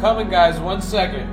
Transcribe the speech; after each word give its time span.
Coming, 0.00 0.30
guys. 0.30 0.58
One 0.58 0.80
second. 0.80 1.29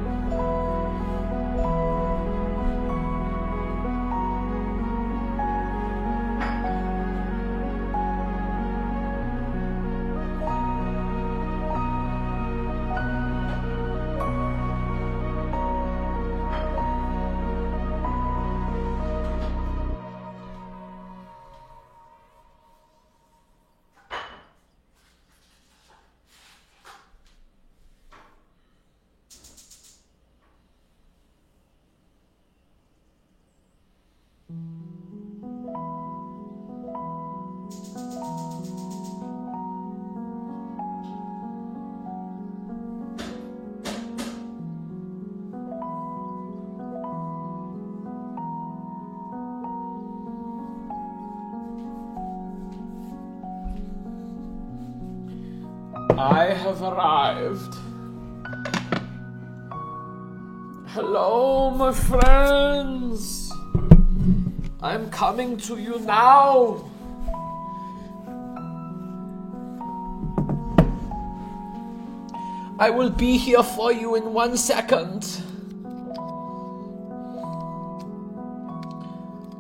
Arrived. 56.88 57.76
Hello, 60.88 61.70
my 61.72 61.92
friends. 61.92 63.52
I'm 64.82 65.10
coming 65.10 65.58
to 65.58 65.78
you 65.78 66.00
now. 66.00 66.90
I 72.80 72.90
will 72.90 73.10
be 73.10 73.38
here 73.38 73.64
for 73.64 73.92
you 73.92 74.16
in 74.16 74.34
one 74.34 74.56
second. 74.56 75.24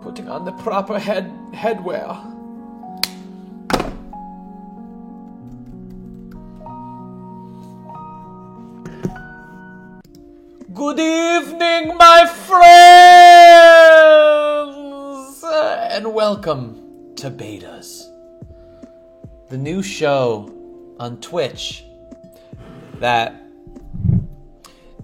Putting 0.02 0.30
on 0.30 0.46
the 0.46 0.54
proper 0.64 0.98
head 0.98 1.32
headwear. 1.52 2.37
Good 10.98 11.44
evening, 11.44 11.96
my 11.96 12.26
friends, 12.26 12.64
and 15.44 16.12
welcome 16.12 17.14
to 17.18 17.30
Betas, 17.30 18.02
the 19.48 19.60
new 19.60 19.84
show 19.84 20.52
on 21.00 21.22
Twitch 21.22 21.84
that 22.96 23.40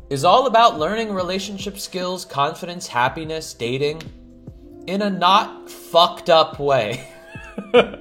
is 0.10 0.26
all 0.26 0.48
about 0.48 0.80
learning 0.80 1.14
relationship 1.14 1.78
skills, 1.78 2.26
confidence, 2.26 2.88
happiness, 2.88 3.54
dating 3.54 4.02
in 4.88 5.04
a 5.04 5.12
not 5.12 5.70
fucked 5.70 6.32
up 6.32 6.60
way. 6.60 7.08
I 7.76 8.00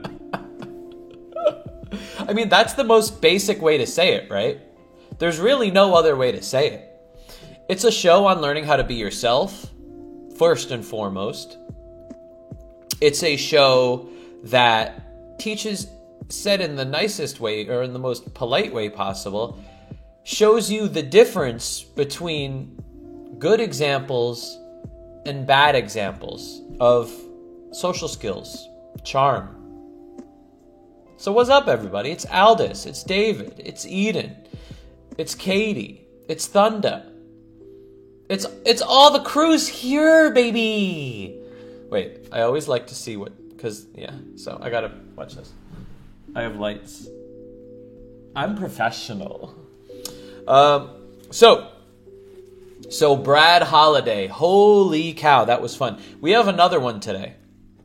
mean, 2.33 2.49
that's 2.49 2.73
the 2.73 2.85
most 2.85 3.21
basic 3.21 3.61
way 3.61 3.77
to 3.77 3.87
say 3.87 4.15
it, 4.15 4.31
right? 4.31 4.63
There's 5.19 5.39
really 5.39 5.71
no 5.71 5.95
other 5.95 6.17
way 6.17 6.33
to 6.33 6.41
say 6.41 6.71
it. 6.71 6.89
It's 7.69 7.85
a 7.85 7.93
show 7.93 8.27
on 8.27 8.41
learning 8.41 8.65
how 8.65 8.77
to 8.77 8.85
be 8.85 8.97
yourself, 8.97 9.71
first 10.37 10.73
and 10.73 10.85
foremost. 10.85 11.59
It's 13.01 13.23
a 13.23 13.37
show 13.37 14.09
that 14.45 15.39
teaches, 15.39 15.87
said 16.29 16.61
in 16.61 16.75
the 16.75 16.85
nicest 16.85 17.39
way 17.39 17.69
or 17.69 17.83
in 17.85 17.93
the 17.93 18.01
most 18.01 18.35
polite 18.35 18.75
way 18.75 18.89
possible, 18.89 19.63
shows 20.25 20.71
you 20.71 20.89
the 20.89 21.03
difference 21.03 21.83
between 21.83 22.77
good 23.39 23.61
examples 23.61 24.59
and 25.25 25.47
bad 25.47 25.77
examples 25.77 26.63
of 26.81 27.13
social 27.71 28.09
skills, 28.09 28.69
charm. 29.05 29.59
So, 31.17 31.31
what's 31.31 31.49
up, 31.49 31.69
everybody? 31.69 32.11
It's 32.11 32.27
Aldous, 32.27 32.87
it's 32.87 33.05
David, 33.05 33.63
it's 33.65 33.87
Eden, 33.87 34.37
it's 35.17 35.37
Katie, 35.37 36.05
it's 36.29 36.49
Thunder. 36.49 37.05
It's 38.33 38.47
it's 38.65 38.81
all 38.81 39.11
the 39.11 39.21
crews 39.21 39.69
here, 39.69 40.31
baby. 40.31 41.39
Wait, 41.91 42.29
I 42.33 42.41
always 42.41 42.67
like 42.67 42.87
to 42.87 42.95
see 42.95 43.19
what 43.19 43.33
because 43.51 43.87
yeah. 43.95 44.15
So 44.37 44.59
I 44.59 44.71
gotta 44.71 44.91
watch 45.15 45.35
this. 45.35 45.53
I 46.35 46.41
have 46.41 46.57
lights. 46.57 47.09
I'm 48.35 48.57
professional. 48.57 49.55
Um, 50.49 50.93
so 51.31 51.73
so 52.89 53.17
Brad 53.17 53.65
Holiday, 53.65 54.29
holy 54.29 55.13
cow, 55.13 55.45
that 55.45 55.61
was 55.61 55.77
fun. 55.77 56.01
We 56.23 56.31
have 56.31 56.49
another 56.49 56.81
one 56.81 57.01
today. 57.01 57.35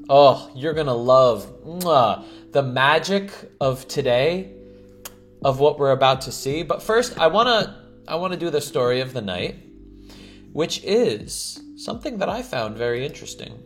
Oh, 0.07 0.49
you're 0.55 0.73
gonna 0.73 0.95
love 0.95 1.61
mwah, 1.65 2.23
the 2.53 2.63
magic 2.63 3.31
of 3.59 3.85
today, 3.89 4.53
of 5.43 5.59
what 5.59 5.77
we're 5.77 5.91
about 5.91 6.21
to 6.21 6.31
see. 6.31 6.63
But 6.63 6.81
first, 6.81 7.19
I 7.19 7.27
wanna 7.27 7.83
I 8.07 8.15
wanna 8.15 8.37
do 8.37 8.49
the 8.49 8.61
story 8.61 9.01
of 9.01 9.11
the 9.11 9.21
night 9.21 9.66
which 10.57 10.83
is 10.83 11.61
something 11.75 12.17
that 12.17 12.29
I 12.29 12.41
found 12.41 12.77
very 12.77 13.05
interesting 13.05 13.61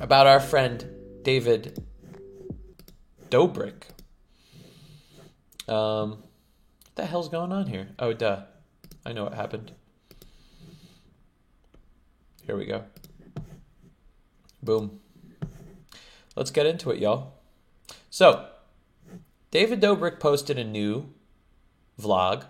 about 0.00 0.26
our 0.26 0.40
friend 0.40 0.88
David 1.24 1.84
Dobrik. 3.28 3.82
Um, 5.68 6.10
what 6.12 6.94
the 6.94 7.04
hell's 7.04 7.28
going 7.28 7.52
on 7.52 7.66
here? 7.66 7.88
Oh, 7.98 8.14
duh. 8.14 8.44
I 9.04 9.12
know 9.12 9.24
what 9.24 9.34
happened. 9.34 9.72
Here 12.46 12.56
we 12.56 12.64
go. 12.64 12.84
Boom. 14.62 15.00
Let's 16.34 16.50
get 16.50 16.64
into 16.64 16.90
it, 16.92 16.98
y'all. 16.98 17.34
So, 18.08 18.48
David 19.50 19.82
Dobrik 19.82 20.18
posted 20.18 20.58
a 20.58 20.64
new 20.64 21.12
vlog 22.00 22.44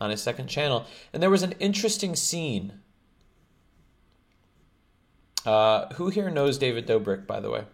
on 0.00 0.10
his 0.10 0.22
second 0.22 0.48
channel, 0.48 0.86
and 1.12 1.22
there 1.22 1.30
was 1.30 1.42
an 1.42 1.52
interesting 1.58 2.14
scene. 2.16 2.80
Uh, 5.44 5.92
who 5.94 6.08
here 6.08 6.30
knows 6.30 6.58
David 6.58 6.86
Dobrik, 6.86 7.26
by 7.26 7.40
the 7.40 7.50
way? 7.50 7.64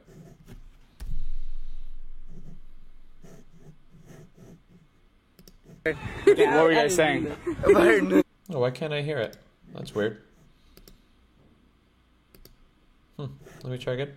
what 5.84 5.96
were 6.36 6.70
you 6.70 6.76
guys 6.76 6.94
saying? 6.94 7.34
Oh, 8.50 8.60
why 8.60 8.70
can't 8.70 8.92
I 8.92 9.02
hear 9.02 9.18
it? 9.18 9.36
That's 9.74 9.94
weird. 9.94 10.22
Hmm. 13.16 13.26
Let 13.62 13.72
me 13.72 13.78
try 13.78 13.94
again. 13.94 14.12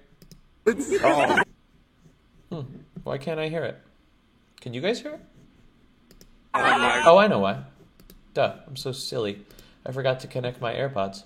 Oh. 1.03 1.41
Hmm. 2.51 2.61
Why 3.03 3.17
can't 3.17 3.39
I 3.39 3.49
hear 3.49 3.63
it? 3.63 3.79
Can 4.61 4.73
you 4.73 4.81
guys 4.81 5.01
hear 5.01 5.13
it? 5.13 5.19
Oh 6.53 6.59
my 6.61 7.03
Oh, 7.05 7.17
I 7.17 7.27
know 7.27 7.39
why. 7.39 7.63
Duh, 8.35 8.53
I'm 8.67 8.75
so 8.75 8.91
silly. 8.91 9.43
I 9.85 9.93
forgot 9.93 10.19
to 10.19 10.27
connect 10.27 10.59
my 10.59 10.73
AirPods. 10.73 11.23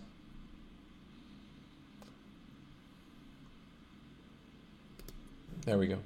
There 5.66 5.78
we 5.78 5.88
go. 5.88 5.98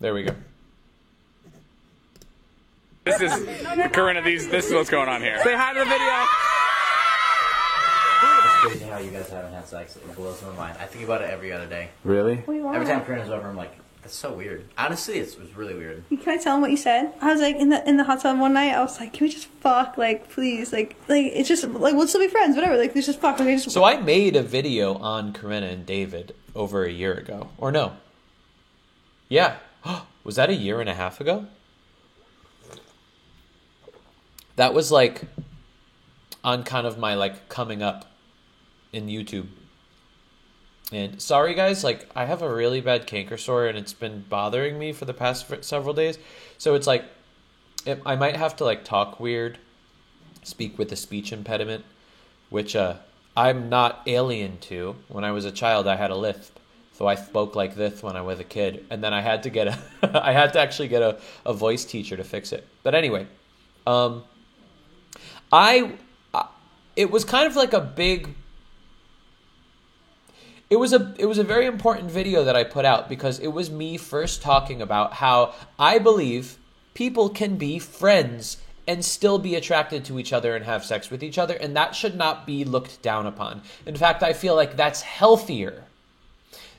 There 0.00 0.14
we 0.14 0.22
go. 0.22 0.34
This 3.04 3.20
is 3.20 3.44
the 3.44 3.90
current 3.92 4.18
of 4.18 4.24
these. 4.24 4.48
This 4.48 4.66
is 4.66 4.72
what's 4.72 4.90
going 4.90 5.08
on 5.08 5.20
here. 5.20 5.42
Say 5.42 5.56
hi 5.56 5.72
to 5.72 5.80
the 5.80 5.84
video. 5.84 6.24
It's 8.44 8.78
crazy 8.78 8.84
how 8.84 8.98
you 8.98 9.10
guys 9.10 9.28
haven't 9.30 9.52
had 9.52 9.66
sex. 9.66 9.96
It 9.96 10.14
blows 10.14 10.40
my 10.42 10.52
mind. 10.52 10.76
I 10.78 10.86
think 10.86 11.04
about 11.04 11.22
it 11.22 11.30
every 11.30 11.52
other 11.52 11.66
day. 11.66 11.88
Really? 12.04 12.38
Every 12.46 12.86
time 12.86 13.00
Corinna's 13.04 13.30
over, 13.30 13.48
I'm 13.48 13.56
like, 13.56 13.72
that's 14.08 14.16
so 14.16 14.32
weird. 14.32 14.64
Honestly, 14.78 15.18
it 15.18 15.38
was 15.38 15.54
really 15.54 15.74
weird. 15.74 16.02
Can 16.08 16.30
I 16.30 16.38
tell 16.38 16.54
him 16.54 16.62
what 16.62 16.70
you 16.70 16.78
said? 16.78 17.12
I 17.20 17.30
was 17.30 17.42
like 17.42 17.56
in 17.56 17.68
the 17.68 17.86
in 17.86 17.98
the 17.98 18.04
hot 18.04 18.22
tub 18.22 18.40
one 18.40 18.54
night. 18.54 18.72
I 18.72 18.80
was 18.80 18.98
like, 18.98 19.12
can 19.12 19.26
we 19.26 19.30
just 19.30 19.48
fuck? 19.60 19.98
Like, 19.98 20.30
please, 20.30 20.72
like, 20.72 20.96
like 21.08 21.26
it's 21.26 21.46
just 21.46 21.64
like 21.64 21.94
we'll 21.94 22.08
still 22.08 22.22
be 22.22 22.28
friends, 22.28 22.56
whatever. 22.56 22.78
Like, 22.78 22.94
let's 22.94 23.06
just 23.06 23.20
fuck. 23.20 23.38
Like, 23.38 23.48
I 23.48 23.56
just 23.56 23.70
So 23.70 23.84
I 23.84 24.00
made 24.00 24.34
a 24.34 24.42
video 24.42 24.94
on 24.94 25.34
Corinna 25.34 25.66
and 25.66 25.84
David 25.84 26.34
over 26.54 26.86
a 26.86 26.90
year 26.90 27.12
ago. 27.12 27.50
Or 27.58 27.70
no. 27.70 27.98
Yeah. 29.28 29.56
Was 30.24 30.36
that 30.36 30.48
a 30.48 30.54
year 30.54 30.80
and 30.80 30.88
a 30.88 30.94
half 30.94 31.20
ago? 31.20 31.46
That 34.56 34.74
was 34.74 34.90
like 34.90 35.22
on 36.42 36.64
kind 36.64 36.86
of 36.86 36.98
my 36.98 37.14
like 37.14 37.48
coming 37.48 37.82
up 37.82 38.06
in 38.92 39.06
YouTube. 39.06 39.46
And 40.90 41.20
sorry, 41.20 41.54
guys, 41.54 41.84
like 41.84 42.08
I 42.16 42.24
have 42.24 42.42
a 42.42 42.52
really 42.52 42.80
bad 42.80 43.06
canker 43.06 43.36
sore 43.36 43.66
and 43.66 43.76
it's 43.76 43.92
been 43.92 44.24
bothering 44.28 44.78
me 44.78 44.92
for 44.92 45.04
the 45.04 45.14
past 45.14 45.46
several 45.62 45.92
days. 45.94 46.18
So 46.56 46.74
it's 46.74 46.86
like 46.86 47.04
it, 47.84 48.00
I 48.06 48.16
might 48.16 48.36
have 48.36 48.56
to 48.56 48.64
like 48.64 48.84
talk 48.84 49.20
weird, 49.20 49.58
speak 50.42 50.78
with 50.78 50.90
a 50.92 50.96
speech 50.96 51.32
impediment, 51.32 51.84
which 52.50 52.74
uh, 52.74 52.96
I'm 53.36 53.68
not 53.68 54.02
alien 54.06 54.58
to. 54.62 54.96
When 55.08 55.24
I 55.24 55.32
was 55.32 55.44
a 55.44 55.52
child, 55.52 55.86
I 55.86 55.96
had 55.96 56.10
a 56.10 56.16
lisp, 56.16 56.58
so 56.92 57.06
I 57.06 57.14
spoke 57.14 57.54
like 57.54 57.76
this 57.76 58.02
when 58.02 58.16
I 58.16 58.22
was 58.22 58.40
a 58.40 58.44
kid, 58.44 58.84
and 58.90 59.02
then 59.02 59.14
I 59.14 59.20
had 59.20 59.44
to 59.44 59.50
get 59.50 59.68
a, 59.68 59.78
I 60.24 60.32
had 60.32 60.52
to 60.54 60.60
actually 60.60 60.88
get 60.88 61.02
a, 61.02 61.18
a 61.46 61.52
voice 61.52 61.84
teacher 61.84 62.16
to 62.16 62.24
fix 62.24 62.52
it. 62.52 62.66
But 62.82 62.94
anyway, 62.94 63.26
um, 63.86 64.24
I, 65.52 65.92
I, 66.34 66.46
it 66.96 67.10
was 67.10 67.24
kind 67.24 67.46
of 67.46 67.56
like 67.56 67.72
a 67.72 67.80
big. 67.80 68.34
It 70.70 70.76
was 70.76 70.92
a 70.92 71.14
it 71.18 71.26
was 71.26 71.38
a 71.38 71.44
very 71.44 71.66
important 71.66 72.10
video 72.10 72.44
that 72.44 72.56
I 72.56 72.64
put 72.64 72.84
out 72.84 73.08
because 73.08 73.38
it 73.38 73.48
was 73.48 73.70
me 73.70 73.96
first 73.96 74.42
talking 74.42 74.82
about 74.82 75.14
how 75.14 75.54
I 75.78 75.98
believe 75.98 76.58
people 76.92 77.30
can 77.30 77.56
be 77.56 77.78
friends 77.78 78.58
and 78.86 79.04
still 79.04 79.38
be 79.38 79.54
attracted 79.54 80.04
to 80.06 80.18
each 80.18 80.32
other 80.32 80.54
and 80.54 80.64
have 80.64 80.84
sex 80.84 81.10
with 81.10 81.22
each 81.22 81.38
other 81.38 81.54
and 81.54 81.74
that 81.76 81.94
should 81.94 82.16
not 82.16 82.46
be 82.46 82.64
looked 82.64 83.00
down 83.00 83.26
upon. 83.26 83.62
In 83.86 83.96
fact, 83.96 84.22
I 84.22 84.34
feel 84.34 84.54
like 84.54 84.76
that's 84.76 85.00
healthier 85.02 85.84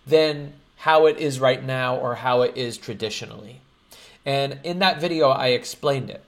than 0.05 0.53
how 0.77 1.08
it 1.08 1.17
is 1.17 1.39
right 1.39 1.63
now 1.63 1.96
or 1.96 2.15
how 2.15 2.43
it 2.43 2.55
is 2.55 2.77
traditionally. 2.77 3.62
And 4.25 4.60
in 4.63 4.79
that 4.79 5.01
video 5.01 5.29
I 5.29 5.48
explained 5.48 6.12
it. 6.12 6.24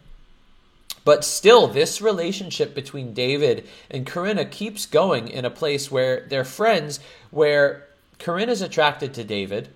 But 1.03 1.25
still, 1.25 1.67
this 1.67 1.99
relationship 2.01 2.75
between 2.75 3.13
David 3.13 3.67
and 3.89 4.05
Corinna 4.05 4.45
keeps 4.45 4.85
going 4.85 5.27
in 5.29 5.45
a 5.45 5.49
place 5.49 5.89
where 5.89 6.25
they're 6.29 6.43
friends, 6.43 6.99
where 7.31 7.87
Corinna's 8.19 8.61
attracted 8.61 9.13
to 9.15 9.23
David, 9.23 9.69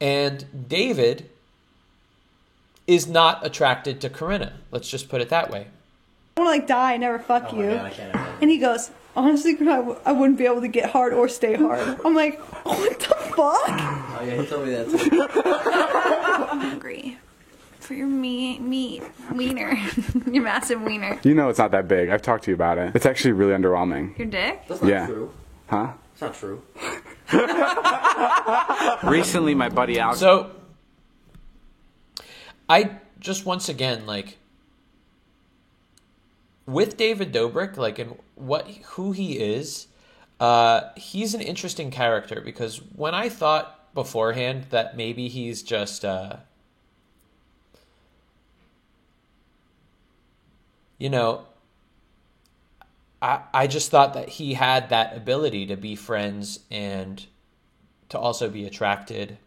and 0.00 0.44
David 0.68 1.28
is 2.86 3.06
not 3.06 3.44
attracted 3.46 4.00
to 4.00 4.10
Corinna. 4.10 4.54
Let's 4.70 4.88
just 4.88 5.08
put 5.08 5.20
it 5.20 5.28
that 5.28 5.50
way. 5.50 5.66
I 6.36 6.40
want 6.40 6.48
to 6.54 6.58
like 6.60 6.66
die, 6.66 6.96
never 6.96 7.18
fuck 7.18 7.48
Oh 7.52 7.56
you. 7.60 7.70
god, 7.70 7.86
I 7.86 7.90
can't. 7.90 8.16
And 8.42 8.50
he 8.50 8.58
goes, 8.58 8.90
honestly, 9.16 9.52
I 9.60 9.64
w- 9.76 9.98
I 10.04 10.12
wouldn't 10.12 10.38
be 10.38 10.46
able 10.46 10.60
to 10.60 10.68
get 10.68 10.90
hard 10.90 11.12
or 11.14 11.28
stay 11.28 11.54
hard. 11.54 11.98
I'm 12.04 12.14
like, 12.14 12.38
what 12.66 12.98
the 13.00 13.06
fuck? 13.06 13.36
Oh 13.38 14.20
yeah, 14.24 14.40
he 14.42 14.46
told 14.46 14.66
me 14.66 14.72
that 14.72 14.90
too. 14.90 15.28
I'm 16.50 16.60
hungry 16.60 17.18
for 17.86 17.94
your 17.94 18.06
meat, 18.08 18.60
meat, 18.60 19.02
wiener, 19.32 19.72
your 20.30 20.42
massive 20.42 20.82
wiener. 20.82 21.18
You 21.22 21.34
know 21.34 21.48
it's 21.48 21.58
not 21.58 21.70
that 21.70 21.86
big. 21.88 22.08
I've 22.10 22.20
talked 22.22 22.44
to 22.44 22.50
you 22.50 22.54
about 22.54 22.78
it. 22.78 22.94
It's 22.96 23.06
actually 23.06 23.32
really 23.32 23.52
underwhelming. 23.52 24.18
Your 24.18 24.26
dick? 24.26 24.66
That's 24.68 24.82
not 24.82 24.88
Yeah. 24.90 25.06
true. 25.06 25.32
Huh? 25.68 25.92
It's 26.12 26.20
not 26.20 26.34
true. 26.34 26.62
Recently, 29.10 29.54
my 29.54 29.68
buddy 29.68 29.98
Alex. 30.00 30.18
So, 30.20 30.50
I 32.68 32.98
just 33.20 33.46
once 33.46 33.68
again 33.68 34.06
like 34.06 34.38
with 36.66 36.96
David 36.96 37.32
Dobrik, 37.32 37.76
like 37.76 37.98
and 37.98 38.16
what 38.34 38.66
who 38.68 39.12
he 39.12 39.38
is. 39.38 39.86
Uh, 40.38 40.90
he's 40.96 41.32
an 41.34 41.40
interesting 41.40 41.90
character 41.90 42.42
because 42.44 42.76
when 42.94 43.14
I 43.14 43.28
thought 43.30 43.94
beforehand 43.94 44.66
that 44.68 44.94
maybe 44.96 45.28
he's 45.28 45.62
just 45.62 46.04
uh, 46.04 46.36
you 50.98 51.10
know 51.10 51.44
I, 53.20 53.40
I 53.52 53.66
just 53.66 53.90
thought 53.90 54.14
that 54.14 54.28
he 54.28 54.54
had 54.54 54.90
that 54.90 55.16
ability 55.16 55.66
to 55.66 55.76
be 55.76 55.96
friends 55.96 56.60
and 56.70 57.24
to 58.08 58.18
also 58.18 58.48
be 58.48 58.66
attracted. 58.66 59.38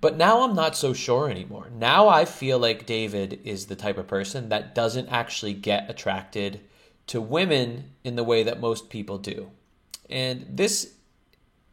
But 0.00 0.16
now 0.16 0.42
I'm 0.42 0.54
not 0.54 0.76
so 0.76 0.92
sure 0.92 1.28
anymore. 1.28 1.68
Now 1.74 2.08
I 2.08 2.24
feel 2.24 2.58
like 2.58 2.86
David 2.86 3.40
is 3.44 3.66
the 3.66 3.76
type 3.76 3.98
of 3.98 4.06
person 4.06 4.48
that 4.48 4.74
doesn't 4.74 5.08
actually 5.08 5.54
get 5.54 5.90
attracted 5.90 6.60
to 7.08 7.20
women 7.20 7.90
in 8.04 8.16
the 8.16 8.24
way 8.24 8.42
that 8.44 8.60
most 8.60 8.90
people 8.90 9.18
do. 9.18 9.50
And 10.08 10.46
this 10.48 10.94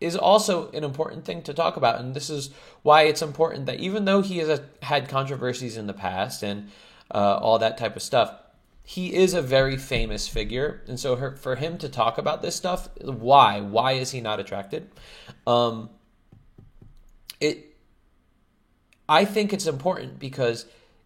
is 0.01 0.15
also 0.15 0.72
an 0.72 0.84
important 0.84 1.24
thing 1.24 1.41
to 1.44 1.53
talk 1.53 1.77
about. 1.77 2.00
And 2.00 2.13
this 2.13 2.29
is 2.29 2.50
why 2.82 3.03
it's 3.03 3.22
important 3.22 3.65
that 3.67 3.79
even 3.79 4.05
though 4.05 4.22
he 4.22 4.39
has 4.39 4.60
had 4.82 5.08
controversies 5.08 5.77
in 5.77 5.88
the 5.88 5.94
past 5.94 6.44
and 6.44 6.70
uh, 7.13 7.39
all 7.41 7.59
that 7.59 7.77
type 7.77 7.95
of 7.95 8.01
stuff, 8.01 8.33
he 8.83 9.13
is 9.13 9.33
a 9.33 9.41
very 9.41 9.77
famous 9.77 10.27
figure. 10.27 10.83
And 10.88 11.00
so 11.00 11.15
her, 11.15 11.35
for 11.35 11.55
him 11.55 11.77
to 11.79 11.89
talk 11.89 12.17
about 12.17 12.41
this 12.41 12.55
stuff, 12.55 12.89
why? 13.01 13.62
Why 13.62 13.93
is 13.93 14.12
he 14.12 14.21
not 14.21 14.39
attracted? 14.39 14.89
Um, 15.47 15.89
it 17.39 17.75
I 19.07 19.25
think 19.25 19.53
it's 19.53 19.67
important 19.67 20.19
because 20.19 20.65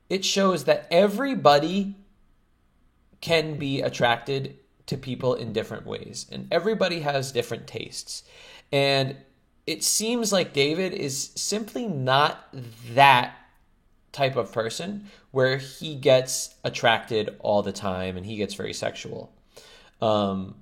it 0.10 0.24
shows 0.24 0.66
that 0.66 0.88
everybody 0.90 1.96
can 3.22 3.58
be 3.58 3.82
attracted 3.82 4.58
to 4.86 4.98
people 4.98 5.36
in 5.36 5.54
different 5.54 5.86
ways 5.86 6.26
and 6.32 6.48
everybody 6.52 7.02
has 7.02 7.32
different 7.32 7.68
tastes. 7.68 8.24
And 8.72 9.18
it 9.68 9.84
seems 9.84 10.32
like 10.32 10.54
David 10.54 10.94
is 10.94 11.32
simply 11.36 11.88
not 11.88 12.48
that 12.94 13.36
type 14.12 14.36
of 14.36 14.52
person 14.52 15.06
where 15.32 15.58
he 15.58 15.96
gets 15.96 16.56
attracted 16.64 17.36
all 17.40 17.62
the 17.62 17.72
time 17.72 18.18
and 18.18 18.26
he 18.26 18.36
gets 18.36 18.54
very 18.54 18.74
sexual. 18.74 19.32
Um, 20.02 20.56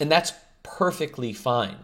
and 0.00 0.10
that's 0.10 0.32
perfectly 0.62 1.32
fine. 1.32 1.76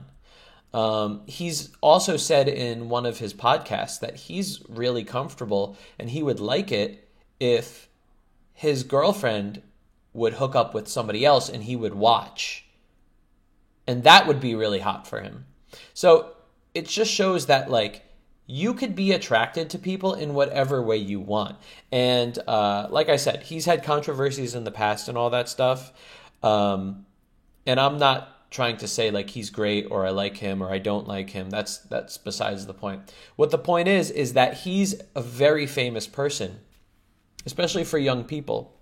Um, 0.75 1.23
he's 1.27 1.71
also 1.81 2.17
said 2.17 2.49
in 2.49 2.89
one 2.89 3.07
of 3.07 3.19
his 3.19 3.33
podcasts 3.33 4.01
that 4.01 4.17
he's 4.17 4.63
really 4.69 5.05
comfortable 5.05 5.77
and 5.99 6.11
he 6.11 6.23
would 6.23 6.41
like 6.41 6.73
it 6.73 7.09
if 7.41 7.89
his 8.53 8.83
girlfriend 8.83 9.63
would 10.13 10.35
hook 10.35 10.55
up 10.55 10.75
with 10.75 10.89
somebody 10.89 11.25
else 11.25 11.49
and 11.49 11.65
he 11.65 11.77
would 11.77 11.95
watch. 11.95 12.65
And 13.87 14.03
that 14.05 14.27
would 14.27 14.41
be 14.41 14.55
really 14.55 14.81
hot 14.81 15.07
for 15.07 15.21
him. 15.21 15.47
So 15.95 16.33
it 16.75 16.87
just 16.87 17.11
shows 17.11 17.47
that, 17.47 17.71
like, 17.71 18.05
you 18.51 18.73
could 18.73 18.97
be 18.97 19.13
attracted 19.13 19.69
to 19.69 19.79
people 19.79 20.15
in 20.15 20.33
whatever 20.33 20.83
way 20.83 20.97
you 20.97 21.21
want. 21.21 21.57
And 21.93 22.37
uh, 22.49 22.89
like 22.91 23.11
I 23.11 23.17
said, 23.17 23.43
he's 23.43 23.67
had 23.67 23.85
controversies 23.85 24.55
in 24.55 24.65
the 24.65 24.71
past 24.71 25.07
and 25.07 25.19
all 25.19 25.29
that 25.31 25.51
stuff. 25.51 25.93
Um, 26.43 27.05
and 27.67 27.79
I'm 27.79 27.99
not 27.99 28.51
trying 28.51 28.79
to 28.79 28.89
say 28.89 29.11
like 29.11 29.29
he's 29.29 29.51
great 29.51 29.87
or 29.91 30.07
I 30.07 30.11
like 30.11 30.39
him 30.39 30.63
or 30.63 30.71
I 30.71 30.79
don't 30.79 31.07
like 31.07 31.29
him. 31.29 31.51
That's 31.51 31.77
that's 31.77 32.17
besides 32.17 32.67
the 32.67 32.73
point. 32.73 33.13
What 33.37 33.51
the 33.51 33.59
point 33.59 33.87
is 33.87 34.11
is 34.11 34.33
that 34.33 34.55
he's 34.55 34.95
a 35.15 35.21
very 35.21 35.67
famous 35.67 36.07
person, 36.07 36.61
especially 37.45 37.85
for 37.85 37.99
young 37.99 38.25
people. 38.25 38.75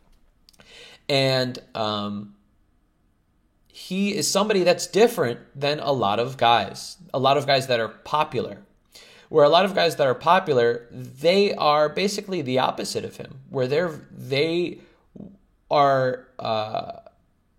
And 1.09 1.59
um, 1.75 2.37
he 3.67 4.15
is 4.15 4.31
somebody 4.31 4.63
that's 4.63 4.87
different 4.87 5.41
than 5.57 5.81
a 5.81 5.91
lot 5.91 6.21
of 6.21 6.37
guys. 6.37 6.99
A 7.13 7.19
lot 7.19 7.37
of 7.37 7.49
guys 7.49 7.67
that 7.67 7.81
are 7.81 7.89
popular. 7.89 8.63
Where 9.29 9.45
a 9.45 9.49
lot 9.49 9.65
of 9.65 9.75
guys 9.75 9.97
that 9.97 10.07
are 10.07 10.15
popular, 10.15 10.87
they 10.91 11.55
are 11.55 11.89
basically 11.89 12.43
the 12.43 12.59
opposite 12.59 13.05
of 13.05 13.17
him. 13.17 13.41
Where 13.51 13.67
they're 13.67 14.01
they 14.11 14.79
are 15.71 16.29
uh, 16.39 16.93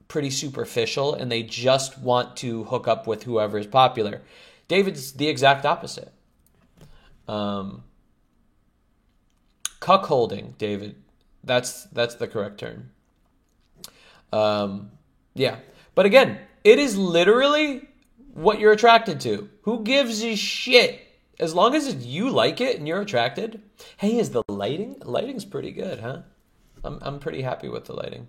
pretty 0.08 0.30
superficial 0.30 1.14
and 1.14 1.32
they 1.32 1.44
just 1.44 2.00
want 2.00 2.38
to 2.38 2.64
hook 2.66 2.88
up 2.88 3.08
with 3.08 3.24
whoever 3.24 3.58
is 3.58 3.68
popular. 3.68 4.22
David's 4.68 5.14
the 5.14 5.28
exact 5.28 5.66
opposite. 5.66 6.12
Um, 7.28 7.84
cuckolding, 9.80 10.58
David. 10.58 10.96
That's 11.44 11.84
that's 11.86 12.16
the 12.16 12.28
correct 12.28 12.60
term. 12.60 12.92
Um, 14.34 14.92
yeah, 15.34 15.58
but 15.96 16.06
again, 16.06 16.40
it 16.64 16.80
is 16.80 16.98
literally 16.98 17.88
what 18.34 18.60
you're 18.60 18.74
attracted 18.74 19.22
to. 19.22 19.50
Who 19.62 19.84
gives 19.84 20.24
a 20.24 20.36
shit? 20.36 21.07
As 21.40 21.54
long 21.54 21.76
as 21.76 22.06
you 22.06 22.30
like 22.30 22.60
it 22.62 22.78
and 22.78 22.88
you're 22.88 23.02
attracted. 23.02 23.62
Hey, 23.98 24.18
is 24.18 24.32
the 24.32 24.44
lighting? 24.48 24.96
Lighting's 25.04 25.46
pretty 25.46 25.72
good, 25.72 26.00
huh? 26.00 26.22
I'm 26.84 27.00
I'm 27.02 27.20
pretty 27.20 27.42
happy 27.42 27.70
with 27.70 27.86
the 27.86 27.94
lighting. 27.94 28.28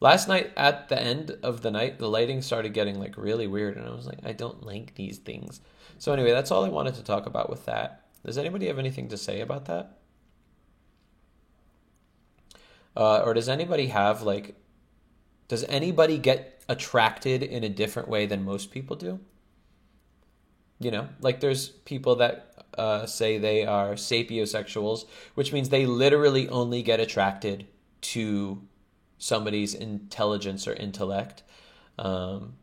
Last 0.00 0.28
night 0.28 0.52
at 0.56 0.88
the 0.88 1.00
end 1.00 1.36
of 1.42 1.60
the 1.60 1.70
night, 1.70 1.98
the 1.98 2.08
lighting 2.08 2.40
started 2.42 2.72
getting 2.72 2.98
like 2.98 3.16
really 3.16 3.46
weird, 3.46 3.76
and 3.76 3.86
I 3.86 3.90
was 3.90 4.06
like, 4.06 4.18
I 4.24 4.32
don't 4.32 4.64
like 4.64 4.94
these 4.94 5.18
things. 5.18 5.60
So 5.98 6.12
anyway, 6.12 6.32
that's 6.32 6.50
all 6.50 6.64
I 6.64 6.70
wanted 6.70 6.94
to 6.94 7.04
talk 7.04 7.26
about 7.26 7.50
with 7.50 7.66
that. 7.66 8.06
Does 8.24 8.38
anybody 8.38 8.66
have 8.66 8.78
anything 8.78 9.08
to 9.08 9.16
say 9.16 9.40
about 9.40 9.66
that? 9.66 9.98
Uh, 12.96 13.18
or 13.18 13.34
does 13.34 13.48
anybody 13.48 13.88
have 13.88 14.22
like, 14.22 14.56
does 15.48 15.64
anybody 15.64 16.18
get 16.18 16.62
attracted 16.68 17.42
in 17.42 17.62
a 17.62 17.68
different 17.68 18.08
way 18.08 18.26
than 18.26 18.44
most 18.44 18.70
people 18.70 18.96
do? 18.96 19.20
You 20.80 20.90
know, 20.90 21.08
like 21.20 21.40
there's 21.40 21.68
people 21.68 22.16
that 22.16 22.64
uh, 22.76 23.06
say 23.06 23.38
they 23.38 23.64
are 23.66 23.92
sapiosexuals, 23.92 25.04
which 25.34 25.52
means 25.52 25.68
they 25.68 25.86
literally 25.86 26.48
only 26.48 26.82
get 26.82 27.00
attracted 27.00 27.66
to 28.00 28.62
somebody's 29.18 29.74
intelligence 29.74 30.66
or 30.66 30.72
intellect. 30.72 31.42
Um, 31.98 32.54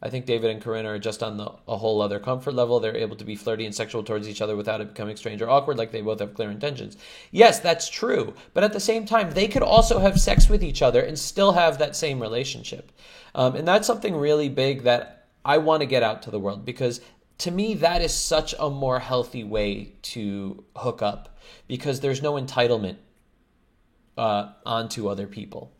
I 0.00 0.10
think 0.10 0.26
David 0.26 0.50
and 0.50 0.62
Corinna 0.62 0.90
are 0.90 0.98
just 0.98 1.24
on 1.24 1.38
the, 1.38 1.50
a 1.66 1.76
whole 1.76 2.00
other 2.00 2.20
comfort 2.20 2.54
level. 2.54 2.78
They're 2.78 2.96
able 2.96 3.16
to 3.16 3.24
be 3.24 3.34
flirty 3.34 3.64
and 3.64 3.74
sexual 3.74 4.04
towards 4.04 4.28
each 4.28 4.40
other 4.40 4.54
without 4.54 4.80
it 4.80 4.88
becoming 4.90 5.16
strange 5.16 5.42
or 5.42 5.50
awkward, 5.50 5.76
like 5.76 5.90
they 5.90 6.02
both 6.02 6.20
have 6.20 6.34
clear 6.34 6.50
intentions. 6.50 6.96
Yes, 7.32 7.58
that's 7.58 7.88
true. 7.88 8.34
But 8.54 8.62
at 8.62 8.72
the 8.72 8.80
same 8.80 9.06
time, 9.06 9.30
they 9.32 9.48
could 9.48 9.62
also 9.62 9.98
have 9.98 10.20
sex 10.20 10.48
with 10.48 10.62
each 10.62 10.82
other 10.82 11.00
and 11.00 11.18
still 11.18 11.52
have 11.52 11.78
that 11.78 11.96
same 11.96 12.20
relationship. 12.20 12.92
Um, 13.34 13.56
and 13.56 13.66
that's 13.66 13.88
something 13.88 14.14
really 14.14 14.48
big 14.48 14.84
that 14.84 15.26
I 15.44 15.58
want 15.58 15.80
to 15.80 15.86
get 15.86 16.04
out 16.04 16.22
to 16.22 16.30
the 16.30 16.38
world 16.38 16.64
because 16.64 17.00
to 17.38 17.50
me, 17.50 17.74
that 17.74 18.02
is 18.02 18.12
such 18.12 18.54
a 18.58 18.68
more 18.68 18.98
healthy 18.98 19.44
way 19.44 19.92
to 20.02 20.64
hook 20.76 21.02
up 21.02 21.38
because 21.66 22.00
there's 22.00 22.22
no 22.22 22.34
entitlement 22.34 22.96
uh, 24.16 24.50
onto 24.66 25.08
other 25.08 25.26
people. 25.26 25.72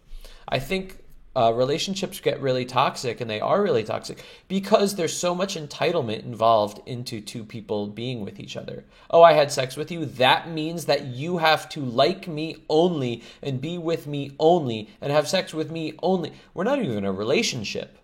I 0.47 0.61
think 0.61 0.99
uh, 1.37 1.53
relationships 1.53 2.21
get 2.21 2.41
really 2.41 2.65
toxic, 2.65 3.21
and 3.21 3.29
they 3.29 3.41
are 3.41 3.63
really 3.63 3.85
toxic 3.85 4.25
because 4.49 4.95
there's 4.95 5.17
so 5.17 5.35
much 5.35 5.57
entitlement 5.57 6.25
involved 6.25 6.81
into 6.87 7.21
two 7.21 7.45
people 7.45 7.87
being 7.89 8.25
with 8.25 8.41
each 8.41 8.57
other. 8.57 8.85
Oh, 9.11 9.23
I 9.23 9.35
had 9.35 9.53
sex 9.53 9.77
with 9.77 9.91
you. 9.91 10.05
That 10.05 10.51
means 10.51 10.87
that 10.87 11.07
you 11.07 11.39
have 11.39 11.69
to 11.71 11.81
like 11.81 12.27
me 12.27 12.65
only 12.69 13.23
and 13.43 13.61
be 13.61 13.79
with 13.79 14.07
me 14.07 14.33
only 14.39 14.91
and 15.01 15.13
have 15.13 15.29
sex 15.29 15.53
with 15.53 15.71
me 15.71 15.95
only. 16.03 16.33
We're 16.55 16.65
not 16.65 16.83
even 16.83 17.05
a 17.05 17.13
relationship. 17.13 17.99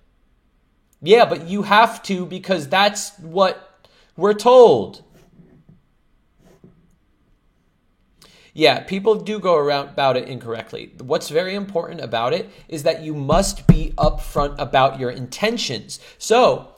Yeah, 1.04 1.26
but 1.26 1.48
you 1.48 1.62
have 1.62 2.02
to 2.04 2.24
because 2.24 2.68
that's 2.68 3.16
what 3.18 3.88
we're 4.16 4.32
told. 4.34 5.02
Yeah, 8.54 8.80
people 8.80 9.16
do 9.16 9.38
go 9.38 9.56
around 9.56 9.88
about 9.88 10.16
it 10.16 10.28
incorrectly. 10.28 10.92
What's 11.02 11.28
very 11.28 11.54
important 11.54 12.00
about 12.00 12.32
it 12.32 12.48
is 12.68 12.84
that 12.84 13.02
you 13.02 13.12
must 13.14 13.66
be 13.66 13.92
upfront 13.98 14.54
about 14.58 14.98
your 14.98 15.10
intentions. 15.10 15.98
So, 16.18 16.68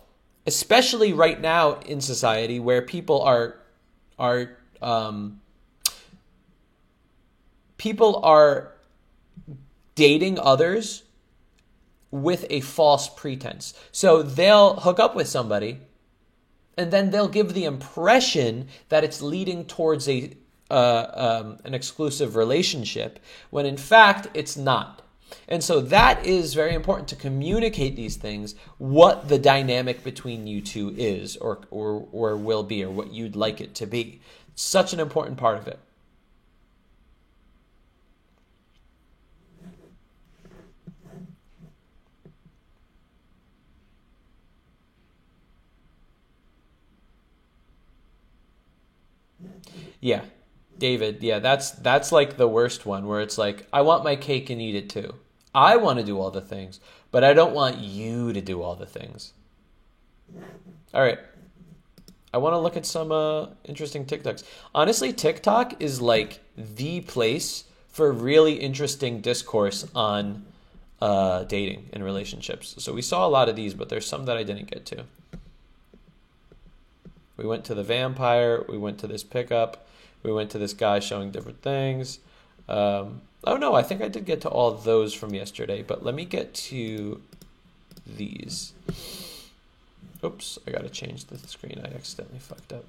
especially 0.47 1.13
right 1.13 1.41
now 1.41 1.79
in 1.81 2.01
society 2.01 2.59
where 2.59 2.83
people 2.83 3.23
are 3.23 3.61
are 4.19 4.57
um, 4.83 5.41
people 7.77 8.21
are 8.25 8.73
dating 9.95 10.39
others 10.39 11.03
with 12.11 12.47
a 12.51 12.61
false 12.61 13.09
pretense. 13.09 13.75
So 13.93 14.23
they'll 14.23 14.77
hook 14.77 14.99
up 14.99 15.15
with 15.15 15.29
somebody 15.29 15.81
and 16.77 16.91
then 16.91 17.11
they'll 17.11 17.29
give 17.29 17.55
the 17.55 17.65
impression 17.65 18.69
that 18.89 19.05
it's 19.05 19.23
leading 19.23 19.65
towards 19.65 20.09
a 20.09 20.37
uh, 20.69 21.07
um, 21.15 21.59
an 21.65 21.75
exclusive 21.75 22.35
relationship 22.35 23.21
when 23.51 23.67
in 23.67 23.77
fact 23.77 24.27
it's 24.35 24.57
not. 24.57 25.03
And 25.49 25.63
so 25.63 25.81
that 25.81 26.27
is 26.27 26.55
very 26.55 26.75
important 26.75 27.09
to 27.09 27.17
communicate 27.17 27.97
these 27.97 28.17
things, 28.17 28.55
what 28.79 29.29
the 29.29 29.39
dynamic 29.39 30.03
between 30.03 30.47
you 30.47 30.61
two 30.61 30.95
is 30.97 31.37
or, 31.37 31.61
or, 31.71 32.09
or 32.13 32.37
will 32.37 32.63
be, 32.63 32.85
or 32.85 32.91
what 32.91 33.13
you'd 33.13 33.37
like 33.37 33.61
it 33.61 33.75
to 33.77 33.87
be. 33.87 34.21
Such 34.55 34.93
an 34.93 35.01
important 35.01 35.37
part 35.37 35.59
of 35.59 35.69
it. 35.69 35.79
Yeah. 50.07 50.21
David, 50.79 51.21
yeah, 51.21 51.41
that's 51.41 51.73
that's 51.73 52.13
like 52.13 52.37
the 52.37 52.47
worst 52.47 52.87
one 52.87 53.09
where 53.09 53.21
it's 53.21 53.37
like 53.37 53.67
I 53.73 53.81
want 53.81 54.05
my 54.05 54.15
cake 54.15 54.51
and 54.51 54.63
eat 54.63 54.77
it 54.77 54.89
too. 54.89 55.15
I 55.53 55.79
want 55.79 55.99
to 55.99 56.05
do 56.05 56.21
all 56.21 56.31
the 56.31 56.41
things, 56.41 56.79
but 57.11 57.25
I 57.25 57.33
don't 57.33 57.55
want 57.55 57.79
you 57.79 58.33
to 58.33 58.41
do 58.41 58.63
all 58.63 58.77
the 58.77 58.87
things. 58.87 59.33
All 60.95 61.03
right. 61.03 61.19
I 62.33 62.39
want 62.39 62.53
to 62.53 62.59
look 62.59 62.77
at 62.77 62.87
some 62.87 63.11
uh, 63.11 63.49
interesting 63.65 64.05
TikToks. 64.05 64.45
Honestly, 64.73 65.13
TikTok 65.13 65.83
is 65.83 66.01
like 66.01 66.39
the 66.57 67.01
place 67.01 67.65
for 67.89 68.13
really 68.13 68.55
interesting 68.55 69.21
discourse 69.21 69.89
on 69.93 70.45
uh, 71.01 71.43
dating 71.45 71.89
and 71.93 72.05
relationships. 72.05 72.77
So 72.79 72.93
we 72.93 73.03
saw 73.03 73.27
a 73.27 73.31
lot 73.31 73.49
of 73.49 73.57
these, 73.57 73.75
but 73.75 73.89
there's 73.89 74.07
some 74.07 74.27
that 74.27 74.37
I 74.37 74.45
didn't 74.45 74.71
get 74.71 74.87
to. 74.87 75.05
We 77.37 77.47
went 77.47 77.65
to 77.67 77.75
the 77.75 77.83
vampire. 77.83 78.65
We 78.69 78.79
went 78.79 78.99
to 79.01 79.07
this 79.07 79.23
pickup. 79.25 79.87
We 80.27 80.33
went 80.33 80.51
to 80.51 80.59
this 80.59 80.75
guy 80.75 80.99
showing 80.99 81.31
different 81.31 81.63
things. 81.63 82.19
Um, 82.69 83.21
oh 83.45 83.57
no, 83.57 83.77
I 83.77 83.85
think 83.85 84.03
I 84.03 84.09
did 84.09 84.25
get 84.25 84.41
to 84.41 84.49
all 84.49 84.73
those 84.73 85.15
from 85.15 85.33
yesterday, 85.33 85.83
but 85.83 86.05
let 86.05 86.17
me 86.17 86.25
get 86.25 86.53
to 86.55 87.23
these. 88.05 88.73
Oops, 90.25 90.59
I 90.67 90.73
gotta 90.73 90.89
change 90.89 91.27
the 91.27 91.39
screen. 91.47 91.81
I 91.81 91.95
accidentally 91.95 92.41
fucked 92.41 92.73
up. 92.73 92.85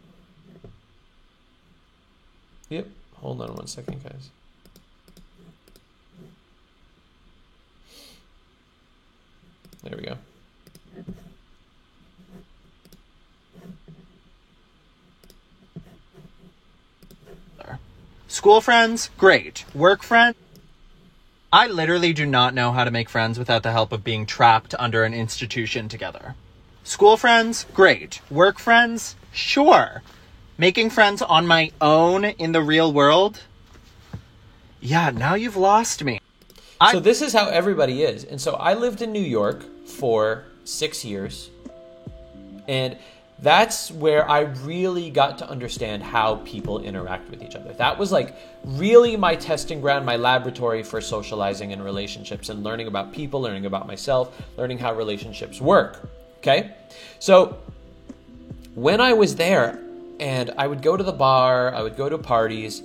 Yep, 2.70 2.88
hold 3.18 3.40
on 3.40 3.54
one 3.54 3.68
second, 3.68 4.04
guys. 4.04 4.32
There 9.84 9.96
we 9.96 10.04
go. 10.04 10.18
School 18.28 18.60
friends, 18.62 19.10
great. 19.18 19.64
Work 19.74 20.04
friends, 20.04 20.36
I 21.52 21.68
literally 21.68 22.12
do 22.12 22.26
not 22.26 22.54
know 22.54 22.74
how 22.74 22.84
to 22.84 22.92
make 22.92 23.10
friends 23.10 23.40
without 23.40 23.64
the 23.64 23.72
help 23.72 23.94
of 23.94 24.04
being 24.04 24.26
trapped 24.26 24.76
under 24.78 25.06
an 25.06 25.14
institution 25.14 25.88
together. 25.88 26.36
School 26.84 27.16
friends, 27.16 27.66
great. 27.74 28.20
Work 28.30 28.60
friends, 28.60 29.16
sure. 29.32 30.02
Making 30.58 30.90
friends 30.90 31.22
on 31.22 31.48
my 31.48 31.72
own 31.80 32.26
in 32.26 32.52
the 32.52 32.62
real 32.62 32.92
world? 32.92 33.44
Yeah, 34.82 35.10
now 35.12 35.36
you've 35.36 35.56
lost 35.56 36.04
me. 36.04 36.20
I- 36.82 36.92
so 36.92 37.00
this 37.00 37.22
is 37.22 37.32
how 37.32 37.48
everybody 37.48 38.04
is. 38.04 38.26
And 38.26 38.42
so 38.42 38.56
I 38.56 38.74
lived 38.74 39.02
in 39.02 39.14
New 39.14 39.20
York 39.20 39.64
for 39.88 40.44
six 40.66 41.06
years. 41.06 41.50
And 42.68 42.98
that's 43.40 43.92
where 43.92 44.28
I 44.30 44.42
really 44.42 45.12
got 45.12 45.38
to 45.40 45.50
understand 45.50 46.02
how 46.02 46.38
people 46.38 46.80
interact 46.80 47.30
with 47.30 47.44
each 47.44 47.56
other. 47.56 47.72
That 47.74 47.98
was 48.00 48.12
like 48.12 48.36
really 48.66 49.16
my 49.16 49.36
testing 49.36 49.80
ground, 49.80 50.06
my 50.06 50.16
laboratory 50.16 50.82
for 50.82 51.02
socializing 51.02 51.72
and 51.72 51.84
relationships 51.84 52.50
and 52.50 52.64
learning 52.64 52.88
about 52.88 53.14
people, 53.14 53.42
learning 53.42 53.68
about 53.68 53.86
myself, 53.86 54.36
learning 54.58 54.80
how 54.80 54.94
relationships 54.96 55.62
work. 55.62 56.10
Okay? 56.40 56.74
So 57.20 57.60
when 58.74 59.02
I 59.02 59.14
was 59.14 59.36
there 59.36 59.80
and 60.20 60.52
I 60.58 60.66
would 60.66 60.82
go 60.82 60.98
to 60.98 61.04
the 61.04 61.12
bar, 61.12 61.74
I 61.76 61.84
would 61.84 61.96
go 61.96 62.10
to 62.10 62.18
parties, 62.18 62.82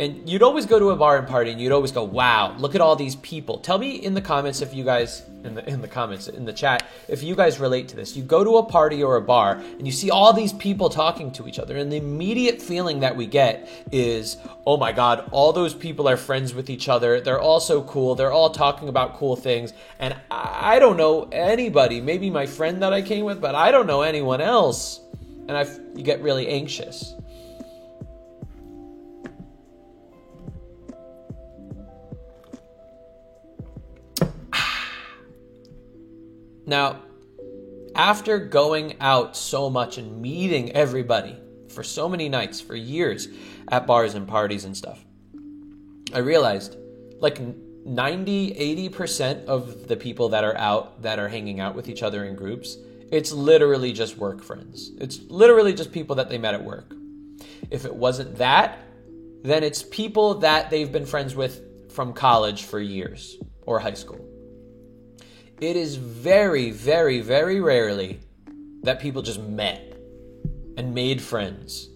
and 0.00 0.26
you'd 0.26 0.42
always 0.42 0.64
go 0.64 0.78
to 0.78 0.90
a 0.90 0.96
bar 0.96 1.18
and 1.18 1.28
party 1.28 1.50
and 1.50 1.60
you'd 1.60 1.72
always 1.72 1.92
go, 1.92 2.02
"Wow, 2.02 2.56
look 2.58 2.74
at 2.74 2.80
all 2.80 2.96
these 2.96 3.16
people." 3.16 3.58
Tell 3.58 3.76
me 3.76 3.90
in 3.96 4.14
the 4.14 4.22
comments 4.22 4.62
if 4.62 4.72
you 4.72 4.82
guys 4.82 5.22
in 5.44 5.54
the 5.54 5.68
in 5.68 5.82
the 5.82 5.88
comments 5.88 6.26
in 6.28 6.44
the 6.46 6.52
chat 6.52 6.86
if 7.08 7.22
you 7.22 7.36
guys 7.36 7.60
relate 7.60 7.88
to 7.88 7.96
this. 7.96 8.16
You 8.16 8.22
go 8.22 8.42
to 8.42 8.56
a 8.56 8.62
party 8.62 9.02
or 9.02 9.16
a 9.16 9.20
bar 9.20 9.52
and 9.78 9.86
you 9.86 9.92
see 9.92 10.10
all 10.10 10.32
these 10.32 10.54
people 10.54 10.88
talking 10.88 11.30
to 11.32 11.46
each 11.46 11.58
other 11.58 11.76
and 11.76 11.92
the 11.92 11.98
immediate 11.98 12.62
feeling 12.62 13.00
that 13.00 13.14
we 13.14 13.26
get 13.26 13.68
is, 13.92 14.38
"Oh 14.66 14.78
my 14.78 14.92
god, 14.92 15.28
all 15.32 15.52
those 15.52 15.74
people 15.74 16.08
are 16.08 16.16
friends 16.16 16.54
with 16.54 16.70
each 16.70 16.88
other. 16.88 17.20
They're 17.20 17.40
all 17.40 17.60
so 17.60 17.82
cool. 17.82 18.14
They're 18.14 18.32
all 18.32 18.50
talking 18.50 18.88
about 18.88 19.18
cool 19.18 19.36
things." 19.36 19.74
And 19.98 20.16
I 20.30 20.78
don't 20.78 20.96
know 20.96 21.28
anybody, 21.30 22.00
maybe 22.00 22.30
my 22.30 22.46
friend 22.46 22.82
that 22.82 22.94
I 22.94 23.02
came 23.02 23.26
with, 23.26 23.38
but 23.38 23.54
I 23.54 23.70
don't 23.70 23.86
know 23.86 24.00
anyone 24.00 24.40
else. 24.40 25.00
And 25.46 25.58
I 25.58 25.66
you 25.94 26.02
get 26.02 26.22
really 26.22 26.48
anxious. 26.48 27.14
Now, 36.70 37.02
after 37.96 38.38
going 38.38 38.94
out 39.00 39.36
so 39.36 39.68
much 39.68 39.98
and 39.98 40.22
meeting 40.22 40.70
everybody 40.70 41.36
for 41.68 41.82
so 41.82 42.08
many 42.08 42.28
nights, 42.28 42.60
for 42.60 42.76
years 42.76 43.26
at 43.66 43.88
bars 43.88 44.14
and 44.14 44.28
parties 44.28 44.64
and 44.64 44.76
stuff, 44.76 45.04
I 46.14 46.18
realized 46.18 46.76
like 47.18 47.40
90, 47.84 48.88
80% 48.88 49.46
of 49.46 49.88
the 49.88 49.96
people 49.96 50.28
that 50.28 50.44
are 50.44 50.56
out, 50.56 51.02
that 51.02 51.18
are 51.18 51.28
hanging 51.28 51.58
out 51.58 51.74
with 51.74 51.88
each 51.88 52.04
other 52.04 52.24
in 52.24 52.36
groups, 52.36 52.76
it's 53.10 53.32
literally 53.32 53.92
just 53.92 54.16
work 54.16 54.40
friends. 54.40 54.92
It's 55.00 55.18
literally 55.22 55.74
just 55.74 55.90
people 55.90 56.14
that 56.16 56.28
they 56.28 56.38
met 56.38 56.54
at 56.54 56.62
work. 56.62 56.94
If 57.68 57.84
it 57.84 57.96
wasn't 57.96 58.36
that, 58.36 58.78
then 59.42 59.64
it's 59.64 59.82
people 59.82 60.34
that 60.36 60.70
they've 60.70 60.92
been 60.92 61.06
friends 61.06 61.34
with 61.34 61.90
from 61.90 62.12
college 62.12 62.62
for 62.62 62.78
years 62.78 63.38
or 63.66 63.80
high 63.80 63.94
school. 63.94 64.29
It 65.60 65.76
is 65.76 65.96
very, 65.96 66.70
very, 66.70 67.20
very 67.20 67.60
rarely 67.60 68.20
that 68.82 68.98
people 68.98 69.20
just 69.20 69.40
met 69.40 69.94
and 70.78 70.94
made 70.94 71.20
friends 71.20 71.90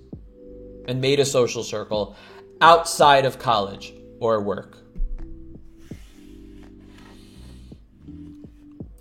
and 0.86 1.00
made 1.00 1.18
a 1.18 1.24
social 1.24 1.64
circle 1.64 2.14
outside 2.60 3.24
of 3.24 3.38
college 3.38 3.94
or 4.20 4.42
work. 4.42 4.76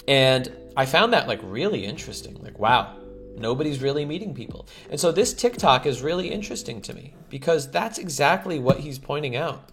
And 0.08 0.50
I 0.78 0.86
found 0.86 1.12
that 1.12 1.28
like 1.28 1.42
really 1.44 1.84
interesting. 1.84 2.42
Like, 2.42 2.58
wow, 2.58 2.98
nobody's 3.36 3.82
really 3.82 4.06
meeting 4.06 4.34
people. 4.34 4.70
And 4.90 4.98
so 4.98 5.12
this 5.12 5.34
TikTok 5.34 5.86
is 5.86 6.02
really 6.02 6.30
interesting 6.30 6.82
to 6.84 6.94
me 6.94 7.14
because 7.30 7.70
that's 7.70 7.98
exactly 7.98 8.60
what 8.60 8.80
he's 8.80 8.98
pointing 8.98 9.36
out. 9.36 9.73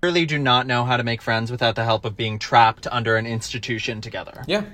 Clearly 0.00 0.26
do 0.26 0.38
not 0.38 0.66
know 0.66 0.84
how 0.84 0.96
to 0.96 1.02
make 1.02 1.20
friends 1.20 1.50
without 1.50 1.74
the 1.74 1.84
help 1.84 2.04
of 2.04 2.16
being 2.16 2.38
trapped 2.38 2.86
under 2.86 3.16
an 3.16 3.26
institution 3.26 4.00
together. 4.00 4.44
Yeah, 4.46 4.64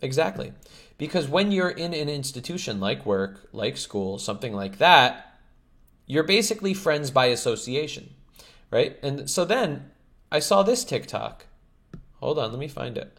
exactly. 0.00 0.52
Because 0.98 1.28
when 1.28 1.52
you're 1.52 1.70
in 1.70 1.94
an 1.94 2.08
institution 2.08 2.80
like 2.80 3.06
work, 3.06 3.48
like 3.52 3.76
school, 3.76 4.18
something 4.18 4.52
like 4.52 4.78
that, 4.78 5.38
you're 6.06 6.24
basically 6.24 6.74
friends 6.74 7.12
by 7.12 7.26
association, 7.26 8.14
right? 8.70 8.98
And 9.02 9.30
so 9.30 9.44
then 9.44 9.90
I 10.32 10.40
saw 10.40 10.64
this 10.64 10.82
TikTok. 10.82 11.46
Hold 12.20 12.38
on, 12.38 12.50
let 12.50 12.58
me 12.58 12.68
find 12.68 12.98
it. 12.98 13.16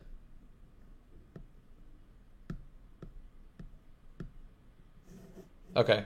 Okay. 5.76 6.06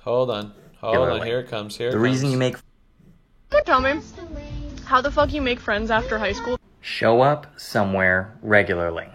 Hold 0.00 0.30
on. 0.30 0.52
Hold 0.80 0.96
on. 0.96 1.02
Regularly. 1.02 1.28
Here 1.28 1.40
it 1.40 1.48
comes. 1.48 1.76
Here 1.76 1.88
it 1.88 1.92
The 1.92 1.98
reason 1.98 2.30
you 2.30 2.38
make 2.38 2.56
Could 3.50 3.66
tell 3.66 3.80
me 3.80 4.00
how 4.84 5.00
the 5.00 5.10
fuck 5.10 5.32
you 5.32 5.42
make 5.42 5.60
friends 5.60 5.90
after 5.90 6.18
high 6.18 6.32
school? 6.32 6.58
show 6.88 7.20
up 7.20 7.46
somewhere 7.60 8.36
regularly. 8.42 9.08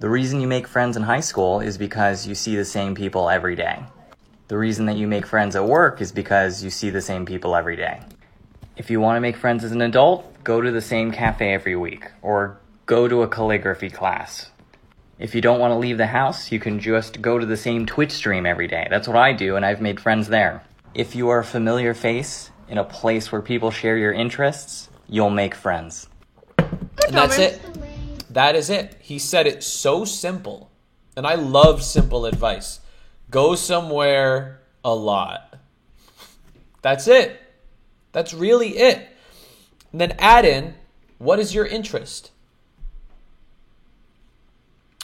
The 0.00 0.08
reason 0.10 0.40
you 0.40 0.48
make 0.48 0.66
friends 0.66 0.96
in 0.96 1.04
high 1.04 1.20
school 1.20 1.60
is 1.60 1.78
because 1.78 2.26
you 2.26 2.34
see 2.34 2.56
the 2.56 2.64
same 2.64 2.94
people 2.94 3.30
every 3.30 3.54
day. 3.54 3.84
The 4.48 4.58
reason 4.58 4.86
that 4.86 4.96
you 4.96 5.06
make 5.06 5.24
friends 5.24 5.54
at 5.54 5.64
work 5.64 6.00
is 6.00 6.10
because 6.10 6.64
you 6.64 6.70
see 6.70 6.90
the 6.90 7.00
same 7.00 7.24
people 7.24 7.54
every 7.54 7.76
day. 7.76 8.00
If 8.76 8.90
you 8.90 9.00
want 9.00 9.16
to 9.16 9.20
make 9.20 9.36
friends 9.36 9.62
as 9.62 9.72
an 9.72 9.82
adult, 9.82 10.42
go 10.42 10.60
to 10.60 10.72
the 10.72 10.80
same 10.80 11.12
cafe 11.12 11.54
every 11.54 11.76
week 11.76 12.10
or 12.22 12.58
go 12.86 13.06
to 13.06 13.22
a 13.22 13.28
calligraphy 13.28 13.90
class. 13.90 14.50
If 15.18 15.34
you 15.34 15.40
don't 15.40 15.60
want 15.60 15.70
to 15.70 15.76
leave 15.76 15.98
the 15.98 16.08
house, 16.08 16.50
you 16.50 16.58
can 16.58 16.80
just 16.80 17.22
go 17.22 17.38
to 17.38 17.46
the 17.46 17.56
same 17.56 17.86
Twitch 17.86 18.12
stream 18.12 18.44
every 18.44 18.66
day. 18.66 18.88
That's 18.90 19.06
what 19.06 19.16
I 19.16 19.32
do, 19.32 19.54
and 19.54 19.64
I've 19.64 19.80
made 19.80 20.00
friends 20.00 20.26
there. 20.26 20.64
If 20.94 21.14
you 21.14 21.28
are 21.28 21.38
a 21.38 21.44
familiar 21.44 21.94
face 21.94 22.50
in 22.72 22.78
a 22.78 22.84
place 22.84 23.30
where 23.30 23.42
people 23.42 23.70
share 23.70 23.98
your 23.98 24.14
interests, 24.14 24.88
you'll 25.06 25.28
make 25.28 25.54
friends. 25.54 26.08
And 26.56 27.10
that's 27.10 27.38
it. 27.38 27.60
That 28.30 28.56
is 28.56 28.70
it. 28.70 28.96
He 28.98 29.18
said 29.18 29.46
it 29.46 29.62
so 29.62 30.06
simple. 30.06 30.70
And 31.14 31.26
I 31.26 31.34
love 31.34 31.82
simple 31.82 32.24
advice. 32.24 32.80
Go 33.30 33.56
somewhere 33.56 34.62
a 34.82 34.94
lot. 34.94 35.58
That's 36.80 37.06
it. 37.08 37.38
That's 38.12 38.32
really 38.32 38.70
it. 38.78 39.06
And 39.92 40.00
then 40.00 40.12
add 40.18 40.46
in 40.46 40.72
what 41.18 41.38
is 41.38 41.54
your 41.54 41.66
interest? 41.66 42.30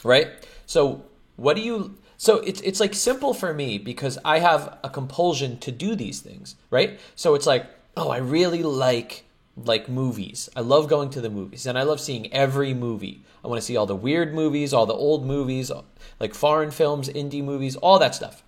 Right? 0.03 0.27
So, 0.65 1.05
what 1.35 1.55
do 1.55 1.61
you 1.61 1.98
so 2.19 2.39
it's 2.39 2.59
it's 2.61 2.81
like 2.81 2.93
simple 2.93 3.33
for 3.33 3.53
me 3.53 3.77
because 3.77 4.17
I 4.25 4.39
have 4.39 4.77
a 4.83 4.89
compulsion 4.89 5.57
to 5.59 5.71
do 5.71 5.95
these 5.95 6.19
things, 6.19 6.57
right? 6.69 6.99
So 7.15 7.33
it's 7.33 7.47
like, 7.47 7.65
oh, 7.95 8.09
I 8.09 8.17
really 8.17 8.61
like 8.61 9.23
like 9.55 9.87
movies. 9.87 10.49
I 10.53 10.59
love 10.59 10.89
going 10.89 11.11
to 11.11 11.21
the 11.21 11.29
movies 11.29 11.65
and 11.65 11.77
I 11.79 11.83
love 11.83 12.01
seeing 12.01 12.31
every 12.33 12.73
movie. 12.73 13.23
I 13.41 13.47
want 13.47 13.61
to 13.61 13.65
see 13.65 13.77
all 13.77 13.85
the 13.85 13.95
weird 13.95 14.33
movies, 14.33 14.73
all 14.73 14.85
the 14.85 14.93
old 14.93 15.25
movies, 15.25 15.71
like 16.19 16.33
foreign 16.33 16.71
films, 16.71 17.07
indie 17.07 17.41
movies, 17.41 17.77
all 17.77 17.99
that 17.99 18.13
stuff. 18.13 18.43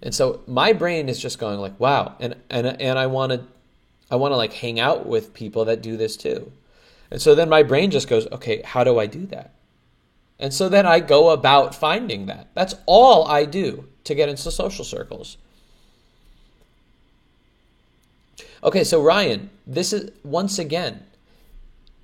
And 0.00 0.14
so 0.14 0.42
my 0.46 0.72
brain 0.72 1.08
is 1.08 1.18
just 1.18 1.40
going 1.40 1.58
like, 1.58 1.78
wow, 1.80 2.14
and 2.20 2.36
and 2.48 2.80
and 2.80 3.00
I 3.00 3.08
want 3.08 3.32
to 3.32 3.42
I 4.12 4.14
want 4.14 4.30
to 4.30 4.36
like 4.36 4.52
hang 4.52 4.78
out 4.78 5.06
with 5.06 5.34
people 5.34 5.64
that 5.64 5.82
do 5.82 5.96
this 5.96 6.16
too. 6.16 6.52
And 7.10 7.20
so 7.20 7.34
then 7.34 7.48
my 7.48 7.64
brain 7.64 7.90
just 7.90 8.06
goes, 8.06 8.28
okay, 8.30 8.62
how 8.62 8.84
do 8.84 9.00
I 9.00 9.06
do 9.06 9.26
that? 9.26 9.55
And 10.38 10.52
so 10.52 10.68
then 10.68 10.86
I 10.86 11.00
go 11.00 11.30
about 11.30 11.74
finding 11.74 12.26
that. 12.26 12.48
That's 12.54 12.74
all 12.84 13.26
I 13.26 13.44
do 13.44 13.88
to 14.04 14.14
get 14.14 14.28
into 14.28 14.50
social 14.50 14.84
circles. 14.84 15.38
Okay, 18.62 18.84
so 18.84 19.02
Ryan, 19.02 19.50
this 19.66 19.92
is 19.92 20.10
once 20.24 20.58
again 20.58 21.06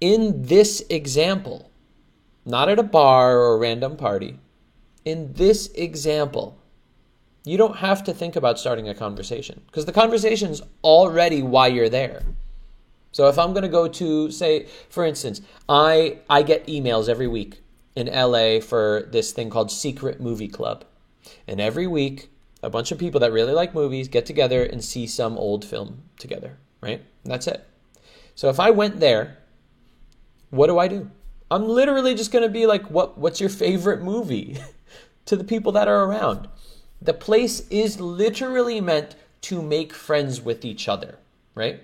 in 0.02 0.42
this 0.42 0.82
example, 0.90 1.70
not 2.44 2.68
at 2.68 2.80
a 2.80 2.82
bar 2.82 3.38
or 3.38 3.54
a 3.54 3.58
random 3.58 3.96
party, 3.96 4.36
in 5.04 5.32
this 5.34 5.68
example, 5.74 6.58
you 7.44 7.56
don't 7.56 7.76
have 7.76 8.02
to 8.04 8.12
think 8.12 8.34
about 8.34 8.58
starting 8.58 8.88
a 8.88 8.94
conversation 8.96 9.62
because 9.66 9.86
the 9.86 9.92
conversation's 9.92 10.60
already 10.82 11.40
why 11.40 11.68
you're 11.68 11.88
there. 11.88 12.24
So 13.12 13.28
if 13.28 13.38
I'm 13.38 13.52
going 13.52 13.62
to 13.62 13.68
go 13.68 13.86
to 13.86 14.32
say 14.32 14.66
for 14.88 15.04
instance, 15.04 15.40
I 15.68 16.18
I 16.28 16.42
get 16.42 16.66
emails 16.66 17.08
every 17.08 17.28
week 17.28 17.61
in 17.94 18.06
LA 18.06 18.60
for 18.60 19.08
this 19.10 19.32
thing 19.32 19.50
called 19.50 19.70
Secret 19.70 20.20
Movie 20.20 20.48
Club. 20.48 20.84
And 21.46 21.60
every 21.60 21.86
week 21.86 22.30
a 22.62 22.70
bunch 22.70 22.92
of 22.92 22.98
people 22.98 23.20
that 23.20 23.32
really 23.32 23.52
like 23.52 23.74
movies 23.74 24.08
get 24.08 24.24
together 24.24 24.62
and 24.62 24.84
see 24.84 25.06
some 25.06 25.36
old 25.36 25.64
film 25.64 26.02
together, 26.18 26.58
right? 26.80 27.02
And 27.24 27.32
that's 27.32 27.46
it. 27.46 27.66
So 28.34 28.48
if 28.48 28.60
I 28.60 28.70
went 28.70 29.00
there, 29.00 29.38
what 30.50 30.68
do 30.68 30.78
I 30.78 30.88
do? 30.88 31.10
I'm 31.50 31.68
literally 31.68 32.14
just 32.14 32.32
going 32.32 32.44
to 32.44 32.48
be 32.48 32.66
like 32.66 32.90
what 32.90 33.18
what's 33.18 33.40
your 33.40 33.50
favorite 33.50 34.02
movie 34.02 34.56
to 35.26 35.36
the 35.36 35.44
people 35.44 35.72
that 35.72 35.88
are 35.88 36.04
around. 36.04 36.48
The 37.00 37.14
place 37.14 37.68
is 37.68 38.00
literally 38.00 38.80
meant 38.80 39.16
to 39.42 39.60
make 39.60 39.92
friends 39.92 40.40
with 40.40 40.64
each 40.64 40.88
other, 40.88 41.18
right? 41.54 41.80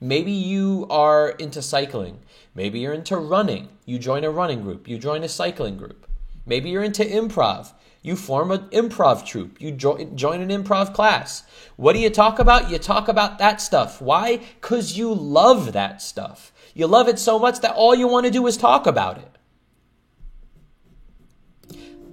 Maybe 0.00 0.32
you 0.32 0.86
are 0.88 1.30
into 1.30 1.60
cycling. 1.60 2.20
Maybe 2.54 2.80
you're 2.80 2.94
into 2.94 3.16
running. 3.16 3.68
You 3.84 3.98
join 3.98 4.24
a 4.24 4.30
running 4.30 4.62
group. 4.62 4.88
You 4.88 4.98
join 4.98 5.22
a 5.22 5.28
cycling 5.28 5.76
group. 5.76 6.06
Maybe 6.46 6.70
you're 6.70 6.82
into 6.82 7.04
improv. 7.04 7.72
You 8.02 8.16
form 8.16 8.50
an 8.50 8.68
improv 8.70 9.26
troupe. 9.26 9.60
You 9.60 9.72
jo- 9.72 10.02
join 10.14 10.40
an 10.40 10.48
improv 10.48 10.94
class. 10.94 11.42
What 11.76 11.92
do 11.92 11.98
you 11.98 12.08
talk 12.08 12.38
about? 12.38 12.70
You 12.70 12.78
talk 12.78 13.08
about 13.08 13.38
that 13.38 13.60
stuff. 13.60 14.00
Why? 14.00 14.38
Because 14.38 14.96
you 14.96 15.12
love 15.12 15.74
that 15.74 16.00
stuff. 16.00 16.52
You 16.72 16.86
love 16.86 17.08
it 17.08 17.18
so 17.18 17.38
much 17.38 17.60
that 17.60 17.74
all 17.74 17.94
you 17.94 18.08
want 18.08 18.24
to 18.24 18.32
do 18.32 18.46
is 18.46 18.56
talk 18.56 18.86
about 18.86 19.18
it. 19.18 19.26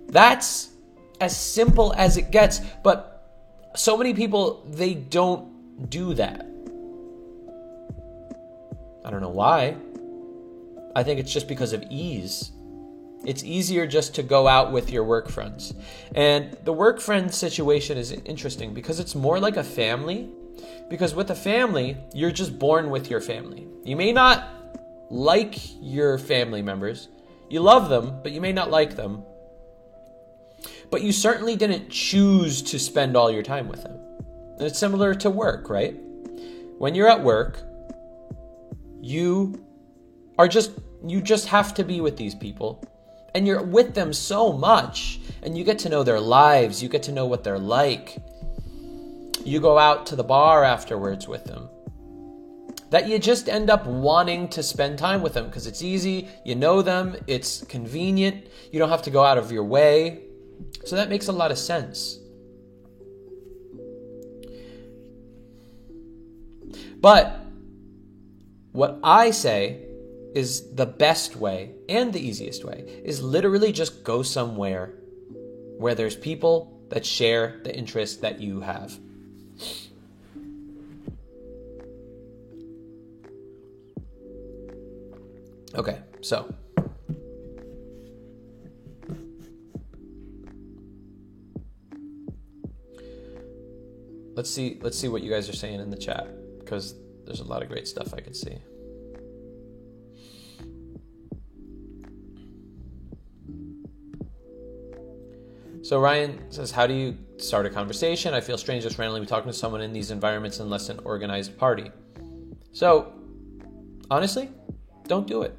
That's 0.07 0.69
as 1.21 1.37
simple 1.37 1.93
as 1.95 2.17
it 2.17 2.31
gets, 2.31 2.59
but 2.83 3.13
so 3.75 3.97
many 3.97 4.13
people, 4.13 4.65
they 4.69 4.93
don't 4.93 5.89
do 5.89 6.13
that. 6.15 6.45
I 9.07 9.09
don't 9.09 9.21
know 9.21 9.29
why. 9.29 9.77
I 10.93 11.01
think 11.03 11.21
it's 11.21 11.31
just 11.31 11.47
because 11.47 11.71
of 11.71 11.81
ease. 11.89 12.51
It's 13.23 13.41
easier 13.41 13.87
just 13.87 14.15
to 14.15 14.23
go 14.23 14.49
out 14.49 14.73
with 14.73 14.91
your 14.91 15.05
work 15.05 15.29
friends. 15.29 15.73
And 16.13 16.57
the 16.65 16.73
work 16.73 16.99
friend 16.99 17.33
situation 17.33 17.97
is 17.97 18.11
interesting 18.11 18.73
because 18.73 18.99
it's 18.99 19.15
more 19.15 19.39
like 19.39 19.55
a 19.55 19.63
family. 19.63 20.29
Because 20.89 21.15
with 21.15 21.31
a 21.31 21.35
family, 21.35 21.95
you're 22.13 22.31
just 22.31 22.59
born 22.59 22.89
with 22.89 23.09
your 23.09 23.21
family. 23.21 23.65
You 23.85 23.95
may 23.95 24.11
not 24.11 24.45
like 25.09 25.55
your 25.81 26.17
family 26.17 26.61
members, 26.61 27.07
you 27.49 27.61
love 27.61 27.87
them, 27.87 28.19
but 28.23 28.33
you 28.33 28.41
may 28.41 28.51
not 28.51 28.69
like 28.69 28.97
them. 28.97 29.23
But 30.91 31.01
you 31.01 31.13
certainly 31.13 31.55
didn't 31.55 31.89
choose 31.89 32.61
to 32.63 32.77
spend 32.77 33.15
all 33.15 33.31
your 33.31 33.43
time 33.43 33.69
with 33.69 33.83
them. 33.83 33.97
And 34.57 34.67
it's 34.67 34.79
similar 34.79 35.15
to 35.15 35.29
work, 35.29 35.69
right? 35.69 35.95
When 36.77 36.93
you're 36.93 37.07
at 37.07 37.23
work, 37.23 37.61
you 39.07 39.65
are 40.37 40.47
just 40.47 40.71
you 41.05 41.21
just 41.21 41.47
have 41.47 41.73
to 41.75 41.83
be 41.83 42.01
with 42.01 42.17
these 42.17 42.35
people. 42.35 42.83
And 43.33 43.45
you're 43.45 43.63
with 43.63 43.93
them 43.93 44.13
so 44.13 44.51
much. 44.51 45.19
And 45.43 45.57
you 45.57 45.63
get 45.63 45.79
to 45.79 45.89
know 45.89 46.03
their 46.03 46.19
lives. 46.19 46.81
You 46.81 46.89
get 46.89 47.03
to 47.03 47.11
know 47.11 47.25
what 47.25 47.43
they're 47.43 47.59
like. 47.59 48.17
You 49.45 49.59
go 49.59 49.77
out 49.77 50.07
to 50.07 50.15
the 50.15 50.23
bar 50.23 50.63
afterwards 50.63 51.27
with 51.27 51.45
them. 51.45 51.69
That 52.89 53.07
you 53.07 53.19
just 53.19 53.47
end 53.47 53.69
up 53.69 53.85
wanting 53.85 54.47
to 54.49 54.63
spend 54.63 54.97
time 54.97 55.21
with 55.21 55.33
them. 55.33 55.45
Because 55.45 55.67
it's 55.67 55.83
easy. 55.83 56.27
You 56.43 56.55
know 56.55 56.81
them. 56.81 57.15
It's 57.27 57.63
convenient. 57.65 58.47
You 58.71 58.79
don't 58.79 58.89
have 58.89 59.03
to 59.03 59.11
go 59.11 59.23
out 59.23 59.37
of 59.37 59.51
your 59.51 59.63
way. 59.63 60.23
So 60.85 60.95
that 60.95 61.09
makes 61.09 61.27
a 61.27 61.31
lot 61.31 61.51
of 61.51 61.59
sense. 61.59 62.17
But 66.99 67.46
what 68.77 68.99
I 69.03 69.31
say 69.31 69.79
is 70.35 70.71
the 70.75 70.85
best 70.85 71.35
way 71.35 71.71
and 71.89 72.13
the 72.13 72.19
easiest 72.19 72.63
way 72.63 73.01
is 73.03 73.23
literally 73.23 73.71
just 73.71 74.03
go 74.03 74.21
somewhere 74.21 74.93
where 75.79 75.95
there's 75.95 76.15
people 76.15 76.79
that 76.89 77.03
share 77.03 77.59
the 77.63 77.75
interest 77.75 78.21
that 78.21 78.39
you 78.39 78.61
have. 78.61 78.99
Okay, 85.73 85.99
so 86.21 86.53
let's 94.35 94.51
see 94.51 94.77
let's 94.83 94.99
see 94.99 95.07
what 95.07 95.23
you 95.23 95.31
guys 95.31 95.49
are 95.49 95.55
saying 95.55 95.79
in 95.79 95.89
the 95.89 95.97
chat 95.97 96.27
because 96.59 96.93
there's 97.27 97.41
a 97.41 97.43
lot 97.43 97.61
of 97.61 97.69
great 97.69 97.87
stuff 97.87 98.13
I 98.13 98.21
could 98.21 98.35
see. 98.35 98.57
So 105.81 105.99
Ryan 105.99 106.51
says, 106.51 106.71
How 106.71 106.87
do 106.87 106.93
you 106.93 107.17
start 107.37 107.65
a 107.65 107.69
conversation? 107.69 108.33
I 108.33 108.41
feel 108.41 108.57
strange 108.57 108.83
just 108.83 108.97
randomly 108.97 109.25
talking 109.25 109.51
to 109.51 109.57
someone 109.57 109.81
in 109.81 109.93
these 109.93 110.11
environments 110.11 110.59
unless 110.59 110.89
an 110.89 110.99
organized 111.03 111.57
party. 111.57 111.91
So, 112.71 113.13
honestly, 114.09 114.49
don't 115.07 115.27
do 115.27 115.43
it. 115.43 115.57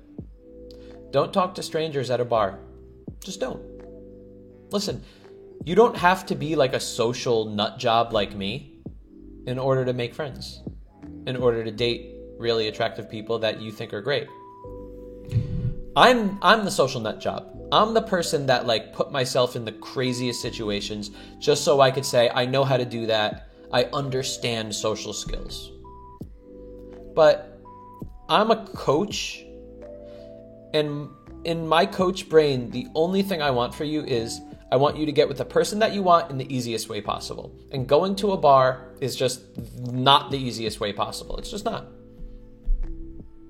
Don't 1.11 1.33
talk 1.33 1.55
to 1.55 1.63
strangers 1.63 2.11
at 2.11 2.21
a 2.21 2.25
bar. 2.25 2.59
Just 3.25 3.41
don't. 3.41 3.63
Listen, 4.71 5.03
you 5.65 5.75
don't 5.75 5.97
have 5.97 6.27
to 6.27 6.35
be 6.35 6.55
like 6.55 6.75
a 6.75 6.81
social 6.81 7.47
nut 7.47 7.79
job 7.79 8.13
like 8.13 8.35
me 8.35 8.81
in 9.47 9.59
order 9.59 9.85
to 9.85 9.93
make 9.93 10.15
friends, 10.15 10.63
in 11.27 11.37
order 11.37 11.65
to 11.65 11.71
date 11.71 12.15
really 12.39 12.69
attractive 12.69 13.11
people 13.11 13.39
that 13.41 13.61
you 13.61 13.73
think 13.73 13.93
are 13.93 14.03
great. 14.03 14.29
I'm 15.97 16.39
I'm 16.43 16.65
the 16.65 16.71
social 16.71 17.01
nut 17.01 17.21
job. 17.21 17.58
I'm 17.71 17.93
the 17.93 18.03
person 18.03 18.47
that 18.47 18.67
like 18.67 18.93
put 18.93 19.13
myself 19.13 19.57
in 19.57 19.65
the 19.65 19.73
craziest 19.73 20.41
situations 20.41 21.11
just 21.39 21.65
so 21.65 21.81
I 21.81 21.91
could 21.91 22.05
say 22.05 22.31
I 22.31 22.47
know 22.47 22.65
how 22.65 22.77
to 22.77 22.85
do 22.85 23.07
that. 23.07 23.51
I 23.73 23.85
understand 23.93 24.75
social 24.75 25.13
skills. 25.13 25.73
But 27.15 27.61
I'm 28.29 28.51
a 28.51 28.67
coach 28.69 29.45
and 30.73 31.09
in 31.45 31.67
my 31.67 31.87
coach 31.87 32.29
brain, 32.29 32.71
the 32.71 32.87
only 32.95 33.23
thing 33.23 33.43
I 33.43 33.51
want 33.51 33.75
for 33.75 33.85
you 33.85 34.03
is 34.05 34.41
I 34.71 34.77
want 34.77 34.97
you 34.97 35.07
to 35.07 35.13
get 35.13 35.29
with 35.29 35.39
the 35.39 35.45
person 35.45 35.79
that 35.79 35.93
you 35.93 36.03
want 36.03 36.31
in 36.31 36.37
the 36.37 36.55
easiest 36.55 36.89
way 36.89 37.01
possible. 37.01 37.55
And 37.73 37.87
going 37.89 38.17
to 38.17 38.33
a 38.33 38.37
bar 38.37 38.95
is 39.01 39.17
just 39.17 39.43
not 39.81 40.31
the 40.31 40.39
easiest 40.39 40.81
way 40.81 40.93
possible. 40.93 41.37
It's 41.39 41.51
just 41.51 41.65
not. 41.65 41.87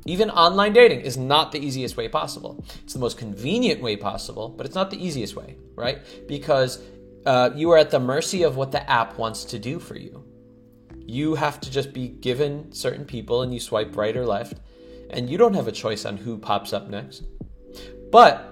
Even 0.09 0.31
online 0.31 0.73
dating 0.73 1.03
is 1.03 1.19
not 1.19 1.53
the 1.53 1.59
easiest 1.59 1.99
way 1.99 2.09
possible. 2.09 2.65
It's 2.83 2.95
the 2.95 2.99
most 2.99 3.19
convenient 3.19 3.83
way 3.83 3.95
possible, 3.95 4.49
but 4.49 4.65
it's 4.65 4.75
not 4.75 4.91
the 4.91 4.97
easiest 4.97 5.37
way, 5.37 5.59
right? 5.75 5.99
Because 6.27 6.81
uh, 7.27 7.51
you 7.55 7.71
are 7.73 7.77
at 7.77 7.91
the 7.91 8.01
mercy 8.01 8.43
of 8.43 8.57
what 8.57 8.73
the 8.73 8.91
app 8.91 9.19
wants 9.19 9.45
to 9.45 9.59
do 9.59 9.79
for 9.79 9.99
you. 9.99 10.25
You 11.05 11.35
have 11.35 11.61
to 11.61 11.71
just 11.71 11.93
be 11.93 12.09
given 12.09 12.73
certain 12.73 13.05
people 13.05 13.43
and 13.43 13.53
you 13.53 13.61
swipe 13.61 13.99
right 13.99 14.17
or 14.17 14.25
left, 14.25 14.55
and 15.11 15.29
you 15.29 15.37
don't 15.37 15.53
have 15.53 15.69
a 15.69 15.73
choice 15.73 16.07
on 16.07 16.17
who 16.17 16.39
pops 16.39 16.73
up 16.73 16.89
next. 16.89 17.25
But 18.11 18.51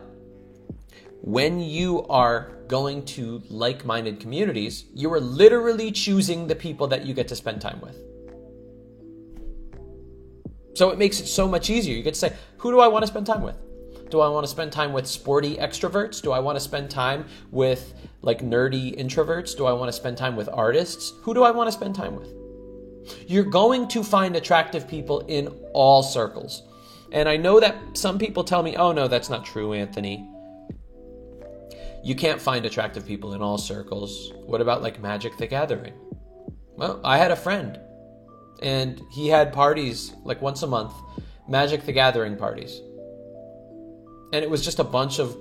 when 1.22 1.58
you 1.58 2.04
are 2.08 2.52
going 2.68 3.06
to 3.16 3.42
like 3.48 3.86
minded 3.86 4.20
communities, 4.20 4.84
you 4.92 5.10
are 5.10 5.20
literally 5.20 5.90
choosing 5.90 6.48
the 6.48 6.54
people 6.54 6.88
that 6.88 7.06
you 7.06 7.14
get 7.14 7.28
to 7.28 7.36
spend 7.36 7.62
time 7.62 7.80
with. 7.80 7.96
So 10.76 10.90
it 10.90 10.98
makes 10.98 11.20
it 11.20 11.26
so 11.26 11.48
much 11.48 11.70
easier. 11.70 11.96
You 11.96 12.02
get 12.02 12.12
to 12.12 12.20
say, 12.20 12.36
who 12.58 12.70
do 12.70 12.80
I 12.80 12.86
want 12.86 13.02
to 13.02 13.06
spend 13.06 13.26
time 13.26 13.40
with? 13.40 13.56
Do 14.10 14.20
I 14.20 14.28
want 14.28 14.44
to 14.44 14.50
spend 14.50 14.72
time 14.72 14.92
with 14.92 15.06
sporty 15.06 15.56
extroverts? 15.56 16.20
Do 16.20 16.32
I 16.32 16.38
want 16.38 16.56
to 16.56 16.60
spend 16.60 16.90
time 16.90 17.24
with 17.50 17.94
like 18.20 18.40
nerdy 18.40 18.94
introverts? 18.94 19.56
Do 19.56 19.64
I 19.64 19.72
want 19.72 19.88
to 19.88 19.92
spend 19.94 20.18
time 20.18 20.36
with 20.36 20.50
artists? 20.52 21.14
Who 21.22 21.32
do 21.32 21.44
I 21.44 21.50
want 21.50 21.68
to 21.68 21.72
spend 21.72 21.94
time 21.94 22.14
with? 22.14 22.28
You're 23.26 23.44
going 23.44 23.88
to 23.88 24.04
find 24.04 24.36
attractive 24.36 24.86
people 24.86 25.20
in 25.20 25.48
all 25.72 26.02
circles. 26.02 26.62
And 27.10 27.26
I 27.26 27.38
know 27.38 27.58
that 27.58 27.96
some 27.96 28.18
people 28.18 28.44
tell 28.44 28.62
me, 28.62 28.76
oh 28.76 28.92
no, 28.92 29.08
that's 29.08 29.30
not 29.30 29.46
true, 29.46 29.72
Anthony. 29.72 30.28
You 32.04 32.14
can't 32.14 32.40
find 32.40 32.66
attractive 32.66 33.06
people 33.06 33.32
in 33.32 33.40
all 33.40 33.56
circles. 33.56 34.34
What 34.44 34.60
about 34.60 34.82
like 34.82 35.00
Magic 35.00 35.38
the 35.38 35.46
Gathering? 35.46 35.94
Well, 36.76 37.00
I 37.02 37.16
had 37.16 37.30
a 37.30 37.36
friend, 37.36 37.80
and 38.62 39.02
he 39.10 39.28
had 39.28 39.52
parties 39.52 40.12
like 40.24 40.42
once 40.42 40.62
a 40.62 40.66
month, 40.66 40.92
Magic 41.48 41.84
the 41.84 41.92
Gathering 41.92 42.36
parties. 42.36 42.80
And 44.32 44.42
it 44.42 44.50
was 44.50 44.64
just 44.64 44.78
a 44.78 44.84
bunch 44.84 45.18
of 45.18 45.36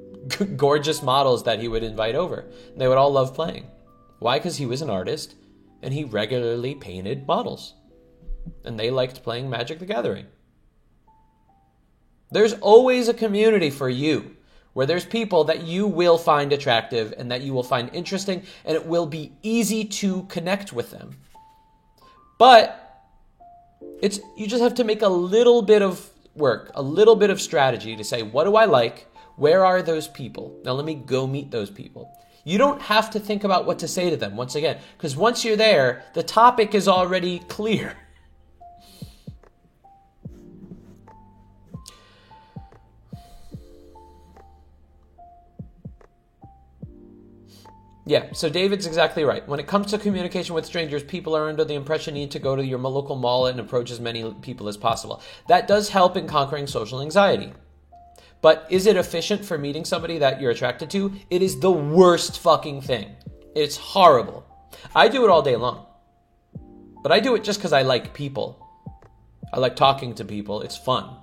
gorgeous 0.56 1.02
models 1.02 1.44
that 1.44 1.60
he 1.60 1.68
would 1.68 1.82
invite 1.82 2.14
over. 2.14 2.44
They 2.76 2.88
would 2.88 2.98
all 2.98 3.12
love 3.12 3.34
playing. 3.34 3.66
Why? 4.18 4.38
Because 4.38 4.56
he 4.56 4.66
was 4.66 4.82
an 4.82 4.90
artist 4.90 5.34
and 5.82 5.94
he 5.94 6.04
regularly 6.04 6.74
painted 6.74 7.26
models. 7.26 7.74
And 8.64 8.78
they 8.78 8.90
liked 8.90 9.22
playing 9.22 9.48
Magic 9.48 9.78
the 9.78 9.86
Gathering. 9.86 10.26
There's 12.30 12.54
always 12.54 13.08
a 13.08 13.14
community 13.14 13.70
for 13.70 13.88
you 13.88 14.36
where 14.74 14.86
there's 14.86 15.04
people 15.04 15.44
that 15.44 15.62
you 15.62 15.86
will 15.86 16.18
find 16.18 16.52
attractive 16.52 17.14
and 17.16 17.30
that 17.30 17.40
you 17.40 17.52
will 17.52 17.62
find 17.62 17.90
interesting, 17.92 18.42
and 18.64 18.76
it 18.76 18.86
will 18.86 19.06
be 19.06 19.32
easy 19.42 19.84
to 19.84 20.24
connect 20.24 20.72
with 20.72 20.90
them. 20.90 21.16
But 22.38 22.84
it's 24.00 24.20
you 24.36 24.46
just 24.46 24.62
have 24.62 24.74
to 24.76 24.84
make 24.84 25.02
a 25.02 25.08
little 25.08 25.62
bit 25.62 25.82
of 25.82 26.08
work, 26.34 26.70
a 26.74 26.82
little 26.82 27.16
bit 27.16 27.30
of 27.30 27.40
strategy 27.40 27.96
to 27.96 28.04
say, 28.04 28.22
what 28.22 28.44
do 28.44 28.56
I 28.56 28.64
like? 28.64 29.06
Where 29.36 29.64
are 29.64 29.82
those 29.82 30.08
people? 30.08 30.56
Now 30.64 30.72
let 30.72 30.84
me 30.84 30.94
go 30.94 31.26
meet 31.26 31.50
those 31.50 31.70
people. 31.70 32.10
You 32.44 32.58
don't 32.58 32.80
have 32.82 33.10
to 33.10 33.20
think 33.20 33.44
about 33.44 33.66
what 33.66 33.80
to 33.80 33.88
say 33.88 34.08
to 34.10 34.16
them 34.16 34.36
once 34.36 34.54
again, 34.54 34.78
because 34.96 35.16
once 35.16 35.44
you're 35.44 35.56
there, 35.56 36.04
the 36.14 36.22
topic 36.22 36.74
is 36.74 36.88
already 36.88 37.40
clear. 37.40 37.96
Yeah, 48.08 48.32
so 48.32 48.48
David's 48.48 48.86
exactly 48.86 49.22
right. 49.22 49.46
When 49.46 49.60
it 49.60 49.66
comes 49.66 49.90
to 49.90 49.98
communication 49.98 50.54
with 50.54 50.64
strangers, 50.64 51.02
people 51.02 51.36
are 51.36 51.50
under 51.50 51.62
the 51.62 51.74
impression 51.74 52.16
you 52.16 52.22
need 52.22 52.30
to 52.30 52.38
go 52.38 52.56
to 52.56 52.64
your 52.64 52.78
local 52.78 53.16
mall 53.16 53.48
and 53.48 53.60
approach 53.60 53.90
as 53.90 54.00
many 54.00 54.32
people 54.40 54.66
as 54.66 54.78
possible. 54.78 55.20
That 55.46 55.68
does 55.68 55.90
help 55.90 56.16
in 56.16 56.26
conquering 56.26 56.66
social 56.66 57.02
anxiety. 57.02 57.52
But 58.40 58.66
is 58.70 58.86
it 58.86 58.96
efficient 58.96 59.44
for 59.44 59.58
meeting 59.58 59.84
somebody 59.84 60.16
that 60.20 60.40
you're 60.40 60.52
attracted 60.52 60.88
to? 60.92 61.12
It 61.28 61.42
is 61.42 61.60
the 61.60 61.70
worst 61.70 62.38
fucking 62.38 62.80
thing. 62.80 63.14
It's 63.54 63.76
horrible. 63.76 64.46
I 64.94 65.08
do 65.08 65.24
it 65.24 65.30
all 65.30 65.42
day 65.42 65.56
long. 65.56 65.84
But 67.02 67.12
I 67.12 67.20
do 67.20 67.34
it 67.34 67.44
just 67.44 67.58
because 67.58 67.74
I 67.74 67.82
like 67.82 68.14
people. 68.14 68.66
I 69.52 69.58
like 69.58 69.76
talking 69.76 70.14
to 70.14 70.24
people. 70.24 70.62
It's 70.62 70.78
fun. 70.78 71.14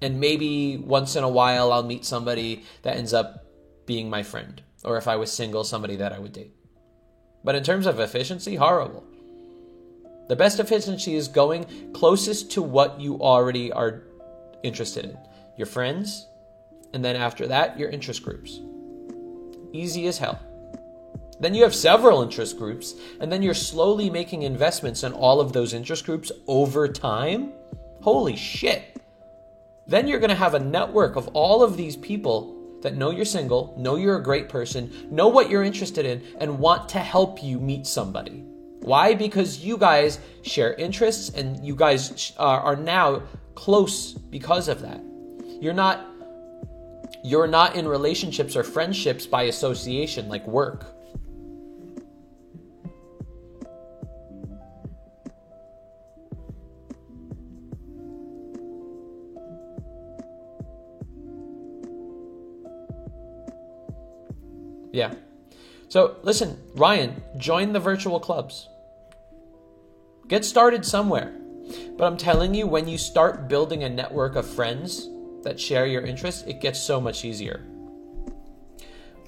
And 0.00 0.20
maybe 0.20 0.76
once 0.76 1.16
in 1.16 1.24
a 1.24 1.28
while 1.28 1.72
I'll 1.72 1.82
meet 1.82 2.04
somebody 2.04 2.62
that 2.82 2.98
ends 2.98 3.12
up 3.12 3.44
being 3.84 4.08
my 4.08 4.22
friend 4.22 4.62
or 4.84 4.96
if 4.96 5.08
I 5.08 5.16
was 5.16 5.32
single, 5.32 5.64
somebody 5.64 5.96
that 5.96 6.12
I 6.12 6.18
would 6.18 6.32
date. 6.32 6.54
But 7.44 7.54
in 7.54 7.64
terms 7.64 7.86
of 7.86 8.00
efficiency, 8.00 8.56
horrible. 8.56 9.04
The 10.28 10.36
best 10.36 10.60
efficiency 10.60 11.14
is 11.14 11.28
going 11.28 11.92
closest 11.92 12.50
to 12.52 12.62
what 12.62 13.00
you 13.00 13.20
already 13.20 13.72
are 13.72 14.02
interested 14.62 15.04
in 15.04 15.18
your 15.56 15.66
friends, 15.66 16.26
and 16.92 17.04
then 17.04 17.16
after 17.16 17.46
that, 17.48 17.78
your 17.78 17.90
interest 17.90 18.22
groups. 18.22 18.60
Easy 19.72 20.06
as 20.06 20.18
hell. 20.18 20.40
Then 21.40 21.54
you 21.54 21.64
have 21.64 21.74
several 21.74 22.22
interest 22.22 22.56
groups, 22.56 22.94
and 23.20 23.32
then 23.32 23.42
you're 23.42 23.54
slowly 23.54 24.08
making 24.08 24.42
investments 24.42 25.02
in 25.02 25.12
all 25.12 25.40
of 25.40 25.52
those 25.52 25.74
interest 25.74 26.06
groups 26.06 26.30
over 26.46 26.86
time. 26.86 27.52
Holy 28.00 28.36
shit. 28.36 29.02
Then 29.88 30.06
you're 30.06 30.20
going 30.20 30.30
to 30.30 30.36
have 30.36 30.54
a 30.54 30.60
network 30.60 31.16
of 31.16 31.28
all 31.28 31.64
of 31.64 31.76
these 31.76 31.96
people 31.96 32.61
that 32.82 32.96
know 32.96 33.10
you're 33.10 33.24
single, 33.24 33.74
know 33.78 33.96
you're 33.96 34.16
a 34.16 34.22
great 34.22 34.48
person, 34.48 35.08
know 35.10 35.28
what 35.28 35.48
you're 35.48 35.62
interested 35.62 36.04
in, 36.04 36.22
and 36.38 36.58
want 36.58 36.88
to 36.90 36.98
help 36.98 37.42
you 37.42 37.58
meet 37.58 37.86
somebody. 37.86 38.44
Why? 38.80 39.14
Because 39.14 39.64
you 39.64 39.76
guys 39.76 40.18
share 40.42 40.74
interests 40.74 41.30
and 41.30 41.64
you 41.64 41.76
guys 41.76 42.32
are 42.38 42.76
now 42.76 43.22
close 43.54 44.12
because 44.12 44.68
of 44.68 44.82
that. 44.82 45.00
You're 45.60 45.72
not 45.74 46.06
you're 47.24 47.46
not 47.46 47.76
in 47.76 47.86
relationships 47.86 48.56
or 48.56 48.64
friendships 48.64 49.26
by 49.26 49.44
association 49.44 50.28
like 50.28 50.44
work. 50.46 50.91
Yeah. 64.92 65.14
So 65.88 66.16
listen, 66.22 66.58
Ryan, 66.74 67.22
join 67.36 67.72
the 67.72 67.80
virtual 67.80 68.20
clubs. 68.20 68.68
Get 70.28 70.44
started 70.44 70.86
somewhere. 70.86 71.34
But 71.96 72.04
I'm 72.04 72.16
telling 72.16 72.54
you, 72.54 72.66
when 72.66 72.88
you 72.88 72.98
start 72.98 73.48
building 73.48 73.84
a 73.84 73.88
network 73.88 74.36
of 74.36 74.46
friends 74.46 75.08
that 75.42 75.60
share 75.60 75.86
your 75.86 76.02
interests, 76.02 76.42
it 76.42 76.60
gets 76.60 76.80
so 76.80 77.00
much 77.00 77.24
easier. 77.24 77.64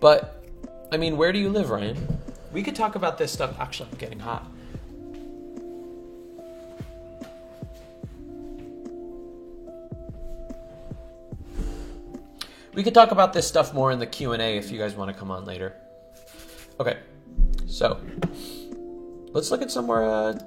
But, 0.01 0.45
I 0.93 0.97
mean, 0.97 1.17
where 1.17 1.33
do 1.33 1.39
you 1.39 1.49
live, 1.49 1.71
Ryan? 1.71 2.19
We 2.53 2.63
could 2.63 2.77
talk 2.77 2.95
about 2.95 3.19
this 3.19 3.33
stuff. 3.33 3.59
Actually, 3.59 3.91
I'm 3.93 3.99
getting 3.99 4.21
hot. 4.21 4.47
we 12.75 12.83
could 12.83 12.95
talk 12.95 13.11
about 13.11 13.33
this 13.33 13.47
stuff 13.47 13.73
more 13.73 13.91
in 13.93 13.99
the 13.99 14.07
q&a 14.07 14.57
if 14.57 14.71
you 14.71 14.79
guys 14.79 14.95
want 14.95 15.11
to 15.13 15.19
come 15.19 15.31
on 15.31 15.45
later. 15.45 15.75
Okay 16.81 16.99
so 17.67 18.01
let's 19.33 19.51
look 19.51 19.63
at 19.63 19.71
some 19.71 19.87
more 19.87 20.05
uh, 20.05 20.39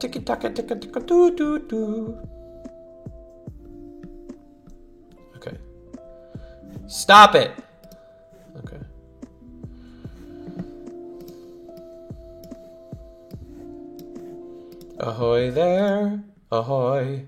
ticky 0.00 0.20
taka 0.20 0.50
ticka 0.50 0.74
ticka 0.74 1.00
do 1.06 1.30
do. 1.30 2.18
okay. 5.36 5.56
Stop 6.88 7.34
it! 7.34 7.52
Okay. 8.56 8.80
Ahoy 14.98 15.50
there 15.50 16.24
ahoy. 16.50 17.26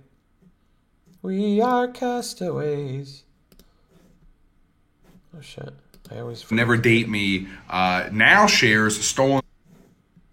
We 1.23 1.61
are 1.61 1.89
castaways. 1.89 3.26
Oh 5.37 5.41
shit. 5.43 5.69
I 6.11 6.21
always 6.21 6.51
Never 6.51 6.77
Date 6.77 7.09
Me 7.09 7.49
uh, 7.69 8.09
now 8.11 8.47
shares 8.47 9.05
stolen. 9.05 9.43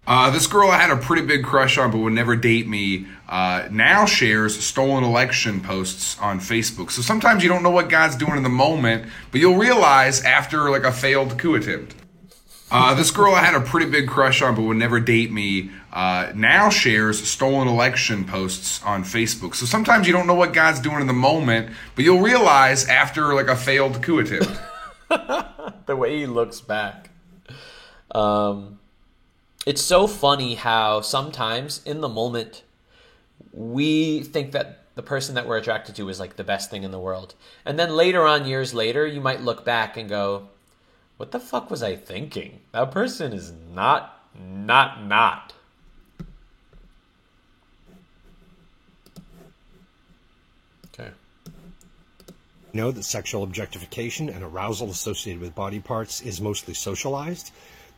Uh, 0.05 0.29
this 0.29 0.47
girl 0.47 0.69
I 0.69 0.77
had 0.77 0.91
a 0.91 0.97
pretty 0.97 1.25
big 1.25 1.43
crush 1.43 1.77
on, 1.77 1.91
but 1.91 1.97
would 1.97 2.13
never 2.13 2.35
date 2.35 2.67
me. 2.67 3.07
Uh, 3.27 3.67
now 3.71 4.05
shares 4.05 4.57
stolen 4.63 5.03
election 5.03 5.61
posts 5.61 6.19
on 6.19 6.39
Facebook. 6.39 6.91
So 6.91 7.01
sometimes 7.01 7.41
you 7.43 7.49
don't 7.49 7.63
know 7.63 7.71
what 7.71 7.89
God's 7.89 8.15
doing 8.15 8.37
in 8.37 8.43
the 8.43 8.49
moment, 8.49 9.05
but 9.31 9.41
you'll 9.41 9.57
realize 9.57 10.23
after 10.23 10.69
like 10.69 10.83
a 10.83 10.91
failed 10.91 11.37
coup 11.37 11.55
attempt. 11.55 11.95
Uh, 12.71 12.93
this 12.93 13.11
girl 13.11 13.33
I 13.33 13.43
had 13.43 13.55
a 13.55 13.61
pretty 13.61 13.89
big 13.89 14.07
crush 14.07 14.41
on, 14.41 14.55
but 14.55 14.61
would 14.61 14.77
never 14.77 14.99
date 14.99 15.31
me. 15.31 15.71
Uh, 15.91 16.31
now 16.33 16.69
shares 16.69 17.25
stolen 17.27 17.67
election 17.67 18.23
posts 18.25 18.81
on 18.83 19.03
Facebook. 19.03 19.55
So 19.55 19.65
sometimes 19.65 20.07
you 20.07 20.13
don't 20.13 20.27
know 20.27 20.33
what 20.33 20.53
God's 20.53 20.79
doing 20.79 21.01
in 21.01 21.07
the 21.07 21.13
moment, 21.13 21.73
but 21.95 22.05
you'll 22.05 22.21
realize 22.21 22.87
after 22.87 23.33
like 23.33 23.47
a 23.47 23.55
failed 23.55 24.01
coup 24.01 24.19
attempt. 24.19 24.51
the 25.85 25.95
way 25.95 26.19
he 26.19 26.25
looks 26.25 26.61
back. 26.61 27.09
Um, 28.11 28.79
it's 29.65 29.81
so 29.81 30.07
funny 30.07 30.55
how 30.55 31.01
sometimes 31.01 31.81
in 31.85 32.01
the 32.01 32.09
moment 32.09 32.63
we 33.51 34.21
think 34.21 34.51
that 34.51 34.83
the 34.95 35.03
person 35.03 35.35
that 35.35 35.47
we're 35.47 35.57
attracted 35.57 35.95
to 35.95 36.09
is 36.09 36.19
like 36.19 36.35
the 36.35 36.43
best 36.43 36.69
thing 36.69 36.83
in 36.83 36.91
the 36.91 36.99
world. 36.99 37.35
And 37.65 37.79
then 37.79 37.91
later 37.91 38.27
on, 38.27 38.45
years 38.45 38.73
later, 38.73 39.07
you 39.07 39.21
might 39.21 39.41
look 39.41 39.65
back 39.65 39.97
and 39.97 40.07
go, 40.07 40.49
what 41.17 41.31
the 41.31 41.39
fuck 41.39 41.71
was 41.71 41.81
I 41.81 41.95
thinking? 41.95 42.59
That 42.71 42.91
person 42.91 43.33
is 43.33 43.53
not, 43.73 44.27
not, 44.39 45.03
not. 45.03 45.53
Okay. 50.87 51.09
Know 52.73 52.91
that 52.91 53.03
sexual 53.03 53.43
objectification 53.43 54.29
and 54.29 54.43
arousal 54.43 54.89
associated 54.89 55.41
with 55.41 55.55
body 55.55 55.79
parts 55.79 56.21
is 56.21 56.41
mostly 56.41 56.73
socialized. 56.73 57.51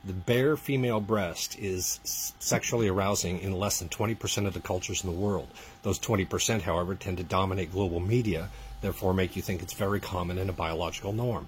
The 0.03 0.13
bare 0.13 0.55
female 0.55 0.99
breast 0.99 1.57
is 1.57 1.99
sexually 2.39 2.87
arousing 2.87 3.39
in 3.39 3.53
less 3.53 3.79
than 3.79 3.89
20% 3.89 4.45
of 4.45 4.53
the 4.53 4.59
cultures 4.59 5.03
in 5.03 5.09
the 5.09 5.15
world. 5.17 5.47
Those 5.81 5.99
20%, 5.99 6.61
however, 6.61 6.93
tend 6.93 7.17
to 7.17 7.23
dominate 7.23 7.71
global 7.71 7.99
media, 7.99 8.49
therefore 8.81 9.13
make 9.13 9.35
you 9.35 9.41
think 9.41 9.63
it's 9.63 9.73
very 9.73 9.99
common 9.99 10.37
and 10.37 10.49
a 10.49 10.53
biological 10.53 11.11
norm. 11.11 11.47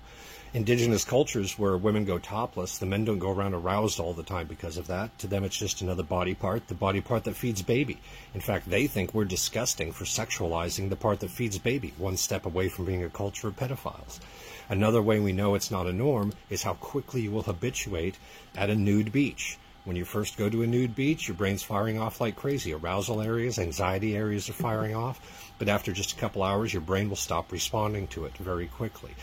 Indigenous 0.57 1.05
cultures 1.05 1.59
where 1.59 1.77
women 1.77 2.03
go 2.03 2.17
topless, 2.17 2.79
the 2.79 2.87
men 2.87 3.05
don't 3.05 3.19
go 3.19 3.29
around 3.29 3.53
aroused 3.53 3.99
all 3.99 4.13
the 4.13 4.23
time 4.23 4.47
because 4.47 4.75
of 4.77 4.87
that. 4.87 5.15
To 5.19 5.27
them, 5.27 5.43
it's 5.43 5.55
just 5.55 5.83
another 5.83 6.01
body 6.01 6.33
part, 6.33 6.67
the 6.67 6.73
body 6.73 6.99
part 6.99 7.25
that 7.25 7.35
feeds 7.35 7.61
baby. 7.61 7.99
In 8.33 8.41
fact, 8.41 8.67
they 8.67 8.87
think 8.87 9.13
we're 9.13 9.25
disgusting 9.25 9.91
for 9.91 10.03
sexualizing 10.05 10.89
the 10.89 10.95
part 10.95 11.19
that 11.19 11.29
feeds 11.29 11.59
baby, 11.59 11.93
one 11.99 12.17
step 12.17 12.47
away 12.47 12.69
from 12.69 12.85
being 12.85 13.03
a 13.03 13.09
culture 13.09 13.49
of 13.49 13.55
pedophiles. 13.55 14.19
Another 14.67 14.99
way 14.99 15.19
we 15.19 15.31
know 15.31 15.53
it's 15.53 15.69
not 15.69 15.85
a 15.85 15.93
norm 15.93 16.33
is 16.49 16.63
how 16.63 16.73
quickly 16.73 17.21
you 17.21 17.29
will 17.29 17.43
habituate 17.43 18.17
at 18.55 18.71
a 18.71 18.75
nude 18.75 19.11
beach. 19.11 19.59
When 19.85 19.95
you 19.95 20.05
first 20.05 20.37
go 20.37 20.49
to 20.49 20.63
a 20.63 20.67
nude 20.67 20.95
beach, 20.95 21.27
your 21.27 21.37
brain's 21.37 21.61
firing 21.61 21.99
off 21.99 22.19
like 22.19 22.35
crazy. 22.35 22.73
Arousal 22.73 23.21
areas, 23.21 23.59
anxiety 23.59 24.17
areas 24.17 24.49
are 24.49 24.53
firing 24.53 24.95
off. 24.95 25.46
But 25.59 25.69
after 25.69 25.91
just 25.91 26.11
a 26.11 26.15
couple 26.15 26.43
hours, 26.43 26.73
your 26.73 26.81
brain 26.81 27.09
will 27.09 27.15
stop 27.15 27.51
responding 27.51 28.07
to 28.09 28.25
it 28.25 28.37
very 28.37 28.67
quickly. 28.67 29.15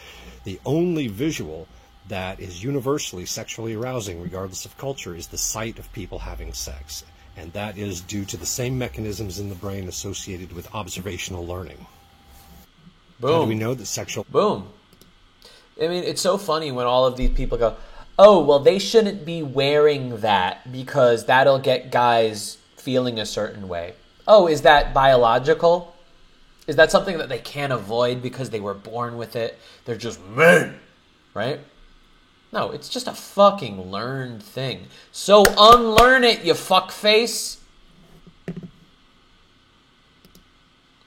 The 0.44 0.60
only 0.66 1.08
visual 1.08 1.68
that 2.08 2.40
is 2.40 2.62
universally 2.62 3.24
sexually 3.24 3.74
arousing, 3.74 4.20
regardless 4.20 4.64
of 4.64 4.76
culture, 4.76 5.14
is 5.14 5.28
the 5.28 5.38
sight 5.38 5.78
of 5.78 5.92
people 5.92 6.18
having 6.18 6.52
sex. 6.52 7.04
And 7.36 7.52
that 7.52 7.78
is 7.78 8.00
due 8.00 8.24
to 8.26 8.36
the 8.36 8.46
same 8.46 8.78
mechanisms 8.78 9.38
in 9.38 9.48
the 9.48 9.54
brain 9.54 9.88
associated 9.88 10.52
with 10.52 10.72
observational 10.74 11.46
learning. 11.46 11.86
How 13.20 13.28
do 13.28 13.34
Boom. 13.38 13.48
we 13.48 13.54
know 13.54 13.74
that 13.74 13.86
sexual 13.86 14.24
Boom. 14.30 14.68
I 15.80 15.88
mean, 15.88 16.04
it's 16.04 16.20
so 16.20 16.38
funny 16.38 16.70
when 16.70 16.86
all 16.86 17.06
of 17.06 17.16
these 17.16 17.30
people 17.30 17.58
go, 17.58 17.76
oh, 18.18 18.44
well, 18.44 18.60
they 18.60 18.78
shouldn't 18.78 19.24
be 19.24 19.42
wearing 19.42 20.18
that 20.18 20.70
because 20.70 21.24
that'll 21.26 21.58
get 21.58 21.90
guys 21.90 22.58
feeling 22.76 23.18
a 23.18 23.26
certain 23.26 23.66
way. 23.68 23.94
Oh, 24.28 24.46
is 24.46 24.62
that 24.62 24.94
biological? 24.94 25.93
Is 26.66 26.76
that 26.76 26.90
something 26.90 27.18
that 27.18 27.28
they 27.28 27.38
can't 27.38 27.72
avoid 27.72 28.22
because 28.22 28.50
they 28.50 28.60
were 28.60 28.74
born 28.74 29.16
with 29.16 29.36
it? 29.36 29.58
They're 29.84 29.96
just 29.96 30.24
men, 30.24 30.78
right? 31.34 31.60
No, 32.52 32.70
it's 32.70 32.88
just 32.88 33.08
a 33.08 33.12
fucking 33.12 33.90
learned 33.90 34.42
thing. 34.42 34.86
So 35.12 35.44
unlearn 35.58 36.24
it, 36.24 36.44
you 36.44 36.54
fuckface. 36.54 37.58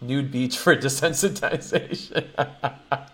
Nude 0.02 0.32
beach 0.32 0.58
for 0.58 0.76
desensitization. 0.78 2.28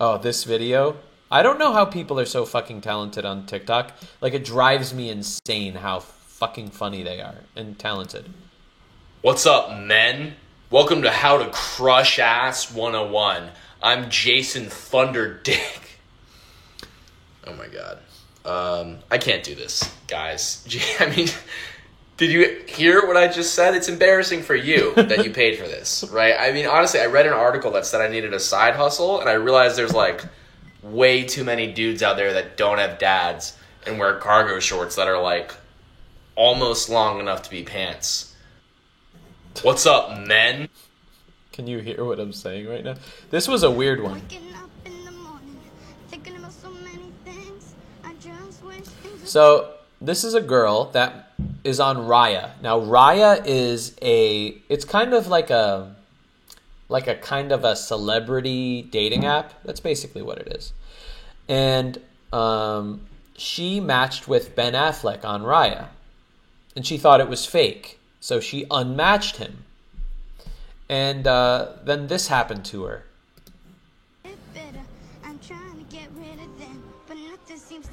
oh, 0.00 0.18
this 0.18 0.44
video? 0.44 0.96
I 1.30 1.42
don't 1.42 1.58
know 1.60 1.72
how 1.72 1.84
people 1.84 2.18
are 2.18 2.26
so 2.26 2.44
fucking 2.44 2.80
talented 2.80 3.24
on 3.24 3.46
TikTok. 3.46 3.92
Like, 4.20 4.34
it 4.34 4.44
drives 4.44 4.92
me 4.92 5.10
insane 5.10 5.74
how 5.74 6.00
fucking 6.00 6.70
funny 6.70 7.04
they 7.04 7.20
are 7.20 7.36
and 7.54 7.78
talented. 7.78 8.28
What's 9.22 9.44
up, 9.44 9.78
men? 9.78 10.36
Welcome 10.70 11.02
to 11.02 11.10
How 11.10 11.36
to 11.36 11.50
Crush 11.50 12.18
Ass 12.18 12.72
101. 12.72 13.50
I'm 13.82 14.08
Jason 14.08 14.70
Thunder 14.70 15.34
Dick. 15.34 15.98
Oh 17.46 17.52
my 17.54 17.66
god. 17.68 17.98
Um, 18.46 18.98
I 19.10 19.18
can't 19.18 19.42
do 19.42 19.54
this, 19.54 19.94
guys. 20.06 20.66
I 21.00 21.14
mean, 21.14 21.28
did 22.16 22.30
you 22.30 22.62
hear 22.66 23.06
what 23.06 23.18
I 23.18 23.28
just 23.28 23.54
said? 23.54 23.74
It's 23.74 23.88
embarrassing 23.88 24.42
for 24.42 24.54
you 24.54 24.94
that 24.96 25.22
you 25.24 25.32
paid 25.32 25.58
for 25.58 25.64
this, 25.64 26.04
right? 26.10 26.34
I 26.38 26.52
mean, 26.52 26.66
honestly, 26.66 27.00
I 27.00 27.06
read 27.06 27.26
an 27.26 27.34
article 27.34 27.72
that 27.72 27.84
said 27.84 28.00
I 28.00 28.08
needed 28.08 28.32
a 28.32 28.40
side 28.40 28.74
hustle, 28.74 29.20
and 29.20 29.28
I 29.28 29.34
realized 29.34 29.76
there's 29.76 29.92
like 29.92 30.24
way 30.82 31.24
too 31.24 31.44
many 31.44 31.70
dudes 31.70 32.02
out 32.02 32.16
there 32.16 32.32
that 32.32 32.56
don't 32.56 32.78
have 32.78 32.98
dads 32.98 33.54
and 33.86 33.98
wear 33.98 34.18
cargo 34.18 34.60
shorts 34.60 34.96
that 34.96 35.08
are 35.08 35.20
like 35.20 35.52
almost 36.36 36.88
long 36.88 37.20
enough 37.20 37.42
to 37.42 37.50
be 37.50 37.64
pants. 37.64 38.29
What's 39.62 39.84
up, 39.84 40.26
men? 40.26 40.70
Can 41.52 41.66
you 41.66 41.80
hear 41.80 42.02
what 42.04 42.18
I'm 42.18 42.32
saying 42.32 42.66
right 42.66 42.82
now? 42.82 42.94
This 43.30 43.46
was 43.46 43.62
a 43.62 43.70
weird 43.70 44.02
one. 44.02 44.22
So 49.24 49.74
this 50.00 50.24
is 50.24 50.32
a 50.34 50.40
girl 50.40 50.86
that 50.92 51.32
is 51.62 51.78
on 51.78 51.98
Raya. 51.98 52.52
Now 52.62 52.80
Raya 52.80 53.44
is 53.44 53.94
a 54.00 54.56
it's 54.68 54.86
kind 54.86 55.12
of 55.12 55.26
like 55.26 55.50
a 55.50 55.94
like 56.88 57.06
a 57.06 57.14
kind 57.14 57.52
of 57.52 57.62
a 57.64 57.76
celebrity 57.76 58.82
dating 58.82 59.26
app. 59.26 59.52
That's 59.62 59.80
basically 59.80 60.22
what 60.22 60.38
it 60.38 60.48
is. 60.48 60.72
And 61.48 62.00
um, 62.32 63.02
she 63.36 63.78
matched 63.78 64.26
with 64.26 64.56
Ben 64.56 64.72
Affleck 64.72 65.24
on 65.24 65.42
Raya. 65.42 65.88
And 66.74 66.86
she 66.86 66.96
thought 66.98 67.20
it 67.20 67.28
was 67.28 67.46
fake. 67.46 67.99
So 68.20 68.38
she 68.38 68.66
unmatched 68.70 69.36
him. 69.36 69.64
And 70.88 71.26
uh, 71.26 71.72
then 71.84 72.08
this 72.08 72.28
happened 72.28 72.64
to 72.66 72.84
her. 72.84 73.04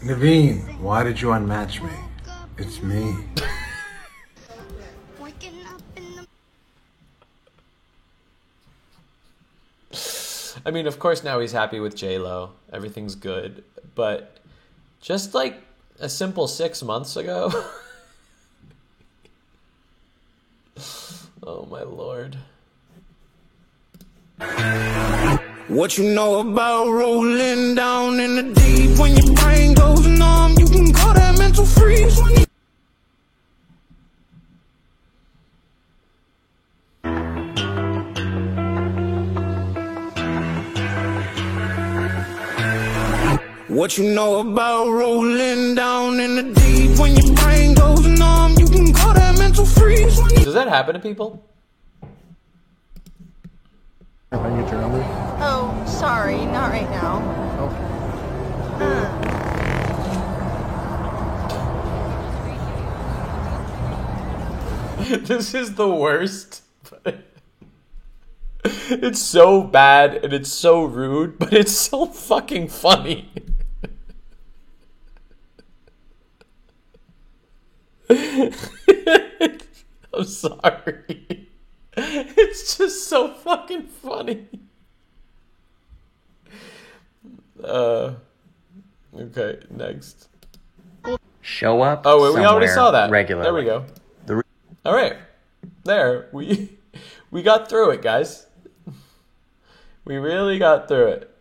Nivine, 0.03 0.79
why 0.79 1.03
did 1.03 1.21
you 1.21 1.29
unmatch 1.29 1.81
me? 1.81 1.91
It's 2.57 2.81
me. 2.81 3.15
I 10.65 10.71
mean, 10.71 10.85
of 10.85 10.99
course, 10.99 11.23
now 11.23 11.39
he's 11.39 11.53
happy 11.53 11.79
with 11.79 11.95
J 11.95 12.17
Lo. 12.17 12.51
Everything's 12.73 13.15
good, 13.15 13.63
but 13.95 14.37
just 15.01 15.33
like 15.33 15.61
a 15.99 16.09
simple 16.09 16.47
six 16.47 16.83
months 16.83 17.15
ago. 17.15 17.51
oh 21.43 21.65
my 21.69 21.83
lord! 21.83 22.37
What 25.67 25.97
you 25.97 26.13
know 26.13 26.39
about 26.39 26.87
rolling 26.89 27.75
down 27.75 28.19
in 28.19 28.35
the 28.35 28.43
deep 28.53 28.97
when 28.99 29.15
your 29.17 29.33
brain 29.35 29.73
goes 29.73 30.05
numb? 30.07 30.55
You 30.57 30.65
can 30.67 30.93
call 30.93 31.13
that 31.13 31.37
mental 31.37 31.65
freeze. 31.65 32.17
When 32.21 32.31
you- 32.39 32.45
What 43.67 43.97
you 43.97 44.09
know 44.15 44.39
about 44.39 44.87
rolling 44.89 45.75
down 45.75 46.19
in 46.19 46.35
the 46.37 46.43
deep 46.43 46.97
when 46.99 47.15
your 47.15 47.35
brain 47.35 47.73
goes 47.75 48.05
numb? 48.07 48.55
You 48.57 48.65
can 48.65 48.93
mental 49.57 49.81
freeze. 49.81 50.19
When 50.19 50.29
Does 50.43 50.53
that 50.53 50.67
happen 50.67 50.93
to 50.93 50.99
people? 50.99 51.43
Have 54.31 54.41
I 54.41 54.61
get 54.61 54.71
your 54.71 54.81
number? 54.81 55.03
Oh, 55.39 55.83
sorry, 55.87 56.45
not 56.45 56.71
right 56.71 56.89
now. 56.89 57.35
this 65.25 65.53
is 65.53 65.75
the 65.75 65.89
worst. 65.89 66.63
It's 68.89 69.21
so 69.21 69.63
bad 69.63 70.25
and 70.25 70.33
it's 70.33 70.51
so 70.51 70.83
rude, 70.83 71.39
but 71.39 71.53
it's 71.53 71.71
so 71.71 72.05
fucking 72.05 72.67
funny. 72.67 73.31
I'm 80.17 80.23
sorry. 80.25 81.43
It's 81.99 82.77
just 82.77 83.07
so 83.07 83.33
fucking 83.33 83.87
funny. 83.87 84.45
Uh, 87.63 88.13
okay, 89.15 89.57
next. 89.71 90.27
Show 91.41 91.81
up. 91.81 92.03
Oh, 92.05 92.21
wait, 92.21 92.39
we 92.39 92.45
already 92.45 92.67
saw 92.67 92.91
that. 92.91 93.09
regularly. 93.09 93.45
There 93.45 93.53
we 93.55 93.63
go. 93.63 93.85
The 94.27 94.35
re- 94.35 94.43
All 94.85 94.93
right, 94.93 95.15
there 95.85 96.27
we 96.31 96.77
we 97.31 97.41
got 97.41 97.67
through 97.67 97.89
it, 97.91 98.03
guys. 98.03 98.45
We 100.05 100.17
really 100.17 100.59
got 100.59 100.87
through 100.87 101.07
it. 101.07 101.31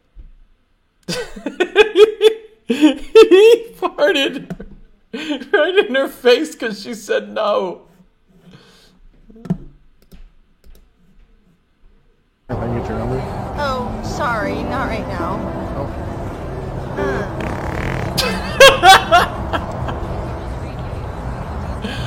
he 2.66 3.74
farted 3.76 4.66
right 5.12 5.76
in 5.86 5.94
her 5.94 6.08
face 6.08 6.52
because 6.54 6.82
she 6.82 6.94
said 6.94 7.28
no. 7.28 7.82
If 12.48 12.56
I 12.56 12.78
get 12.78 12.88
your 12.88 12.98
number? 12.98 13.20
Oh, 13.58 14.02
sorry, 14.16 14.54
not 14.62 14.88
right 14.88 15.06
now. 15.08 15.36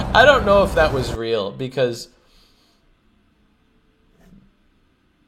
I 0.16 0.26
don't 0.26 0.44
know 0.44 0.64
if 0.64 0.74
that 0.74 0.92
was 0.92 1.14
real 1.14 1.52
because 1.52 2.10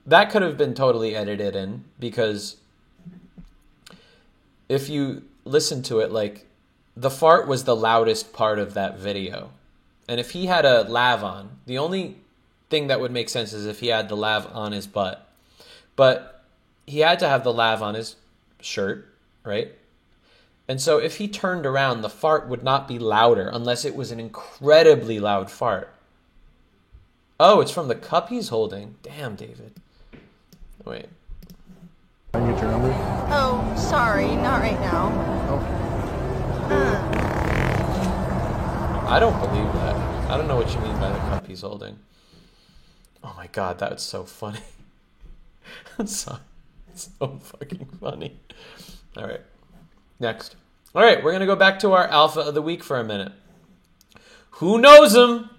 that 0.07 0.31
could 0.31 0.41
have 0.41 0.57
been 0.57 0.73
totally 0.73 1.15
edited 1.15 1.55
in 1.55 1.83
because 1.99 2.57
if 4.67 4.89
you 4.89 5.21
listen 5.45 5.83
to 5.83 5.99
it 5.99 6.11
like 6.11 6.47
the 6.97 7.11
fart 7.11 7.47
was 7.47 7.63
the 7.63 7.75
loudest 7.75 8.33
part 8.33 8.57
of 8.57 8.73
that 8.73 8.97
video. 8.97 9.51
And 10.09 10.19
if 10.19 10.31
he 10.31 10.47
had 10.47 10.65
a 10.65 10.81
lav 10.81 11.23
on, 11.23 11.51
the 11.67 11.77
only 11.77 12.17
thing 12.69 12.87
that 12.87 12.99
would 12.99 13.11
make 13.11 13.29
sense 13.29 13.53
is 13.53 13.67
if 13.67 13.79
he 13.79 13.87
had 13.87 14.09
the 14.09 14.17
lav 14.17 14.49
on 14.53 14.71
his 14.71 14.87
butt. 14.87 15.27
But 15.95 16.40
he 16.85 16.99
had 16.99 17.19
to 17.19 17.29
have 17.29 17.43
the 17.43 17.53
lav 17.53 17.81
on 17.81 17.95
his 17.95 18.15
shirt, 18.61 19.07
right? 19.43 19.71
And 20.67 20.79
so 20.79 20.97
if 20.97 21.17
he 21.17 21.27
turned 21.27 21.65
around, 21.65 22.01
the 22.01 22.09
fart 22.09 22.47
would 22.47 22.63
not 22.63 22.87
be 22.87 22.99
louder 22.99 23.49
unless 23.51 23.83
it 23.83 23.95
was 23.95 24.11
an 24.11 24.19
incredibly 24.19 25.19
loud 25.19 25.51
fart. 25.51 25.93
Oh, 27.39 27.59
it's 27.59 27.71
from 27.71 27.87
the 27.87 27.95
cup 27.95 28.29
he's 28.29 28.49
holding. 28.49 28.95
Damn, 29.01 29.35
David. 29.35 29.73
Wait. 30.85 31.07
I 32.33 32.39
get 32.39 32.61
your 32.61 32.71
number? 32.71 32.93
Oh, 33.29 33.75
sorry, 33.77 34.27
not 34.35 34.61
right 34.61 34.79
now. 34.79 35.11
Oh. 35.49 35.87
I 39.09 39.19
don't 39.19 39.37
believe 39.41 39.73
that. 39.73 39.95
I 40.31 40.37
don't 40.37 40.47
know 40.47 40.55
what 40.55 40.73
you 40.73 40.79
mean 40.79 40.97
by 40.97 41.11
the 41.11 41.19
cup 41.19 41.45
he's 41.45 41.61
holding. 41.61 41.99
Oh 43.23 43.33
my 43.35 43.47
god, 43.47 43.77
that's 43.77 44.03
so 44.03 44.23
funny. 44.23 44.61
That's 45.97 46.15
so, 46.15 46.39
so 47.19 47.39
fucking 47.39 47.85
funny. 47.99 48.39
All 49.17 49.27
right. 49.27 49.41
Next. 50.19 50.55
All 50.93 51.03
right, 51.03 51.23
we're 51.23 51.31
going 51.31 51.41
to 51.41 51.45
go 51.45 51.55
back 51.55 51.79
to 51.79 51.93
our 51.93 52.07
alpha 52.07 52.41
of 52.41 52.53
the 52.53 52.61
week 52.61 52.83
for 52.83 52.99
a 52.99 53.03
minute. 53.03 53.31
Who 54.51 54.77
knows 54.77 55.15
him? 55.15 55.49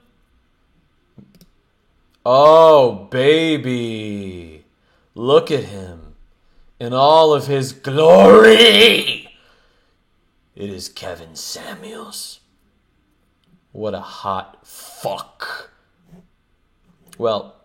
Oh, 2.24 3.08
baby. 3.10 4.64
Look 5.14 5.50
at 5.50 5.64
him 5.64 6.14
in 6.78 6.92
all 6.92 7.32
of 7.32 7.46
his 7.46 7.72
glory. 7.72 9.28
It 10.54 10.70
is 10.70 10.88
Kevin 10.88 11.34
Samuels. 11.34 12.40
What 13.72 13.94
a 13.94 14.00
hot 14.00 14.66
fuck. 14.66 15.70
Well, 17.16 17.56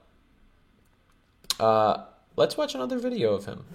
uh, 1.59 2.05
let's 2.37 2.55
watch 2.55 2.73
another 2.75 2.97
video 2.97 3.33
of 3.33 3.45
him. 3.45 3.65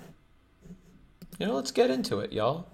You 1.39 1.47
know, 1.47 1.55
let's 1.55 1.71
get 1.71 1.91
into 1.91 2.21
it, 2.21 2.33
y'all. 2.33 2.69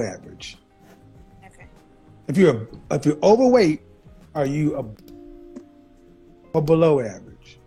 average. 0.00 0.56
Okay. 1.44 1.66
If 2.26 2.38
you're 2.38 2.66
if 2.90 3.04
you're 3.04 3.18
overweight, 3.22 3.82
are 4.34 4.46
you 4.46 4.76
a, 4.76 4.84
or 6.54 6.62
below 6.62 7.00
average? 7.00 7.58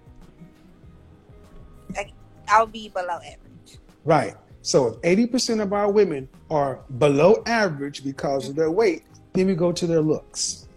I'll 2.48 2.66
be 2.66 2.89
below 2.89 3.18
average. 3.18 3.78
Right. 4.04 4.36
So 4.64 4.88
if 4.88 4.96
eighty 5.04 5.28
percent 5.28 5.62
of 5.62 5.74
our 5.74 5.91
women 5.91 6.28
are 6.50 6.80
below 6.98 7.44
average 7.46 8.04
because 8.04 8.50
of 8.50 8.56
their 8.56 8.72
weight, 8.72 9.04
then 9.34 9.48
we 9.48 9.56
go 9.56 9.72
to 9.72 9.86
their 9.86 10.02
looks. 10.02 10.68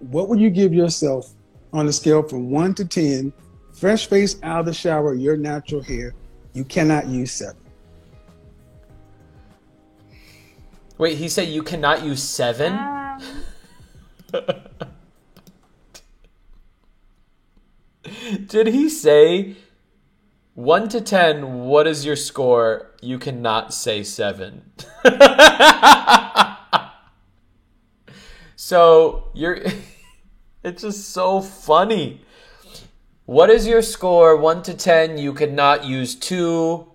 What 0.00 0.28
would 0.28 0.40
you 0.40 0.50
give 0.50 0.72
yourself 0.72 1.32
on 1.72 1.88
a 1.88 1.92
scale 1.92 2.22
from 2.22 2.50
one 2.50 2.74
to 2.74 2.84
ten? 2.84 3.32
Fresh 3.72 4.06
face 4.08 4.36
out 4.42 4.60
of 4.60 4.66
the 4.66 4.72
shower, 4.72 5.14
your 5.14 5.36
natural 5.36 5.82
hair. 5.82 6.14
You 6.52 6.64
cannot 6.64 7.06
use 7.06 7.32
seven. 7.32 7.56
Wait, 10.98 11.16
he 11.16 11.28
said 11.28 11.48
you 11.48 11.62
cannot 11.62 12.02
use 12.04 12.22
seven? 12.22 12.72
Um, 12.72 13.20
Did 18.46 18.68
he 18.68 18.88
say 18.88 19.56
one 20.54 20.88
to 20.88 21.00
ten? 21.00 21.60
What 21.64 21.86
is 21.86 22.04
your 22.04 22.16
score? 22.16 22.90
You 23.00 23.18
cannot 23.18 23.72
say 23.72 24.02
seven. 24.02 24.72
so 28.68 29.30
you're. 29.32 29.58
it's 30.62 30.82
just 30.82 31.08
so 31.08 31.40
funny. 31.40 32.20
What 33.24 33.48
is 33.48 33.66
your 33.66 33.80
score? 33.80 34.36
One 34.36 34.62
to 34.64 34.74
ten. 34.74 35.16
You 35.16 35.32
cannot 35.32 35.86
use 35.86 36.14
two 36.14 36.92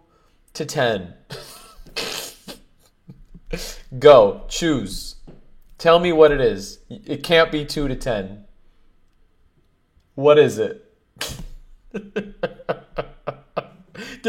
to 0.54 0.66
ten. 0.66 1.16
Go, 4.00 4.44
choose. 4.50 5.16
Tell 5.80 6.00
me 6.00 6.14
what 6.14 6.32
it 6.32 6.42
is. 6.42 6.78
It 6.90 7.24
can't 7.24 7.52
be 7.52 7.66
2 7.66 7.88
to 7.88 7.96
10. 7.96 8.46
What 10.16 10.40
is 10.40 10.58
it? 10.58 10.92
Did 11.92 12.34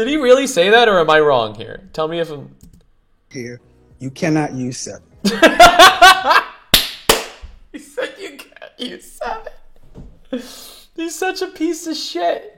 he 0.07 0.17
really 0.17 0.45
say 0.47 0.69
that 0.69 0.87
or 0.87 0.99
am 0.99 1.09
I 1.09 1.19
wrong 1.19 1.55
here? 1.55 1.89
Tell 1.93 2.07
me 2.07 2.19
if 2.19 2.29
I'm. 2.29 2.55
Here, 3.31 3.59
you 3.99 4.11
cannot 4.11 4.53
use 4.53 4.77
seven. 4.77 5.01
He 7.75 7.79
said 7.79 8.13
you 8.17 8.37
can't 8.37 8.71
use 8.77 9.11
7. 9.11 9.51
He's 10.95 11.15
such 11.15 11.41
a 11.41 11.47
piece 11.47 11.87
of 11.87 11.97
shit. 11.97 12.55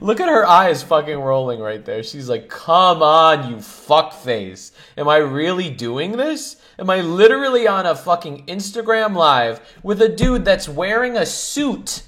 Look 0.00 0.20
at 0.20 0.28
her 0.28 0.46
eyes 0.46 0.82
fucking 0.82 1.18
rolling 1.18 1.60
right 1.60 1.84
there. 1.84 2.02
She's 2.02 2.28
like, 2.28 2.48
come 2.48 3.02
on, 3.02 3.50
you 3.50 3.56
fuckface. 3.56 4.72
Am 4.96 5.06
I 5.08 5.18
really 5.18 5.68
doing 5.68 6.12
this? 6.12 6.56
Am 6.78 6.88
I 6.88 7.02
literally 7.02 7.68
on 7.68 7.84
a 7.84 7.94
fucking 7.94 8.46
Instagram 8.46 9.14
live 9.14 9.60
with 9.82 10.00
a 10.00 10.08
dude 10.08 10.44
that's 10.44 10.68
wearing 10.68 11.16
a 11.16 11.26
suit 11.26 12.02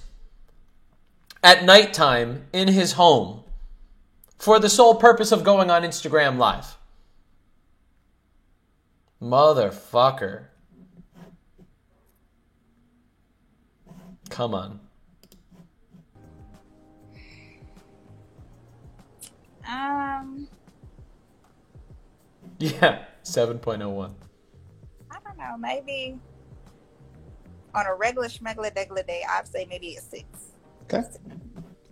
at 1.45 1.65
nighttime 1.65 2.47
in 2.53 2.69
his 2.69 2.93
home 2.93 3.45
for 4.39 4.59
the 4.59 4.71
sole 4.71 4.95
purpose 4.95 5.31
of 5.31 5.45
going 5.45 5.71
on 5.71 5.83
Instagram 5.83 6.39
live? 6.39 6.77
Motherfucker. 9.21 10.45
Come 14.31 14.55
on. 14.55 14.81
Um, 19.69 20.49
Yeah, 22.59 23.05
7.01. 23.23 24.13
I 25.11 25.17
don't 25.25 25.39
know. 25.39 25.57
Maybe 25.59 26.19
on 27.75 27.87
a 27.87 27.95
regular 27.95 28.29
schmegular 28.29 28.75
degular 28.75 29.07
day, 29.07 29.23
I'd 29.29 29.47
say 29.47 29.67
maybe 29.69 29.95
a 29.97 30.01
six. 30.01 30.27
Okay. 30.85 31.05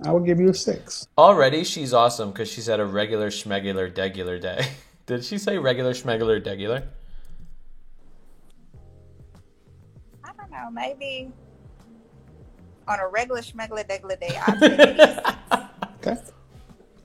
I 0.04 0.10
will 0.10 0.20
give 0.20 0.40
you 0.40 0.50
a 0.50 0.54
six. 0.54 1.06
Already, 1.16 1.64
she's 1.64 1.92
awesome 1.92 2.30
because 2.30 2.50
she's 2.50 2.68
at 2.68 2.80
a 2.80 2.84
regular 2.84 3.28
schmegular 3.30 3.92
degular 3.92 4.40
day. 4.40 4.66
Did 5.06 5.24
she 5.24 5.38
say 5.38 5.56
regular 5.58 5.92
schmegular 5.92 6.42
degular? 6.42 6.82
I 10.24 10.32
don't 10.36 10.50
know. 10.50 10.70
Maybe 10.72 11.30
on 12.88 12.98
a 13.00 13.08
regular 13.08 13.40
schmegular 13.42 13.86
degular 13.86 14.18
day, 14.18 14.38
I'd 14.46 14.58
say 14.58 14.76
maybe 14.76 15.00
a 15.00 15.14
six. 15.14 15.26
Okay. 16.06 16.16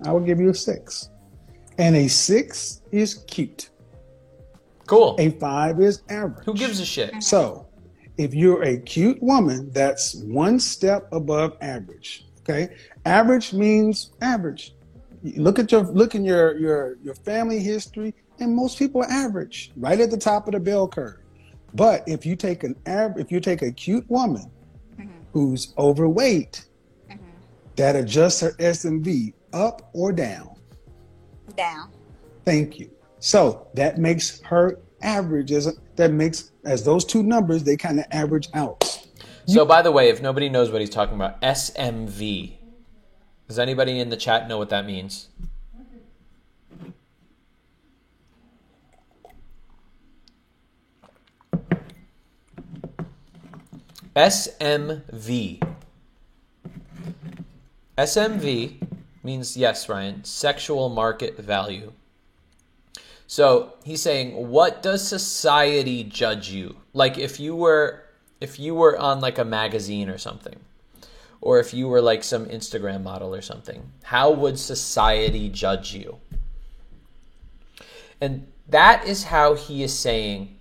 I 0.05 0.11
will 0.11 0.21
give 0.21 0.39
you 0.39 0.49
a 0.49 0.53
six. 0.53 1.09
And 1.77 1.95
a 1.95 2.07
six 2.07 2.81
is 2.91 3.23
cute. 3.27 3.69
Cool. 4.87 5.15
A 5.19 5.31
five 5.31 5.79
is 5.79 6.01
average. 6.09 6.45
Who 6.45 6.53
gives 6.53 6.79
a 6.79 6.85
shit? 6.85 7.23
So, 7.23 7.67
if 8.17 8.33
you're 8.33 8.63
a 8.63 8.77
cute 8.77 9.21
woman, 9.21 9.71
that's 9.71 10.15
one 10.15 10.59
step 10.59 11.07
above 11.11 11.57
average. 11.61 12.25
Okay, 12.41 12.75
average 13.05 13.53
means 13.53 14.11
average. 14.21 14.75
Look 15.23 15.59
at 15.59 15.71
your 15.71 15.83
look 15.83 16.15
in 16.15 16.25
your 16.25 16.57
your 16.57 16.97
your 17.03 17.15
family 17.15 17.59
history, 17.59 18.13
and 18.39 18.55
most 18.55 18.77
people 18.77 19.01
are 19.01 19.09
average, 19.09 19.71
right 19.77 19.99
at 19.99 20.11
the 20.11 20.17
top 20.17 20.47
of 20.47 20.53
the 20.53 20.59
bell 20.59 20.87
curve. 20.87 21.19
But 21.73 22.03
if 22.07 22.25
you 22.25 22.35
take 22.35 22.63
an 22.63 22.75
av- 22.87 23.17
if 23.17 23.31
you 23.31 23.39
take 23.39 23.61
a 23.61 23.71
cute 23.71 24.09
woman 24.09 24.51
mm-hmm. 24.99 25.09
who's 25.31 25.73
overweight, 25.77 26.65
mm-hmm. 27.09 27.23
that 27.75 27.95
adjusts 27.95 28.41
her 28.41 28.51
SMV 28.53 29.33
up 29.53 29.89
or 29.93 30.11
down. 30.11 30.55
Down. 31.55 31.89
Thank 32.45 32.79
you. 32.79 32.89
So 33.19 33.67
that 33.75 33.97
makes 33.97 34.41
her 34.41 34.79
average 35.01 35.51
as 35.51 35.77
that 35.95 36.11
makes 36.11 36.51
as 36.65 36.83
those 36.83 37.05
two 37.05 37.23
numbers 37.23 37.63
they 37.63 37.77
kind 37.77 37.99
of 37.99 38.05
average 38.11 38.49
out. 38.53 38.83
So, 39.45 39.65
by 39.65 39.81
the 39.81 39.91
way, 39.91 40.09
if 40.09 40.21
nobody 40.21 40.49
knows 40.49 40.71
what 40.71 40.81
he's 40.81 40.89
talking 40.89 41.15
about, 41.15 41.41
SMV. 41.41 42.53
Does 43.47 43.59
anybody 43.59 43.99
in 43.99 44.09
the 44.09 44.15
chat 44.15 44.47
know 44.47 44.57
what 44.57 44.69
that 44.69 44.85
means? 44.85 45.27
SMV. 54.15 55.61
SMV 57.97 58.87
means, 59.23 59.55
yes, 59.55 59.87
Ryan, 59.87 60.23
sexual 60.23 60.89
market 60.89 61.37
value. 61.37 61.93
So 63.27 63.73
he's 63.85 64.01
saying, 64.01 64.49
what 64.49 64.83
does 64.83 65.07
society 65.07 66.03
judge 66.03 66.49
you? 66.49 66.75
Like 66.93 67.17
if 67.17 67.39
you 67.39 67.55
were 67.55 68.03
if 68.41 68.59
you 68.59 68.73
were 68.73 68.97
on 68.97 69.21
like 69.21 69.37
a 69.37 69.45
magazine 69.45 70.09
or 70.09 70.17
something, 70.17 70.59
or 71.39 71.59
if 71.59 71.73
you 71.73 71.87
were 71.87 72.01
like 72.01 72.23
some 72.23 72.47
Instagram 72.47 73.03
model 73.03 73.33
or 73.33 73.41
something, 73.41 73.91
how 74.03 74.31
would 74.31 74.59
society 74.59 75.47
judge 75.47 75.93
you? 75.93 76.17
And 78.19 78.47
that 78.67 79.07
is 79.07 79.25
how 79.25 79.53
he 79.55 79.83
is 79.83 79.97
saying 79.97 80.57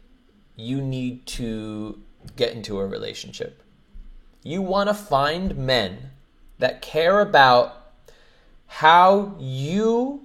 you 0.56 0.80
need 0.80 1.26
to 1.26 2.00
get 2.36 2.52
into 2.52 2.78
a 2.78 2.86
relationship. 2.86 3.62
You 4.42 4.62
want 4.62 4.88
to 4.88 4.94
find 4.94 5.56
men 5.56 6.10
that 6.58 6.82
care 6.82 7.20
about 7.20 7.79
how 8.72 9.34
you 9.40 10.24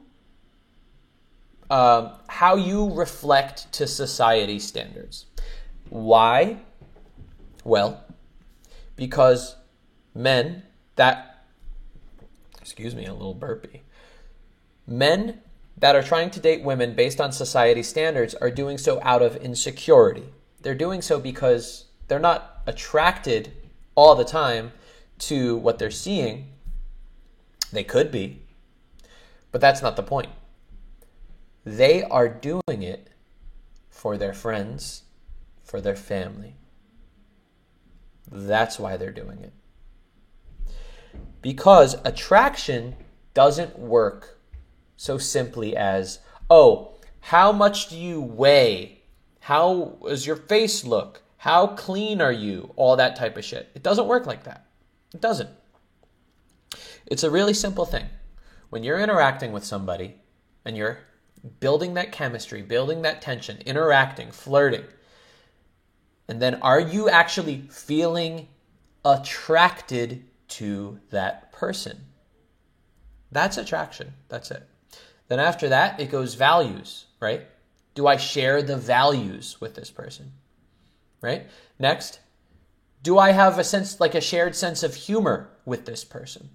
um, 1.71 2.11
how 2.27 2.55
you 2.55 2.93
reflect 2.93 3.71
to 3.73 3.87
society 3.87 4.59
standards. 4.59 5.25
Why? 5.89 6.57
Well, 7.63 8.03
because 8.95 9.55
men 10.13 10.61
that 10.95 11.47
excuse 12.61 12.93
me, 12.93 13.05
a 13.05 13.13
little 13.13 13.33
burpy. 13.33 13.81
Men 14.85 15.41
that 15.77 15.95
are 15.95 16.03
trying 16.03 16.29
to 16.29 16.39
date 16.39 16.63
women 16.63 16.93
based 16.93 17.19
on 17.19 17.31
society 17.31 17.81
standards 17.81 18.35
are 18.35 18.51
doing 18.51 18.77
so 18.77 18.99
out 19.01 19.23
of 19.23 19.35
insecurity. 19.37 20.25
They're 20.61 20.75
doing 20.75 21.01
so 21.01 21.19
because 21.19 21.85
they're 22.07 22.19
not 22.19 22.61
attracted 22.67 23.51
all 23.95 24.13
the 24.13 24.23
time 24.23 24.71
to 25.17 25.57
what 25.57 25.79
they're 25.79 25.89
seeing. 25.89 26.51
They 27.75 27.83
could 27.83 28.09
be, 28.09 28.41
but 29.51 29.59
that's 29.59 29.81
not 29.81 29.97
the 29.97 30.03
point. 30.03 30.29
They 31.65 32.03
are 32.03 32.29
doing 32.29 32.83
it 32.83 33.09
for 33.89 34.17
their 34.17 34.33
friends, 34.33 35.03
for 35.61 35.81
their 35.81 35.95
family. 35.95 36.55
That's 38.31 38.79
why 38.79 38.95
they're 38.95 39.11
doing 39.11 39.41
it. 39.41 39.51
Because 41.41 41.97
attraction 42.05 42.95
doesn't 43.33 43.77
work 43.77 44.39
so 44.95 45.17
simply 45.17 45.75
as, 45.75 46.19
oh, 46.49 46.93
how 47.19 47.51
much 47.51 47.89
do 47.89 47.97
you 47.97 48.21
weigh? 48.21 49.01
How 49.41 49.97
does 50.07 50.25
your 50.25 50.37
face 50.37 50.85
look? 50.85 51.23
How 51.37 51.67
clean 51.67 52.21
are 52.21 52.31
you? 52.31 52.71
All 52.77 52.95
that 52.95 53.17
type 53.17 53.35
of 53.35 53.43
shit. 53.43 53.69
It 53.75 53.83
doesn't 53.83 54.07
work 54.07 54.25
like 54.25 54.45
that. 54.45 54.65
It 55.13 55.19
doesn't. 55.19 55.49
It's 57.07 57.23
a 57.23 57.31
really 57.31 57.53
simple 57.53 57.85
thing. 57.85 58.05
When 58.69 58.83
you're 58.83 58.99
interacting 58.99 59.51
with 59.51 59.63
somebody 59.63 60.15
and 60.63 60.75
you're 60.75 60.99
building 61.59 61.93
that 61.93 62.11
chemistry, 62.11 62.61
building 62.61 63.03
that 63.03 63.21
tension, 63.21 63.57
interacting, 63.65 64.31
flirting, 64.31 64.85
and 66.27 66.41
then 66.41 66.55
are 66.55 66.79
you 66.79 67.07
actually 67.09 67.67
feeling 67.69 68.47
attracted 69.03 70.25
to 70.47 70.99
that 71.11 71.51
person? 71.51 72.05
That's 73.31 73.57
attraction. 73.57 74.13
That's 74.29 74.49
it. 74.49 74.67
Then 75.27 75.39
after 75.39 75.69
that, 75.69 75.99
it 75.99 76.09
goes 76.09 76.35
values, 76.35 77.05
right? 77.19 77.45
Do 77.93 78.07
I 78.07 78.17
share 78.17 78.61
the 78.61 78.77
values 78.77 79.59
with 79.61 79.75
this 79.75 79.91
person? 79.91 80.31
Right? 81.21 81.47
Next, 81.79 82.19
do 83.03 83.17
I 83.17 83.31
have 83.31 83.57
a 83.59 83.63
sense, 83.63 83.99
like 83.99 84.15
a 84.15 84.21
shared 84.21 84.55
sense 84.55 84.83
of 84.83 84.95
humor 84.95 85.49
with 85.65 85.85
this 85.85 86.03
person? 86.03 86.49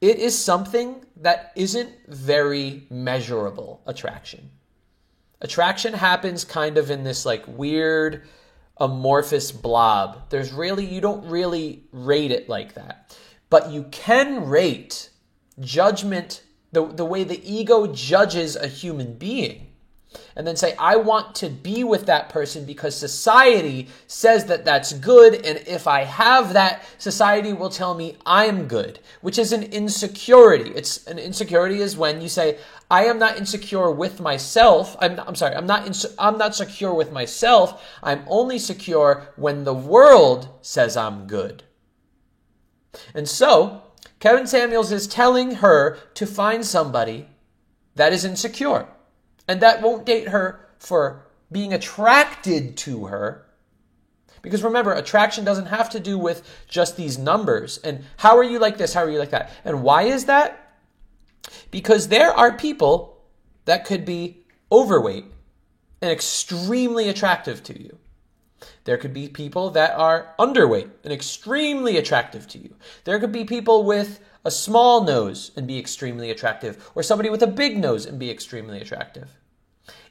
It 0.00 0.18
is 0.18 0.38
something 0.38 1.04
that 1.16 1.52
isn't 1.56 1.90
very 2.08 2.86
measurable 2.88 3.82
attraction. 3.86 4.50
Attraction 5.42 5.92
happens 5.92 6.44
kind 6.44 6.78
of 6.78 6.90
in 6.90 7.04
this 7.04 7.26
like 7.26 7.44
weird 7.46 8.26
amorphous 8.78 9.52
blob. 9.52 10.30
There's 10.30 10.52
really, 10.52 10.86
you 10.86 11.00
don't 11.00 11.26
really 11.26 11.84
rate 11.92 12.30
it 12.30 12.48
like 12.48 12.74
that. 12.74 13.16
But 13.50 13.70
you 13.70 13.84
can 13.90 14.48
rate 14.48 15.10
judgment, 15.58 16.42
the, 16.72 16.86
the 16.86 17.04
way 17.04 17.24
the 17.24 17.40
ego 17.44 17.86
judges 17.88 18.56
a 18.56 18.66
human 18.66 19.14
being. 19.14 19.69
And 20.34 20.46
then 20.46 20.56
say, 20.56 20.74
I 20.76 20.96
want 20.96 21.34
to 21.36 21.48
be 21.48 21.84
with 21.84 22.06
that 22.06 22.28
person 22.30 22.64
because 22.64 22.96
society 22.96 23.88
says 24.06 24.46
that 24.46 24.64
that's 24.64 24.92
good. 24.92 25.34
And 25.34 25.62
if 25.66 25.86
I 25.86 26.02
have 26.02 26.52
that, 26.54 26.84
society 26.98 27.52
will 27.52 27.70
tell 27.70 27.94
me 27.94 28.16
I'm 28.26 28.66
good, 28.66 28.98
which 29.20 29.38
is 29.38 29.52
an 29.52 29.62
insecurity. 29.62 30.72
It's 30.74 31.06
an 31.06 31.18
insecurity 31.18 31.80
is 31.80 31.96
when 31.96 32.20
you 32.20 32.28
say, 32.28 32.58
I 32.90 33.04
am 33.04 33.20
not 33.20 33.36
insecure 33.36 33.90
with 33.90 34.20
myself. 34.20 34.96
I'm, 35.00 35.20
I'm 35.20 35.36
sorry. 35.36 35.54
I'm 35.54 35.66
not, 35.66 36.06
I'm 36.18 36.38
not 36.38 36.56
secure 36.56 36.92
with 36.92 37.12
myself. 37.12 37.84
I'm 38.02 38.24
only 38.26 38.58
secure 38.58 39.28
when 39.36 39.62
the 39.62 39.74
world 39.74 40.48
says 40.60 40.96
I'm 40.96 41.28
good. 41.28 41.62
And 43.14 43.28
so, 43.28 43.82
Kevin 44.18 44.48
Samuels 44.48 44.90
is 44.90 45.06
telling 45.06 45.56
her 45.56 45.98
to 46.14 46.26
find 46.26 46.66
somebody 46.66 47.28
that 47.94 48.12
is 48.12 48.24
insecure 48.24 48.88
and 49.50 49.62
that 49.62 49.82
won't 49.82 50.06
date 50.06 50.28
her 50.28 50.60
for 50.78 51.26
being 51.50 51.72
attracted 51.72 52.76
to 52.76 53.06
her. 53.06 53.44
Because 54.42 54.62
remember, 54.62 54.92
attraction 54.92 55.44
doesn't 55.44 55.66
have 55.66 55.90
to 55.90 55.98
do 55.98 56.16
with 56.16 56.48
just 56.68 56.96
these 56.96 57.18
numbers. 57.18 57.78
And 57.78 58.04
how 58.16 58.36
are 58.36 58.44
you 58.44 58.60
like 58.60 58.78
this? 58.78 58.94
How 58.94 59.02
are 59.02 59.10
you 59.10 59.18
like 59.18 59.30
that? 59.30 59.50
And 59.64 59.82
why 59.82 60.04
is 60.04 60.26
that? 60.26 60.76
Because 61.72 62.06
there 62.06 62.30
are 62.30 62.56
people 62.56 63.24
that 63.64 63.84
could 63.84 64.04
be 64.04 64.44
overweight 64.70 65.24
and 66.00 66.12
extremely 66.12 67.08
attractive 67.08 67.64
to 67.64 67.82
you. 67.82 67.98
There 68.84 68.98
could 68.98 69.12
be 69.12 69.26
people 69.26 69.70
that 69.70 69.98
are 69.98 70.32
underweight 70.38 70.90
and 71.02 71.12
extremely 71.12 71.96
attractive 71.96 72.46
to 72.48 72.58
you. 72.58 72.76
There 73.02 73.18
could 73.18 73.32
be 73.32 73.44
people 73.44 73.82
with 73.82 74.20
a 74.44 74.50
small 74.52 75.02
nose 75.02 75.50
and 75.56 75.66
be 75.66 75.78
extremely 75.78 76.30
attractive, 76.30 76.88
or 76.94 77.02
somebody 77.02 77.30
with 77.30 77.42
a 77.42 77.48
big 77.48 77.76
nose 77.76 78.06
and 78.06 78.16
be 78.16 78.30
extremely 78.30 78.80
attractive. 78.80 79.39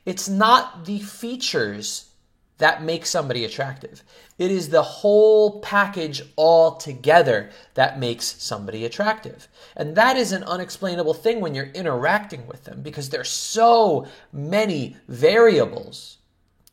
It's 0.10 0.28
not 0.28 0.86
the 0.86 0.98
features 0.98 2.10
that 2.58 2.82
make 2.82 3.06
somebody 3.06 3.46
attractive. 3.46 4.02
It 4.40 4.50
is 4.50 4.70
the 4.70 4.82
whole 4.82 5.60
package 5.60 6.24
all 6.36 6.78
together 6.78 7.52
that 7.76 8.00
makes 8.00 8.26
somebody 8.42 8.86
attractive. 8.86 9.48
And 9.76 9.96
that 9.98 10.18
is 10.18 10.32
an 10.32 10.44
unexplainable 10.46 11.14
thing 11.14 11.42
when 11.42 11.54
you're 11.54 11.68
interacting 11.76 12.48
with 12.48 12.64
them 12.64 12.82
because 12.82 13.12
there's 13.12 13.30
so 13.30 14.08
many 14.34 14.98
variables 15.08 16.18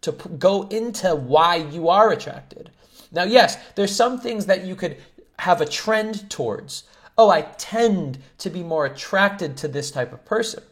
to 0.01 0.13
p- 0.13 0.31
go 0.39 0.63
into 0.69 1.15
why 1.15 1.57
you 1.57 1.91
are 1.91 2.13
attracted. 2.13 2.71
Now, 3.13 3.25
yes, 3.25 3.59
there's 3.75 3.95
some 3.95 4.19
things 4.19 4.47
that 4.47 4.65
you 4.65 4.75
could 4.75 4.97
have 5.41 5.61
a 5.61 5.67
trend 5.67 6.31
towards. 6.31 6.85
Oh, 7.19 7.29
I 7.29 7.43
tend 7.43 8.17
to 8.39 8.49
be 8.49 8.63
more 8.63 8.87
attracted 8.87 9.59
to 9.59 9.69
this 9.69 9.91
type 9.91 10.15
of 10.15 10.25
person. 10.25 10.63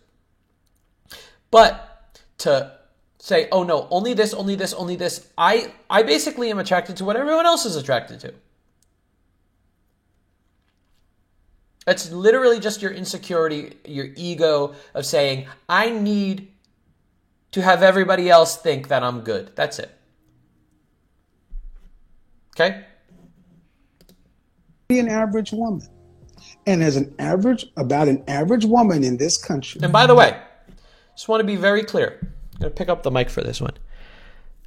But 1.50 1.93
to 2.45 2.72
say, 3.18 3.49
oh 3.51 3.62
no, 3.62 3.88
only 3.90 4.14
this, 4.14 4.32
only 4.34 4.55
this, 4.55 4.72
only 4.72 4.97
this, 4.97 5.28
I, 5.36 5.72
I 5.88 6.03
basically 6.03 6.51
am 6.51 6.59
attracted 6.59 6.97
to 6.99 7.05
what 7.05 7.16
everyone 7.16 7.47
else 7.47 7.64
is 7.64 7.76
attracted 7.76 8.20
to. 8.20 8.34
It's 11.86 12.11
literally 12.11 12.61
just 12.61 12.80
your 12.80 12.92
insecurity, 12.92 13.76
your 13.84 14.09
ego 14.16 14.74
of 14.95 15.05
saying, 15.05 15.47
I 15.68 15.90
need 15.90 16.49
to 17.53 17.62
have 17.62 17.82
everybody 17.82 18.30
else 18.30 18.57
think 18.57 18.88
that 18.88 19.03
I'm 19.03 19.20
good. 19.20 19.53
That's 19.55 19.78
it. 19.78 19.90
Okay? 22.57 22.84
Be 24.88 24.99
an 24.99 25.09
average 25.09 25.53
woman. 25.53 25.86
And 26.66 26.82
as 26.82 26.97
an 26.97 27.14
average, 27.18 27.66
about 27.76 28.09
an 28.09 28.24
average 28.28 28.64
woman 28.64 29.05
in 29.05 29.18
this 29.18 29.36
country. 29.36 29.80
And 29.82 29.92
by 29.92 30.07
the 30.07 30.14
way, 30.14 30.40
just 31.14 31.28
want 31.28 31.40
to 31.40 31.46
be 31.46 31.56
very 31.56 31.82
clear. 31.82 32.18
I'm 32.54 32.60
going 32.60 32.72
to 32.72 32.76
pick 32.76 32.88
up 32.88 33.02
the 33.02 33.10
mic 33.10 33.30
for 33.30 33.42
this 33.42 33.60
one. 33.60 33.74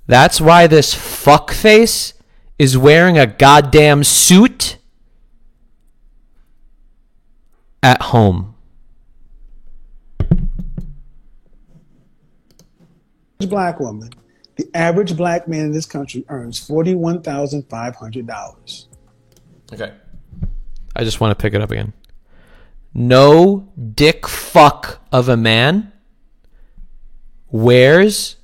That's 0.05 0.39
why 0.39 0.67
this 0.67 0.95
fuckface 0.95 2.13
is 2.57 2.77
wearing 2.77 3.17
a 3.17 3.27
goddamn 3.27 4.03
suit 4.03 4.77
at 7.83 8.01
home. 8.01 8.55
black 13.45 13.79
woman, 13.79 14.09
the 14.55 14.67
average 14.73 15.15
black 15.15 15.47
man 15.47 15.65
in 15.65 15.71
this 15.71 15.85
country 15.85 16.25
earns 16.29 16.67
$41,500. 16.67 18.85
Okay. 19.71 19.93
I 20.95 21.03
just 21.03 21.21
want 21.21 21.37
to 21.37 21.41
pick 21.41 21.53
it 21.53 21.61
up 21.61 21.69
again. 21.71 21.93
No 22.93 23.67
dick 23.93 24.27
fuck 24.27 25.01
of 25.11 25.27
a 25.29 25.37
man 25.37 25.93
wears 27.51 28.35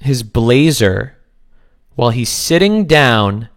his 0.00 0.22
blazer 0.22 1.16
while 1.94 2.10
he's 2.10 2.28
sitting 2.28 2.86
down 2.86 3.48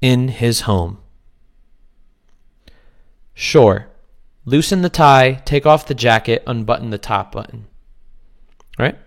in 0.00 0.28
his 0.28 0.62
home. 0.62 0.98
Sure, 3.34 3.86
loosen 4.44 4.82
the 4.82 4.88
tie, 4.88 5.40
take 5.44 5.66
off 5.66 5.86
the 5.86 5.94
jacket, 5.94 6.42
unbutton 6.46 6.90
the 6.90 6.98
top 6.98 7.32
button. 7.32 7.66
Right? 8.78 8.98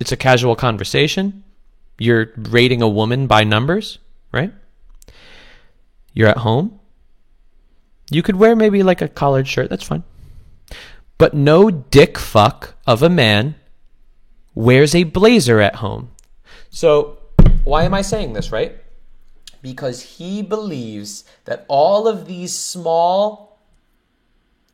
It's 0.00 0.12
a 0.12 0.16
casual 0.16 0.56
conversation. 0.56 1.44
You're 1.98 2.32
rating 2.36 2.82
a 2.82 2.88
woman 2.88 3.26
by 3.26 3.44
numbers, 3.44 3.98
right? 4.32 4.52
You're 6.14 6.28
at 6.28 6.38
home. 6.38 6.80
You 8.10 8.22
could 8.22 8.36
wear 8.36 8.56
maybe 8.56 8.82
like 8.82 9.00
a 9.00 9.08
collared 9.08 9.46
shirt, 9.46 9.70
that's 9.70 9.84
fine. 9.84 10.02
But 11.18 11.34
no 11.34 11.70
dick 11.70 12.18
fuck 12.18 12.74
of 12.86 13.02
a 13.02 13.08
man 13.08 13.54
wears 14.54 14.94
a 14.94 15.04
blazer 15.04 15.60
at 15.60 15.76
home. 15.76 16.10
So, 16.70 17.18
why 17.64 17.84
am 17.84 17.94
I 17.94 18.02
saying 18.02 18.32
this, 18.32 18.52
right? 18.52 18.76
Because 19.60 20.02
he 20.02 20.42
believes 20.42 21.24
that 21.44 21.64
all 21.68 22.08
of 22.08 22.26
these 22.26 22.54
small, 22.54 23.60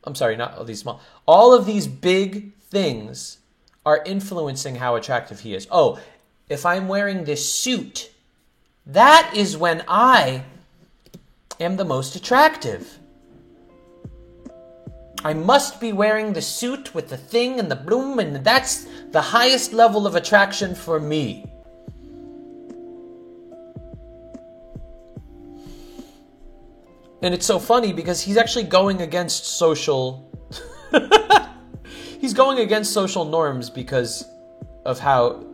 I'm 0.03 0.15
sorry, 0.15 0.35
not 0.35 0.57
all 0.57 0.63
these 0.63 0.79
small, 0.79 1.01
all 1.25 1.53
of 1.53 1.65
these 1.65 1.87
big 1.87 2.55
things 2.59 3.39
are 3.85 4.03
influencing 4.05 4.75
how 4.75 4.95
attractive 4.95 5.41
he 5.41 5.53
is. 5.53 5.67
Oh, 5.71 5.99
if 6.47 6.65
I'm 6.65 6.87
wearing 6.87 7.23
this 7.23 7.51
suit, 7.51 8.11
that 8.85 9.31
is 9.35 9.55
when 9.55 9.83
I 9.87 10.43
am 11.59 11.77
the 11.77 11.85
most 11.85 12.15
attractive. 12.15 12.98
I 15.23 15.33
must 15.33 15.81
be 15.81 15.91
wearing 15.91 16.31
the 16.31 16.41
suit 16.41 16.95
with 16.95 17.09
the 17.09 17.17
thing 17.17 17.59
and 17.59 17.69
the 17.69 17.75
bloom, 17.75 18.19
and 18.19 18.37
that's 18.37 18.87
the 19.11 19.21
highest 19.21 19.73
level 19.73 20.07
of 20.07 20.15
attraction 20.15 20.73
for 20.73 20.99
me. 20.99 21.45
And 27.21 27.33
it's 27.33 27.45
so 27.45 27.59
funny 27.59 27.91
because 27.91 28.21
he's 28.21 28.37
actually 28.37 28.63
going 28.63 29.01
against 29.01 29.45
social. 29.45 30.25
he's 32.21 32.33
going 32.33 32.59
against 32.59 32.93
social 32.93 33.25
norms 33.25 33.69
because 33.69 34.25
of 34.85 34.99
how 34.99 35.45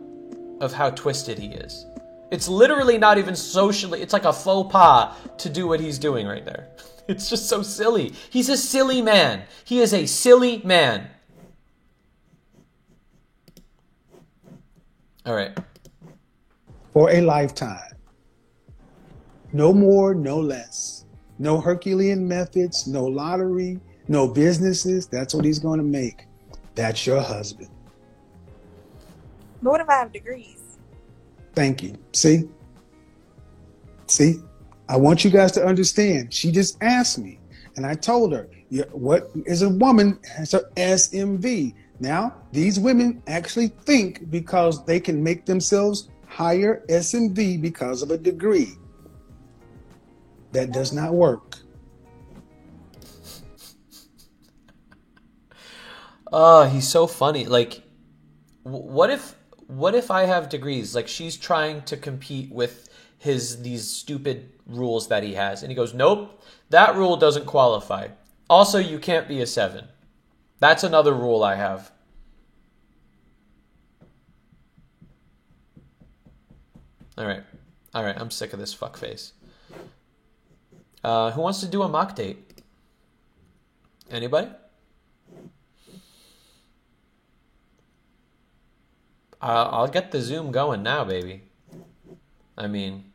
of 0.60 0.72
how 0.72 0.90
twisted 0.90 1.38
he 1.38 1.48
is. 1.48 1.86
It's 2.30 2.48
literally 2.48 2.98
not 2.98 3.18
even 3.18 3.34
socially. 3.34 4.00
It's 4.00 4.12
like 4.12 4.24
a 4.24 4.32
faux 4.32 4.70
pas 4.72 5.16
to 5.38 5.50
do 5.50 5.66
what 5.66 5.80
he's 5.80 5.98
doing 5.98 6.26
right 6.26 6.44
there. 6.44 6.68
It's 7.08 7.30
just 7.30 7.48
so 7.48 7.62
silly. 7.62 8.12
He's 8.30 8.48
a 8.48 8.56
silly 8.56 9.00
man. 9.00 9.44
He 9.64 9.80
is 9.80 9.94
a 9.94 10.06
silly 10.06 10.60
man. 10.64 11.08
All 15.24 15.34
right. 15.34 15.56
For 16.92 17.10
a 17.10 17.20
lifetime. 17.20 17.92
No 19.52 19.72
more, 19.72 20.14
no 20.14 20.40
less. 20.40 21.04
No 21.38 21.60
Herculean 21.60 22.26
methods, 22.26 22.86
no 22.86 23.04
lottery, 23.04 23.78
no 24.08 24.26
businesses. 24.26 25.06
That's 25.06 25.34
what 25.34 25.44
he's 25.44 25.58
going 25.58 25.78
to 25.78 25.84
make. 25.84 26.26
That's 26.74 27.06
your 27.06 27.20
husband. 27.20 27.70
But 29.62 29.70
what 29.70 29.80
if 29.80 29.88
I 29.88 29.94
have 29.94 30.12
degrees? 30.12 30.78
Thank 31.54 31.82
you. 31.82 31.96
See? 32.12 32.48
See? 34.06 34.36
I 34.88 34.96
want 34.96 35.24
you 35.24 35.30
guys 35.30 35.52
to 35.52 35.64
understand. 35.64 36.32
She 36.32 36.52
just 36.52 36.76
asked 36.82 37.18
me, 37.18 37.40
and 37.76 37.84
I 37.84 37.94
told 37.94 38.32
her, 38.32 38.48
what 38.92 39.30
is 39.46 39.62
a 39.62 39.68
woman 39.68 40.18
has 40.36 40.52
her 40.52 40.70
SMV. 40.76 41.74
Now, 41.98 42.34
these 42.52 42.78
women 42.78 43.22
actually 43.26 43.68
think 43.68 44.30
because 44.30 44.84
they 44.84 45.00
can 45.00 45.22
make 45.22 45.46
themselves 45.46 46.10
higher 46.26 46.84
SMV 46.88 47.60
because 47.62 48.02
of 48.02 48.10
a 48.10 48.18
degree. 48.18 48.74
That 50.52 50.72
does 50.72 50.92
not 50.92 51.14
work. 51.14 51.58
Oh, 56.32 56.64
he's 56.64 56.88
so 56.88 57.06
funny. 57.06 57.46
Like, 57.46 57.82
what 58.62 59.10
if 59.10 59.36
what 59.68 59.94
if 59.94 60.10
I 60.10 60.24
have 60.24 60.48
degrees? 60.48 60.94
Like, 60.94 61.08
she's 61.08 61.36
trying 61.36 61.82
to 61.82 61.96
compete 61.96 62.50
with 62.52 62.88
his 63.18 63.62
these 63.62 63.88
stupid 63.88 64.55
rules 64.66 65.08
that 65.08 65.22
he 65.22 65.34
has, 65.34 65.62
and 65.62 65.70
he 65.70 65.76
goes, 65.76 65.94
"Nope, 65.94 66.42
that 66.70 66.96
rule 66.96 67.16
doesn't 67.16 67.46
qualify." 67.46 68.08
Also, 68.48 68.78
you 68.78 68.98
can't 68.98 69.28
be 69.28 69.40
a 69.40 69.46
seven. 69.46 69.88
That's 70.58 70.84
another 70.84 71.12
rule 71.12 71.42
I 71.42 71.56
have. 71.56 71.92
All 77.18 77.26
right, 77.26 77.42
all 77.94 78.04
right. 78.04 78.16
I'm 78.18 78.30
sick 78.30 78.52
of 78.52 78.58
this 78.58 78.74
fuckface. 78.74 79.32
Uh, 81.02 81.30
who 81.30 81.40
wants 81.40 81.60
to 81.60 81.68
do 81.68 81.82
a 81.82 81.88
mock 81.88 82.14
date? 82.14 82.62
Anybody? 84.10 84.50
I'll, 89.40 89.66
I'll 89.66 89.88
get 89.88 90.10
the 90.10 90.20
Zoom 90.20 90.50
going 90.50 90.82
now, 90.82 91.04
baby. 91.04 91.42
I 92.58 92.66
mean, 92.66 93.12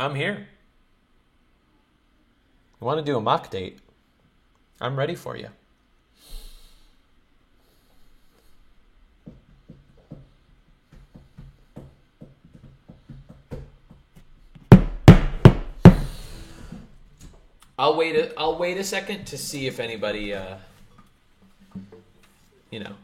I'm 0.00 0.14
here. 0.14 0.48
You 2.80 2.86
want 2.86 3.04
to 3.04 3.04
do 3.04 3.18
a 3.18 3.20
mock 3.20 3.50
date? 3.50 3.80
I'm 4.80 4.98
ready 4.98 5.14
for 5.14 5.36
you. 5.36 5.48
I'll 17.78 17.94
wait. 17.94 18.16
A, 18.16 18.32
I'll 18.40 18.56
wait 18.56 18.78
a 18.78 18.84
second 18.84 19.26
to 19.26 19.36
see 19.36 19.66
if 19.66 19.78
anybody, 19.78 20.32
uh, 20.32 20.56
you 22.70 22.80
know, 22.80 22.94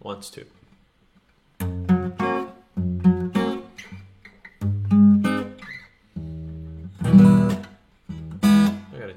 wants 0.00 0.30
to. 0.30 0.46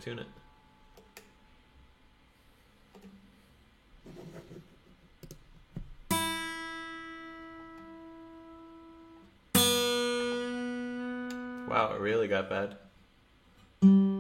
Tune 0.04 0.20
it. 0.20 0.28
Wow, 11.70 11.94
it 11.96 12.02
really 12.02 12.28
got 12.28 12.50
bad. 12.50 14.13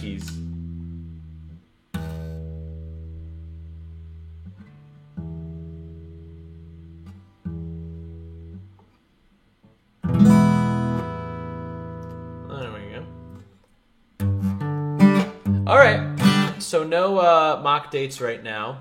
Shnikes. 0.00 0.30
There 12.48 12.72
we 12.72 12.80
go. 12.90 13.04
All 15.66 15.76
right. 15.76 16.16
So 16.58 16.84
no 16.84 17.18
uh, 17.18 17.60
mock 17.62 17.90
dates 17.90 18.20
right 18.20 18.42
now. 18.42 18.78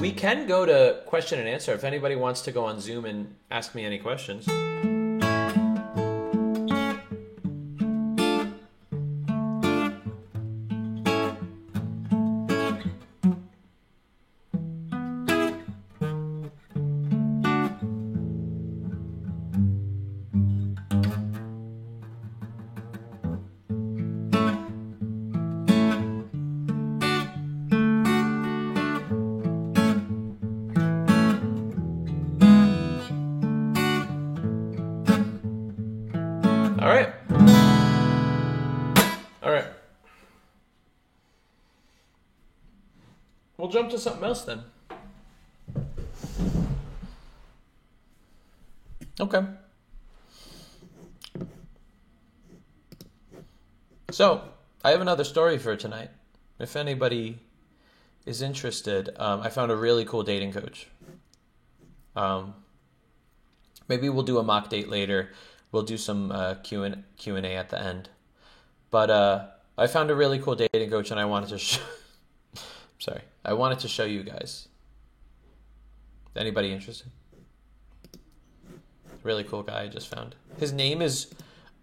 We 0.00 0.12
can 0.12 0.46
go 0.46 0.64
to 0.64 1.00
question 1.06 1.40
and 1.40 1.48
answer 1.48 1.72
if 1.72 1.84
anybody 1.84 2.14
wants 2.16 2.42
to 2.42 2.52
go 2.52 2.64
on 2.64 2.80
Zoom 2.80 3.04
and 3.04 3.34
ask 3.50 3.74
me 3.74 3.84
any 3.84 3.98
questions. 3.98 4.46
Jump 43.78 43.90
to 43.90 43.98
something 43.98 44.24
else 44.24 44.42
then. 44.42 44.64
Okay. 49.20 49.42
So, 54.10 54.42
I 54.84 54.90
have 54.90 55.00
another 55.00 55.22
story 55.22 55.58
for 55.58 55.76
tonight. 55.76 56.10
If 56.58 56.74
anybody 56.74 57.38
is 58.26 58.42
interested, 58.42 59.10
um, 59.16 59.42
I 59.42 59.48
found 59.48 59.70
a 59.70 59.76
really 59.76 60.04
cool 60.04 60.24
dating 60.24 60.52
coach. 60.52 60.88
Um, 62.16 62.54
maybe 63.86 64.08
we'll 64.08 64.24
do 64.24 64.38
a 64.38 64.42
mock 64.42 64.70
date 64.70 64.88
later. 64.88 65.30
We'll 65.70 65.84
do 65.84 65.96
some 65.96 66.32
uh, 66.32 66.54
Q 66.64 66.82
and 66.82 67.04
Q 67.16 67.36
and 67.36 67.46
A 67.46 67.54
at 67.54 67.68
the 67.68 67.80
end. 67.80 68.08
But 68.90 69.10
uh, 69.10 69.46
I 69.76 69.86
found 69.86 70.10
a 70.10 70.16
really 70.16 70.40
cool 70.40 70.56
dating 70.56 70.90
coach, 70.90 71.12
and 71.12 71.20
I 71.20 71.26
wanted 71.26 71.56
to. 71.56 71.80
Sorry, 72.98 73.20
I 73.44 73.52
wanted 73.52 73.78
to 73.80 73.88
show 73.88 74.04
you 74.04 74.22
guys. 74.22 74.68
Anybody 76.36 76.72
interested? 76.72 77.08
Really 79.22 79.44
cool 79.44 79.62
guy 79.62 79.82
I 79.82 79.88
just 79.88 80.08
found. 80.08 80.36
His 80.58 80.72
name 80.72 81.02
is. 81.02 81.32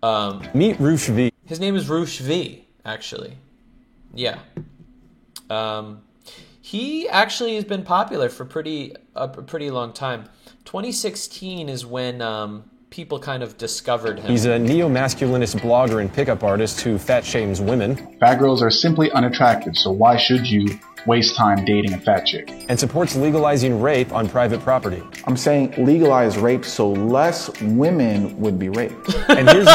Um, 0.01 0.47
Meet 0.53 0.79
Roosh 0.79 1.07
V. 1.07 1.31
his 1.45 1.59
name 1.59 1.75
is 1.75 1.89
Roosh 1.89 2.19
V, 2.19 2.67
actually. 2.85 3.37
Yeah. 4.13 4.39
Um, 5.49 6.01
he 6.61 7.07
actually 7.09 7.55
has 7.55 7.63
been 7.63 7.83
popular 7.83 8.29
for 8.29 8.45
pretty 8.45 8.95
a 9.15 9.27
pretty 9.27 9.69
long 9.71 9.93
time. 9.93 10.25
2016 10.65 11.69
is 11.69 11.85
when 11.85 12.21
um, 12.21 12.63
people 12.89 13.19
kind 13.19 13.43
of 13.43 13.57
discovered 13.57 14.19
him. 14.19 14.31
He's 14.31 14.45
a 14.45 14.57
neo-masculinist 14.57 15.59
blogger 15.59 16.01
and 16.01 16.11
pickup 16.11 16.43
artist 16.43 16.81
who 16.81 16.97
fat 16.97 17.23
shames 17.25 17.61
women. 17.61 18.17
Fat 18.19 18.39
girls 18.39 18.61
are 18.63 18.71
simply 18.71 19.11
unattractive, 19.11 19.75
so 19.75 19.91
why 19.91 20.17
should 20.17 20.47
you 20.47 20.79
waste 21.05 21.35
time 21.35 21.65
dating 21.65 21.93
a 21.93 21.99
fat 21.99 22.25
chick? 22.25 22.51
And 22.69 22.79
supports 22.79 23.15
legalizing 23.15 23.81
rape 23.81 24.11
on 24.11 24.29
private 24.29 24.61
property. 24.61 25.03
I'm 25.25 25.37
saying 25.37 25.73
legalize 25.77 26.37
rape 26.37 26.65
so 26.65 26.91
less 26.91 27.49
women 27.61 28.39
would 28.39 28.59
be 28.59 28.69
raped. 28.69 29.15
And 29.29 29.49
here's 29.49 29.65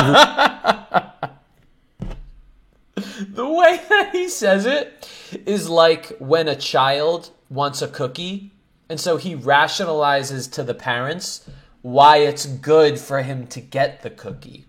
the 3.34 3.48
way 3.48 3.80
that 3.88 4.10
he 4.12 4.28
says 4.28 4.64
it 4.66 5.08
is 5.46 5.68
like 5.68 6.16
when 6.18 6.48
a 6.48 6.56
child 6.56 7.30
wants 7.48 7.82
a 7.82 7.88
cookie, 7.88 8.52
and 8.88 8.98
so 8.98 9.16
he 9.16 9.36
rationalizes 9.36 10.50
to 10.52 10.62
the 10.62 10.74
parents 10.74 11.48
why 11.82 12.18
it's 12.18 12.46
good 12.46 12.98
for 12.98 13.22
him 13.22 13.46
to 13.48 13.60
get 13.60 14.02
the 14.02 14.10
cookie. 14.10 14.66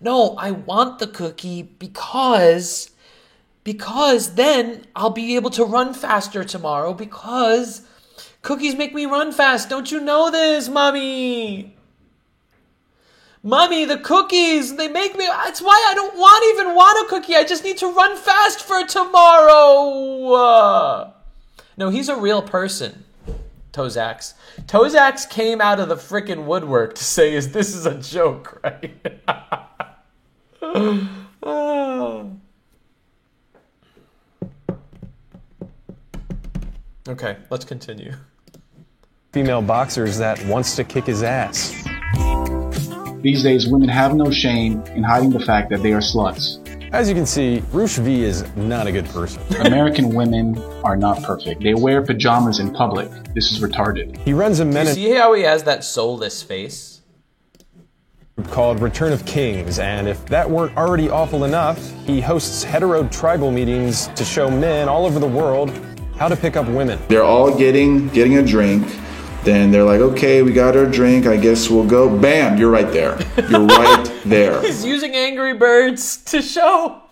No, 0.00 0.34
I 0.36 0.50
want 0.50 0.98
the 0.98 1.06
cookie 1.06 1.62
because 1.62 2.91
because 3.64 4.34
then 4.34 4.84
I'll 4.94 5.10
be 5.10 5.36
able 5.36 5.50
to 5.50 5.64
run 5.64 5.94
faster 5.94 6.44
tomorrow 6.44 6.94
because 6.94 7.82
cookies 8.42 8.74
make 8.74 8.94
me 8.94 9.06
run 9.06 9.32
fast. 9.32 9.68
Don't 9.68 9.90
you 9.90 10.00
know 10.00 10.30
this, 10.30 10.68
mommy? 10.68 11.76
Mommy, 13.44 13.84
the 13.84 13.98
cookies, 13.98 14.76
they 14.76 14.86
make 14.86 15.16
me. 15.16 15.26
That's 15.26 15.60
why 15.60 15.88
I 15.90 15.94
don't 15.94 16.16
want 16.16 16.44
even 16.54 16.76
want 16.76 17.06
a 17.06 17.08
cookie. 17.10 17.34
I 17.34 17.42
just 17.44 17.64
need 17.64 17.76
to 17.78 17.88
run 17.88 18.16
fast 18.16 18.60
for 18.60 18.84
tomorrow. 18.86 20.32
No, 21.76 21.90
he's 21.90 22.08
a 22.08 22.14
real 22.14 22.40
person. 22.42 23.04
Tozax. 23.72 24.34
Tozax 24.66 25.28
came 25.28 25.60
out 25.60 25.80
of 25.80 25.88
the 25.88 25.96
frickin' 25.96 26.44
woodwork 26.44 26.94
to 26.94 27.02
say, 27.02 27.34
"Is 27.34 27.50
this 27.52 27.74
is 27.74 27.84
a 27.86 27.94
joke, 27.98 28.60
right?" 28.62 28.94
Ah. 31.44 32.26
Okay, 37.08 37.36
let's 37.50 37.64
continue. 37.64 38.12
female 39.32 39.62
boxers 39.62 40.18
that 40.18 40.44
wants 40.46 40.76
to 40.76 40.84
kick 40.84 41.04
his 41.04 41.22
ass. 41.22 41.72
These 43.22 43.42
days, 43.44 43.68
women 43.68 43.88
have 43.88 44.14
no 44.14 44.30
shame 44.30 44.82
in 44.96 45.02
hiding 45.02 45.30
the 45.30 45.40
fact 45.40 45.70
that 45.70 45.82
they 45.82 45.92
are 45.92 46.00
sluts. 46.00 46.58
As 46.92 47.08
you 47.08 47.14
can 47.14 47.24
see, 47.24 47.62
Roosh 47.72 47.96
V 47.96 48.22
is 48.24 48.44
not 48.56 48.86
a 48.86 48.92
good 48.92 49.06
person. 49.06 49.40
American 49.64 50.14
women 50.14 50.58
are 50.84 50.96
not 50.96 51.22
perfect. 51.22 51.62
They 51.62 51.72
wear 51.72 52.02
pajamas 52.02 52.58
in 52.58 52.72
public. 52.74 53.08
This 53.32 53.50
is 53.52 53.60
retarded. 53.60 54.18
He 54.18 54.32
runs 54.34 54.60
a 54.60 54.64
You 54.64 54.72
menace 54.72 54.94
see 54.94 55.12
how 55.12 55.32
he 55.34 55.42
has 55.42 55.62
that 55.64 55.84
soulless 55.84 56.42
face? 56.42 57.00
called 58.50 58.80
Return 58.80 59.12
of 59.12 59.24
Kings, 59.24 59.78
and 59.78 60.08
if 60.08 60.24
that 60.26 60.48
weren't 60.50 60.76
already 60.76 61.08
awful 61.08 61.44
enough, 61.44 61.78
he 62.06 62.20
hosts 62.20 62.64
hetero 62.64 63.06
tribal 63.08 63.50
meetings 63.52 64.08
to 64.08 64.24
show 64.24 64.50
men 64.50 64.88
all 64.88 65.06
over 65.06 65.18
the 65.20 65.26
world 65.28 65.70
how 66.22 66.28
to 66.28 66.36
pick 66.36 66.56
up 66.56 66.68
women. 66.68 67.00
They're 67.08 67.24
all 67.24 67.52
getting 67.58 68.06
getting 68.10 68.38
a 68.38 68.46
drink. 68.46 68.86
Then 69.42 69.72
they're 69.72 69.82
like, 69.82 70.00
okay, 70.00 70.40
we 70.42 70.52
got 70.52 70.76
our 70.76 70.86
drink. 70.86 71.26
I 71.26 71.36
guess 71.36 71.68
we'll 71.68 71.84
go. 71.84 72.08
Bam, 72.16 72.58
you're 72.58 72.70
right 72.70 72.92
there. 72.92 73.18
You're 73.50 73.66
right 73.66 74.20
there. 74.24 74.62
He's 74.62 74.84
using 74.84 75.16
Angry 75.16 75.52
Birds 75.52 76.18
to 76.26 76.40
show 76.40 77.02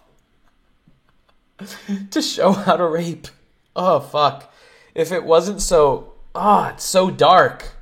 to 2.12 2.22
show 2.22 2.52
how 2.52 2.76
to 2.76 2.86
rape. 2.86 3.26
Oh 3.74 3.98
fuck. 3.98 4.54
If 4.94 5.10
it 5.10 5.24
wasn't 5.24 5.60
so 5.60 6.12
ah, 6.32 6.70
it's 6.74 6.84
so 6.84 7.10
dark. 7.10 7.72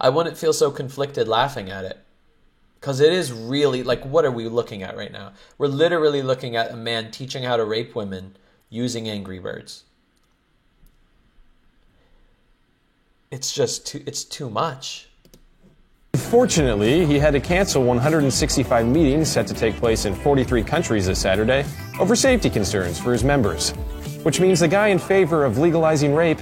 I 0.00 0.08
wouldn't 0.08 0.36
feel 0.36 0.52
so 0.52 0.72
conflicted 0.72 1.28
laughing 1.28 1.70
at 1.70 1.84
it. 1.84 2.00
Cuz 2.80 2.98
it 2.98 3.12
is 3.12 3.30
really 3.32 3.84
like 3.84 4.04
what 4.04 4.24
are 4.24 4.32
we 4.32 4.48
looking 4.48 4.82
at 4.82 4.96
right 4.96 5.12
now? 5.12 5.34
We're 5.56 5.68
literally 5.68 6.20
looking 6.20 6.56
at 6.56 6.72
a 6.72 6.76
man 6.76 7.12
teaching 7.12 7.44
how 7.44 7.56
to 7.56 7.64
rape 7.64 7.94
women 7.94 8.36
using 8.74 9.08
Angry 9.08 9.38
Birds. 9.38 9.84
It's 13.30 13.52
just 13.52 13.86
too 13.86 14.02
it's 14.06 14.24
too 14.24 14.50
much. 14.50 15.08
Fortunately, 16.14 17.06
he 17.06 17.18
had 17.18 17.32
to 17.32 17.40
cancel 17.40 17.84
165 17.84 18.86
meetings 18.86 19.28
set 19.28 19.46
to 19.46 19.54
take 19.54 19.76
place 19.76 20.04
in 20.04 20.14
43 20.14 20.62
countries 20.62 21.06
this 21.06 21.20
Saturday 21.20 21.64
over 21.98 22.16
safety 22.16 22.50
concerns 22.50 22.98
for 23.00 23.12
his 23.12 23.24
members, 23.24 23.70
which 24.22 24.40
means 24.40 24.60
the 24.60 24.68
guy 24.68 24.88
in 24.88 24.98
favor 24.98 25.44
of 25.44 25.58
legalizing 25.58 26.14
rape 26.14 26.40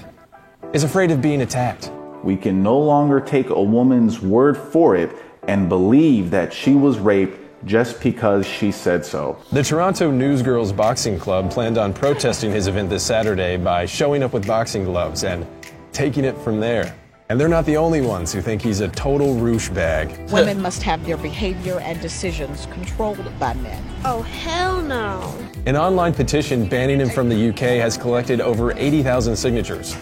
is 0.72 0.84
afraid 0.84 1.10
of 1.10 1.20
being 1.20 1.42
attacked. 1.42 1.90
We 2.22 2.36
can 2.36 2.62
no 2.62 2.78
longer 2.78 3.20
take 3.20 3.50
a 3.50 3.62
woman's 3.62 4.20
word 4.20 4.56
for 4.56 4.96
it 4.96 5.14
and 5.48 5.68
believe 5.68 6.30
that 6.30 6.52
she 6.52 6.74
was 6.74 6.98
raped 6.98 7.41
just 7.64 8.00
because 8.02 8.46
she 8.46 8.72
said 8.72 9.04
so. 9.04 9.36
The 9.52 9.62
Toronto 9.62 10.10
Newsgirls 10.10 10.74
Boxing 10.74 11.18
Club 11.18 11.50
planned 11.50 11.78
on 11.78 11.92
protesting 11.92 12.50
his 12.50 12.66
event 12.66 12.90
this 12.90 13.04
Saturday 13.04 13.56
by 13.56 13.86
showing 13.86 14.22
up 14.22 14.32
with 14.32 14.46
boxing 14.46 14.84
gloves 14.84 15.24
and 15.24 15.46
taking 15.92 16.24
it 16.24 16.36
from 16.38 16.60
there. 16.60 16.94
And 17.28 17.40
they're 17.40 17.48
not 17.48 17.64
the 17.64 17.78
only 17.78 18.02
ones 18.02 18.30
who 18.32 18.42
think 18.42 18.60
he's 18.60 18.80
a 18.80 18.88
total 18.88 19.34
roosh 19.36 19.70
bag. 19.70 20.30
Women 20.30 20.60
must 20.60 20.82
have 20.82 21.04
their 21.06 21.16
behavior 21.16 21.78
and 21.80 21.98
decisions 22.00 22.66
controlled 22.66 23.26
by 23.38 23.54
men. 23.54 23.82
Oh, 24.04 24.20
hell 24.22 24.82
no. 24.82 25.34
An 25.64 25.76
online 25.76 26.12
petition 26.12 26.68
banning 26.68 27.00
him 27.00 27.08
from 27.08 27.30
the 27.30 27.48
UK 27.48 27.80
has 27.80 27.96
collected 27.96 28.42
over 28.42 28.72
80,000 28.76 29.34
signatures. 29.34 29.96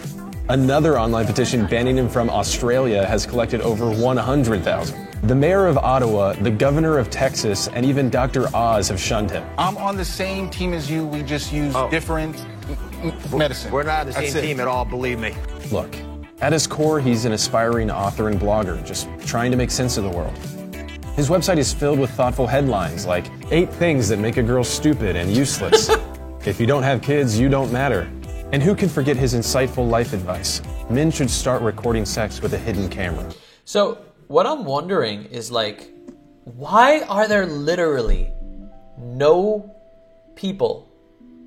Another 0.49 0.99
online 0.99 1.25
petition 1.25 1.65
banning 1.67 1.97
him 1.97 2.09
from 2.09 2.29
Australia 2.29 3.05
has 3.05 3.25
collected 3.25 3.61
over 3.61 3.89
100,000. 3.89 5.10
The 5.23 5.35
mayor 5.35 5.67
of 5.67 5.77
Ottawa, 5.77 6.33
the 6.33 6.49
governor 6.49 6.97
of 6.97 7.11
Texas, 7.11 7.67
and 7.67 7.85
even 7.85 8.09
Dr. 8.09 8.47
Oz 8.55 8.87
have 8.87 8.99
shunned 8.99 9.29
him. 9.29 9.47
I'm 9.55 9.77
on 9.77 9.95
the 9.95 10.03
same 10.03 10.49
team 10.49 10.73
as 10.73 10.89
you. 10.89 11.05
We 11.05 11.21
just 11.21 11.53
use 11.53 11.75
oh. 11.75 11.91
different 11.91 12.35
m- 13.03 13.13
m- 13.31 13.37
medicine. 13.37 13.71
We're 13.71 13.83
not 13.83 14.07
the 14.07 14.13
That's 14.13 14.31
same 14.31 14.43
it. 14.43 14.47
team 14.47 14.59
at 14.59 14.67
all, 14.67 14.83
believe 14.83 15.19
me. 15.19 15.35
Look, 15.71 15.95
at 16.41 16.53
his 16.53 16.65
core, 16.65 16.99
he's 16.99 17.25
an 17.25 17.33
aspiring 17.33 17.91
author 17.91 18.29
and 18.29 18.39
blogger, 18.39 18.83
just 18.83 19.07
trying 19.23 19.51
to 19.51 19.57
make 19.57 19.69
sense 19.69 19.95
of 19.95 20.05
the 20.05 20.09
world. 20.09 20.35
His 21.15 21.29
website 21.29 21.57
is 21.57 21.71
filled 21.71 21.99
with 21.99 22.09
thoughtful 22.09 22.47
headlines 22.47 23.05
like 23.05 23.27
Eight 23.51 23.71
Things 23.71 24.09
That 24.09 24.17
Make 24.17 24.37
a 24.37 24.43
Girl 24.43 24.63
Stupid 24.63 25.15
and 25.15 25.31
Useless. 25.31 25.91
if 26.47 26.59
you 26.59 26.65
don't 26.65 26.81
have 26.81 27.03
kids, 27.03 27.39
you 27.39 27.47
don't 27.47 27.71
matter. 27.71 28.11
And 28.53 28.63
who 28.63 28.73
can 28.73 28.89
forget 28.89 29.17
his 29.17 29.35
insightful 29.35 29.87
life 29.87 30.13
advice? 30.13 30.63
Men 30.89 31.11
should 31.11 31.29
start 31.29 31.61
recording 31.61 32.05
sex 32.05 32.41
with 32.41 32.53
a 32.55 32.57
hidden 32.57 32.89
camera. 32.89 33.29
So, 33.65 33.99
what 34.31 34.47
I'm 34.47 34.63
wondering 34.63 35.25
is 35.25 35.51
like, 35.51 35.91
why 36.45 37.01
are 37.01 37.27
there 37.27 37.45
literally 37.45 38.31
no 38.97 39.75
people 40.35 40.89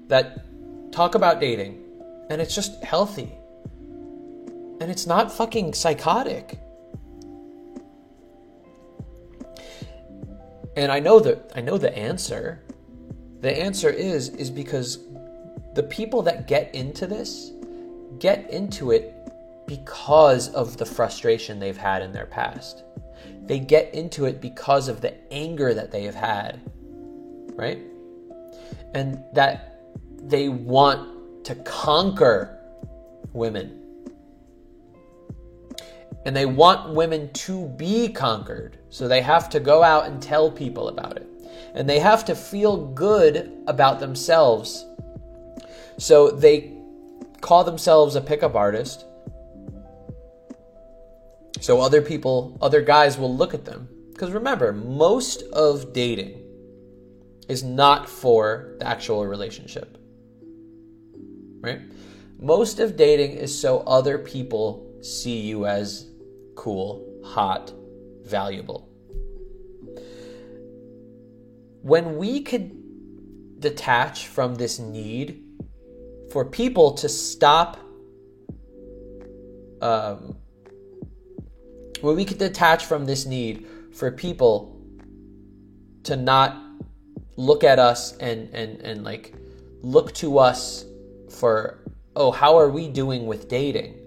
that 0.09 0.45
talk 0.93 1.15
about 1.15 1.41
dating 1.41 1.83
and 2.29 2.43
it's 2.43 2.55
just 2.55 2.85
healthy 2.85 3.33
and 4.83 4.91
it's 4.91 5.07
not 5.07 5.33
fucking 5.33 5.73
psychotic? 5.73 6.61
And 10.77 10.93
I 10.93 11.01
know 11.01 11.21
that 11.21 11.53
I 11.57 11.63
know 11.63 11.79
the 11.79 11.97
answer. 11.97 12.61
The 13.41 13.59
answer 13.59 13.89
is 13.89 14.29
is 14.29 14.51
because 14.51 14.99
the 15.75 15.85
people 15.85 16.21
that 16.23 16.47
get 16.47 16.75
into 16.75 17.07
this 17.07 17.51
get 18.19 18.51
into 18.51 18.91
it 18.91 19.14
because 19.67 20.49
of 20.51 20.77
the 20.77 20.87
frustration 20.87 21.59
they've 21.59 21.77
had 21.77 22.03
in 22.03 22.13
their 22.13 22.27
past. 22.27 22.85
They 23.43 23.59
get 23.59 23.95
into 23.95 24.25
it 24.25 24.41
because 24.41 24.89
of 24.89 25.01
the 25.01 25.15
anger 25.33 25.75
that 25.75 25.91
they 25.91 26.05
have 26.05 26.15
had, 26.15 26.61
right? 27.55 27.79
And 28.95 29.23
that 29.35 29.81
they 30.23 30.49
want 30.49 31.45
to 31.45 31.55
conquer 31.57 32.59
women. 33.33 33.81
And 36.25 36.35
they 36.35 36.47
want 36.47 36.95
women 36.95 37.31
to 37.35 37.69
be 37.69 38.09
conquered. 38.09 38.79
So 38.89 39.09
they 39.09 39.21
have 39.21 39.51
to 39.51 39.61
go 39.61 39.83
out 39.83 40.07
and 40.07 40.23
tell 40.23 40.51
people 40.51 40.89
about 40.89 41.17
it. 41.17 41.29
And 41.75 41.89
they 41.89 41.99
have 41.99 42.25
to 42.27 42.35
feel 42.35 42.87
good 42.93 43.53
about 43.67 44.01
themselves. 44.01 44.87
So 45.99 46.31
they 46.31 46.73
call 47.43 47.63
themselves 47.63 48.17
a 48.17 48.23
pickup 48.23 48.55
artist 48.55 49.05
so 51.65 51.81
other 51.81 52.03
people, 52.03 52.59
other 52.61 52.83
guys 52.83 53.17
will 53.17 53.35
look 53.35 53.55
at 53.55 53.65
them. 53.65 53.89
Because 54.13 54.33
remember, 54.33 54.71
most 54.71 55.41
of 55.45 55.95
dating 55.95 56.43
is 57.49 57.63
not 57.63 58.07
for 58.07 58.75
the 58.81 58.87
actual 58.87 59.27
relationship. 59.27 59.97
Right? 61.63 61.81
Most 62.39 62.81
of 62.81 62.99
dating 62.99 63.39
is 63.39 63.59
so 63.59 63.79
other 63.87 64.19
people 64.19 64.87
see 65.01 65.41
you 65.41 65.65
as 65.65 66.07
cool, 66.55 67.23
hot, 67.25 67.73
valuable. 68.25 68.87
When 71.81 72.19
we 72.19 72.43
could 72.43 73.61
detach 73.61 74.27
from 74.27 74.57
this 74.57 74.79
need 74.79 75.43
for 76.31 76.45
people 76.45 76.93
to 76.93 77.09
stop 77.09 77.79
um, 79.81 80.37
where 82.05 82.15
we 82.15 82.27
could 82.27 82.37
detach 82.37 82.85
from 82.85 83.07
this 83.07 83.25
need 83.25 83.67
for 83.95 84.11
people 84.11 84.79
to 86.03 86.17
not 86.17 86.61
look 87.37 87.65
at 87.65 87.79
us 87.79 88.15
and 88.19 88.53
and 88.55 88.83
and 88.83 89.03
like 89.03 89.35
look 89.81 90.13
to 90.13 90.39
us 90.39 90.85
for 91.31 91.81
oh 92.15 92.31
how 92.31 92.59
are 92.59 92.69
we 92.69 92.89
doing 92.89 93.27
with 93.27 93.49
dating? 93.49 93.99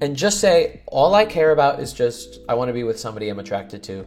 And 0.00 0.16
just 0.16 0.40
say 0.40 0.82
all 0.88 1.14
i 1.14 1.24
care 1.24 1.52
about 1.52 1.78
is 1.78 1.92
just 1.92 2.40
i 2.48 2.54
want 2.54 2.68
to 2.68 2.72
be 2.72 2.82
with 2.82 2.98
somebody 2.98 3.28
i'm 3.28 3.38
attracted 3.38 3.84
to 3.84 4.04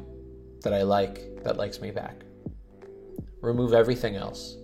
that 0.62 0.74
i 0.74 0.82
like 0.82 1.42
that 1.44 1.56
likes 1.56 1.80
me 1.80 1.92
back. 1.92 2.24
Remove 3.42 3.74
everything 3.74 4.18
else. 4.18 4.58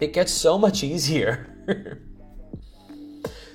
It 0.00 0.14
gets 0.14 0.32
so 0.32 0.56
much 0.56 0.82
easier. 0.92 1.52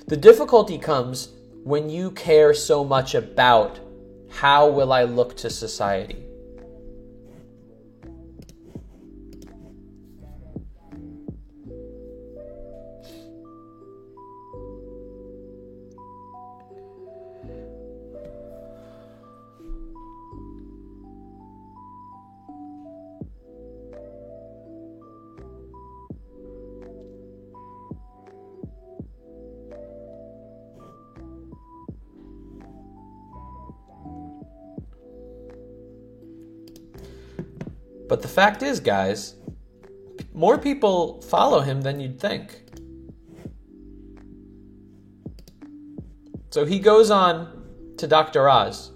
The 0.06 0.16
difficulty 0.16 0.78
comes 0.78 1.32
when 1.64 1.88
you 1.88 2.10
care 2.10 2.54
so 2.54 2.84
much 2.84 3.14
about 3.14 3.78
how 4.28 4.68
will 4.68 4.92
I 4.92 5.04
look 5.04 5.36
to 5.38 5.50
society? 5.50 6.24
But 38.12 38.20
the 38.20 38.28
fact 38.28 38.62
is, 38.62 38.78
guys, 38.78 39.36
more 40.34 40.58
people 40.58 41.22
follow 41.22 41.60
him 41.60 41.80
than 41.80 41.98
you'd 41.98 42.20
think. 42.20 42.62
So 46.50 46.66
he 46.66 46.78
goes 46.78 47.10
on 47.10 47.94
to 47.96 48.06
Dr. 48.06 48.50
Oz. 48.50 48.90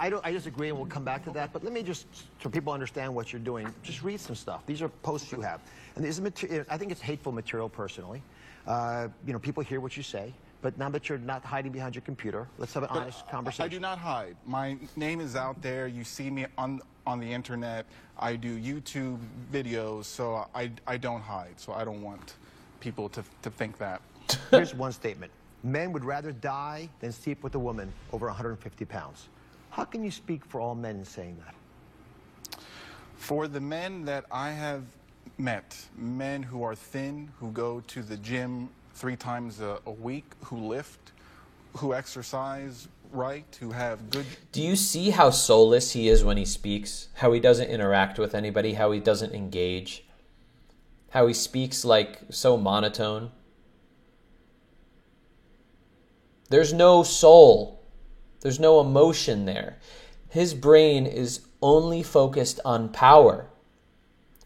I 0.00 0.10
don't. 0.10 0.26
I 0.26 0.32
disagree, 0.32 0.70
and 0.70 0.76
we'll 0.76 0.88
come 0.88 1.04
back 1.04 1.22
to 1.26 1.30
that. 1.30 1.52
But 1.52 1.62
let 1.62 1.72
me 1.72 1.84
just, 1.84 2.06
so 2.42 2.50
people 2.50 2.72
understand 2.72 3.14
what 3.14 3.32
you're 3.32 3.38
doing, 3.38 3.72
just 3.84 4.02
read 4.02 4.18
some 4.18 4.34
stuff. 4.34 4.66
These 4.66 4.82
are 4.82 4.88
posts 4.88 5.30
you 5.30 5.42
have, 5.42 5.60
and 5.94 6.04
are 6.04 6.22
material. 6.22 6.64
I 6.68 6.76
think 6.76 6.90
it's 6.90 7.00
hateful 7.00 7.30
material, 7.30 7.68
personally. 7.68 8.20
Uh, 8.70 9.08
you 9.26 9.32
know, 9.32 9.38
people 9.40 9.64
hear 9.64 9.80
what 9.80 9.96
you 9.96 10.02
say, 10.02 10.32
but 10.62 10.78
now 10.78 10.88
that 10.88 11.08
you're 11.08 11.18
not 11.18 11.44
hiding 11.44 11.72
behind 11.72 11.92
your 11.92 12.02
computer, 12.02 12.46
let's 12.56 12.72
have 12.72 12.84
an 12.84 12.88
But 12.92 13.00
honest 13.00 13.28
conversation. 13.28 13.64
I 13.64 13.68
do 13.68 13.80
not 13.80 13.98
hide. 13.98 14.36
My 14.46 14.76
name 14.94 15.20
is 15.20 15.34
out 15.34 15.60
there. 15.60 15.88
You 15.88 16.04
see 16.04 16.30
me 16.30 16.46
on 16.56 16.80
on 17.04 17.18
the 17.18 17.26
internet. 17.26 17.84
I 18.16 18.36
do 18.36 18.60
YouTube 18.60 19.18
videos, 19.52 20.04
so 20.04 20.46
I, 20.54 20.70
I 20.86 20.98
don't 20.98 21.20
hide. 21.20 21.54
So 21.56 21.72
I 21.72 21.82
don't 21.82 22.00
want 22.00 22.34
people 22.78 23.08
to, 23.08 23.24
to 23.42 23.50
think 23.50 23.76
that. 23.78 24.02
Here's 24.52 24.72
one 24.72 24.92
statement: 24.92 25.32
Men 25.64 25.90
would 25.90 26.04
rather 26.04 26.30
die 26.30 26.88
than 27.00 27.10
sleep 27.10 27.42
with 27.42 27.56
a 27.56 27.58
woman 27.58 27.92
over 28.12 28.26
150 28.26 28.84
pounds. 28.84 29.26
How 29.70 29.82
can 29.82 30.04
you 30.04 30.12
speak 30.12 30.44
for 30.44 30.60
all 30.60 30.76
men 30.76 30.94
in 30.94 31.04
saying 31.04 31.42
that? 31.44 32.60
For 33.16 33.48
the 33.48 33.60
men 33.60 34.04
that 34.04 34.26
I 34.30 34.52
have 34.52 34.84
met, 35.40 35.76
men 35.96 36.42
who 36.42 36.62
are 36.62 36.74
thin, 36.74 37.30
who 37.40 37.50
go 37.50 37.80
to 37.88 38.02
the 38.02 38.16
gym 38.18 38.68
three 38.94 39.16
times 39.16 39.60
a, 39.60 39.78
a 39.86 39.90
week, 39.90 40.24
who 40.44 40.56
lift, 40.68 41.12
who 41.76 41.94
exercise 41.94 42.88
right, 43.12 43.56
who 43.60 43.72
have 43.72 44.10
good 44.10 44.26
Do 44.52 44.62
you 44.62 44.76
see 44.76 45.10
how 45.10 45.30
soulless 45.30 45.92
he 45.92 46.08
is 46.08 46.22
when 46.22 46.36
he 46.36 46.44
speaks? 46.44 47.08
How 47.14 47.32
he 47.32 47.40
doesn't 47.40 47.68
interact 47.68 48.18
with 48.18 48.34
anybody, 48.34 48.74
how 48.74 48.92
he 48.92 49.00
doesn't 49.00 49.34
engage? 49.34 50.04
How 51.10 51.26
he 51.26 51.34
speaks 51.34 51.84
like 51.84 52.20
so 52.30 52.56
monotone? 52.56 53.32
There's 56.50 56.72
no 56.72 57.02
soul. 57.02 57.82
There's 58.40 58.60
no 58.60 58.80
emotion 58.80 59.44
there. 59.44 59.78
His 60.28 60.54
brain 60.54 61.06
is 61.06 61.40
only 61.60 62.02
focused 62.02 62.60
on 62.64 62.88
power, 62.90 63.49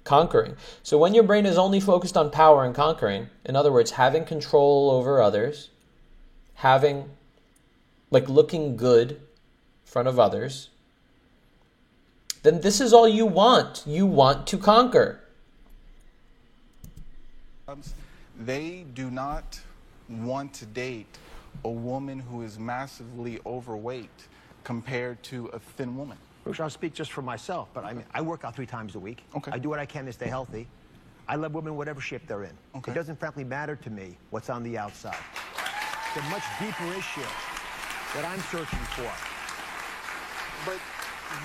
conquering. 0.04 0.56
So 0.82 0.98
when 0.98 1.14
your 1.14 1.24
brain 1.24 1.46
is 1.46 1.58
only 1.58 1.80
focused 1.80 2.16
on 2.16 2.30
power 2.30 2.64
and 2.64 2.74
conquering, 2.74 3.28
in 3.44 3.56
other 3.56 3.72
words, 3.72 3.92
having 3.92 4.24
control 4.24 4.90
over 4.90 5.20
others, 5.20 5.70
having 6.54 7.10
like 8.10 8.28
looking 8.28 8.76
good 8.76 9.12
in 9.12 9.18
front 9.84 10.06
of 10.06 10.18
others, 10.18 10.68
then 12.42 12.60
this 12.60 12.80
is 12.80 12.92
all 12.92 13.08
you 13.08 13.24
want. 13.26 13.82
You 13.86 14.06
want 14.06 14.46
to 14.48 14.58
conquer. 14.58 15.20
They 18.38 18.84
do 18.94 19.10
not 19.10 19.60
want 20.08 20.52
to 20.54 20.66
date 20.66 21.18
a 21.64 21.70
woman 21.70 22.18
who 22.18 22.42
is 22.42 22.58
massively 22.58 23.38
overweight 23.46 24.28
compared 24.64 25.22
to 25.24 25.46
a 25.46 25.58
thin 25.58 25.96
woman. 25.96 26.18
Bruce, 26.44 26.60
I'll 26.60 26.68
speak 26.70 26.92
just 26.92 27.10
for 27.10 27.22
myself, 27.22 27.68
but 27.72 27.84
I 27.84 27.94
mean, 27.94 28.04
I 28.12 28.20
work 28.20 28.44
out 28.44 28.54
three 28.54 28.66
times 28.66 28.94
a 28.94 28.98
week. 28.98 29.22
Okay. 29.34 29.50
I 29.50 29.58
do 29.58 29.70
what 29.70 29.78
I 29.78 29.86
can 29.86 30.04
to 30.04 30.12
stay 30.12 30.28
healthy. 30.28 30.68
I 31.26 31.36
love 31.36 31.54
women 31.54 31.74
whatever 31.74 32.02
shape 32.02 32.26
they're 32.26 32.44
in. 32.44 32.52
Okay. 32.76 32.92
It 32.92 32.94
doesn't 32.94 33.18
frankly 33.18 33.44
matter 33.44 33.76
to 33.76 33.90
me 33.90 34.18
what's 34.28 34.50
on 34.50 34.62
the 34.62 34.76
outside. 34.76 35.16
It's 36.14 36.24
a 36.24 36.28
much 36.28 36.42
deeper 36.60 36.84
issue 36.98 37.22
that 38.14 38.26
I'm 38.26 38.40
searching 38.40 38.78
for. 38.94 39.10
But 40.66 40.78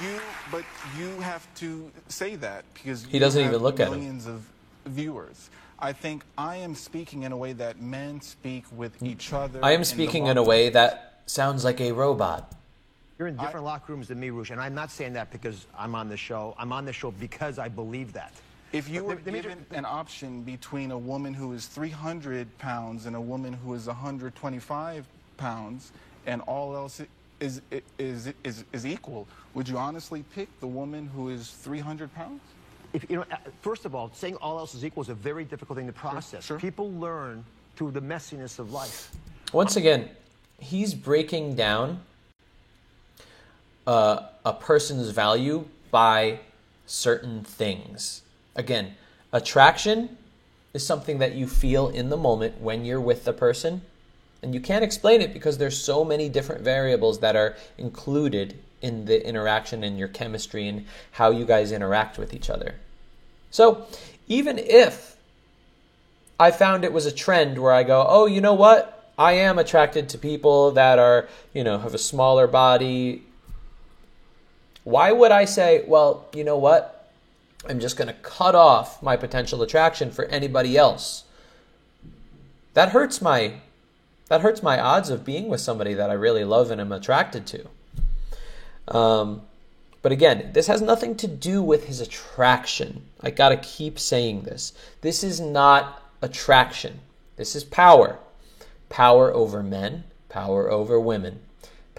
you, 0.04 0.20
but 0.52 0.66
you 0.98 1.20
have 1.22 1.48
to 1.56 1.90
say 2.10 2.36
that 2.36 2.66
because 2.74 3.06
He 3.06 3.20
doesn't 3.20 3.42
have 3.42 3.52
even 3.54 3.64
look 3.64 3.80
at 3.80 3.88
him. 3.88 3.94
millions 3.94 4.28
of 4.28 4.46
viewers. 4.86 5.50
I 5.80 5.94
think 5.94 6.24
I 6.38 6.58
am 6.58 6.76
speaking 6.76 7.24
in 7.24 7.32
a 7.32 7.38
way 7.38 7.54
that 7.54 7.82
men 7.82 8.20
speak 8.20 8.66
with 8.76 9.02
each 9.02 9.32
other. 9.32 9.64
I 9.64 9.72
am 9.72 9.86
speaking 9.86 10.28
in 10.28 10.38
a 10.38 10.44
way 10.44 10.68
that 10.70 11.22
sounds 11.26 11.64
like 11.64 11.80
a 11.80 11.94
robot. 11.94 12.54
You're 13.20 13.28
in 13.28 13.36
different 13.36 13.66
locker 13.66 13.92
rooms 13.92 14.08
than 14.08 14.18
me, 14.18 14.30
Roosh, 14.30 14.50
and 14.50 14.62
I'm 14.62 14.74
not 14.74 14.90
saying 14.90 15.12
that 15.14 15.30
because 15.30 15.68
I'm 15.78 15.94
on 15.94 16.08
the 16.08 16.16
show. 16.16 16.56
I'm 16.58 16.72
on 16.72 16.86
the 16.86 16.94
show 16.94 17.12
because 17.12 17.60
I 17.60 17.68
believe 17.68 18.14
that. 18.14 18.32
If 18.72 18.88
you 18.88 19.02
But 19.02 19.06
were 19.08 19.16
let- 19.16 19.26
let 19.26 19.34
me 19.34 19.42
given 19.42 19.66
an 19.72 19.84
option 19.84 20.42
between 20.44 20.92
a 20.92 20.98
woman 20.98 21.34
who 21.34 21.52
is 21.52 21.68
300 21.68 22.58
pounds 22.60 23.08
and 23.08 23.18
a 23.18 23.22
woman 23.22 23.52
who 23.52 23.74
is 23.74 23.88
125 23.88 25.06
pounds, 25.36 25.92
and 26.28 26.42
all 26.44 26.74
else 26.76 27.02
is 27.42 27.62
is 27.98 28.32
is 28.48 28.64
is 28.72 28.86
equal, 28.86 29.28
would 29.54 29.68
you 29.68 29.78
honestly 29.78 30.24
pick 30.34 30.48
the 30.62 30.68
woman 30.68 31.08
who 31.08 31.28
is 31.28 31.52
300 31.52 32.14
pounds? 32.16 32.40
If, 32.94 33.10
you 33.10 33.18
know, 33.18 33.26
uh, 33.32 33.38
first 33.62 33.84
of 33.86 33.94
all, 33.96 34.12
saying 34.14 34.36
all 34.38 34.58
else 34.60 34.74
is 34.76 34.86
equal 34.86 35.04
is 35.04 35.10
a 35.10 35.14
very 35.14 35.44
difficult 35.44 35.78
thing 35.78 35.88
to 35.88 35.94
process. 35.94 36.50
People 36.58 36.90
learn 36.94 37.44
through 37.76 37.92
the 37.92 38.02
messiness 38.02 38.60
of 38.60 38.72
life. 38.72 39.12
Once 39.52 39.76
again, 39.76 40.10
he's 40.60 40.94
breaking 40.94 41.56
down 41.56 42.00
uh, 43.90 44.28
a 44.46 44.54
person's 44.54 45.10
value 45.10 45.66
by 45.90 46.40
certain 46.86 47.44
things. 47.44 48.22
Again, 48.56 48.94
attraction 49.34 50.16
is 50.76 50.86
something 50.86 51.18
that 51.18 51.34
you 51.34 51.48
feel 51.48 51.88
in 51.90 52.10
the 52.10 52.16
moment 52.16 52.62
when 52.62 52.86
you're 52.86 53.02
with 53.02 53.26
the 53.26 53.34
person, 53.34 53.82
and 54.44 54.54
you 54.54 54.62
can't 54.62 54.84
explain 54.84 55.22
it 55.22 55.34
because 55.34 55.58
there's 55.58 55.76
so 55.76 56.06
many 56.06 56.30
different 56.30 56.62
variables 56.62 57.20
that 57.22 57.36
are 57.36 57.56
included 57.80 58.60
in 58.84 59.06
the 59.06 59.28
interaction 59.28 59.84
and 59.84 59.98
your 59.98 60.08
chemistry 60.08 60.68
and 60.68 60.86
how 61.14 61.32
you 61.32 61.44
guys 61.44 61.72
interact 61.72 62.20
with 62.20 62.32
each 62.32 62.52
other. 62.52 62.76
So, 63.50 63.88
even 64.28 64.60
if 64.60 65.18
I 66.40 66.52
found 66.52 66.84
it 66.84 66.94
was 66.94 67.08
a 67.08 67.12
trend 67.12 67.58
where 67.58 67.74
I 67.74 67.82
go, 67.82 68.06
oh, 68.08 68.28
you 68.28 68.40
know 68.40 68.54
what? 68.54 69.12
I 69.18 69.34
am 69.34 69.58
attracted 69.58 70.10
to 70.10 70.20
people 70.20 70.72
that 70.74 71.00
are, 71.00 71.28
you 71.56 71.64
know, 71.64 71.80
have 71.80 71.96
a 71.96 71.98
smaller 71.98 72.46
body. 72.46 73.24
Why 74.84 75.12
would 75.12 75.32
I 75.32 75.46
say, 75.46 75.84
well, 75.88 76.28
you 76.34 76.44
know 76.44 76.58
what? 76.58 77.12
I'm 77.68 77.80
just 77.80 77.98
going 77.98 78.08
to 78.08 78.14
cut 78.14 78.56
off 78.56 79.04
my 79.04 79.18
potential 79.18 79.62
attraction 79.62 80.12
for 80.12 80.26
anybody 80.26 80.78
else. 80.78 81.26
That 82.74 82.90
hurts 82.90 83.22
my 83.22 83.56
that 84.30 84.42
hurts 84.42 84.62
my 84.62 84.80
odds 84.80 85.10
of 85.10 85.26
being 85.26 85.50
with 85.50 85.60
somebody 85.60 85.96
that 85.96 86.12
I 86.12 86.14
really 86.14 86.44
love 86.44 86.70
and 86.70 86.80
am 86.80 86.92
attracted 86.92 87.48
to. 87.48 88.96
Um, 88.96 89.42
but 90.04 90.12
again, 90.12 90.52
this 90.54 90.68
has 90.68 90.82
nothing 90.82 91.16
to 91.16 91.28
do 91.28 91.64
with 91.64 91.88
his 91.88 92.00
attraction. 92.00 93.08
I 93.22 93.32
gotta 93.32 93.58
keep 93.58 93.98
saying 93.98 94.44
this. 94.44 94.74
This 95.02 95.24
is 95.24 95.40
not 95.40 96.04
attraction. 96.22 97.00
This 97.38 97.56
is 97.56 97.64
power. 97.64 98.20
Power 98.88 99.34
over 99.34 99.64
men, 99.64 100.04
power 100.30 100.70
over 100.70 101.00
women. 101.00 101.40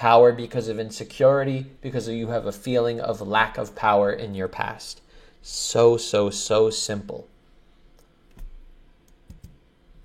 Power 0.00 0.32
because 0.32 0.68
of 0.68 0.78
insecurity, 0.80 1.66
because 1.82 2.08
you 2.08 2.28
have 2.28 2.46
a 2.46 2.52
feeling 2.52 3.00
of 3.00 3.20
lack 3.20 3.58
of 3.58 3.76
power 3.76 4.10
in 4.10 4.34
your 4.34 4.48
past. 4.48 5.02
So, 5.42 5.98
so, 5.98 6.30
so 6.30 6.70
simple. 6.70 7.28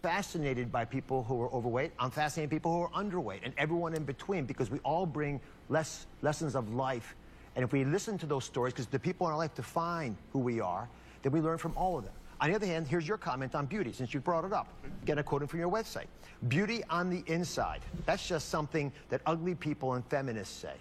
fascinated 0.05 0.69
by 0.71 0.85
people 0.85 1.23
who 1.23 1.41
are 1.41 1.51
overweight. 1.51 1.91
I'm 1.97 2.11
fascinated 2.11 2.51
by 2.51 2.55
people 2.57 2.71
who 2.73 2.81
are 2.81 3.03
underweight 3.03 3.39
and 3.43 3.53
everyone 3.57 3.95
in 3.95 4.03
between 4.03 4.45
because 4.45 4.69
we 4.69 4.77
all 4.79 5.05
bring 5.05 5.41
less 5.69 6.05
lessons 6.21 6.55
of 6.55 6.75
life. 6.75 7.15
And 7.55 7.63
if 7.63 7.71
we 7.71 7.85
listen 7.85 8.17
to 8.19 8.27
those 8.27 8.45
stories, 8.45 8.73
because 8.73 8.85
the 8.85 8.99
people 8.99 9.25
in 9.25 9.31
our 9.31 9.37
life 9.39 9.55
define 9.55 10.15
who 10.31 10.39
we 10.39 10.59
are, 10.59 10.87
then 11.23 11.31
we 11.31 11.39
learn 11.39 11.57
from 11.57 11.73
all 11.75 11.97
of 11.97 12.03
them. 12.03 12.13
On 12.39 12.49
the 12.49 12.55
other 12.55 12.67
hand, 12.67 12.87
here's 12.87 13.07
your 13.07 13.17
comment 13.17 13.55
on 13.55 13.65
beauty, 13.65 13.93
since 13.93 14.13
you 14.13 14.19
brought 14.19 14.45
it 14.45 14.51
up. 14.51 14.67
Again, 15.01 15.17
a 15.17 15.23
quote 15.23 15.49
from 15.49 15.59
your 15.59 15.71
website. 15.71 16.05
Beauty 16.47 16.83
on 16.89 17.09
the 17.09 17.23
inside. 17.27 17.81
That's 18.05 18.27
just 18.27 18.49
something 18.49 18.91
that 19.09 19.21
ugly 19.25 19.55
people 19.55 19.93
and 19.93 20.05
feminists 20.05 20.55
say. 20.55 20.73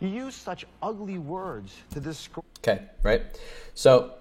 You 0.00 0.08
use 0.08 0.34
such 0.34 0.66
ugly 0.82 1.18
words 1.18 1.74
to 1.90 2.00
describe. 2.00 2.44
Okay, 2.58 2.82
right? 3.02 3.22
So, 3.74 4.12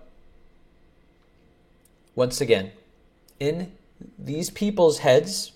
once 2.16 2.42
again, 2.42 2.72
in 3.40 3.72
these 4.20 4.50
people's 4.50 5.00
heads, 5.00 5.54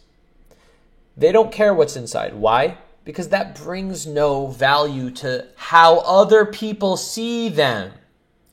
they 1.15 1.31
don't 1.31 1.51
care 1.51 1.73
what's 1.73 1.95
inside. 1.95 2.33
Why? 2.33 2.77
Because 3.03 3.29
that 3.29 3.55
brings 3.55 4.05
no 4.05 4.47
value 4.47 5.11
to 5.11 5.47
how 5.55 5.99
other 5.99 6.45
people 6.45 6.97
see 6.97 7.49
them, 7.49 7.91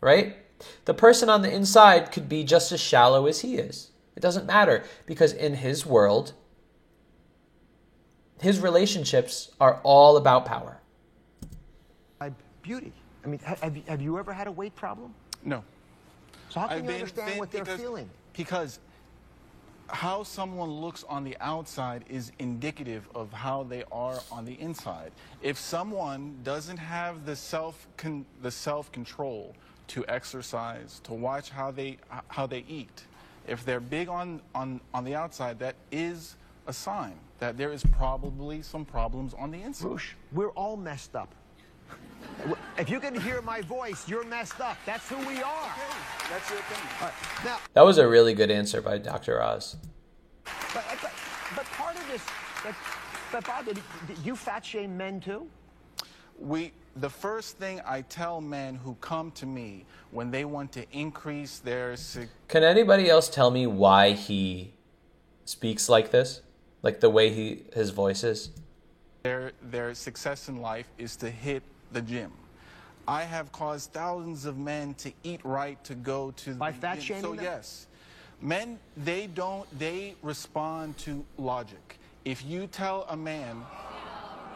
right? 0.00 0.36
The 0.84 0.94
person 0.94 1.28
on 1.28 1.42
the 1.42 1.52
inside 1.52 2.12
could 2.12 2.28
be 2.28 2.44
just 2.44 2.72
as 2.72 2.80
shallow 2.80 3.26
as 3.26 3.40
he 3.40 3.56
is. 3.56 3.90
It 4.16 4.20
doesn't 4.20 4.46
matter 4.46 4.84
because 5.06 5.32
in 5.32 5.54
his 5.54 5.84
world, 5.84 6.32
his 8.44 8.60
relationships 8.60 9.50
are 9.58 9.80
all 9.82 10.18
about 10.18 10.44
power. 10.44 10.76
Beauty. 12.62 12.92
I 13.22 13.26
mean, 13.28 13.40
have 13.40 13.76
you, 13.76 13.82
have 13.88 14.00
you 14.00 14.18
ever 14.18 14.32
had 14.32 14.46
a 14.46 14.50
weight 14.52 14.74
problem? 14.74 15.12
No. 15.44 15.62
So 16.48 16.60
how 16.60 16.68
can 16.68 16.78
I've 16.78 16.82
you 16.84 16.88
been 16.88 16.94
understand 17.00 17.30
thin 17.30 17.38
what 17.38 17.50
they're 17.50 17.62
because- 17.64 17.80
feeling? 17.80 18.08
Because 18.34 18.78
how 19.88 20.22
someone 20.22 20.70
looks 20.70 21.04
on 21.04 21.24
the 21.24 21.36
outside 21.40 22.04
is 22.08 22.32
indicative 22.38 23.06
of 23.14 23.30
how 23.34 23.64
they 23.64 23.84
are 23.92 24.18
on 24.32 24.46
the 24.46 24.58
inside. 24.58 25.12
If 25.42 25.58
someone 25.58 26.38
doesn't 26.42 26.78
have 26.78 27.26
the 27.26 27.36
self 27.36 27.86
con- 27.98 28.24
the 28.40 28.50
self 28.50 28.90
control 28.92 29.54
to 29.88 30.02
exercise, 30.08 31.00
to 31.04 31.12
watch 31.12 31.50
how 31.50 31.70
they 31.70 31.98
how 32.28 32.46
they 32.46 32.64
eat, 32.66 33.04
if 33.46 33.62
they're 33.66 33.78
big 33.80 34.08
on 34.08 34.40
on 34.54 34.80
on 34.94 35.04
the 35.04 35.14
outside, 35.14 35.58
that 35.58 35.74
is 35.92 36.36
a 36.66 36.72
sign 36.72 37.14
that 37.38 37.56
there 37.56 37.72
is 37.72 37.82
probably 37.92 38.62
some 38.62 38.84
problems 38.84 39.34
on 39.34 39.50
the 39.50 39.62
inside. 39.62 40.00
We're 40.32 40.50
all 40.50 40.76
messed 40.76 41.14
up. 41.16 41.34
If 42.78 42.88
you 42.88 43.00
can 43.00 43.18
hear 43.20 43.42
my 43.42 43.60
voice, 43.60 44.08
you're 44.08 44.24
messed 44.24 44.60
up. 44.60 44.76
That's 44.86 45.08
who 45.08 45.16
we 45.18 45.42
are. 45.42 45.72
That's 46.30 46.48
your 46.50 46.58
opinion. 46.60 47.12
Now, 47.44 47.58
That 47.74 47.84
was 47.84 47.98
a 47.98 48.08
really 48.08 48.34
good 48.34 48.50
answer 48.50 48.80
by 48.80 48.98
Dr. 48.98 49.42
Oz. 49.42 49.76
but, 50.72 50.84
but, 51.02 51.12
but 51.54 51.64
part 51.66 51.96
of 51.96 52.06
this, 52.08 52.22
but, 52.62 52.74
but 53.30 53.46
Bob, 53.46 53.66
did, 53.66 53.78
did 54.06 54.18
you 54.24 54.34
fat 54.36 54.64
shame 54.64 54.96
men 54.96 55.20
too? 55.20 55.46
We, 56.38 56.72
the 56.96 57.10
first 57.10 57.58
thing 57.58 57.80
I 57.86 58.00
tell 58.02 58.40
men 58.40 58.74
who 58.76 58.94
come 59.00 59.30
to 59.32 59.46
me 59.46 59.84
when 60.10 60.30
they 60.30 60.44
want 60.44 60.72
to 60.72 60.84
increase 60.92 61.58
their 61.58 61.96
sig- 61.96 62.30
Can 62.48 62.64
anybody 62.64 63.08
else 63.10 63.28
tell 63.28 63.50
me 63.50 63.66
why 63.66 64.12
he 64.12 64.72
speaks 65.44 65.88
like 65.88 66.10
this? 66.10 66.40
Like 66.84 67.00
the 67.00 67.08
way 67.08 67.30
he 67.30 67.62
his 67.74 67.90
voice 67.90 68.22
is? 68.22 68.50
their 69.22 69.52
their 69.62 69.94
success 69.94 70.50
in 70.50 70.60
life 70.60 70.86
is 70.98 71.16
to 71.16 71.30
hit 71.30 71.62
the 71.92 72.02
gym. 72.02 72.30
I 73.08 73.22
have 73.22 73.50
caused 73.52 73.90
thousands 73.92 74.44
of 74.44 74.58
men 74.58 74.92
to 74.94 75.10
eat 75.22 75.40
right 75.44 75.82
to 75.84 75.94
go 75.94 76.32
to 76.32 76.52
By 76.54 76.72
the 76.72 76.78
fat 76.78 76.94
gym. 76.96 77.02
shaming 77.02 77.22
So 77.22 77.34
them? 77.34 77.44
yes, 77.44 77.86
men 78.42 78.78
they 78.98 79.26
don't 79.26 79.66
they 79.78 80.14
respond 80.22 80.98
to 80.98 81.24
logic. 81.38 81.98
If 82.26 82.44
you 82.44 82.66
tell 82.66 83.06
a 83.08 83.16
man 83.16 83.62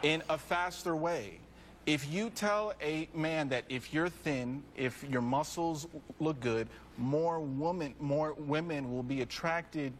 in 0.03 0.21
a 0.29 0.37
faster 0.37 0.95
way, 0.95 1.39
if 1.87 2.07
you 2.11 2.29
tell 2.29 2.73
a 2.79 3.09
man 3.15 3.49
that 3.49 3.63
if 3.69 3.91
you're 3.91 4.09
thin, 4.09 4.61
if 4.77 5.03
your 5.09 5.21
muscles 5.23 5.87
look 6.19 6.39
good, 6.41 6.67
more 6.95 7.39
women 7.39 7.95
more 7.99 8.33
women 8.37 8.93
will 8.93 9.03
be 9.03 9.21
attracted 9.21 9.93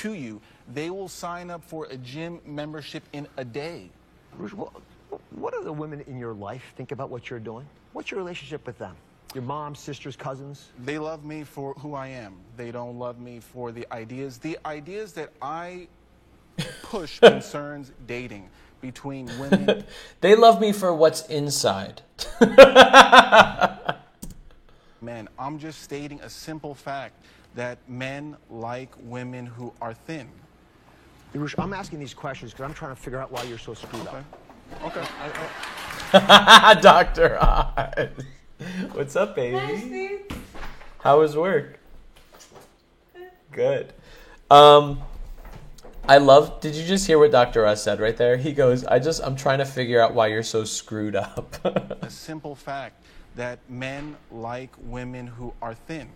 to 0.00 0.14
you. 0.14 0.40
They 0.72 0.88
will 0.88 1.08
sign 1.08 1.50
up 1.50 1.62
for 1.62 1.86
a 1.90 1.96
gym 1.98 2.40
membership 2.46 3.02
in 3.12 3.28
a 3.36 3.44
day. 3.44 3.90
Bruce, 4.36 4.54
what, 4.54 4.72
what 5.30 5.52
do 5.52 5.62
the 5.62 5.72
women 5.72 6.00
in 6.06 6.18
your 6.18 6.32
life 6.32 6.72
think 6.76 6.90
about 6.92 7.10
what 7.10 7.28
you're 7.28 7.38
doing? 7.38 7.66
What's 7.92 8.10
your 8.10 8.18
relationship 8.18 8.66
with 8.66 8.78
them? 8.78 8.96
Your 9.34 9.44
mom, 9.44 9.74
sisters, 9.74 10.16
cousins? 10.16 10.70
They 10.84 10.98
love 10.98 11.24
me 11.24 11.44
for 11.44 11.74
who 11.74 11.94
I 11.94 12.06
am. 12.08 12.36
They 12.56 12.70
don't 12.70 12.98
love 12.98 13.20
me 13.20 13.40
for 13.40 13.72
the 13.72 13.86
ideas. 13.92 14.38
The 14.38 14.58
ideas 14.64 15.12
that 15.12 15.32
I 15.42 15.86
push 16.82 17.18
concerns 17.20 17.92
dating 18.06 18.48
between 18.80 19.26
women. 19.38 19.84
They 20.22 20.34
love 20.34 20.60
me 20.60 20.72
for 20.72 20.94
what's 20.94 21.26
inside. 21.26 22.00
Man, 25.02 25.28
I'm 25.38 25.58
just 25.58 25.82
stating 25.82 26.20
a 26.20 26.30
simple 26.30 26.74
fact 26.74 27.22
that 27.54 27.78
men 27.88 28.36
like 28.48 28.90
women 29.00 29.46
who 29.46 29.72
are 29.80 29.94
thin. 29.94 30.28
Bruce, 31.32 31.54
I'm 31.58 31.72
asking 31.72 32.00
these 32.00 32.14
questions 32.14 32.52
because 32.52 32.64
I'm 32.64 32.74
trying 32.74 32.94
to 32.94 33.00
figure 33.00 33.20
out 33.20 33.30
why 33.30 33.42
you're 33.44 33.58
so 33.58 33.74
screwed 33.74 34.06
up. 34.08 34.24
Okay. 34.84 35.04
Dr. 36.80 37.38
Oz. 37.40 38.08
What's 38.92 39.16
up, 39.16 39.36
baby? 39.36 40.20
How 40.98 41.20
was 41.20 41.36
work? 41.36 41.78
Good. 43.52 43.92
Um 44.50 45.02
I 46.08 46.18
love 46.18 46.60
did 46.60 46.74
you 46.74 46.84
just 46.84 47.06
hear 47.06 47.18
what 47.18 47.30
Dr. 47.30 47.66
Oz 47.66 47.82
said 47.82 48.00
right 48.00 48.16
there? 48.16 48.36
He 48.36 48.52
goes, 48.52 48.84
I 48.84 48.98
just 48.98 49.22
I'm 49.22 49.36
trying 49.36 49.58
to 49.58 49.64
figure 49.64 50.00
out 50.00 50.14
why 50.14 50.28
you're 50.28 50.42
so 50.42 50.64
screwed 50.64 51.14
up. 51.14 51.56
a 51.64 52.10
simple 52.10 52.54
fact 52.54 53.04
that 53.36 53.58
men 53.68 54.16
like 54.30 54.70
women 54.82 55.26
who 55.26 55.52
are 55.62 55.74
thin. 55.74 56.08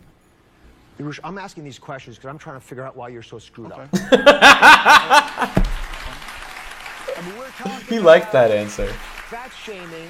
Yarush, 0.99 1.19
I'm 1.25 1.39
asking 1.39 1.65
these 1.65 1.79
questions 1.79 2.17
because 2.17 2.29
I'm 2.29 2.39
trying 2.39 2.61
to 2.61 2.65
figure 2.65 2.85
out 2.85 2.97
why 2.97 3.09
you're 3.09 3.23
so 3.23 3.39
screwed 3.39 3.73
up. 3.73 3.89
I 3.93 5.53
mean, 7.27 7.37
we're 7.37 7.51
He 7.89 7.99
liked 7.99 8.33
that 8.33 8.51
answer. 8.53 8.87
Fat 8.87 9.51
shaming, 9.53 10.09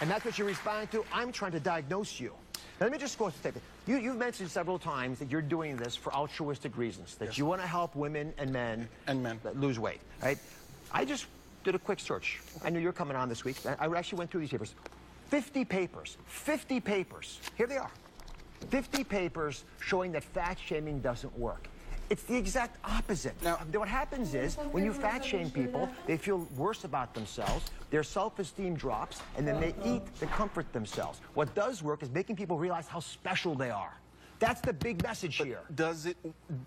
and 0.00 0.10
that's 0.10 0.24
what 0.24 0.38
you're 0.38 0.46
responding 0.46 0.88
to. 0.88 1.04
I'm 1.12 1.30
trying 1.30 1.52
to 1.52 1.60
diagnose 1.60 2.18
you. 2.18 2.32
Now, 2.80 2.86
let 2.86 2.92
me 2.92 2.98
just 2.98 3.18
go 3.18 3.28
to 3.28 3.36
step. 3.36 3.54
You, 3.86 3.96
you've 3.96 4.16
mentioned 4.16 4.50
several 4.50 4.78
times 4.78 5.18
that 5.18 5.30
you're 5.30 5.42
doing 5.42 5.76
this 5.76 5.94
for 5.94 6.14
altruistic 6.14 6.76
reasons, 6.78 7.16
that 7.16 7.36
you 7.36 7.44
want 7.44 7.60
to 7.60 7.66
help 7.66 7.94
women 7.94 8.32
and 8.38 8.50
men 8.50 8.88
and 9.06 9.22
men 9.22 9.38
lose 9.56 9.78
weight, 9.78 10.00
right? 10.22 10.38
I 10.90 11.04
just 11.04 11.26
did 11.64 11.74
a 11.74 11.78
quick 11.78 12.00
search. 12.00 12.40
I 12.64 12.70
knew 12.70 12.78
you're 12.80 12.92
coming 12.92 13.16
on 13.16 13.28
this 13.28 13.44
week. 13.44 13.56
I 13.66 13.86
I 13.86 13.98
actually 13.98 14.18
went 14.18 14.30
through 14.30 14.40
these 14.40 14.50
papers. 14.50 14.74
50 15.28 15.64
papers, 15.64 16.16
50 16.26 16.80
papers. 16.80 17.40
Here 17.56 17.66
they 17.66 17.78
are. 17.78 17.90
50 18.70 19.04
papers 19.04 19.64
showing 19.80 20.12
that 20.12 20.24
fat 20.24 20.58
shaming 20.58 21.00
doesn't 21.00 21.36
work. 21.38 21.68
It's 22.10 22.24
the 22.24 22.36
exact 22.36 22.76
opposite. 22.84 23.34
Now, 23.42 23.56
what 23.72 23.88
happens 23.88 24.34
is 24.34 24.56
when 24.70 24.84
you 24.84 24.92
fat 24.92 25.24
shame 25.24 25.50
people, 25.50 25.88
they 26.06 26.18
feel 26.18 26.46
worse 26.56 26.84
about 26.84 27.14
themselves, 27.14 27.70
their 27.90 28.02
self 28.02 28.38
esteem 28.38 28.74
drops, 28.74 29.22
and 29.38 29.48
then 29.48 29.58
they 29.58 29.74
eat 29.82 30.02
to 30.20 30.26
comfort 30.26 30.70
themselves. 30.74 31.20
What 31.32 31.54
does 31.54 31.82
work 31.82 32.02
is 32.02 32.10
making 32.10 32.36
people 32.36 32.58
realize 32.58 32.86
how 32.86 33.00
special 33.00 33.54
they 33.54 33.70
are. 33.70 33.94
That's 34.40 34.60
the 34.60 34.72
big 34.72 35.02
message 35.04 35.36
here. 35.36 35.60
Does 35.74 36.04
it 36.04 36.16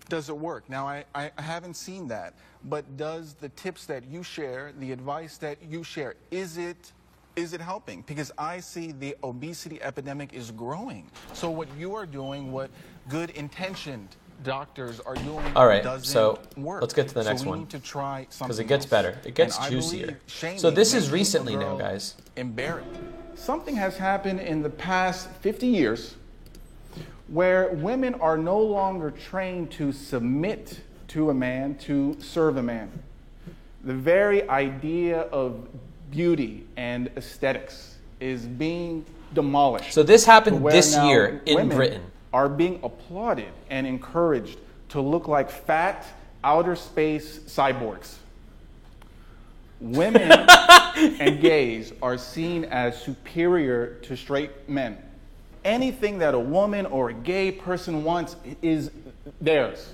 does 0.08 0.30
it 0.30 0.36
work? 0.36 0.68
Now 0.68 0.88
I 0.88 1.04
I 1.14 1.30
haven't 1.36 1.74
seen 1.74 2.08
that, 2.08 2.34
but 2.64 2.96
does 2.96 3.34
the 3.34 3.50
tips 3.50 3.84
that 3.86 4.02
you 4.10 4.22
share, 4.22 4.72
the 4.78 4.90
advice 4.92 5.36
that 5.38 5.58
you 5.62 5.84
share, 5.84 6.14
is 6.30 6.56
it 6.56 6.92
is 7.36 7.52
it 7.52 7.60
helping? 7.60 8.02
Because 8.06 8.32
I 8.38 8.60
see 8.60 8.92
the 8.92 9.14
obesity 9.22 9.80
epidemic 9.82 10.32
is 10.32 10.50
growing. 10.50 11.10
So 11.34 11.50
what 11.50 11.68
you 11.78 11.94
are 11.94 12.06
doing, 12.06 12.50
what 12.50 12.70
good 13.08 13.30
intentioned 13.30 14.08
doctors 14.42 15.00
are 15.00 15.14
doing, 15.14 15.44
All 15.54 15.66
right, 15.66 15.84
so 16.04 16.38
work. 16.56 16.80
let's 16.82 16.92
get 16.94 17.08
to 17.08 17.14
the 17.14 17.22
So 17.22 17.28
next 17.30 17.42
we 17.42 17.48
one. 17.50 17.58
need 17.60 17.70
to 17.70 17.78
try 17.80 18.26
Because 18.38 18.58
it 18.58 18.66
gets 18.66 18.84
better. 18.84 19.18
It 19.24 19.34
gets 19.34 19.58
And 19.58 19.70
juicier. 19.70 20.18
So 20.56 20.70
this 20.70 20.94
is 20.94 21.10
recently 21.10 21.56
now, 21.56 21.76
guys. 21.76 22.16
Embarrassed. 22.36 22.88
Something 23.34 23.76
has 23.76 23.96
happened 23.98 24.40
in 24.40 24.62
the 24.62 24.70
past 24.70 25.30
50 25.42 25.66
years 25.66 26.16
where 27.28 27.70
women 27.70 28.14
are 28.14 28.38
no 28.38 28.58
longer 28.58 29.10
trained 29.10 29.70
to 29.72 29.92
submit 29.92 30.80
to 31.08 31.30
a 31.30 31.34
man, 31.34 31.76
to 31.76 32.16
serve 32.20 32.56
a 32.56 32.62
man. 32.62 32.90
The 33.84 33.94
very 33.94 34.48
idea 34.48 35.22
of 35.22 35.68
beauty 36.16 36.64
and 36.78 37.10
aesthetics 37.18 37.96
is 38.20 38.46
being 38.46 39.04
demolished. 39.34 39.92
So 39.92 40.02
this 40.02 40.24
happened 40.24 40.64
this 40.64 40.96
year 40.96 41.42
in 41.44 41.56
women 41.56 41.76
Britain. 41.76 42.02
Are 42.32 42.48
being 42.48 42.80
applauded 42.82 43.52
and 43.68 43.86
encouraged 43.86 44.58
to 44.90 45.00
look 45.00 45.28
like 45.28 45.50
fat 45.50 46.06
outer 46.42 46.74
space 46.74 47.40
cyborgs. 47.40 48.14
Women 49.78 50.22
and 50.96 51.38
gays 51.38 51.92
are 52.00 52.16
seen 52.16 52.64
as 52.64 53.00
superior 53.00 53.98
to 54.04 54.16
straight 54.16 54.68
men. 54.68 54.96
Anything 55.64 56.18
that 56.20 56.34
a 56.34 56.38
woman 56.38 56.86
or 56.86 57.10
a 57.10 57.14
gay 57.14 57.52
person 57.52 58.04
wants 58.04 58.36
is 58.62 58.90
theirs. 59.40 59.92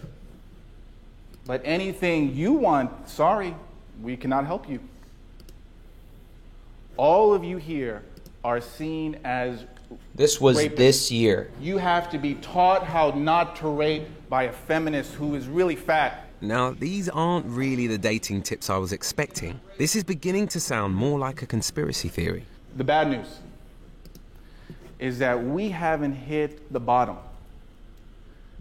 But 1.47 1.62
anything 1.65 2.32
you 2.36 2.53
want, 2.53 3.09
sorry, 3.09 3.57
we 4.01 4.16
cannot 4.16 4.47
help 4.47 4.69
you. 4.69 4.78
All 6.97 7.32
of 7.35 7.43
you 7.44 7.56
here 7.56 8.02
are 8.44 8.60
seen 8.60 9.19
as 9.24 9.64
This 10.14 10.40
was 10.40 10.59
rapists. 10.59 10.77
this 10.77 11.10
year. 11.10 11.51
You 11.60 11.78
have 11.78 12.10
to 12.10 12.19
be 12.19 12.35
taught 12.35 12.85
how 12.85 13.10
not 13.10 13.56
to 13.56 13.69
rape 13.69 14.06
by 14.28 14.44
a 14.44 14.52
feminist 14.52 15.14
who 15.14 15.35
is 15.35 15.47
really 15.47 15.77
fat. 15.77 16.27
Now, 16.40 16.73
these 16.73 17.09
aren't 17.09 17.47
really 17.47 17.86
the 17.86 17.98
dating 17.98 18.43
tips 18.43 18.69
I 18.69 18.77
was 18.77 18.93
expecting. 18.93 19.60
This 19.78 19.94
is 19.94 20.02
beginning 20.02 20.48
to 20.48 20.60
sound 20.60 20.94
more 20.94 21.19
like 21.19 21.40
a 21.43 21.47
conspiracy 21.47 22.09
theory. 22.09 22.44
The 22.77 22.85
bad 22.85 23.09
news 23.10 23.39
is 24.98 25.19
that 25.19 25.43
we 25.43 25.69
haven't 25.69 26.14
hit 26.14 26.73
the 26.73 26.81
bottom. 26.81 27.16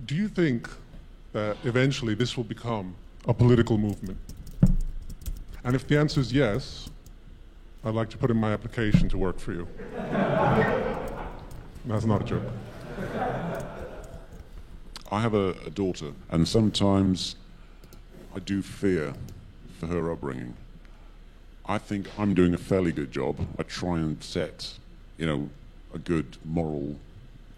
Do 0.05 0.15
you 0.15 0.27
think 0.27 0.69
that 1.33 1.57
eventually 1.63 2.13
this 2.13 2.37
will 2.37 2.43
become 2.43 2.95
a 3.27 3.33
political 3.33 3.77
movement? 3.77 4.17
And 5.63 5.75
if 5.75 5.87
the 5.87 5.97
answer 5.97 6.19
is 6.19 6.31
yes, 6.33 6.89
I'd 7.83 7.95
like 7.95 8.09
to 8.11 8.17
put 8.17 8.29
in 8.29 8.37
my 8.37 8.53
application 8.53 9.09
to 9.09 9.17
work 9.17 9.39
for 9.39 9.53
you. 9.53 9.67
That's 11.85 12.05
not 12.05 12.21
a 12.21 12.25
joke. 12.25 12.43
I 15.11 15.19
have 15.19 15.33
a, 15.33 15.55
a 15.65 15.71
daughter, 15.71 16.11
and 16.29 16.47
sometimes 16.47 17.35
I 18.35 18.39
do 18.39 18.61
fear 18.61 19.13
for 19.79 19.87
her 19.87 20.11
upbringing. 20.11 20.53
I 21.65 21.79
think 21.79 22.07
I'm 22.19 22.33
doing 22.35 22.53
a 22.53 22.57
fairly 22.57 22.91
good 22.91 23.11
job. 23.11 23.35
I 23.57 23.63
try 23.63 23.97
and 23.97 24.23
set, 24.23 24.73
you 25.17 25.25
know, 25.25 25.49
a 25.93 25.97
good 25.97 26.37
moral 26.45 26.97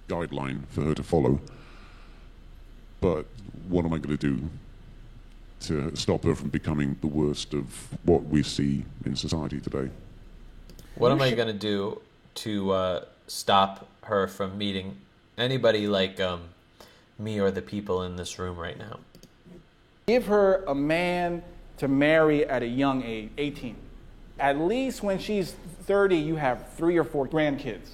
guideline 0.08 0.66
for 0.70 0.84
her 0.84 0.96
to 0.96 1.04
follow. 1.04 1.42
But 3.02 3.26
what 3.68 3.84
am 3.84 3.94
I 3.94 3.98
going 3.98 4.18
to 4.18 4.28
do 4.36 4.50
to 5.62 5.96
stop 5.96 6.24
her 6.24 6.34
from 6.34 6.50
becoming 6.50 6.98
the 7.02 7.08
worst 7.08 7.54
of 7.54 7.90
what 8.04 8.24
we 8.24 8.42
see 8.42 8.86
in 9.06 9.16
society 9.18 9.60
today? 9.60 9.90
What 10.96 11.12
am 11.12 11.22
I 11.22 11.32
going 11.32 11.48
to 11.48 11.54
do 11.54 12.02
to 12.36 12.72
uh, 12.72 13.06
stop 13.26 13.88
her 14.04 14.28
from 14.28 14.58
meeting 14.58 14.96
anybody 15.40 15.88
like 15.88 16.20
um, 16.20 16.42
me 17.18 17.40
or 17.40 17.50
the 17.50 17.64
people 17.64 18.04
in 18.04 18.16
this 18.16 18.38
room 18.38 18.58
right 18.58 18.78
now? 18.78 19.00
Give 20.06 20.26
her 20.28 20.64
a 20.68 20.76
man 20.76 21.42
to 21.78 21.88
marry 21.88 22.46
at 22.46 22.62
a 22.62 22.68
young 22.68 23.04
age, 23.04 23.32
18. 23.40 23.76
At 24.40 24.60
least 24.60 25.02
when 25.02 25.18
she's 25.18 25.56
30, 25.86 26.16
you 26.16 26.36
have 26.36 26.70
three 26.74 26.98
or 26.98 27.04
four 27.04 27.28
grandkids. 27.28 27.90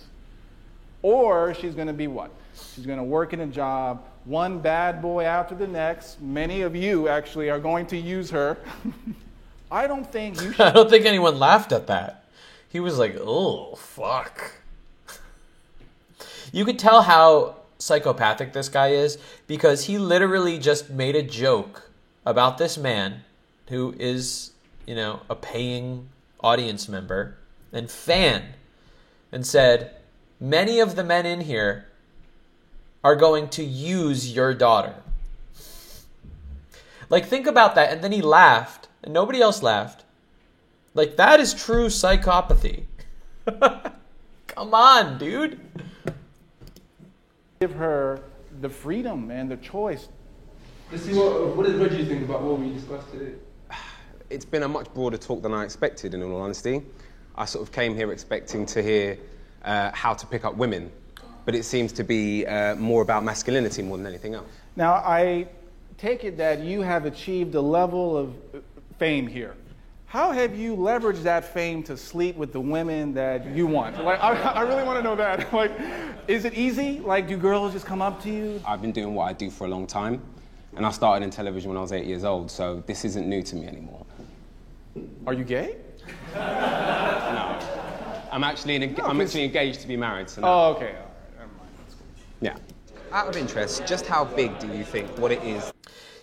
Or 1.02 1.54
she's 1.54 1.76
going 1.76 1.88
to 1.88 1.94
be 1.94 2.08
what? 2.08 2.32
She's 2.76 2.86
going 2.86 2.98
to 2.98 3.04
work 3.04 3.32
in 3.32 3.40
a 3.40 3.48
job, 3.48 4.04
one 4.26 4.60
bad 4.60 5.02
boy 5.02 5.24
after 5.24 5.56
the 5.56 5.68
next. 5.68 6.20
Many 6.22 6.62
of 6.64 6.76
you 6.76 7.08
actually 7.08 7.50
are 7.50 7.60
going 7.60 7.86
to 7.88 7.98
use 7.98 8.30
her. 8.32 8.58
I 9.72 9.88
don't 9.88 10.10
think 10.12 10.42
you 10.42 10.52
should. 10.54 10.62
I 10.62 10.72
don't 10.72 10.90
think 10.90 11.06
anyone 11.06 11.40
laughed 11.40 11.72
at 11.72 11.88
that. 11.88 12.26
He 12.70 12.80
was 12.80 12.98
like, 12.98 13.18
"Oh, 13.20 13.76
fuck." 13.76 14.54
You 16.52 16.66
could 16.66 16.80
tell 16.80 17.04
how 17.04 17.56
psychopathic 17.80 18.54
this 18.54 18.70
guy 18.70 18.90
is 18.90 19.18
because 19.48 19.86
he 19.86 19.98
literally 19.98 20.60
just 20.60 20.90
made 20.90 21.16
a 21.16 21.24
joke 21.24 21.90
about 22.26 22.58
this 22.58 22.78
man 22.78 23.24
who 23.70 23.96
is, 23.98 24.52
you 24.86 24.96
know, 24.96 25.22
a 25.30 25.36
paying 25.36 26.10
audience 26.42 26.88
member 26.88 27.38
and 27.72 27.90
fan 27.90 28.54
and 29.32 29.46
said, 29.46 29.96
"Many 30.40 30.80
of 30.80 30.96
the 30.96 31.04
men 31.04 31.26
in 31.26 31.42
here 31.42 31.88
are 33.04 33.16
going 33.16 33.50
to 33.50 33.64
use 33.64 34.34
your 34.34 34.54
daughter." 34.54 34.96
Like 37.10 37.26
think 37.26 37.48
about 37.48 37.74
that 37.76 37.92
and 37.92 38.04
then 38.04 38.12
he 38.12 38.22
laughed 38.22 38.88
and 39.04 39.14
nobody 39.14 39.42
else 39.42 39.64
laughed. 39.64 40.04
Like 40.94 41.18
that 41.18 41.40
is 41.40 41.54
true 41.54 41.88
psychopathy. 41.88 42.84
Come 44.48 44.74
on, 44.74 45.18
dude. 45.18 45.60
Give 47.60 47.72
her 47.74 48.22
the 48.62 48.70
freedom 48.70 49.32
and 49.32 49.50
the 49.50 49.58
choice. 49.58 50.08
Let's 50.92 51.04
see 51.04 51.14
what, 51.14 51.56
what, 51.56 51.66
did, 51.68 51.80
what 51.80 51.92
do 51.92 51.98
you 51.98 52.06
think 52.06 52.24
about 52.24 52.42
what 52.42 52.60
we 52.60 52.74
discussed 52.74 53.12
today? 53.12 53.34
It's 54.30 54.46
been 54.46 54.62
a 54.62 54.68
much 54.68 54.94
broader 54.94 55.18
talk 55.18 55.42
than 55.42 55.56
I 55.56 55.64
expected, 55.64 56.14
in 56.14 56.22
all 56.22 56.40
honesty. 56.40 56.84
I 57.36 57.46
sort 57.46 57.68
of 57.68 57.72
came 57.72 57.96
here 57.96 58.12
expecting 58.12 58.64
to 58.68 58.84
hear 58.84 59.18
uh, 59.64 59.90
how 59.94 60.14
to 60.14 60.28
pick 60.28 60.46
up 60.46 60.56
women, 60.56 60.92
but 61.46 61.56
it 61.56 61.64
seems 61.64 61.92
to 61.94 62.04
be 62.04 62.46
uh, 62.46 62.76
more 62.76 63.02
about 63.02 63.24
masculinity 63.24 63.82
more 63.82 63.98
than 63.98 64.06
anything 64.06 64.36
else. 64.36 64.48
Now, 64.76 64.94
I 64.96 65.48
take 65.98 66.26
it 66.26 66.38
that 66.38 66.60
you 66.60 66.82
have 66.82 67.06
achieved 67.06 67.56
a 67.56 67.62
level 67.62 68.16
of 68.16 68.36
fame 69.00 69.26
here. 69.26 69.56
How 70.10 70.32
have 70.32 70.58
you 70.58 70.76
leveraged 70.76 71.22
that 71.24 71.46
fame 71.54 71.84
to 71.84 71.96
sleep 71.96 72.36
with 72.36 72.52
the 72.52 72.60
women 72.60 73.14
that 73.14 73.46
you 73.46 73.68
want? 73.68 74.04
Like, 74.04 74.20
I, 74.20 74.32
I 74.34 74.62
really 74.62 74.84
want 74.84 74.98
to 74.98 75.04
know 75.04 75.16
that. 75.16 75.54
Like, 75.60 75.72
is 76.28 76.46
it 76.46 76.56
easy? 76.56 77.00
Like, 77.00 77.28
do 77.28 77.38
girls 77.38 77.74
just 77.74 77.86
come 77.86 78.02
up 78.02 78.20
to 78.24 78.30
you? 78.30 78.60
I've 78.66 78.82
been 78.82 78.92
doing 78.92 79.14
what 79.14 79.26
I 79.26 79.34
do 79.34 79.52
for 79.52 79.66
a 79.66 79.70
long 79.70 79.86
time, 79.86 80.22
and 80.76 80.84
I 80.86 80.90
started 80.92 81.24
in 81.24 81.30
television 81.30 81.70
when 81.70 81.78
I 81.78 81.82
was 81.82 81.92
eight 81.92 82.06
years 82.06 82.24
old, 82.24 82.50
so 82.50 82.84
this 82.88 83.06
isn't 83.06 83.28
new 83.30 83.44
to 83.44 83.56
me 83.56 83.68
anymore. 83.68 84.04
Are 85.28 85.34
you 85.34 85.44
gay? 85.44 85.78
no. 86.36 87.60
I'm 88.32 88.44
actually, 88.44 88.76
in, 88.76 88.82
No, 88.96 89.06
I'm 89.06 89.18
'cause- 89.18 89.28
actually 89.28 89.44
engaged 89.44 89.82
to 89.82 89.88
be 89.88 89.96
married. 89.98 90.28
So 90.30 90.42
no. 90.42 90.48
Oh, 90.48 90.74
okay. 90.76 90.96
Yeah. 92.42 92.56
Out 93.12 93.28
of 93.28 93.38
interest, 93.38 93.86
just 93.86 94.08
how 94.08 94.26
big 94.26 94.58
do 94.60 94.68
you 94.76 94.84
think 94.84 95.08
what 95.20 95.32
it 95.32 95.44
is? 95.44 95.72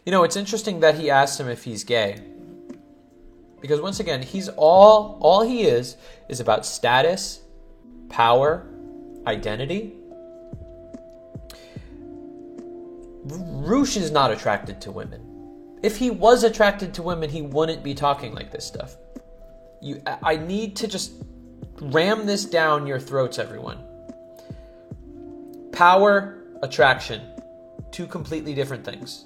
You 0.05 0.11
know, 0.13 0.25
it's 0.25 0.37
interesting 0.37 0.81
that 0.81 0.97
he 0.97 1.09
asked 1.11 1.39
him 1.39 1.49
if 1.49 1.63
he's 1.65 1.85
gay. 1.85 2.21
Because 3.67 3.81
once 3.81 3.99
again, 3.99 4.23
he's 4.23 4.49
all 4.51 5.19
all 5.21 5.43
he 5.43 5.65
is 5.65 5.97
is 6.29 6.39
about 6.39 6.65
status, 6.65 7.41
power, 8.09 8.65
identity. 9.27 9.93
Roosh 13.25 13.97
is 13.97 14.13
not 14.13 14.31
attracted 14.31 14.81
to 14.83 14.93
women. 14.93 15.81
If 15.83 15.97
he 15.97 16.11
was 16.11 16.45
attracted 16.45 16.95
to 16.95 17.03
women, 17.03 17.29
he 17.29 17.43
wouldn't 17.43 17.83
be 17.83 17.93
talking 17.93 18.33
like 18.35 18.53
this 18.53 18.65
stuff. 18.65 18.95
You, 19.81 20.01
I 20.23 20.37
need 20.37 20.77
to 20.77 20.87
just 20.87 21.15
ram 21.81 22.25
this 22.25 22.45
down 22.45 22.87
your 22.87 23.01
throats, 23.01 23.37
everyone. 23.37 23.79
Power, 25.73 26.39
attraction, 26.63 27.21
two 27.91 28.07
completely 28.07 28.55
different 28.55 28.85
things. 28.85 29.26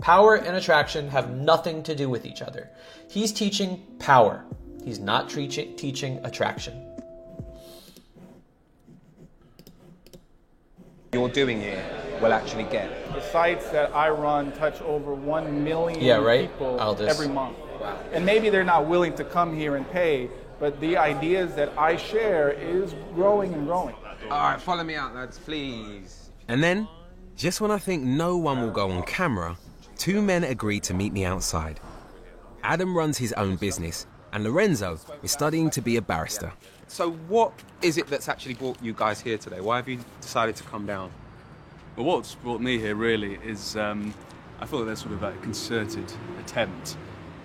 Power 0.00 0.36
and 0.36 0.56
attraction 0.56 1.08
have 1.08 1.30
nothing 1.30 1.82
to 1.82 1.94
do 1.94 2.08
with 2.08 2.24
each 2.24 2.42
other. 2.42 2.70
He's 3.08 3.32
teaching 3.32 3.82
power. 3.98 4.44
He's 4.84 4.98
not 4.98 5.28
teaching 5.28 5.76
teaching 5.76 6.24
attraction. 6.24 6.86
You're 11.12 11.28
doing 11.28 11.60
here 11.60 11.84
will 12.20 12.32
actually 12.32 12.64
get. 12.64 12.88
The 13.14 13.20
sites 13.20 13.68
that 13.70 13.94
I 13.94 14.10
run 14.10 14.52
touch 14.52 14.80
over 14.82 15.14
1 15.14 15.64
million 15.64 16.00
Yeah, 16.00 16.16
right? 16.16 16.50
people 16.50 16.78
Aldous. 16.78 17.10
every 17.10 17.28
month. 17.28 17.56
And 18.12 18.24
maybe 18.24 18.50
they're 18.50 18.64
not 18.64 18.86
willing 18.86 19.14
to 19.14 19.24
come 19.24 19.56
here 19.56 19.76
and 19.76 19.90
pay, 19.90 20.28
but 20.58 20.78
the 20.80 20.96
ideas 20.98 21.54
that 21.54 21.72
I 21.78 21.96
share 21.96 22.50
is 22.50 22.94
growing 23.14 23.54
and 23.54 23.66
growing. 23.66 23.94
All 24.30 24.50
right, 24.50 24.60
follow 24.60 24.84
me 24.84 24.94
out, 24.94 25.14
lads, 25.14 25.38
please. 25.38 26.30
And 26.48 26.62
then, 26.62 26.86
just 27.36 27.60
when 27.60 27.70
I 27.70 27.78
think 27.78 28.02
no 28.02 28.36
one 28.36 28.60
will 28.60 28.70
go 28.70 28.90
on 28.90 29.02
camera, 29.04 29.56
two 30.00 30.22
men 30.22 30.44
agree 30.44 30.80
to 30.80 30.94
meet 30.94 31.12
me 31.12 31.26
outside. 31.26 31.78
Adam 32.62 32.96
runs 32.96 33.18
his 33.18 33.34
own 33.34 33.56
business, 33.56 34.06
and 34.32 34.42
Lorenzo 34.42 34.98
is 35.22 35.30
studying 35.30 35.68
to 35.68 35.82
be 35.82 35.96
a 35.96 36.02
barrister. 36.02 36.54
So, 36.88 37.10
what 37.28 37.52
is 37.82 37.98
it 37.98 38.06
that's 38.06 38.26
actually 38.26 38.54
brought 38.54 38.82
you 38.82 38.94
guys 38.94 39.20
here 39.20 39.36
today? 39.36 39.60
Why 39.60 39.76
have 39.76 39.88
you 39.88 40.00
decided 40.22 40.56
to 40.56 40.64
come 40.64 40.86
down? 40.86 41.10
Well, 41.96 42.06
what's 42.06 42.34
brought 42.34 42.62
me 42.62 42.78
here 42.78 42.94
really 42.94 43.34
is 43.44 43.76
um, 43.76 44.14
I 44.58 44.64
feel 44.64 44.78
that 44.78 44.86
there's 44.86 45.00
sort 45.00 45.12
of 45.12 45.22
a 45.22 45.32
concerted 45.42 46.10
attempt 46.40 46.96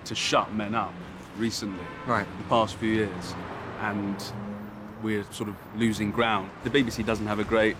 to 0.06 0.14
shut 0.14 0.54
men 0.54 0.74
up 0.74 0.94
recently, 1.36 1.84
right? 2.06 2.26
The 2.38 2.44
past 2.44 2.76
few 2.76 2.90
years, 2.90 3.34
and 3.80 4.16
we're 5.02 5.24
sort 5.30 5.50
of 5.50 5.56
losing 5.76 6.10
ground. 6.10 6.48
The 6.64 6.70
BBC 6.70 7.04
doesn't 7.04 7.26
have 7.26 7.38
a 7.38 7.44
great, 7.44 7.76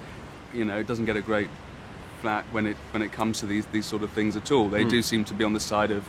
you 0.53 0.67
know, 0.67 0.79
it 0.79 0.87
doesn't 0.87 1.07
get 1.07 1.17
a 1.17 1.23
great 1.23 1.49
flat 2.27 2.45
when 2.51 2.67
it 2.67 2.77
when 2.91 3.03
it 3.03 3.13
comes 3.13 3.39
to 3.39 3.47
these 3.47 3.67
these 3.67 3.87
sort 3.87 4.03
of 4.03 4.11
things 4.11 4.35
at 4.37 4.51
all. 4.51 4.69
They 4.69 4.85
Mm. 4.85 4.91
do 4.91 5.03
seem 5.03 5.25
to 5.27 5.35
be 5.35 5.45
on 5.45 5.53
the 5.53 5.61
side 5.61 5.93
of 5.93 6.03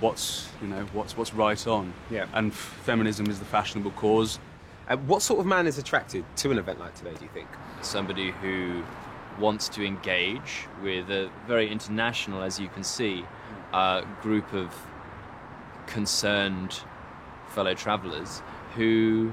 what's 0.00 0.48
you 0.60 0.66
know 0.66 0.84
what's 0.92 1.16
what's 1.16 1.32
right 1.32 1.64
on. 1.68 1.92
Yeah. 2.10 2.26
And 2.32 2.50
f- 2.50 2.58
feminism 2.84 3.26
is 3.30 3.38
the 3.38 3.44
fashionable 3.44 3.92
cause. 3.92 4.40
Uh, 4.88 4.96
what 4.96 5.22
sort 5.22 5.38
of 5.38 5.46
man 5.46 5.68
is 5.68 5.78
attracted 5.78 6.24
to 6.42 6.50
an 6.50 6.58
event 6.58 6.80
like 6.80 6.94
today, 6.96 7.14
do 7.16 7.24
you 7.24 7.30
think? 7.32 7.46
Somebody 7.82 8.32
who 8.42 8.82
wants 9.38 9.68
to 9.68 9.84
engage 9.86 10.66
with 10.82 11.08
a 11.08 11.30
very 11.46 11.70
international, 11.70 12.42
as 12.42 12.58
you 12.58 12.68
can 12.74 12.82
see, 12.82 13.24
uh, 13.72 14.00
group 14.22 14.52
of 14.52 14.68
concerned 15.86 16.80
fellow 17.54 17.74
travellers 17.74 18.42
who 18.74 19.32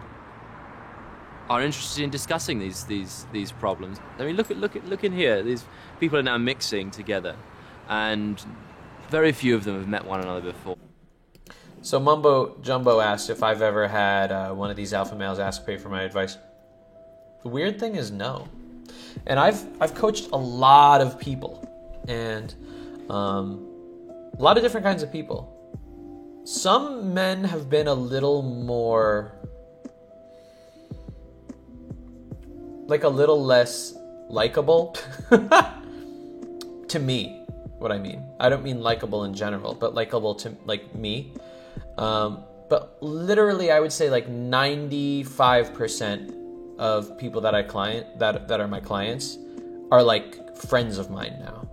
are 1.49 1.61
interested 1.61 2.03
in 2.03 2.09
discussing 2.09 2.59
these 2.59 2.83
these 2.85 3.25
these 3.31 3.51
problems. 3.51 3.99
I 4.19 4.25
mean, 4.25 4.35
look 4.35 4.51
at 4.51 4.57
look 4.57 4.75
at 4.75 4.85
look 4.87 5.03
in 5.03 5.13
here. 5.13 5.43
These 5.43 5.65
people 5.99 6.17
are 6.19 6.23
now 6.23 6.37
mixing 6.37 6.91
together, 6.91 7.35
and 7.87 8.43
very 9.09 9.31
few 9.31 9.55
of 9.55 9.63
them 9.63 9.75
have 9.75 9.87
met 9.87 10.05
one 10.05 10.21
another 10.21 10.41
before. 10.41 10.77
So 11.81 11.99
Mumbo 11.99 12.57
Jumbo 12.61 12.99
asked 12.99 13.29
if 13.29 13.43
I've 13.43 13.61
ever 13.61 13.87
had 13.87 14.31
uh, 14.31 14.53
one 14.53 14.69
of 14.69 14.75
these 14.75 14.93
alpha 14.93 15.15
males 15.15 15.39
ask 15.39 15.65
me 15.67 15.77
for 15.77 15.89
my 15.89 16.03
advice. 16.03 16.37
The 17.43 17.49
weird 17.49 17.79
thing 17.79 17.95
is 17.95 18.11
no, 18.11 18.47
and 19.25 19.39
I've 19.39 19.63
I've 19.81 19.95
coached 19.95 20.29
a 20.33 20.37
lot 20.37 21.01
of 21.01 21.19
people, 21.19 21.63
and 22.07 22.53
um, 23.09 23.65
a 24.37 24.41
lot 24.41 24.57
of 24.57 24.63
different 24.63 24.85
kinds 24.85 25.03
of 25.03 25.11
people. 25.11 25.53
Some 26.43 27.13
men 27.13 27.43
have 27.43 27.69
been 27.69 27.87
a 27.87 27.93
little 27.93 28.41
more, 28.41 29.36
like 32.87 33.03
a 33.03 33.09
little 33.09 33.43
less 33.43 33.93
likable 34.29 34.95
to 36.87 36.99
me. 36.99 37.43
What 37.77 37.91
I 37.91 37.99
mean, 37.99 38.23
I 38.39 38.49
don't 38.49 38.63
mean 38.63 38.81
likable 38.81 39.25
in 39.25 39.33
general, 39.33 39.75
but 39.75 39.93
likable 39.93 40.33
to 40.35 40.55
like 40.65 40.95
me. 40.95 41.33
Um, 41.97 42.43
but 42.69 42.97
literally, 43.01 43.71
I 43.71 43.79
would 43.79 43.93
say 43.93 44.09
like 44.09 44.27
ninety-five 44.27 45.73
percent 45.73 46.33
of 46.79 47.17
people 47.17 47.41
that 47.41 47.53
I 47.53 47.63
client 47.63 48.19
that 48.19 48.47
that 48.47 48.59
are 48.59 48.67
my 48.67 48.79
clients 48.79 49.37
are 49.91 50.01
like 50.01 50.57
friends 50.57 50.97
of 50.97 51.11
mine 51.11 51.37
now, 51.39 51.69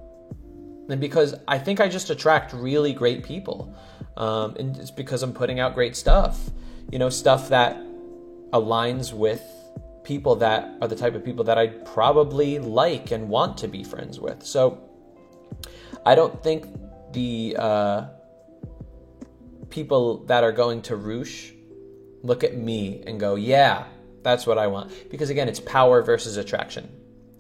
and 0.91 1.01
because 1.01 1.35
I 1.49 1.59
think 1.59 1.81
I 1.81 1.89
just 1.89 2.11
attract 2.11 2.53
really 2.53 2.93
great 2.93 3.25
people, 3.25 3.75
um, 4.19 4.57
and 4.57 4.77
it's 4.77 4.91
because 4.91 5.23
I'm 5.23 5.33
putting 5.33 5.59
out 5.59 5.75
great 5.75 5.97
stuff, 5.97 6.51
you 6.93 6.99
know, 6.99 7.09
stuff 7.09 7.49
that 7.49 7.77
aligns 8.53 9.13
with 9.13 9.43
people 10.05 10.37
that 10.37 10.77
are 10.81 10.89
the 10.89 10.95
type 10.97 11.15
of 11.15 11.25
people 11.25 11.45
that 11.45 11.59
I'd 11.59 11.85
probably 11.87 12.59
like 12.59 13.11
and 13.11 13.29
want 13.29 13.59
to 13.59 13.69
be 13.69 13.83
friends 13.83 14.21
with. 14.21 14.45
So 14.45 14.79
I 16.07 16.15
don't 16.15 16.43
think 16.43 16.67
the 17.13 17.57
uh, 17.59 18.07
people 19.71 20.25
that 20.27 20.45
are 20.45 20.53
going 20.53 20.83
to 20.83 20.97
Roosh 20.97 21.53
look 22.23 22.45
at 22.45 22.57
me 22.57 23.03
and 23.07 23.19
go, 23.19 23.35
yeah, 23.35 23.87
that's 24.23 24.47
what 24.47 24.59
I 24.59 24.67
want. 24.67 25.11
Because 25.11 25.31
again, 25.31 25.49
it's 25.49 25.61
power 25.61 26.03
versus 26.03 26.37
attraction. 26.37 26.89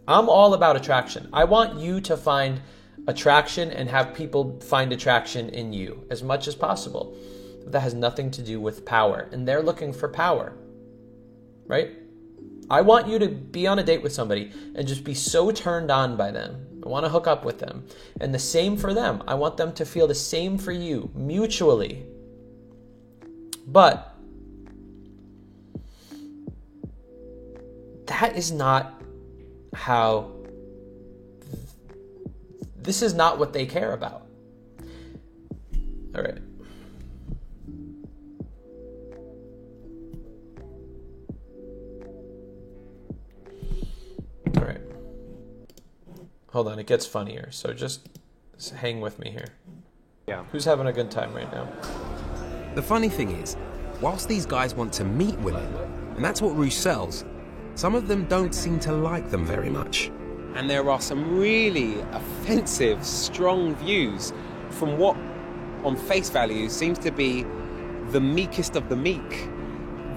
I'm 0.08 0.28
all 0.28 0.54
about 0.54 0.76
attraction. 0.76 1.28
I 1.32 1.44
want 1.44 1.78
you 1.78 2.00
to 2.02 2.16
find 2.16 2.60
attraction 3.06 3.70
and 3.70 3.88
have 3.88 4.14
people 4.14 4.60
find 4.60 4.92
attraction 4.92 5.50
in 5.50 5.72
you 5.72 6.06
as 6.10 6.22
much 6.22 6.48
as 6.48 6.54
possible. 6.54 7.16
That 7.66 7.80
has 7.80 7.94
nothing 7.94 8.30
to 8.32 8.42
do 8.42 8.60
with 8.60 8.84
power. 8.84 9.28
And 9.32 9.48
they're 9.48 9.62
looking 9.62 9.92
for 9.92 10.08
power, 10.08 10.54
right? 11.66 11.96
I 12.70 12.80
want 12.80 13.08
you 13.08 13.18
to 13.18 13.28
be 13.28 13.66
on 13.66 13.78
a 13.78 13.82
date 13.82 14.02
with 14.02 14.12
somebody 14.12 14.52
and 14.74 14.86
just 14.86 15.04
be 15.04 15.14
so 15.14 15.50
turned 15.50 15.90
on 15.90 16.16
by 16.16 16.30
them. 16.30 16.80
I 16.84 16.88
want 16.88 17.04
to 17.04 17.10
hook 17.10 17.26
up 17.26 17.44
with 17.44 17.58
them. 17.58 17.86
And 18.20 18.34
the 18.34 18.38
same 18.38 18.76
for 18.76 18.92
them. 18.92 19.22
I 19.26 19.34
want 19.34 19.56
them 19.56 19.72
to 19.74 19.84
feel 19.84 20.06
the 20.06 20.14
same 20.14 20.58
for 20.58 20.72
you 20.72 21.10
mutually. 21.14 22.04
But 23.66 24.14
that 28.06 28.36
is 28.36 28.52
not 28.52 29.02
how. 29.74 30.30
This 32.76 33.00
is 33.00 33.14
not 33.14 33.38
what 33.38 33.54
they 33.54 33.64
care 33.64 33.92
about. 33.92 34.26
All 36.14 36.22
right. 36.22 36.38
All 44.56 44.64
right. 44.64 44.80
Hold 46.52 46.68
on, 46.68 46.78
it 46.78 46.86
gets 46.86 47.06
funnier. 47.06 47.50
So 47.50 47.72
just 47.72 48.08
hang 48.76 49.00
with 49.00 49.18
me 49.18 49.30
here. 49.30 49.48
Yeah. 50.28 50.44
Who's 50.52 50.64
having 50.64 50.86
a 50.86 50.92
good 50.92 51.10
time 51.10 51.34
right 51.34 51.50
now? 51.52 51.68
The 52.74 52.82
funny 52.82 53.08
thing 53.08 53.30
is, 53.30 53.56
whilst 54.00 54.28
these 54.28 54.46
guys 54.46 54.74
want 54.74 54.92
to 54.94 55.04
meet 55.04 55.38
women, 55.40 55.66
and 56.16 56.24
that's 56.24 56.40
what 56.40 56.56
Roosh 56.56 56.74
sells, 56.74 57.24
some 57.74 57.94
of 57.94 58.06
them 58.06 58.26
don't 58.26 58.54
seem 58.54 58.78
to 58.80 58.92
like 58.92 59.30
them 59.30 59.44
very 59.44 59.70
much. 59.70 60.10
And 60.54 60.70
there 60.70 60.88
are 60.88 61.00
some 61.00 61.36
really 61.36 62.00
offensive, 62.12 63.04
strong 63.04 63.74
views 63.76 64.32
from 64.70 64.98
what, 64.98 65.16
on 65.82 65.96
face 65.96 66.30
value, 66.30 66.68
seems 66.68 66.98
to 67.00 67.10
be 67.10 67.44
the 68.10 68.20
meekest 68.20 68.76
of 68.76 68.88
the 68.88 68.96
meek, 68.96 69.48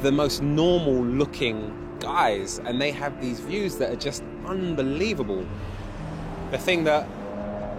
the 0.02 0.12
most 0.12 0.44
normal 0.44 1.04
looking 1.04 1.87
guys. 2.00 2.60
And 2.60 2.80
they 2.82 2.92
have 2.92 3.20
these 3.22 3.40
views 3.40 3.76
that 3.78 3.92
are 3.92 3.96
just 3.98 4.24
unbelievable. 4.46 5.46
The 6.52 6.58
thing 6.58 6.84
that 6.86 7.08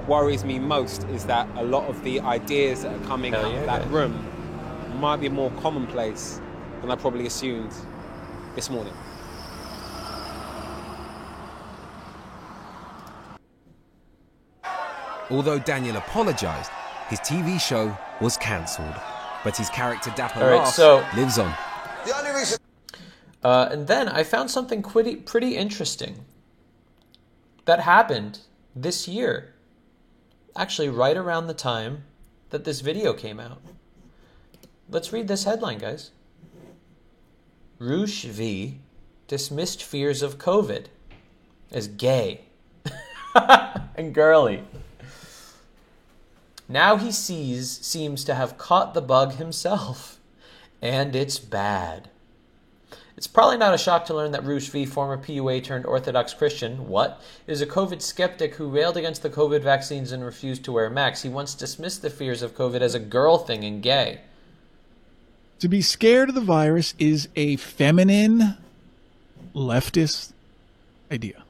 worries 0.09 0.45
me 0.45 0.59
most 0.59 1.05
is 1.05 1.25
that 1.27 1.49
a 1.57 1.63
lot 1.65 1.89
of 1.89 2.03
the 2.03 2.21
ideas 2.21 2.83
that 2.83 2.95
are 2.95 3.05
coming 3.07 3.33
Hell 3.33 3.45
out 3.47 3.53
yeah, 3.53 3.61
of 3.61 3.67
that 3.67 3.83
guys. 3.83 3.91
room 3.91 4.27
might 5.01 5.17
be 5.21 5.29
more 5.29 5.51
commonplace 5.61 6.41
than 6.81 6.91
I 6.91 6.97
probably 6.97 7.27
assumed 7.27 7.73
this 8.55 8.71
morning. 8.71 8.95
Although 15.31 15.59
Daniel 15.59 15.97
apologised, 15.97 16.71
his 17.09 17.21
TV 17.21 17.61
show 17.61 17.97
was 18.21 18.37
cancelled. 18.37 18.95
But 19.45 19.57
his 19.57 19.69
character 19.71 20.13
Dapper 20.17 20.41
All 20.41 20.49
right, 20.51 20.57
Laugh 20.59 20.75
so- 20.75 21.05
lives 21.15 21.39
on. 21.39 21.55
Uh, 23.43 23.69
and 23.71 23.87
then 23.87 24.09
I 24.09 24.25
found 24.25 24.51
something 24.51 24.83
pretty, 24.83 25.17
pretty 25.17 25.57
interesting 25.57 26.25
that 27.65 27.81
happened 27.81 28.41
this 28.75 29.07
year. 29.07 29.55
Actually, 30.57 30.89
right 30.89 31.17
around 31.17 31.47
the 31.47 31.55
time 31.55 32.05
that 32.51 32.65
this 32.65 32.81
video 32.81 33.13
came 33.13 33.39
out. 33.39 33.61
Let's 34.91 35.13
read 35.13 35.29
this 35.29 35.45
headline, 35.45 35.79
guys. 35.79 36.11
Roosh 37.79 38.25
V 38.25 38.81
dismissed 39.29 39.83
fears 39.83 40.23
of 40.23 40.39
COVID 40.39 40.87
as 41.71 41.87
gay. 41.87 42.47
and 43.95 44.15
girly. 44.15 44.65
Now 46.69 46.97
he 46.97 47.13
sees 47.13 47.71
seems 47.71 48.25
to 48.25 48.35
have 48.35 48.59
caught 48.59 48.95
the 48.95 49.01
bug 49.01 49.35
himself, 49.35 50.19
and 50.83 51.15
it's 51.15 51.39
bad. 51.39 52.11
It's 53.19 53.27
probably 53.27 53.57
not 53.57 53.75
a 53.75 53.79
shock 53.79 54.05
to 54.05 54.15
learn 54.15 54.31
that 54.31 54.45
Roosh 54.45 54.69
V, 54.69 54.87
former 54.87 55.19
PUA 55.19 55.65
turned 55.65 55.85
Orthodox 55.87 56.33
Christian, 56.33 56.87
what? 56.87 57.21
Is 57.49 57.61
a 57.61 57.67
COVID 57.67 58.01
skeptic 58.01 58.55
who 58.55 58.69
railed 58.69 58.97
against 58.97 59.25
the 59.25 59.29
COVID 59.29 59.61
vaccines 59.61 60.13
and 60.13 60.25
refused 60.25 60.63
to 60.67 60.73
wear 60.73 60.89
masks. 60.89 61.23
He 61.23 61.29
once 61.29 61.57
dismissed 61.57 62.03
the 62.03 62.11
fears 62.11 62.43
of 62.43 62.55
COVID 62.55 62.81
as 62.81 62.95
a 62.95 63.01
girl 63.01 63.37
thing 63.37 63.65
and 63.65 63.83
gay. 63.83 64.21
To 65.59 65.67
be 65.67 65.83
scared 65.83 66.29
of 66.29 66.37
the 66.37 66.41
virus 66.41 66.95
is 66.97 67.29
a 67.35 67.57
feminine 67.57 68.57
leftist 69.53 70.33
idea. 71.11 71.43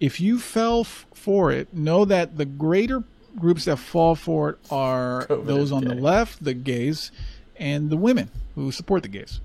If 0.00 0.20
you 0.20 0.40
fell 0.40 0.80
f- 0.80 1.06
for 1.14 1.52
it, 1.52 1.72
know 1.72 2.04
that 2.04 2.36
the 2.36 2.46
greater 2.46 3.04
groups 3.38 3.66
that 3.66 3.76
fall 3.76 4.16
for 4.16 4.50
it 4.50 4.58
are 4.72 5.24
COVID 5.28 5.46
those 5.46 5.70
on 5.70 5.84
the 5.84 5.94
left, 5.94 6.42
the 6.42 6.52
gays, 6.52 7.12
and 7.54 7.90
the 7.90 7.96
women 7.96 8.28
who 8.56 8.72
support 8.72 9.04
the 9.04 9.08
gays. 9.08 9.40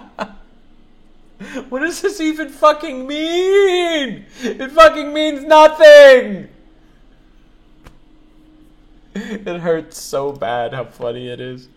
What 1.68 1.80
does 1.80 2.00
this 2.00 2.20
even 2.20 2.48
fucking 2.48 3.06
mean? 3.06 4.24
It 4.42 4.70
fucking 4.70 5.12
means 5.12 5.42
nothing! 5.42 6.48
It 9.14 9.60
hurts 9.60 10.00
so 10.00 10.32
bad 10.32 10.72
how 10.72 10.84
funny 10.84 11.28
it 11.28 11.40
is. 11.40 11.68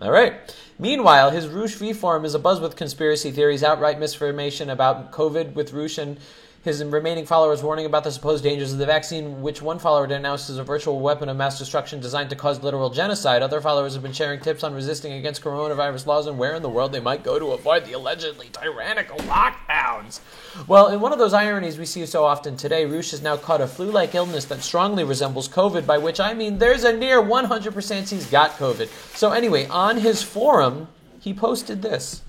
Alright. 0.00 0.54
Meanwhile, 0.78 1.30
his 1.30 1.48
Roosh 1.48 1.74
V 1.74 1.92
forum 1.92 2.24
is 2.24 2.36
abuzz 2.36 2.60
with 2.60 2.76
conspiracy 2.76 3.30
theories, 3.30 3.64
outright 3.64 3.98
misinformation 3.98 4.70
about 4.70 5.10
COVID 5.10 5.54
with 5.54 5.72
Roosh 5.72 5.98
and 5.98 6.18
his 6.64 6.82
remaining 6.82 7.26
followers 7.26 7.62
warning 7.62 7.84
about 7.84 8.04
the 8.04 8.10
supposed 8.10 8.42
dangers 8.42 8.72
of 8.72 8.78
the 8.78 8.86
vaccine, 8.86 9.42
which 9.42 9.60
one 9.60 9.78
follower 9.78 10.06
denounced 10.06 10.48
as 10.48 10.56
a 10.56 10.64
virtual 10.64 10.98
weapon 10.98 11.28
of 11.28 11.36
mass 11.36 11.58
destruction 11.58 12.00
designed 12.00 12.30
to 12.30 12.36
cause 12.36 12.62
literal 12.62 12.88
genocide. 12.88 13.42
Other 13.42 13.60
followers 13.60 13.92
have 13.92 14.02
been 14.02 14.14
sharing 14.14 14.40
tips 14.40 14.64
on 14.64 14.72
resisting 14.72 15.12
against 15.12 15.44
coronavirus 15.44 16.06
laws 16.06 16.26
and 16.26 16.38
where 16.38 16.54
in 16.54 16.62
the 16.62 16.70
world 16.70 16.92
they 16.92 17.00
might 17.00 17.22
go 17.22 17.38
to 17.38 17.52
avoid 17.52 17.84
the 17.84 17.92
allegedly 17.92 18.48
tyrannical 18.50 19.18
lockdowns. 19.18 20.20
Well, 20.66 20.88
in 20.88 21.00
one 21.00 21.12
of 21.12 21.18
those 21.18 21.34
ironies 21.34 21.78
we 21.78 21.84
see 21.84 22.06
so 22.06 22.24
often 22.24 22.56
today, 22.56 22.86
Roosh 22.86 23.10
has 23.10 23.20
now 23.20 23.36
caught 23.36 23.60
a 23.60 23.66
flu-like 23.66 24.14
illness 24.14 24.46
that 24.46 24.62
strongly 24.62 25.04
resembles 25.04 25.50
COVID, 25.50 25.86
by 25.86 25.98
which 25.98 26.18
I 26.18 26.32
mean 26.32 26.56
there's 26.56 26.84
a 26.84 26.96
near 26.96 27.20
100% 27.20 28.08
he's 28.08 28.30
got 28.30 28.52
COVID. 28.52 28.88
So 29.14 29.32
anyway, 29.32 29.66
on 29.66 29.98
his 29.98 30.22
forum, 30.22 30.88
he 31.20 31.34
posted 31.34 31.82
this. 31.82 32.22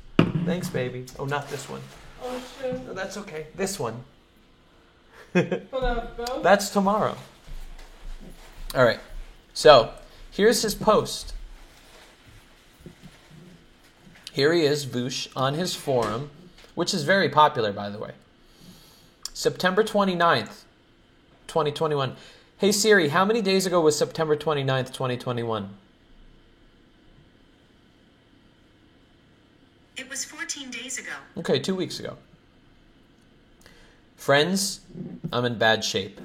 Thanks, 0.45 0.69
baby. 0.69 1.05
Oh, 1.17 1.25
not 1.25 1.49
this 1.49 1.69
one. 1.69 1.81
Oh 2.21 2.41
shit. 2.59 2.85
No, 2.85 2.93
that's 2.93 3.15
okay. 3.15 3.47
This 3.55 3.79
one. 3.79 4.03
Pull 5.35 5.85
out 5.85 6.15
both. 6.15 6.43
That's 6.43 6.69
tomorrow. 6.69 7.17
All 8.73 8.85
right. 8.85 8.99
So 9.53 9.91
here's 10.31 10.61
his 10.61 10.73
post. 10.73 11.33
Here 14.31 14.53
he 14.53 14.61
is, 14.61 14.87
Roosh, 14.87 15.27
on 15.35 15.53
his 15.55 15.75
forum, 15.75 16.29
which 16.73 16.93
is 16.93 17.03
very 17.03 17.29
popular, 17.29 17.73
by 17.73 17.89
the 17.89 17.97
way. 17.97 18.11
September 19.33 19.83
29th, 19.83 20.63
2021. 21.47 22.15
Hey 22.57 22.71
Siri, 22.71 23.09
how 23.09 23.25
many 23.25 23.41
days 23.41 23.65
ago 23.65 23.81
was 23.81 23.97
September 23.97 24.37
29th, 24.37 24.93
2021? 24.93 25.69
It 29.97 30.09
was 30.09 30.23
14 30.23 30.71
days 30.71 30.97
ago. 30.97 31.11
Okay, 31.37 31.59
two 31.59 31.75
weeks 31.75 31.99
ago. 31.99 32.17
Friends, 34.15 34.81
I'm 35.31 35.45
in 35.45 35.57
bad 35.57 35.83
shape. 35.83 36.19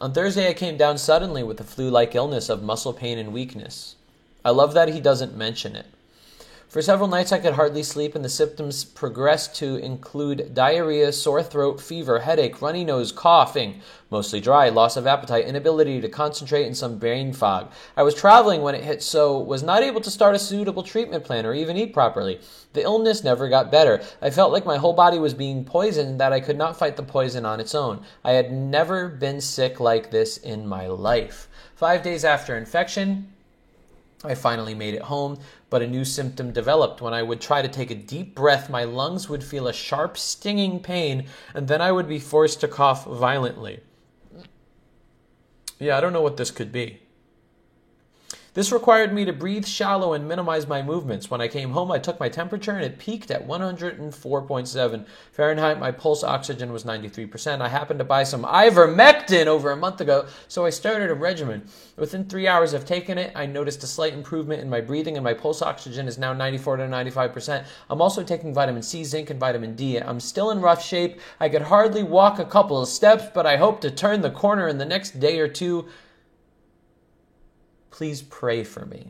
On 0.00 0.12
Thursday, 0.12 0.48
I 0.48 0.54
came 0.54 0.76
down 0.76 0.96
suddenly 0.96 1.42
with 1.42 1.60
a 1.60 1.64
flu 1.64 1.90
like 1.90 2.14
illness 2.14 2.48
of 2.48 2.62
muscle 2.62 2.92
pain 2.92 3.18
and 3.18 3.32
weakness. 3.32 3.96
I 4.44 4.50
love 4.50 4.72
that 4.74 4.88
he 4.88 5.00
doesn't 5.00 5.36
mention 5.36 5.74
it. 5.74 5.86
For 6.68 6.82
several 6.82 7.08
nights, 7.08 7.32
I 7.32 7.38
could 7.38 7.54
hardly 7.54 7.82
sleep, 7.82 8.14
and 8.14 8.22
the 8.22 8.28
symptoms 8.28 8.84
progressed 8.84 9.54
to 9.56 9.76
include 9.76 10.52
diarrhea, 10.52 11.12
sore 11.12 11.42
throat, 11.42 11.80
fever, 11.80 12.18
headache, 12.18 12.60
runny 12.60 12.84
nose, 12.84 13.10
coughing, 13.10 13.80
mostly 14.10 14.38
dry, 14.38 14.68
loss 14.68 14.98
of 14.98 15.06
appetite, 15.06 15.46
inability 15.46 15.98
to 16.02 16.10
concentrate, 16.10 16.66
and 16.66 16.76
some 16.76 16.98
brain 16.98 17.32
fog. 17.32 17.72
I 17.96 18.02
was 18.02 18.14
traveling 18.14 18.60
when 18.60 18.74
it 18.74 18.84
hit, 18.84 19.02
so 19.02 19.38
was 19.38 19.62
not 19.62 19.82
able 19.82 20.02
to 20.02 20.10
start 20.10 20.34
a 20.34 20.38
suitable 20.38 20.82
treatment 20.82 21.24
plan 21.24 21.46
or 21.46 21.54
even 21.54 21.78
eat 21.78 21.94
properly. 21.94 22.38
The 22.74 22.82
illness 22.82 23.24
never 23.24 23.48
got 23.48 23.72
better. 23.72 24.02
I 24.20 24.28
felt 24.28 24.52
like 24.52 24.66
my 24.66 24.76
whole 24.76 24.92
body 24.92 25.18
was 25.18 25.32
being 25.32 25.64
poisoned, 25.64 26.20
that 26.20 26.34
I 26.34 26.40
could 26.40 26.58
not 26.58 26.76
fight 26.76 26.96
the 26.96 27.02
poison 27.02 27.46
on 27.46 27.60
its 27.60 27.74
own. 27.74 28.04
I 28.22 28.32
had 28.32 28.52
never 28.52 29.08
been 29.08 29.40
sick 29.40 29.80
like 29.80 30.10
this 30.10 30.36
in 30.36 30.66
my 30.66 30.86
life. 30.86 31.48
Five 31.76 32.02
days 32.02 32.26
after 32.26 32.58
infection, 32.58 33.32
I 34.24 34.34
finally 34.34 34.74
made 34.74 34.94
it 34.94 35.02
home, 35.02 35.38
but 35.70 35.82
a 35.82 35.86
new 35.86 36.04
symptom 36.04 36.52
developed. 36.52 37.00
When 37.00 37.14
I 37.14 37.22
would 37.22 37.40
try 37.40 37.62
to 37.62 37.68
take 37.68 37.90
a 37.90 37.94
deep 37.94 38.34
breath, 38.34 38.68
my 38.68 38.84
lungs 38.84 39.28
would 39.28 39.44
feel 39.44 39.68
a 39.68 39.72
sharp, 39.72 40.18
stinging 40.18 40.80
pain, 40.80 41.26
and 41.54 41.68
then 41.68 41.80
I 41.80 41.92
would 41.92 42.08
be 42.08 42.18
forced 42.18 42.60
to 42.60 42.68
cough 42.68 43.06
violently. 43.06 43.80
Yeah, 45.78 45.96
I 45.96 46.00
don't 46.00 46.12
know 46.12 46.22
what 46.22 46.36
this 46.36 46.50
could 46.50 46.72
be. 46.72 47.00
This 48.54 48.72
required 48.72 49.12
me 49.12 49.24
to 49.24 49.32
breathe 49.32 49.66
shallow 49.66 50.14
and 50.14 50.26
minimize 50.26 50.66
my 50.66 50.82
movements. 50.82 51.30
When 51.30 51.40
I 51.40 51.48
came 51.48 51.70
home, 51.70 51.92
I 51.92 51.98
took 51.98 52.18
my 52.18 52.28
temperature 52.28 52.72
and 52.72 52.84
it 52.84 52.98
peaked 52.98 53.30
at 53.30 53.46
104.7 53.46 55.06
Fahrenheit. 55.32 55.78
My 55.78 55.90
pulse 55.90 56.24
oxygen 56.24 56.72
was 56.72 56.84
93%. 56.84 57.60
I 57.60 57.68
happened 57.68 57.98
to 57.98 58.04
buy 58.04 58.24
some 58.24 58.44
ivermectin 58.44 59.46
over 59.46 59.70
a 59.70 59.76
month 59.76 60.00
ago, 60.00 60.26
so 60.48 60.64
I 60.64 60.70
started 60.70 61.10
a 61.10 61.14
regimen. 61.14 61.66
Within 61.96 62.24
three 62.24 62.48
hours 62.48 62.72
of 62.72 62.86
taking 62.86 63.18
it, 63.18 63.32
I 63.34 63.46
noticed 63.46 63.84
a 63.84 63.86
slight 63.86 64.14
improvement 64.14 64.62
in 64.62 64.70
my 64.70 64.80
breathing, 64.80 65.16
and 65.16 65.24
my 65.24 65.34
pulse 65.34 65.62
oxygen 65.62 66.08
is 66.08 66.18
now 66.18 66.32
94 66.32 66.78
to 66.78 66.84
95%. 66.84 67.64
I'm 67.90 68.00
also 68.00 68.22
taking 68.22 68.54
vitamin 68.54 68.82
C, 68.82 69.04
zinc, 69.04 69.30
and 69.30 69.38
vitamin 69.38 69.74
D. 69.74 69.98
I'm 69.98 70.20
still 70.20 70.50
in 70.50 70.60
rough 70.60 70.84
shape. 70.84 71.20
I 71.38 71.48
could 71.48 71.62
hardly 71.62 72.02
walk 72.02 72.38
a 72.38 72.44
couple 72.44 72.80
of 72.80 72.88
steps, 72.88 73.24
but 73.34 73.46
I 73.46 73.56
hope 73.56 73.80
to 73.82 73.90
turn 73.90 74.22
the 74.22 74.30
corner 74.30 74.68
in 74.68 74.78
the 74.78 74.84
next 74.84 75.20
day 75.20 75.38
or 75.38 75.48
two. 75.48 75.86
Please 77.98 78.22
pray 78.22 78.62
for 78.62 78.86
me. 78.86 79.08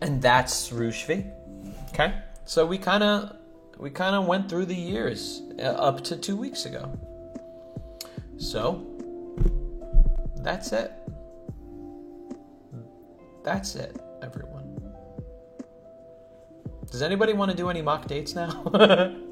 And 0.00 0.20
that's 0.20 0.72
Roosh 0.72 1.04
V. 1.04 1.24
Okay? 1.90 2.12
So 2.44 2.66
we 2.66 2.76
kind 2.76 3.04
of 3.04 3.36
we 3.78 3.88
kind 3.88 4.16
of 4.16 4.26
went 4.26 4.48
through 4.48 4.66
the 4.66 4.74
years 4.74 5.42
uh, 5.60 5.62
up 5.62 6.02
to 6.06 6.16
2 6.16 6.34
weeks 6.36 6.66
ago. 6.66 6.98
So 8.36 8.84
that's 10.38 10.72
it. 10.72 10.90
That's 13.44 13.76
it, 13.76 13.96
everyone. 14.22 14.76
Does 16.90 17.02
anybody 17.02 17.32
want 17.32 17.52
to 17.52 17.56
do 17.56 17.70
any 17.70 17.80
mock 17.80 18.08
dates 18.08 18.34
now? 18.34 19.14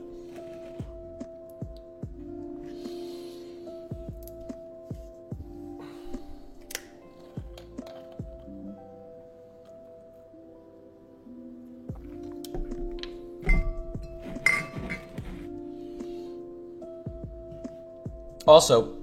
Also, 18.47 18.97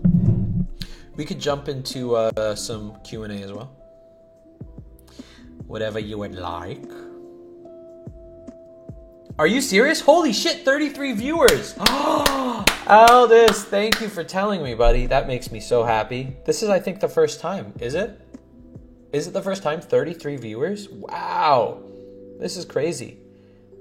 we 1.15 1.25
could 1.25 1.39
jump 1.39 1.67
into 1.67 2.15
uh, 2.15 2.55
some 2.55 2.95
Q 3.03 3.23
and 3.23 3.33
A 3.33 3.43
as 3.43 3.51
well. 3.51 3.71
Whatever 5.67 5.99
you 5.99 6.17
would 6.17 6.35
like. 6.35 6.83
Are 9.39 9.47
you 9.47 9.61
serious? 9.61 10.01
Holy 10.01 10.33
shit! 10.33 10.63
Thirty-three 10.63 11.13
viewers. 11.13 11.75
Aldous, 12.87 13.63
thank 13.63 13.99
you 14.01 14.09
for 14.09 14.23
telling 14.23 14.61
me, 14.61 14.75
buddy. 14.75 15.07
That 15.07 15.25
makes 15.27 15.51
me 15.51 15.59
so 15.59 15.83
happy. 15.83 16.35
This 16.45 16.61
is, 16.61 16.69
I 16.69 16.79
think, 16.79 16.99
the 16.99 17.07
first 17.07 17.39
time. 17.39 17.73
Is 17.79 17.95
it? 17.95 18.19
Is 19.13 19.27
it 19.27 19.33
the 19.33 19.41
first 19.41 19.63
time? 19.63 19.81
Thirty-three 19.81 20.35
viewers. 20.35 20.89
Wow, 20.89 21.81
this 22.39 22.57
is 22.57 22.65
crazy. 22.65 23.17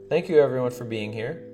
Thank 0.09 0.29
you, 0.29 0.39
everyone, 0.41 0.71
for 0.71 0.85
being 0.85 1.13
here. 1.13 1.45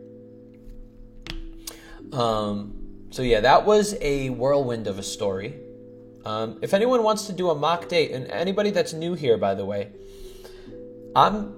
Um. 2.12 2.75
So 3.16 3.22
yeah, 3.22 3.40
that 3.40 3.64
was 3.64 3.96
a 4.02 4.28
whirlwind 4.28 4.86
of 4.86 4.98
a 4.98 5.02
story. 5.02 5.58
Um, 6.26 6.58
if 6.60 6.74
anyone 6.74 7.02
wants 7.02 7.26
to 7.28 7.32
do 7.32 7.48
a 7.48 7.54
mock 7.54 7.88
date, 7.88 8.10
and 8.10 8.26
anybody 8.30 8.68
that's 8.68 8.92
new 8.92 9.14
here, 9.14 9.38
by 9.38 9.54
the 9.54 9.64
way, 9.64 9.90
I'm 11.16 11.54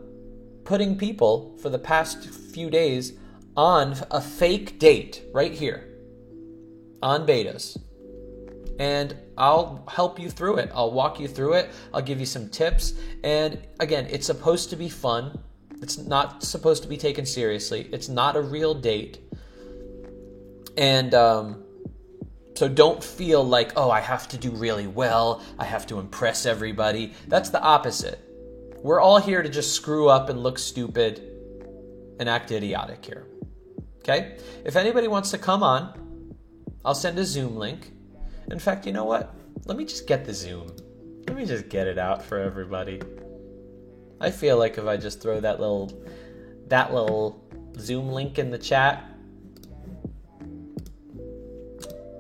putting 0.62 0.97
people 0.97 1.59
for 1.60 1.68
the 1.68 1.78
past 1.80 2.30
few 2.30 2.70
days 2.70 3.14
on 3.56 3.97
a 4.12 4.20
fake 4.20 4.78
date 4.78 5.24
right 5.35 5.51
here 5.51 5.89
on 7.02 7.26
betas. 7.26 7.76
and 8.78 9.16
I'll 9.36 9.85
help 9.89 10.20
you 10.20 10.30
through 10.30 10.59
it. 10.59 10.70
I'll 10.72 10.93
walk 10.93 11.18
you 11.18 11.26
through 11.26 11.55
it. 11.55 11.70
I'll 11.93 12.02
give 12.02 12.20
you 12.20 12.26
some 12.26 12.48
tips. 12.48 12.94
And 13.24 13.59
again, 13.80 14.06
it's 14.10 14.26
supposed 14.26 14.70
to 14.70 14.76
be 14.76 14.89
fun. 14.89 15.39
It's 15.82 15.98
not 15.98 16.44
supposed 16.44 16.82
to 16.85 16.89
be 16.89 16.97
taken 16.97 17.26
seriously. 17.26 17.89
It's 17.93 18.09
not 18.09 18.36
a 18.36 18.40
real 18.40 18.74
date. 18.74 19.18
And 20.78 21.12
um, 21.12 21.64
so 22.55 22.68
don't 22.68 23.02
feel 23.02 23.42
like, 23.44 23.72
oh, 23.76 23.90
I 23.90 24.00
have 24.00 24.28
to 24.28 24.38
do 24.38 24.52
really 24.52 24.86
well. 24.86 25.42
I 25.59 25.64
have 25.64 25.88
to 25.88 25.98
impress 25.98 26.46
everybody. 26.46 27.14
That's 27.26 27.50
the 27.50 27.60
opposite. 27.60 28.20
We're 28.80 29.00
all 29.00 29.18
here 29.18 29.42
to 29.42 29.48
just 29.48 29.72
screw 29.72 30.09
up 30.09 30.28
and 30.28 30.40
look 30.40 30.56
stupid 30.56 31.20
and 32.20 32.28
act 32.28 32.52
idiotic 32.52 33.05
here. 33.05 33.26
Okay? 33.98 34.38
If 34.64 34.76
anybody 34.76 35.09
wants 35.09 35.32
to 35.32 35.38
come 35.38 35.64
on, 35.64 36.36
I'll 36.84 36.94
send 36.94 37.18
a 37.18 37.24
Zoom 37.24 37.56
link. 37.56 37.90
In 38.52 38.60
fact, 38.60 38.86
you 38.86 38.92
know 38.92 39.05
what? 39.05 39.34
Let 39.64 39.76
me 39.76 39.84
just 39.84 40.06
get 40.06 40.24
the 40.24 40.32
Zoom. 40.32 40.68
Let 41.26 41.36
me 41.36 41.44
just 41.44 41.68
get 41.68 41.88
it 41.88 41.98
out 41.98 42.24
for 42.24 42.38
everybody. 42.38 43.02
I 44.20 44.30
feel 44.30 44.56
like 44.56 44.78
if 44.78 44.86
I 44.86 44.96
just 44.96 45.20
throw 45.20 45.40
that 45.40 45.59
little 45.59 46.05
that 46.68 46.94
little 46.94 47.44
Zoom 47.78 48.10
link 48.10 48.38
in 48.38 48.50
the 48.50 48.59
chat, 48.59 49.05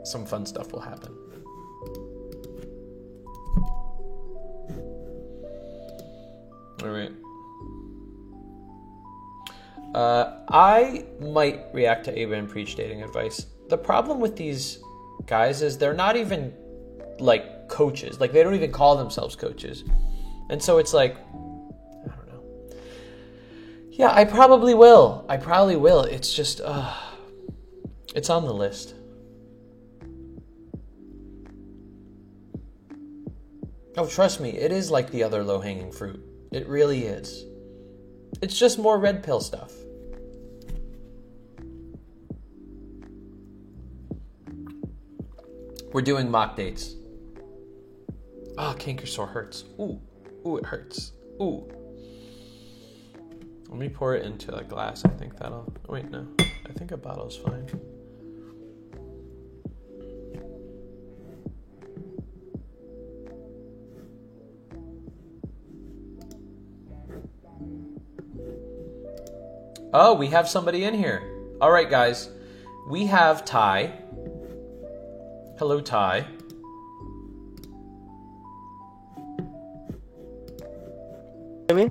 some 0.08 0.26
fun 0.26 0.46
stuff 0.46 0.72
will 0.72 0.80
happen. 0.80 1.14
All 6.82 6.90
right. 6.90 7.12
Uh, 9.94 10.38
I 10.48 11.04
might 11.20 11.66
react 11.72 12.04
to 12.04 12.12
Aba 12.12 12.34
and 12.34 12.48
preach 12.48 12.76
dating 12.76 13.02
advice. 13.02 13.46
The 13.68 13.78
problem 13.78 14.20
with 14.20 14.36
these 14.36 14.78
guys 15.26 15.62
is 15.62 15.76
they're 15.76 15.94
not 15.94 16.16
even 16.16 16.54
like 17.18 17.68
coaches. 17.68 18.20
Like 18.20 18.32
they 18.32 18.42
don't 18.42 18.54
even 18.54 18.72
call 18.72 18.96
themselves 18.96 19.34
coaches. 19.34 19.84
And 20.50 20.62
so 20.62 20.78
it's 20.78 20.92
like 20.92 21.16
I 21.16 22.14
don't 22.14 22.28
know. 22.28 22.76
Yeah, 23.90 24.12
I 24.12 24.24
probably 24.24 24.74
will. 24.74 25.24
I 25.28 25.36
probably 25.36 25.76
will. 25.76 26.02
It's 26.02 26.32
just 26.32 26.60
uh 26.60 26.94
it's 28.14 28.30
on 28.30 28.44
the 28.44 28.54
list. 28.54 28.94
Oh, 33.98 34.06
trust 34.06 34.40
me, 34.40 34.50
it 34.50 34.70
is 34.70 34.92
like 34.92 35.10
the 35.10 35.24
other 35.24 35.42
low-hanging 35.42 35.90
fruit. 35.90 36.24
It 36.52 36.68
really 36.68 37.06
is. 37.06 37.44
It's 38.40 38.56
just 38.56 38.78
more 38.78 38.96
red 38.96 39.24
pill 39.24 39.40
stuff. 39.40 39.72
We're 45.92 46.02
doing 46.02 46.30
mock 46.30 46.54
dates. 46.54 46.94
Ah, 48.56 48.70
oh, 48.70 48.74
canker 48.74 49.06
sore 49.06 49.26
hurts. 49.26 49.64
Ooh, 49.80 50.00
ooh, 50.46 50.58
it 50.58 50.66
hurts. 50.66 51.10
Ooh. 51.42 51.68
Let 53.68 53.78
me 53.80 53.88
pour 53.88 54.14
it 54.14 54.24
into 54.24 54.54
a 54.54 54.62
glass. 54.62 55.04
I 55.04 55.08
think 55.08 55.36
that'll. 55.36 55.72
Wait, 55.88 56.08
no. 56.08 56.24
I 56.38 56.72
think 56.76 56.92
a 56.92 56.96
bottle's 56.96 57.36
fine. 57.36 57.66
Oh, 69.92 70.14
we 70.14 70.28
have 70.28 70.48
somebody 70.48 70.84
in 70.84 70.94
here. 70.94 71.22
All 71.60 71.70
right, 71.70 71.88
guys. 71.88 72.28
We 72.88 73.06
have 73.06 73.44
Ty. 73.44 73.92
Hello, 75.58 75.80
Ty. 75.80 76.26
I 81.70 81.74
mean, 81.74 81.90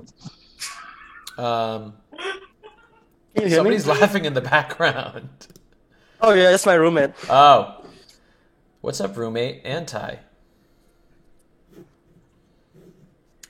Um, 1.36 1.94
Can 3.34 3.44
you 3.44 3.46
hear 3.48 3.56
somebody's 3.58 3.86
me? 3.86 3.92
laughing 3.92 4.24
in 4.24 4.34
the 4.34 4.40
background. 4.40 5.28
oh 6.20 6.32
yeah, 6.32 6.50
that's 6.50 6.66
my 6.66 6.74
roommate. 6.74 7.10
Oh. 7.30 7.84
What's 8.80 9.00
up, 9.00 9.16
roommate 9.16 9.62
and 9.64 9.86
Ty? 9.86 10.18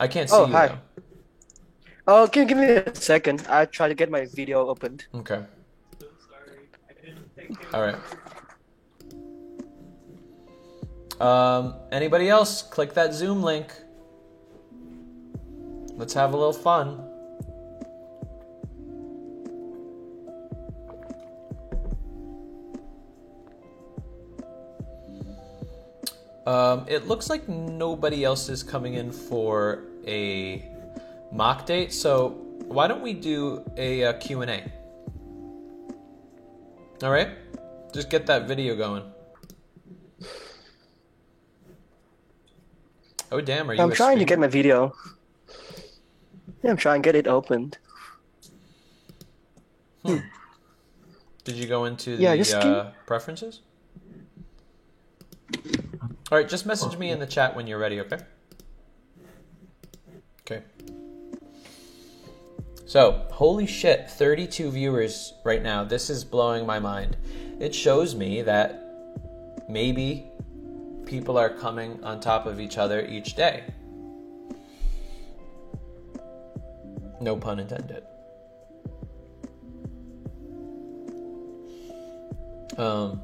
I 0.00 0.06
can't 0.08 0.28
see 0.28 0.36
Oh, 0.36 0.46
you, 0.46 0.52
hi. 0.52 0.68
though. 0.68 0.78
Oh, 2.10 2.26
you 2.34 2.46
give 2.46 2.56
me 2.56 2.70
a 2.70 2.94
second? 2.94 3.44
I 3.50 3.66
try 3.66 3.86
to 3.86 3.94
get 3.94 4.10
my 4.10 4.24
video 4.24 4.66
opened. 4.66 5.04
Okay. 5.14 5.42
All 7.74 7.82
right. 7.82 7.96
Um, 11.20 11.74
anybody 11.92 12.30
else? 12.30 12.62
Click 12.62 12.94
that 12.94 13.12
Zoom 13.12 13.42
link. 13.42 13.70
Let's 15.96 16.14
have 16.14 16.32
a 16.32 16.36
little 16.38 16.54
fun. 16.54 17.04
Um, 26.46 26.86
it 26.88 27.06
looks 27.06 27.28
like 27.28 27.46
nobody 27.50 28.24
else 28.24 28.48
is 28.48 28.62
coming 28.62 28.94
in 28.94 29.12
for 29.12 29.82
a 30.06 30.77
mock 31.32 31.66
date, 31.66 31.92
so 31.92 32.30
why 32.66 32.86
don't 32.86 33.02
we 33.02 33.12
do 33.14 33.64
a, 33.76 34.04
uh 34.04 34.12
Q&A? 34.14 34.72
All 37.02 37.10
right? 37.10 37.30
Just 37.94 38.10
get 38.10 38.26
that 38.26 38.46
video 38.48 38.76
going. 38.76 39.04
Oh 43.30 43.40
damn, 43.40 43.70
are 43.70 43.74
you 43.74 43.82
I'm 43.82 43.92
trying 43.92 44.18
to 44.18 44.24
get 44.24 44.38
my 44.38 44.46
video. 44.46 44.94
Yeah, 46.62 46.70
I'm 46.70 46.76
trying 46.76 47.02
to 47.02 47.06
get 47.06 47.14
it 47.14 47.26
opened. 47.26 47.78
Hmm. 50.04 50.18
Did 51.44 51.56
you 51.56 51.66
go 51.66 51.84
into 51.84 52.12
Yeah, 52.12 52.36
the 52.36 52.58
uh, 52.58 52.92
preferences? 53.06 53.60
All 56.30 56.36
right, 56.38 56.48
just 56.48 56.66
message 56.66 56.96
me 56.98 57.10
in 57.10 57.20
the 57.20 57.26
chat 57.26 57.56
when 57.56 57.66
you're 57.66 57.78
ready? 57.78 58.00
Okay. 58.00 58.18
So, 62.88 63.26
holy 63.32 63.66
shit, 63.66 64.10
32 64.10 64.70
viewers 64.70 65.34
right 65.44 65.62
now. 65.62 65.84
This 65.84 66.08
is 66.08 66.24
blowing 66.24 66.64
my 66.64 66.78
mind. 66.78 67.18
It 67.60 67.74
shows 67.74 68.14
me 68.14 68.40
that 68.40 68.82
maybe 69.68 70.30
people 71.04 71.36
are 71.36 71.50
coming 71.50 72.02
on 72.02 72.18
top 72.18 72.46
of 72.46 72.58
each 72.58 72.78
other 72.78 73.04
each 73.04 73.36
day. 73.36 73.64
No 77.20 77.36
pun 77.36 77.58
intended. 77.60 78.04
Um, 82.78 83.20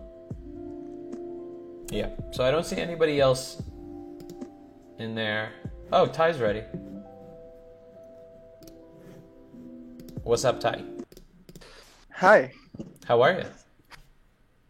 yeah, 1.89 2.11
so 2.33 2.45
I 2.45 2.51
don't 2.51 2.67
see 2.67 2.77
anybody 2.77 3.19
else 3.19 3.63
in 4.99 5.15
there. 5.15 5.53
Oh, 5.91 6.05
Ty's 6.05 6.39
ready. 6.39 6.65
What's 10.25 10.45
up, 10.45 10.61
Ty? 10.61 10.83
Hi, 12.15 12.53
How 13.07 13.21
are 13.23 13.33
you? 13.33 13.45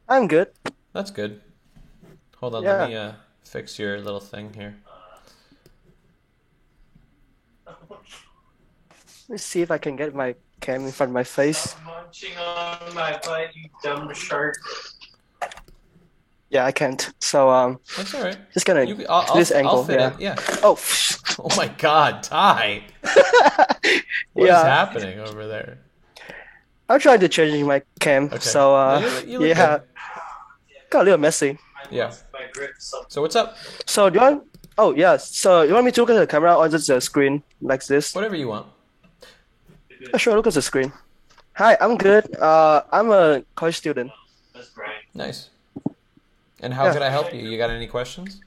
I'm 0.09 0.27
good. 0.27 0.49
That's 0.93 1.11
good. 1.11 1.41
Hold 2.39 2.57
on, 2.57 2.63
Yeah. 2.65 2.79
let 2.79 2.89
me 2.91 2.97
uh, 2.97 3.13
fix 3.45 3.79
your 3.79 4.01
little 4.01 4.21
thing 4.21 4.53
here. 4.55 4.77
Let's 9.29 9.43
see 9.45 9.63
if 9.63 9.71
I 9.71 9.79
can 9.79 9.97
get 9.97 10.15
my 10.15 10.35
cam 10.61 10.85
in 10.85 10.93
front 10.93 11.11
of 11.11 11.15
my 11.15 11.25
face. 11.25 11.77
Munching 11.85 12.37
on 12.37 12.95
my 12.95 13.19
butt, 13.25 13.55
you 13.57 13.71
dumb 13.83 14.13
shark. 14.13 14.57
Yeah, 16.55 16.65
I 16.67 16.71
can't. 16.73 17.13
So 17.19 17.51
um, 17.51 17.81
That's 17.97 18.15
all 18.15 18.23
right. 18.23 18.39
just 18.55 18.65
gonna 18.65 18.85
You, 18.85 19.05
I'll, 19.09 19.25
to 19.25 19.31
I'll, 19.33 19.37
this 19.37 19.51
angle. 19.51 19.87
Yeah. 19.91 20.15
it. 20.15 20.21
Yeah. 20.21 20.37
Oh. 20.63 20.79
Oh 21.37 21.51
my 21.57 21.67
God, 21.67 22.23
Ty! 22.23 22.85
What 24.35 24.45
is 24.45 24.49
Yeah. 24.55 24.63
happening 24.63 25.19
over 25.19 25.49
there? 25.49 25.79
I'm 26.89 27.01
trying 27.01 27.19
to 27.21 27.29
change 27.29 27.59
my 27.67 27.83
cam. 27.99 28.31
So 28.39 28.77
uh, 28.77 29.01
No, 29.01 29.07
you- 29.19 29.27
you 29.33 29.39
look 29.41 29.49
yeah, 29.49 29.79
got 30.91 31.01
a 31.03 31.05
little 31.05 31.19
messy. 31.19 31.59
Yeah. 31.91 32.13
So 33.09 33.21
what's 33.23 33.35
up? 33.35 33.57
So 33.85 34.11
do 34.11 34.15
you 34.19 34.25
want? 34.25 34.45
Oh 34.79 34.95
yeah. 34.95 35.17
So 35.17 35.63
you 35.63 35.75
want 35.75 35.87
me 35.87 35.91
to 35.93 36.01
look 36.03 36.11
at 36.11 36.21
the 36.21 36.27
camera 36.29 36.55
or 36.55 36.69
just 36.69 36.87
the 36.87 37.01
screen 37.01 37.43
like 37.61 37.85
this? 37.87 38.15
Whatever 38.15 38.37
you 38.37 38.47
want. 38.49 38.67
Yeah, 40.01 40.17
sure. 40.19 40.37
Look 40.37 40.47
at 40.47 40.55
the 40.55 40.63
screen. 40.63 40.93
Hi, 41.55 41.77
I'm 41.81 41.97
good. 41.97 42.31
Uh, 42.37 42.83
I'm 42.93 43.11
a 43.11 43.43
college 43.57 43.77
student. 43.77 44.13
Nice. 45.15 45.51
And 46.65 46.73
how 46.73 46.85
Yeah. 46.87 46.93
could 46.95 47.03
I 47.03 47.11
help 47.11 47.35
you? 47.35 47.43
You 47.43 47.59
got 47.59 47.71
any 47.71 47.87
questions? 47.87 48.41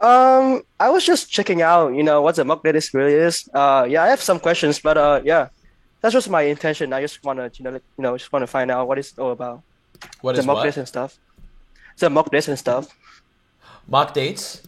Um, 0.00 0.60
I 0.78 0.90
was 0.90 1.04
just 1.06 1.30
checking 1.30 1.62
out, 1.62 1.94
you 1.94 2.02
know, 2.02 2.20
what 2.20 2.36
the 2.36 2.44
mock 2.44 2.62
date 2.62 2.76
is 2.76 2.92
really 2.92 3.14
is. 3.14 3.48
Uh, 3.54 3.86
yeah, 3.88 4.02
I 4.04 4.08
have 4.08 4.20
some 4.20 4.38
questions, 4.38 4.78
but 4.78 4.98
uh, 4.98 5.20
yeah, 5.24 5.48
that's 6.02 6.12
just 6.12 6.28
my 6.28 6.42
intention. 6.42 6.92
I 6.92 7.00
just 7.00 7.24
wanna, 7.24 7.50
you 7.56 7.64
know, 7.64 7.70
like, 7.70 7.82
you 7.96 8.02
know, 8.02 8.16
just 8.18 8.30
wanna 8.30 8.46
find 8.46 8.70
out 8.70 8.86
what 8.88 8.98
it's 8.98 9.16
all 9.18 9.32
about. 9.32 9.62
What 10.20 10.34
the 10.34 10.40
is 10.40 10.46
mock 10.46 10.56
what? 10.56 10.64
dates 10.64 10.76
and 10.76 10.86
stuff. 10.86 11.16
The 11.98 12.10
mock 12.10 12.30
dates 12.30 12.48
and 12.48 12.58
stuff. 12.58 12.88
Mock 13.88 14.12
dates. 14.12 14.62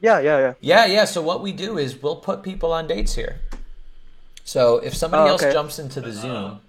Yeah, 0.00 0.20
yeah, 0.20 0.38
yeah. 0.38 0.54
Yeah, 0.60 0.86
yeah. 0.86 1.04
So 1.06 1.20
what 1.20 1.42
we 1.42 1.50
do 1.52 1.76
is 1.76 2.00
we'll 2.00 2.16
put 2.16 2.44
people 2.44 2.72
on 2.72 2.86
dates 2.86 3.16
here. 3.16 3.40
So 4.44 4.78
if 4.78 4.94
somebody 4.94 5.24
Oh, 5.24 5.32
else 5.32 5.42
jumps 5.42 5.78
into 5.80 6.00
the 6.00 6.12
Zoom, 6.12 6.60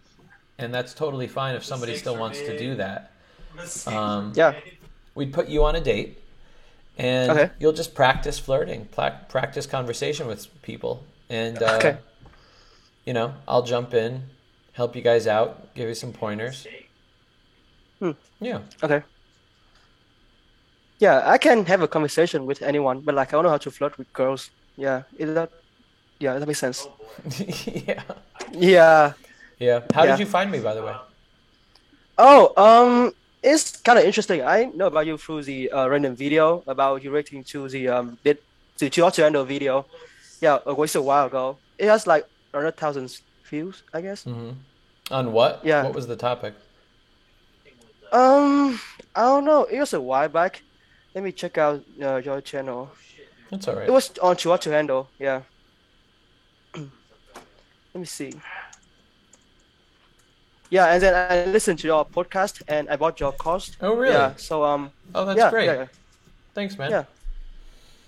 and 0.57 0.73
that's 0.73 0.93
totally 0.93 1.27
fine 1.27 1.55
if 1.55 1.63
somebody 1.63 1.95
still 1.95 2.17
wants 2.17 2.39
to 2.39 2.57
do 2.57 2.75
that. 2.75 3.11
Um, 3.87 4.33
Yeah. 4.35 4.53
We'd 5.15 5.33
put 5.33 5.47
you 5.49 5.63
on 5.65 5.75
a 5.75 5.81
date, 5.81 6.17
and 6.97 7.31
Okay. 7.31 7.49
you'll 7.59 7.73
just 7.73 7.93
practice 7.93 8.39
flirting, 8.39 8.85
pla- 8.85 9.17
practice 9.27 9.65
conversation 9.65 10.25
with 10.27 10.47
people, 10.61 11.03
and 11.29 11.61
uh, 11.61 11.75
Okay. 11.77 11.97
you 13.05 13.13
know, 13.13 13.33
I'll 13.47 13.63
jump 13.63 13.93
in, 13.93 14.29
help 14.73 14.95
you 14.95 15.01
guys 15.01 15.27
out, 15.27 15.75
give 15.75 15.87
you 15.89 15.95
some 15.95 16.13
pointers. 16.13 16.65
Hmm. 17.99 18.11
Yeah. 18.39 18.59
Okay. 18.81 19.03
Yeah, 20.99 21.23
I 21.25 21.37
can 21.37 21.65
have 21.65 21.81
a 21.81 21.87
conversation 21.87 22.45
with 22.45 22.61
anyone, 22.61 23.01
but 23.01 23.15
like 23.15 23.29
I 23.29 23.31
don't 23.31 23.43
know 23.43 23.49
how 23.49 23.57
to 23.57 23.71
flirt 23.71 23.97
with 23.97 24.11
girls. 24.13 24.49
Yeah, 24.77 25.03
is 25.17 25.33
that? 25.33 25.51
Yeah, 26.19 26.37
that 26.39 26.45
makes 26.47 26.59
sense. 26.59 26.87
yeah. 27.87 28.03
Yeah. 28.53 29.13
Yeah. 29.59 29.81
How 29.93 30.03
Yeah. 30.03 30.11
did 30.11 30.19
you 30.19 30.25
find 30.27 30.51
me, 30.51 30.59
by 30.59 30.73
the 30.75 30.83
way? 30.83 30.95
Oh, 32.17 32.53
um, 32.55 33.13
it's 33.43 33.77
kind 33.81 33.97
of 33.99 34.05
interesting. 34.05 34.43
I 34.43 34.65
know 34.65 34.87
about 34.87 35.05
you 35.07 35.17
through 35.17 35.43
the 35.43 35.71
uh, 35.71 35.87
random 35.87 36.15
video 36.15 36.63
about 36.67 37.03
you 37.03 37.11
reacting 37.11 37.43
to 37.45 37.67
the 37.69 37.87
um 37.89 38.17
bit 38.23 38.43
the 38.77 38.89
Giorgio 38.89 39.43
video. 39.43 39.85
Yeah, 40.41 40.59
it 40.65 40.77
was 40.77 40.95
a 40.95 41.01
while 41.01 41.27
ago. 41.27 41.57
It 41.77 41.87
has 41.87 42.07
like 42.07 42.25
hundred 42.53 42.77
thousand 42.77 43.15
views, 43.49 43.83
I 43.93 44.01
guess. 44.01 44.23
hmm 44.23 44.51
On 45.11 45.31
what? 45.31 45.61
Yeah. 45.63 45.83
What 45.83 45.95
was 45.95 46.07
the 46.07 46.15
topic? 46.15 46.53
Um, 48.11 48.79
I 49.15 49.21
don't 49.21 49.45
know. 49.45 49.63
It 49.63 49.79
was 49.79 49.93
a 49.93 50.01
while 50.01 50.29
back. 50.29 50.61
Let 51.15 51.23
me 51.23 51.31
check 51.31 51.57
out 51.57 51.83
uh, 52.01 52.17
your 52.17 52.41
channel. 52.41 52.91
That's 53.49 53.67
all 53.67 53.75
right. 53.75 53.87
It 53.87 53.91
was 53.91 54.17
on 54.19 54.35
Chihuahua 54.35 54.71
handle. 54.71 55.09
Yeah. 55.19 55.41
Let 56.75 57.99
me 57.99 58.05
see. 58.05 58.33
Yeah, 60.71 60.87
and 60.87 61.03
then 61.03 61.13
I 61.13 61.51
listened 61.51 61.79
to 61.79 61.87
your 61.87 62.05
podcast 62.05 62.61
and 62.65 62.89
I 62.89 62.95
bought 62.95 63.19
your 63.19 63.33
course. 63.33 63.75
Oh, 63.81 63.93
really? 63.93 64.13
Yeah. 64.13 64.35
So 64.37 64.63
um. 64.63 64.91
Oh, 65.13 65.25
that's 65.25 65.37
yeah, 65.37 65.49
great. 65.49 65.65
Yeah, 65.65 65.73
yeah. 65.73 65.87
Thanks, 66.55 66.77
man. 66.77 66.89
Yeah. 66.89 67.03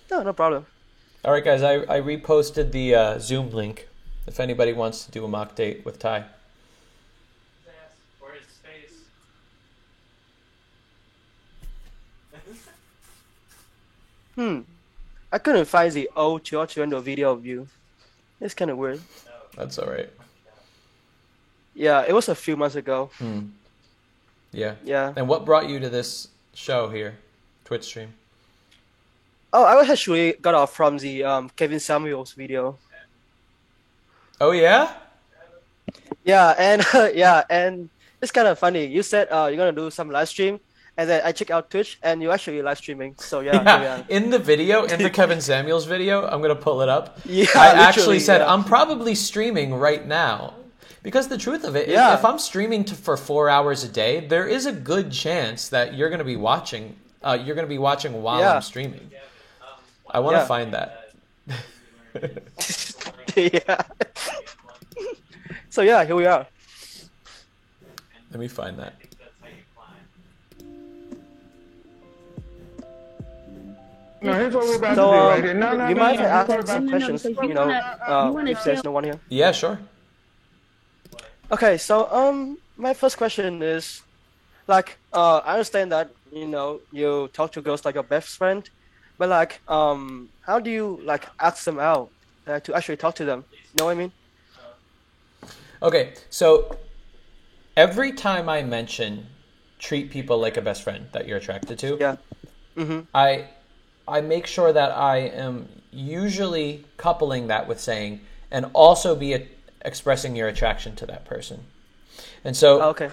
No, 0.09 0.23
no 0.23 0.31
problem. 0.31 0.65
All 1.25 1.33
right, 1.33 1.43
guys. 1.43 1.61
I, 1.61 1.81
I 1.81 1.99
reposted 1.99 2.71
the 2.71 2.95
uh, 2.95 3.19
Zoom 3.19 3.51
link 3.51 3.89
if 4.27 4.39
anybody 4.39 4.71
wants 4.71 5.03
to 5.05 5.11
do 5.11 5.25
a 5.25 5.27
mock 5.27 5.55
date 5.55 5.83
with 5.85 5.99
Ty. 5.99 6.23
Hmm. 14.35 14.61
I 15.31 15.37
couldn't 15.37 15.65
find 15.65 15.91
the 15.91 16.09
old 16.15 16.43
Chihuahua 16.43 16.99
video 17.01 17.31
of 17.31 17.45
you. 17.45 17.67
It's 18.41 18.55
kind 18.55 18.71
of 18.71 18.77
weird. 18.77 18.99
That's 19.55 19.77
all 19.77 19.89
right. 19.89 20.09
Yeah, 21.75 22.05
it 22.07 22.13
was 22.13 22.29
a 22.29 22.35
few 22.35 22.55
months 22.55 22.75
ago. 22.75 23.09
Hmm. 23.17 23.39
Yeah. 24.51 24.75
Yeah. 24.83 25.13
And 25.15 25.27
what 25.27 25.45
brought 25.45 25.67
you 25.67 25.79
to 25.79 25.89
this 25.89 26.27
show 26.53 26.89
here, 26.89 27.17
Twitch 27.65 27.83
stream? 27.85 28.13
Oh, 29.51 29.63
I 29.63 29.75
was 29.75 29.89
actually 29.89 30.33
got 30.33 30.55
off 30.55 30.73
from 30.73 30.97
the 30.97 31.23
um, 31.23 31.49
Kevin 31.55 31.79
Samuels 31.79 32.33
video. 32.33 32.77
Oh 34.41 34.51
yeah. 34.51 34.93
Yeah, 36.23 36.55
and 36.57 36.83
yeah, 37.15 37.43
and 37.49 37.89
it's 38.21 38.31
kind 38.31 38.47
of 38.47 38.57
funny. 38.57 38.85
You 38.85 39.03
said 39.03 39.27
uh, 39.31 39.47
you're 39.49 39.57
gonna 39.57 39.71
do 39.71 39.89
some 39.91 40.09
live 40.09 40.29
stream, 40.29 40.59
and 40.97 41.09
then 41.09 41.21
I 41.23 41.31
check 41.31 41.51
out 41.51 41.69
Twitch, 41.69 41.99
and 42.01 42.21
you 42.21 42.31
actually 42.31 42.61
live 42.61 42.77
streaming. 42.77 43.15
So 43.17 43.41
yeah, 43.41 43.61
Yeah, 43.63 43.81
yeah. 43.81 44.03
in 44.09 44.29
the 44.29 44.39
video, 44.39 44.85
in 44.85 45.01
the 45.01 45.09
Kevin 45.19 45.41
Samuels 45.41 45.85
video, 45.85 46.25
I'm 46.27 46.41
gonna 46.41 46.55
pull 46.55 46.81
it 46.81 46.89
up. 46.89 47.19
Yeah, 47.25 47.45
I 47.55 47.73
actually 47.73 48.19
said 48.19 48.39
yeah. 48.39 48.51
I'm 48.51 48.63
probably 48.63 49.13
streaming 49.15 49.75
right 49.75 50.05
now, 50.05 50.55
because 51.03 51.27
the 51.27 51.37
truth 51.37 51.63
of 51.65 51.75
it 51.75 51.87
is, 51.89 51.93
Yeah. 51.93 52.13
if 52.15 52.23
I'm 52.25 52.39
streaming 52.39 52.85
to, 52.85 52.95
for 52.95 53.17
four 53.17 53.49
hours 53.49 53.83
a 53.83 53.89
day, 53.89 54.25
there 54.25 54.47
is 54.47 54.65
a 54.65 54.71
good 54.71 55.11
chance 55.11 55.69
that 55.69 55.93
you're 55.93 56.09
gonna 56.09 56.23
be 56.23 56.37
watching. 56.37 56.95
Uh, 57.21 57.37
you're 57.41 57.55
gonna 57.55 57.67
be 57.67 57.77
watching 57.77 58.21
while 58.23 58.39
Yeah. 58.39 58.55
I'm 58.55 58.61
streaming. 58.61 59.11
I 60.09 60.19
want 60.19 60.35
to 60.35 60.39
Yeah. 60.41 60.45
find 60.47 60.73
that. 60.73 60.99
yeah. 63.35 63.81
so 65.69 65.81
yeah, 65.81 66.05
here 66.05 66.15
we 66.15 66.25
are. 66.25 66.47
Let 68.31 68.39
me 68.39 68.47
find 68.47 68.79
that. 68.79 68.93
No, 74.21 74.31
here's 74.33 74.53
what 74.55 74.63
we're 74.65 74.77
about 74.77 74.95
So 74.95 75.11
to 75.11 75.17
do 75.17 75.19
um, 75.21 75.27
right 75.27 75.43
here. 75.43 75.53
No, 75.53 75.75
no, 75.75 75.87
you 75.89 75.95
no, 75.95 76.01
mind 76.01 76.19
no, 76.19 76.25
if 76.25 76.31
ask 76.31 76.49
no, 76.49 76.55
no, 76.55 76.65
some 76.65 76.85
no, 76.85 76.91
questions? 76.91 77.25
no, 77.25 77.29
You 77.41 77.47
you 77.49 77.53
know, 77.53 77.61
wanna- 77.67 77.97
uh, 78.07 78.31
you 78.41 78.47
if 78.47 78.63
there's 78.63 78.83
no 78.83 78.91
one 78.91 79.03
here. 79.03 79.19
Yeah, 79.27 79.51
sure. 79.51 79.79
Okay, 81.53 81.77
so 81.77 82.11
um, 82.11 82.57
my 82.77 82.95
first 82.95 83.15
question 83.15 83.61
is, 83.61 84.01
like, 84.65 84.97
uh, 85.13 85.37
I 85.45 85.51
understand 85.53 85.91
that 85.91 86.09
you 86.31 86.47
know 86.47 86.81
you 86.91 87.29
talk 87.31 87.51
to 87.51 87.61
girls 87.61 87.85
like 87.85 87.93
your 87.93 88.03
best 88.03 88.29
friend, 88.39 88.67
but 89.19 89.29
like, 89.29 89.61
um, 89.67 90.29
how 90.41 90.59
do 90.59 90.71
you 90.71 90.99
like 91.03 91.27
ask 91.39 91.63
them 91.65 91.77
out 91.77 92.09
uh, 92.47 92.59
to 92.61 92.73
actually 92.73 92.97
talk 92.97 93.13
to 93.15 93.25
them? 93.25 93.45
You 93.51 93.77
know 93.77 93.85
what 93.85 93.91
I 93.91 93.95
mean? 93.95 94.11
Okay, 95.83 96.13
so 96.31 96.75
every 97.77 98.13
time 98.13 98.49
I 98.49 98.63
mention 98.63 99.27
treat 99.77 100.09
people 100.09 100.39
like 100.39 100.57
a 100.57 100.61
best 100.61 100.81
friend 100.81 101.05
that 101.11 101.27
you're 101.27 101.37
attracted 101.37 101.77
to, 101.77 101.97
yeah, 101.99 102.15
mm-hmm. 102.75 103.01
I 103.13 103.49
I 104.07 104.21
make 104.21 104.47
sure 104.47 104.73
that 104.73 104.91
I 104.91 105.17
am 105.17 105.69
usually 105.91 106.83
coupling 106.97 107.45
that 107.49 107.67
with 107.67 107.79
saying 107.79 108.21
and 108.49 108.71
also 108.73 109.15
be 109.15 109.33
a, 109.33 109.47
expressing 109.83 110.35
your 110.35 110.47
attraction 110.47 110.95
to 110.97 111.05
that 111.05 111.25
person. 111.25 111.65
And 112.43 112.55
so, 112.55 112.81
Oh, 112.81 112.89
okay, 112.89 113.09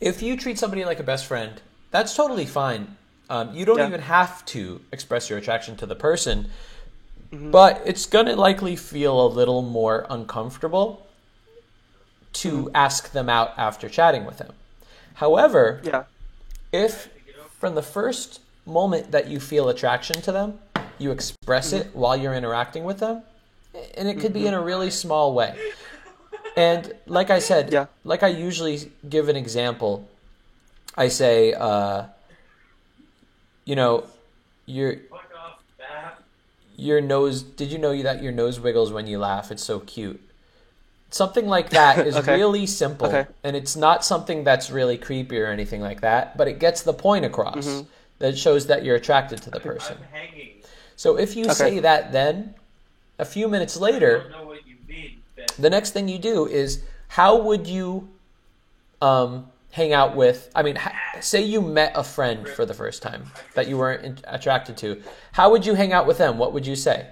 if 0.00 0.22
you 0.22 0.36
treat 0.36 0.58
somebody 0.58 0.84
like 0.84 1.00
a 1.00 1.02
best 1.02 1.26
friend, 1.26 1.60
that's 1.90 2.14
totally 2.14 2.46
fine. 2.46 2.96
Um, 3.30 3.54
you 3.54 3.64
don't 3.64 3.78
Yeah. 3.78 3.86
even 3.88 4.02
have 4.02 4.44
to 4.46 4.80
express 4.92 5.28
your 5.28 5.38
attraction 5.38 5.76
to 5.76 5.86
the 5.86 5.94
person, 5.94 6.50
Mhm. 7.32 7.50
but 7.50 7.82
it's 7.84 8.06
gonna 8.06 8.36
likely 8.36 8.74
feel 8.76 9.20
a 9.20 9.28
little 9.28 9.62
more 9.62 10.06
uncomfortable 10.08 11.06
to 12.34 12.50
Mm-hmm. 12.66 12.76
ask 12.76 13.12
them 13.12 13.28
out 13.28 13.52
after 13.56 13.88
chatting 13.88 14.24
with 14.24 14.38
them. 14.38 14.52
However, 15.14 15.80
yeah, 15.82 16.04
if 16.72 17.08
from 17.58 17.74
the 17.74 17.82
first 17.82 18.40
moment 18.64 19.10
that 19.10 19.26
you 19.28 19.40
feel 19.40 19.68
attraction 19.68 20.22
to 20.22 20.30
them, 20.32 20.60
you 20.98 21.10
express 21.10 21.72
it 21.72 21.94
while 21.94 22.16
you're 22.16 22.34
interacting 22.34 22.84
with 22.84 22.98
them, 23.00 23.22
and 23.96 24.08
it 24.08 24.18
could 24.20 24.32
be 24.32 24.46
in 24.46 24.54
a 24.54 24.60
really 24.60 24.90
small 24.90 25.34
way. 25.34 25.56
And 26.56 26.92
like 27.06 27.30
I 27.30 27.38
said, 27.38 27.72
like 28.04 28.22
I 28.22 28.28
usually 28.28 28.90
give 29.08 29.28
an 29.28 29.36
example, 29.36 30.08
I 30.96 31.08
say, 31.08 31.52
uh, 31.52 32.04
you 33.64 33.76
know, 33.76 34.04
your 34.66 34.96
your 36.76 37.00
nose. 37.00 37.42
Did 37.42 37.70
you 37.70 37.78
know 37.78 38.00
that 38.02 38.22
your 38.22 38.32
nose 38.32 38.58
wiggles 38.60 38.92
when 38.92 39.06
you 39.06 39.18
laugh? 39.18 39.50
It's 39.50 39.62
so 39.64 39.80
cute. 39.80 40.20
Something 41.10 41.46
like 41.46 41.70
that 41.70 41.98
is 42.06 42.16
Okay. 42.16 42.34
really 42.34 42.66
simple, 42.66 43.08
Okay. 43.08 43.26
and 43.44 43.56
it's 43.56 43.76
not 43.76 44.04
something 44.04 44.44
that's 44.44 44.70
really 44.70 44.98
creepy 44.98 45.38
or 45.38 45.46
anything 45.46 45.80
like 45.80 46.00
that. 46.00 46.36
But 46.36 46.48
it 46.48 46.58
gets 46.58 46.82
the 46.82 46.92
point 46.94 47.24
across 47.24 47.66
Mhm. 47.66 47.86
that 48.18 48.38
shows 48.38 48.66
that 48.66 48.84
you're 48.84 48.96
attracted 48.96 49.42
to 49.42 49.50
the 49.50 49.60
person. 49.60 49.98
So 50.96 51.16
if 51.16 51.36
you 51.36 51.44
Okay. 51.44 51.54
say 51.54 51.78
that, 51.80 52.12
then 52.12 52.54
a 53.18 53.24
few 53.24 53.48
minutes 53.48 53.76
later, 53.76 54.32
the 55.58 55.70
next 55.70 55.90
thing 55.90 56.08
you 56.08 56.18
do 56.18 56.46
is 56.46 56.82
how 57.08 57.40
would 57.42 57.66
you 57.66 58.08
um, 59.02 59.48
hang 59.72 59.92
out 59.92 60.14
with? 60.16 60.50
I 60.54 60.62
mean, 60.62 60.76
ha- 60.76 60.94
say 61.20 61.42
you 61.42 61.60
met 61.60 61.92
a 61.94 62.04
friend 62.04 62.48
for 62.48 62.64
the 62.64 62.74
first 62.74 63.02
time 63.02 63.24
that 63.54 63.68
you 63.68 63.76
weren't 63.78 64.04
in- 64.04 64.18
attracted 64.24 64.76
to. 64.78 65.02
How 65.32 65.50
would 65.50 65.64
you 65.66 65.74
hang 65.74 65.92
out 65.92 66.06
with 66.06 66.18
them? 66.18 66.38
What 66.38 66.52
would 66.52 66.66
you 66.66 66.76
say? 66.76 67.06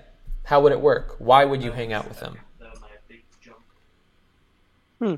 How 0.45 0.61
would 0.61 0.73
it 0.73 0.81
work? 0.81 1.17
Why 1.19 1.45
would 1.45 1.63
you 1.63 1.73
hang 1.73 1.93
out 1.93 2.09
with 2.09 2.21
them? 2.21 2.37
Hmm. 5.01 5.15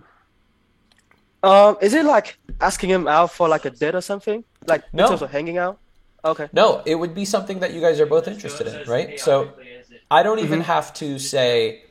Um, 1.42 1.76
is 1.80 1.94
it 1.94 2.04
like 2.04 2.36
asking 2.60 2.90
him 2.90 3.06
out 3.06 3.30
for 3.30 3.48
like 3.48 3.64
a 3.64 3.70
date 3.70 3.94
or 3.94 4.00
something? 4.00 4.42
Like 4.66 4.82
No. 4.92 5.04
in 5.04 5.08
terms 5.10 5.22
of 5.22 5.30
hanging 5.30 5.58
out? 5.58 5.78
Okay. 6.24 6.48
No, 6.52 6.82
it 6.84 6.96
would 6.96 7.14
be 7.14 7.24
something 7.24 7.60
that 7.60 7.72
you 7.72 7.80
guys 7.80 8.00
are 8.00 8.06
both 8.06 8.26
interested 8.26 8.66
in, 8.66 8.88
right? 8.88 9.20
So 9.20 9.52
I 10.10 10.22
don't 10.22 10.38
even 10.38 10.60
Mhm. 10.60 10.64
have 10.64 10.94
to 10.94 11.18
say 11.18 11.82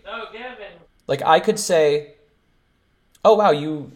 like 1.08 1.22
I 1.22 1.40
could 1.40 1.60
say, 1.60 2.16
"Oh 3.24 3.36
wow, 3.36 3.52
you 3.52 3.92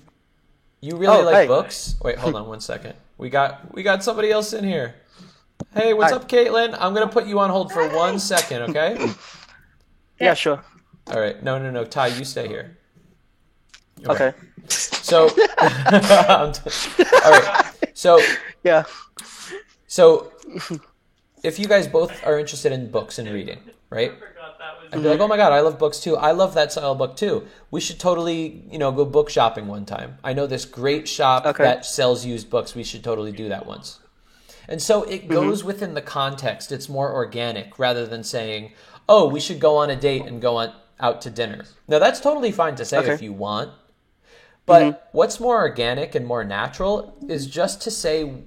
you 0.82 0.96
really 0.96 1.18
Oh, 1.20 1.24
like 1.24 1.36
hey. 1.36 1.48
books?" 1.48 1.96
Wait, 2.04 2.18
hold 2.18 2.36
on 2.36 2.48
one 2.56 2.62
second. 2.62 2.94
We 3.18 3.30
got 3.30 3.74
we 3.74 3.84
got 3.84 4.04
somebody 4.04 4.32
else 4.32 4.54
in 4.54 4.64
here. 4.64 4.96
Hey, 5.74 5.94
what's 5.94 6.12
Hi. 6.12 6.18
up, 6.18 6.28
Caitlin? 6.28 6.76
I'm 6.80 6.94
gonna 6.94 7.08
put 7.08 7.26
you 7.28 7.40
on 7.40 7.50
hold 7.50 7.72
for 7.72 7.88
one 7.96 8.20
second, 8.20 8.64
okay? 8.70 8.98
Yeah, 10.20 10.36
sure. 10.36 10.64
All 11.08 11.20
right. 11.20 11.42
No, 11.42 11.58
no, 11.58 11.72
no. 11.72 11.84
Ty, 11.84 12.08
you 12.08 12.26
stay 12.26 12.48
here. 12.48 12.78
Okay. 14.06 14.34
So, 14.70 15.30
t- 15.30 15.42
all 15.58 17.32
right. 17.32 17.66
So, 17.96 18.22
yeah. 18.64 18.84
So, 19.88 20.32
if 21.42 21.58
you 21.58 21.66
guys 21.68 21.88
both 21.88 22.24
are 22.24 22.38
interested 22.38 22.72
in 22.72 22.92
books 22.92 23.18
and 23.18 23.28
reading, 23.30 23.58
right? 23.92 24.14
I'd 24.94 25.04
be 25.04 25.08
like, 25.08 25.14
mm-hmm. 25.14 25.22
oh 25.22 25.28
my 25.28 25.38
god, 25.38 25.54
I 25.54 25.60
love 25.60 25.78
books 25.78 26.00
too. 26.00 26.18
I 26.18 26.32
love 26.32 26.54
that 26.56 26.72
style 26.72 26.96
book 26.96 27.16
too. 27.16 27.46
We 27.70 27.80
should 27.80 28.00
totally, 28.00 28.64
you 28.72 28.80
know, 28.80 28.92
go 28.92 29.06
book 29.06 29.30
shopping 29.30 29.68
one 29.68 29.86
time. 29.86 30.18
I 30.24 30.34
know 30.34 30.48
this 30.48 30.66
great 30.66 31.08
shop 31.08 31.46
Okay. 31.46 31.64
that 31.64 31.86
sells 31.86 32.26
used 32.26 32.50
books. 32.50 32.74
We 32.74 32.84
should 32.84 33.04
totally 33.04 33.32
do 33.32 33.48
that 33.50 33.68
once. 33.68 34.00
And 34.68 34.82
so 34.82 35.04
it 35.04 35.24
mm-hmm. 35.24 35.34
goes 35.34 35.64
within 35.64 35.94
the 35.94 36.02
context. 36.02 36.72
It's 36.72 36.90
more 36.90 37.14
organic 37.14 37.78
rather 37.78 38.06
than 38.06 38.24
saying, 38.24 38.72
"Oh, 39.08 39.28
we 39.30 39.40
should 39.40 39.60
go 39.60 39.78
on 39.78 39.90
a 39.90 39.96
date 39.96 40.26
and 40.26 40.42
go 40.42 40.58
on 40.58 40.74
out 41.00 41.22
to 41.22 41.30
dinner." 41.30 41.66
Now 41.88 42.00
that's 42.00 42.20
totally 42.20 42.52
fine 42.52 42.76
to 42.76 42.86
say 42.86 42.98
Okay. 43.00 43.14
if 43.14 43.22
you 43.22 43.34
want. 43.34 43.72
But 44.66 44.84
mm-hmm. 44.84 45.18
what's 45.18 45.40
more 45.40 45.58
organic 45.58 46.16
and 46.16 46.26
more 46.26 46.44
natural 46.44 47.18
is 47.28 47.48
just 47.48 47.82
to 47.82 47.92
say 47.92 48.44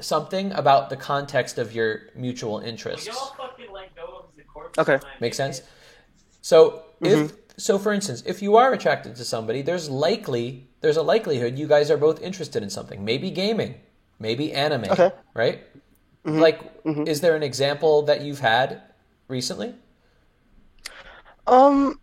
something 0.00 0.52
about 0.52 0.90
the 0.90 0.96
context 0.96 1.58
of 1.58 1.74
your 1.74 2.02
mutual 2.14 2.60
interests. 2.60 3.08
Okay. 4.78 4.98
Makes 5.20 5.36
sense? 5.36 5.62
So 6.42 6.84
if 7.02 7.32
so 7.56 7.78
for 7.78 7.92
instance, 7.92 8.22
if 8.26 8.42
you 8.42 8.56
are 8.56 8.72
attracted 8.72 9.16
to 9.16 9.24
somebody, 9.24 9.62
there's 9.62 9.88
likely 9.90 10.68
there's 10.80 10.96
a 10.96 11.02
likelihood 11.02 11.58
you 11.58 11.66
guys 11.66 11.90
are 11.90 11.96
both 11.96 12.20
interested 12.22 12.62
in 12.62 12.70
something. 12.70 13.04
Maybe 13.04 13.30
gaming, 13.30 13.76
maybe 14.18 14.52
anime, 14.52 14.84
Okay. 14.90 15.10
right? 15.34 15.62
Like 16.36 16.60
is 17.04 17.20
there 17.20 17.36
an 17.36 17.42
example 17.42 18.02
that 18.02 18.22
you've 18.22 18.40
had 18.40 18.82
recently? 19.28 19.74
Um, 21.46 22.00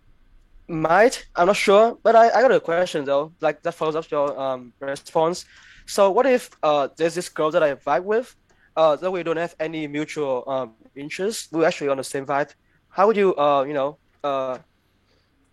might 0.68 1.26
I'm 1.36 1.48
not 1.48 1.56
sure, 1.57 1.98
but 2.03 2.15
I, 2.15 2.30
I 2.30 2.41
got 2.41 2.52
a 2.52 2.60
question 2.60 3.06
though, 3.06 3.34
like 3.41 3.61
that 3.64 3.73
follows 3.73 3.95
up 3.95 4.10
your 4.11 4.38
um 4.40 4.73
response. 4.80 5.45
So 5.86 6.11
what 6.11 6.26
if 6.26 6.49
uh 6.64 6.90
there's 6.98 7.15
this 7.15 7.30
girl 7.30 7.52
that 7.52 7.64
I 7.64 7.76
vibe 7.76 8.03
with, 8.03 8.36
uh 8.76 8.95
that 8.98 9.11
we 9.11 9.23
don't 9.23 9.38
have 9.38 9.56
any 9.60 9.88
mutual 9.88 10.44
um 10.48 10.76
interests, 10.98 11.50
we're 11.52 11.66
actually 11.66 11.90
on 11.90 11.98
the 11.98 12.04
same 12.04 12.26
vibe. 12.26 12.54
How 12.90 13.08
would 13.08 13.18
you 13.18 13.36
uh 13.38 13.64
you 13.64 13.74
know 13.74 13.98
uh 14.24 14.58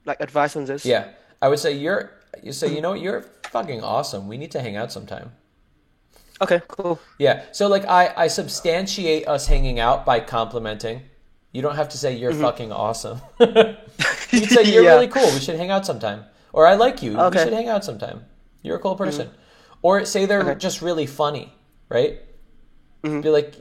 like 0.05 0.21
advise 0.21 0.57
on 0.57 0.65
this? 0.65 0.85
Yeah. 0.85 1.09
I 1.41 1.49
would 1.49 1.59
say 1.59 1.73
you're 1.73 2.11
you 2.43 2.53
say, 2.53 2.75
you 2.75 2.81
know 2.81 2.95
you're 2.95 3.23
fucking 3.51 3.83
awesome. 3.83 4.27
We 4.29 4.37
need 4.39 4.51
to 4.53 4.61
hang 4.61 4.77
out 4.77 4.91
sometime. 4.93 5.33
Okay, 6.41 6.61
cool. 6.69 6.99
Yeah. 7.19 7.43
So 7.53 7.69
like 7.69 7.85
I, 7.87 8.13
I 8.17 8.27
substantiate 8.29 9.29
us 9.29 9.47
hanging 9.47 9.79
out 9.79 10.05
by 10.05 10.19
complimenting. 10.21 11.03
You 11.53 11.63
don't 11.63 11.77
have 11.77 11.89
to 11.91 11.99
say 11.99 12.17
you're 12.17 12.33
Mhm. 12.33 12.41
fucking 12.41 12.73
awesome. 12.73 13.21
You'd 13.39 14.49
say 14.51 14.63
you're 14.65 14.83
Yeah. 14.85 14.95
really 14.95 15.09
cool. 15.09 15.25
We 15.33 15.39
should 15.41 15.57
hang 15.57 15.71
out 15.71 15.85
sometime. 15.87 16.25
Or 16.53 16.67
I 16.67 16.75
like 16.75 17.03
you. 17.03 17.19
Okay. 17.19 17.39
We 17.39 17.45
should 17.45 17.53
hang 17.53 17.69
out 17.69 17.85
sometime. 17.85 18.25
You're 18.63 18.77
a 18.77 18.81
cool 18.81 18.97
person. 18.97 19.31
Or 19.83 20.05
say 20.05 20.27
they're 20.27 20.55
just 20.55 20.81
really 20.83 21.07
funny, 21.07 21.53
right? 21.89 22.21
Be 23.03 23.29
like 23.29 23.55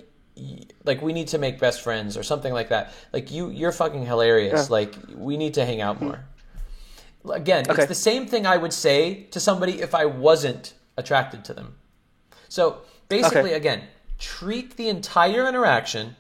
like 0.86 1.02
we 1.02 1.14
need 1.14 1.28
to 1.30 1.38
make 1.38 1.60
best 1.60 1.82
friends 1.82 2.18
or 2.18 2.24
something 2.24 2.54
like 2.54 2.70
that. 2.70 2.94
Like 3.14 3.32
you 3.32 3.50
you're 3.50 3.72
fucking 3.72 4.06
hilarious. 4.06 4.68
Yeah. 4.68 4.72
Like 4.72 4.96
we 5.16 5.38
need 5.38 5.54
to 5.56 5.66
hang 5.66 5.82
out 5.82 6.02
more. 6.02 6.24
Again, 7.30 7.66
Okay. 7.70 7.84
it's 7.84 7.90
the 7.90 7.96
same 7.96 8.26
thing 8.26 8.46
I 8.48 8.58
would 8.58 8.74
say 8.74 9.24
to 9.32 9.40
somebody 9.40 9.82
if 9.82 9.94
I 9.94 10.06
wasn't 10.06 10.74
attracted 10.98 11.46
to 11.46 11.54
them. 11.54 11.76
So 12.50 12.82
basically, 13.10 13.52
Okay. 13.52 13.54
again, 13.54 13.84
treat 14.18 14.76
the 14.78 14.90
entire 14.90 15.48
interaction 15.48 16.16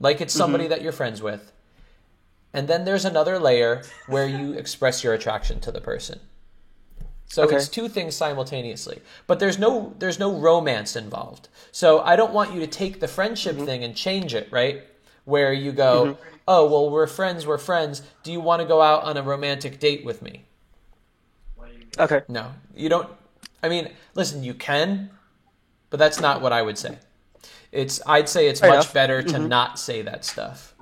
like 0.00 0.20
it's 0.20 0.34
somebody 0.34 0.64
Mhm. 0.64 0.68
that 0.70 0.82
you're 0.82 0.92
friends 0.92 1.22
with. 1.22 1.52
And 2.52 2.66
then 2.66 2.84
there's 2.84 3.04
another 3.04 3.38
layer 3.38 3.82
where 4.06 4.26
you 4.26 4.52
express 4.54 5.04
your 5.04 5.12
attraction 5.14 5.60
to 5.60 5.70
the 5.70 5.80
person. 5.80 6.20
So 7.28 7.42
Okay. 7.44 7.56
it's 7.56 7.68
two 7.68 7.88
things 7.88 8.14
simultaneously. 8.16 9.00
But 9.26 9.38
there's 9.38 9.58
no 9.58 9.94
there's 9.98 10.18
no 10.18 10.32
romance 10.32 10.96
involved. 10.96 11.48
So 11.72 12.00
I 12.00 12.16
don't 12.16 12.32
want 12.32 12.54
you 12.54 12.60
to 12.60 12.66
take 12.66 13.00
the 13.00 13.08
friendship 13.08 13.56
Mm-hmm. 13.56 13.64
thing 13.66 13.84
and 13.84 13.94
change 13.94 14.34
it, 14.34 14.48
right? 14.50 14.82
Where 15.24 15.52
you 15.52 15.72
go, 15.72 16.16
"Oh, 16.46 16.66
well, 16.66 16.88
we're 16.90 17.06
friends, 17.06 17.46
we're 17.46 17.58
friends. 17.58 18.00
Do 18.22 18.32
you 18.32 18.40
want 18.40 18.62
to 18.62 18.66
go 18.66 18.80
out 18.80 19.02
on 19.04 19.16
a 19.18 19.22
romantic 19.22 19.78
date 19.78 20.04
with 20.04 20.22
me?" 20.22 20.44
Okay. 21.98 22.22
No, 22.28 22.52
you 22.74 22.88
don't. 22.88 23.08
I 23.62 23.68
mean, 23.68 23.90
listen, 24.14 24.42
you 24.42 24.54
can, 24.54 25.10
but 25.90 25.98
that's 25.98 26.20
not 26.20 26.40
what 26.40 26.52
I 26.52 26.62
would 26.62 26.78
say. 26.78 26.96
It's 27.72 28.00
I'd 28.06 28.28
say 28.30 28.48
it's 28.48 28.60
Fair 28.60 28.70
much 28.70 28.76
enough. 28.86 28.94
better 28.94 29.22
to 29.22 29.36
Mhm. 29.38 29.48
not 29.48 29.78
say 29.78 30.00
that 30.00 30.24
stuff. 30.24 30.74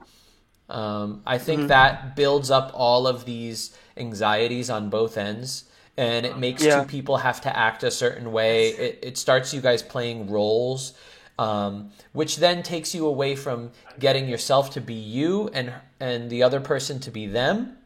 Um, 0.69 1.23
I 1.27 1.39
think 1.39 1.63
Mhm. 1.63 1.69
that 1.69 2.15
builds 2.17 2.51
up 2.51 2.71
all 2.75 3.07
of 3.09 3.25
these 3.25 3.73
anxieties 3.97 4.69
on 4.71 4.91
both 4.91 5.17
ends, 5.17 5.65
and 5.97 6.27
it 6.27 6.37
makes 6.39 6.63
Yeah. 6.63 6.81
two 6.81 6.87
people 6.89 7.19
have 7.19 7.41
to 7.43 7.57
act 7.57 7.83
a 7.83 7.91
certain 7.91 8.33
way. 8.33 8.69
It, 8.69 8.99
it 9.03 9.19
starts 9.19 9.55
you 9.55 9.61
guys 9.61 9.83
playing 9.83 10.31
roles, 10.31 10.93
um, 11.39 11.91
which 12.13 12.37
then 12.37 12.63
takes 12.63 12.95
you 12.95 13.07
away 13.07 13.35
from 13.37 13.71
getting 13.99 14.29
yourself 14.29 14.71
to 14.71 14.81
be 14.81 14.95
you 14.95 15.49
and 15.53 15.73
and 16.01 16.29
the 16.31 16.43
other 16.43 16.61
person 16.61 16.99
to 17.01 17.11
be 17.11 17.27
them 17.27 17.77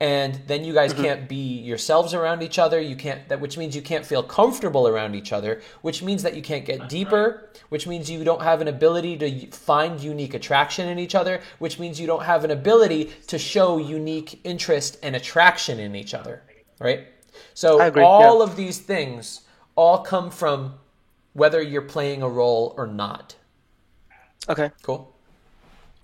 and 0.00 0.40
then 0.46 0.64
you 0.64 0.72
guys 0.72 0.92
Mhm. 0.94 1.02
can't 1.04 1.28
be 1.28 1.58
yourselves 1.60 2.14
around 2.14 2.42
each 2.42 2.58
other 2.58 2.80
you 2.80 2.96
can't 2.96 3.28
that 3.28 3.40
which 3.40 3.56
means 3.58 3.76
you 3.76 3.82
can't 3.82 4.04
feel 4.06 4.22
comfortable 4.22 4.88
around 4.88 5.14
each 5.14 5.32
other 5.32 5.60
which 5.82 6.02
means 6.02 6.22
that 6.22 6.34
you 6.34 6.42
can't 6.42 6.64
get 6.64 6.88
deeper 6.88 7.50
which 7.68 7.86
means 7.86 8.10
you 8.10 8.24
don't 8.24 8.42
have 8.42 8.60
an 8.60 8.68
ability 8.68 9.16
to 9.18 9.46
find 9.50 10.00
unique 10.00 10.34
attraction 10.34 10.88
in 10.88 10.98
each 10.98 11.14
other 11.14 11.40
which 11.58 11.78
means 11.78 12.00
you 12.00 12.06
don't 12.06 12.24
have 12.24 12.42
an 12.44 12.50
ability 12.50 13.10
to 13.26 13.38
show 13.38 13.76
unique 13.78 14.40
interest 14.44 14.98
and 15.02 15.14
attraction 15.14 15.78
in 15.78 15.94
each 15.94 16.14
other 16.14 16.42
right 16.80 17.06
so 17.54 17.80
agree, 17.80 18.02
all 18.02 18.38
yeah. 18.38 18.44
of 18.44 18.56
these 18.56 18.78
things 18.78 19.42
all 19.74 19.98
come 19.98 20.30
from 20.30 20.74
whether 21.32 21.62
you're 21.62 21.82
playing 21.82 22.22
a 22.22 22.28
role 22.28 22.74
or 22.76 22.86
not 22.86 23.36
Okay. 24.48 24.70
cool 24.82 25.14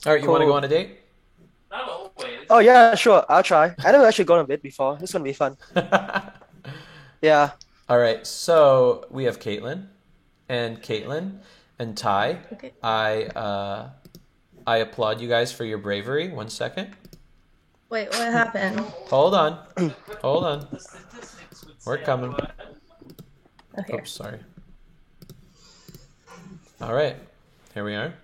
all 0.07 0.13
right 0.13 0.23
you 0.23 0.31
want 0.31 0.43
to 0.43 0.47
go 0.47 0.55
on 0.55 0.65
a 0.65 0.69
date 0.69 0.99
Oh 2.51 2.61
yeah, 2.61 2.95
sure. 2.95 3.25
I'll 3.29 3.43
try. 3.43 3.75
I 3.85 3.93
never 3.93 4.07
actually 4.07 4.25
gone 4.25 4.39
on 4.39 4.45
a 4.47 4.49
date 4.49 4.63
before. 4.63 4.99
It's 5.01 5.13
gonna 5.13 5.25
be 5.25 5.33
fun. 5.33 5.57
yeah. 7.23 7.51
All 7.89 7.99
right, 7.99 8.27
so 8.27 9.07
we 9.11 9.25
have 9.25 9.39
Caitlin, 9.39 9.87
and 10.49 10.81
Caitlin 10.83 11.39
and 11.79 11.97
Ty. 11.97 12.39
Okay. 12.53 12.73
I 12.83 13.25
uh, 13.25 13.91
I 14.67 14.79
applaud 14.79 15.21
you 15.21 15.29
guys 15.29 15.53
for 15.53 15.65
your 15.65 15.79
bravery. 15.79 16.29
One 16.29 16.49
second. 16.49 16.97
Wait, 17.91 18.09
what 18.11 18.33
happened? 18.33 18.81
Hold 18.81 19.35
on. 19.35 19.59
Hold 20.23 20.45
on. 20.45 20.79
We're 21.87 21.99
coming. 21.99 22.35
Okay. 23.79 23.95
Oops, 23.99 24.11
sorry. 24.11 24.39
All 26.81 26.95
right, 26.95 27.17
here 27.75 27.85
we 27.85 27.95
are. 27.95 28.15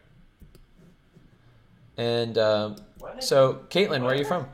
And 1.96 2.36
um, 2.38 2.76
so, 3.20 3.60
Caitlin, 3.70 4.02
where 4.02 4.12
are 4.12 4.16
you 4.16 4.24
from? 4.24 4.46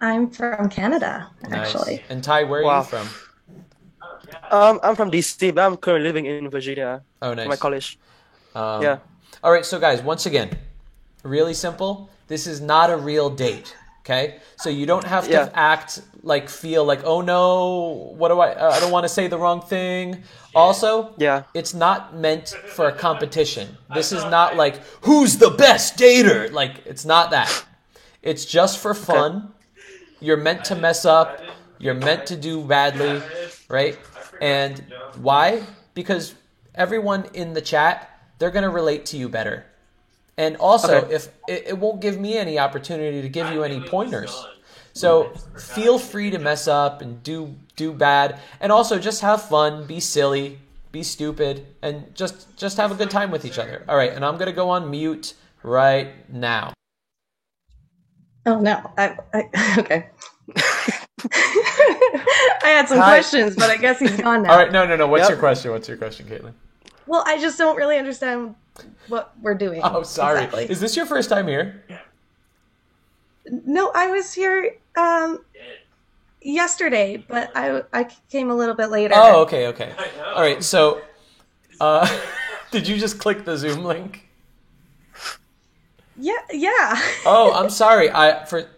I'm 0.00 0.30
from 0.30 0.68
Canada, 0.68 1.30
Nice. 1.48 1.74
actually. 1.74 2.02
And 2.08 2.22
Ty, 2.22 2.44
where 2.44 2.60
are 2.60 2.64
Wow. 2.64 2.78
you 2.80 2.84
from? 2.84 3.08
Um, 4.50 4.80
I'm 4.82 4.94
from 4.96 5.10
DC, 5.10 5.54
but 5.54 5.64
I'm 5.64 5.76
currently 5.76 6.06
living 6.08 6.26
in 6.26 6.48
Virginia. 6.50 7.02
Oh, 7.22 7.30
for 7.30 7.36
nice. 7.36 7.48
My 7.48 7.56
college. 7.56 7.98
Um, 8.54 8.82
Yeah. 8.82 8.98
All 9.42 9.52
right, 9.52 9.64
so 9.64 9.78
guys, 9.78 10.02
once 10.02 10.26
again, 10.26 10.50
really 11.22 11.54
simple. 11.54 12.10
This 12.28 12.46
is 12.46 12.60
not 12.60 12.90
a 12.90 12.96
real 12.96 13.30
date. 13.30 13.74
Okay, 14.06 14.36
so 14.54 14.70
you 14.70 14.86
don't 14.86 15.02
have 15.04 15.24
to 15.24 15.30
Yeah. 15.32 15.48
act 15.52 16.00
like 16.22 16.48
feel 16.48 16.84
like 16.84 17.00
oh 17.04 17.22
no, 17.22 18.14
what 18.16 18.28
do 18.28 18.38
I? 18.38 18.54
Uh, 18.54 18.70
I 18.70 18.78
don't 18.78 18.92
want 18.92 19.02
to 19.02 19.08
say 19.08 19.26
the 19.26 19.36
wrong 19.36 19.60
thing. 19.60 20.22
Also, 20.54 21.12
yeah, 21.18 21.42
it's 21.54 21.74
not 21.74 22.14
meant 22.14 22.50
for 22.76 22.86
a 22.86 22.92
competition. 22.92 23.76
This 23.92 24.12
is 24.12 24.22
not 24.22 24.54
like 24.54 24.76
who's 25.02 25.38
the 25.38 25.50
best 25.50 25.98
dater. 25.98 26.52
Like 26.52 26.86
it's 26.86 27.04
not 27.04 27.30
that. 27.32 27.50
It's 28.22 28.44
just 28.44 28.78
for 28.78 28.94
fun. 28.94 29.52
You're 30.20 30.36
meant 30.36 30.64
to 30.66 30.76
mess 30.76 31.04
up. 31.04 31.40
You're 31.78 31.94
meant 31.94 32.26
to 32.26 32.36
do 32.36 32.62
badly, 32.62 33.20
right? 33.68 33.98
And 34.40 34.84
why? 35.16 35.64
Because 35.94 36.34
everyone 36.76 37.26
in 37.34 37.54
the 37.54 37.60
chat, 37.60 38.08
they're 38.38 38.52
going 38.52 38.62
to 38.62 38.70
relate 38.70 39.04
to 39.06 39.16
you 39.16 39.28
better. 39.28 39.66
And 40.38 40.56
also, 40.56 41.02
Okay. 41.02 41.14
if 41.14 41.28
it, 41.46 41.64
it 41.68 41.78
won't 41.78 42.00
give 42.00 42.18
me 42.20 42.36
any 42.36 42.58
opportunity 42.58 43.22
to 43.22 43.28
give 43.28 43.48
you 43.50 43.62
any 43.62 43.80
pointers. 43.80 44.48
So 44.92 45.34
feel 45.58 45.98
free 45.98 46.30
to 46.30 46.38
mess 46.38 46.66
up 46.68 47.02
and 47.02 47.22
do 47.22 47.54
do 47.76 47.92
bad, 47.92 48.38
and 48.60 48.72
also 48.72 48.98
just 48.98 49.20
have 49.20 49.42
fun, 49.42 49.86
be 49.86 50.00
silly, 50.00 50.58
be 50.92 51.02
stupid, 51.02 51.66
and 51.82 52.14
just 52.14 52.56
just 52.56 52.78
have 52.78 52.90
a 52.92 52.94
good 52.94 53.10
time 53.10 53.30
with 53.30 53.44
each 53.44 53.58
other. 53.58 53.84
All 53.88 53.96
right, 53.96 54.12
and 54.12 54.24
I'm 54.24 54.38
gonna 54.38 54.52
go 54.52 54.70
on 54.70 54.90
mute 54.90 55.34
right 55.62 56.08
now. 56.32 56.72
Oh 58.46 58.58
no, 58.60 58.90
I, 58.96 59.16
I 59.34 59.76
okay. 59.80 60.06
I 62.62 62.68
had 62.68 62.88
some 62.88 62.98
Hi. 62.98 63.16
questions, 63.16 63.56
but 63.56 63.70
I 63.70 63.76
guess 63.76 63.98
he's 63.98 64.16
gone 64.16 64.42
now. 64.42 64.52
All 64.52 64.58
right, 64.58 64.72
no, 64.72 64.86
no, 64.86 64.96
no. 64.96 65.06
What's 65.06 65.22
Yep. 65.22 65.30
your 65.30 65.38
question? 65.38 65.70
What's 65.72 65.88
your 65.88 65.96
question, 65.98 66.26
Caitlin? 66.26 66.54
Well, 67.06 67.22
I 67.26 67.40
just 67.40 67.58
don't 67.58 67.76
really 67.76 67.98
understand 67.98 68.54
what 69.08 69.32
we're 69.40 69.54
doing. 69.54 69.80
Oh, 69.82 70.02
sorry. 70.02 70.44
exactly. 70.44 70.64
Is 70.70 70.80
this 70.80 70.96
your 70.96 71.06
first 71.06 71.28
time 71.28 71.46
here? 71.46 71.84
No, 73.64 73.92
I 73.94 74.08
was 74.08 74.32
here 74.32 74.76
um 74.96 75.44
yesterday, 76.42 77.24
but 77.28 77.50
I 77.54 77.82
I 77.92 78.08
came 78.30 78.50
a 78.50 78.54
little 78.54 78.74
bit 78.74 78.90
later. 78.90 79.14
Oh, 79.16 79.42
okay, 79.42 79.68
okay. 79.68 79.92
All 80.34 80.42
right, 80.42 80.62
so, 80.62 81.00
uh, 81.80 82.06
Did 82.70 82.88
you 82.88 82.98
just 82.98 83.18
click 83.18 83.44
the 83.44 83.56
Zoom 83.56 83.84
link? 83.84 84.28
Yeah, 86.18 86.34
yeah. 86.50 87.00
Oh, 87.24 87.52
I'm 87.54 87.70
sorry. 87.84 88.10
I 88.10 88.44
for 88.44 88.68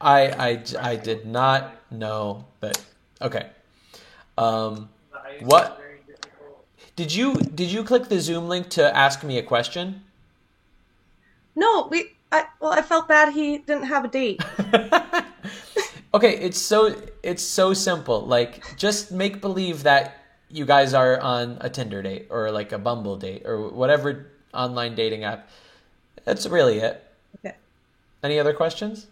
I 0.00 0.26
I 0.30 0.62
I 0.80 0.96
did 0.96 1.26
not 1.26 1.74
know 1.90 2.44
but 2.60 2.84
Okay. 3.20 3.46
Um, 4.36 4.88
what? 5.40 5.80
Did 6.98 7.14
you 7.14 7.34
did 7.36 7.70
you 7.70 7.84
click 7.84 8.08
the 8.08 8.18
Zoom 8.18 8.48
link 8.48 8.70
to 8.70 8.96
ask 8.96 9.22
me 9.22 9.38
a 9.38 9.42
question? 9.44 10.02
No, 11.54 11.86
we. 11.88 12.16
I, 12.32 12.46
well, 12.60 12.72
I 12.72 12.82
felt 12.82 13.06
bad 13.06 13.32
he 13.32 13.58
didn't 13.58 13.84
have 13.84 14.04
a 14.04 14.08
date. 14.08 14.42
Okay, 16.14 16.38
it's 16.38 16.58
so 16.58 16.96
it's 17.22 17.42
so 17.42 17.74
simple. 17.74 18.22
Like 18.24 18.76
just 18.78 19.12
make 19.12 19.42
believe 19.42 19.82
that 19.82 20.24
you 20.48 20.64
guys 20.64 20.94
are 20.94 21.20
on 21.20 21.58
a 21.60 21.68
Tinder 21.68 22.02
date 22.02 22.28
or 22.30 22.50
like 22.50 22.72
a 22.72 22.78
Bumble 22.78 23.16
date 23.16 23.42
or 23.44 23.68
whatever 23.68 24.26
online 24.54 24.94
dating 24.94 25.24
app. 25.24 25.50
That's 26.24 26.46
really 26.46 26.78
it. 26.78 27.04
Okay. 27.38 27.54
Any 28.22 28.38
other 28.40 28.54
questions? 28.54 29.06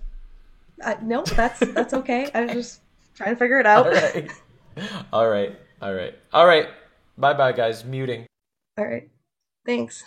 Uh, 0.83 0.95
no, 1.03 1.23
that's 1.23 1.61
that's 1.61 1.93
okay. 1.93 2.31
I 2.33 2.47
was 2.47 2.53
just 2.55 2.81
trying 3.15 3.35
to 3.35 3.37
figure 3.37 3.61
it 3.61 3.67
out. 3.67 3.87
All 3.87 3.93
right. 3.93 4.31
All 5.13 5.29
right. 5.29 5.55
All 5.83 5.95
right. 5.95 6.15
All 6.33 6.47
right. 6.47 6.69
Bye 7.19 7.35
bye 7.35 7.53
guys. 7.53 7.85
Muting. 7.85 8.27
All 8.79 8.85
right. 8.85 9.09
Thanks. 9.65 10.05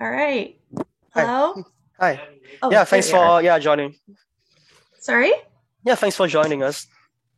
All 0.00 0.10
right. 0.10 0.58
Hello. 1.14 1.62
Hi. 2.00 2.20
Oh, 2.62 2.70
yeah, 2.70 2.84
thanks 2.84 3.10
you 3.10 3.16
are. 3.16 3.40
for 3.40 3.44
yeah 3.44 3.58
joining. 3.58 3.94
Sorry. 5.00 5.32
Yeah, 5.84 5.94
thanks 5.94 6.16
for 6.16 6.26
joining 6.26 6.62
us. 6.62 6.86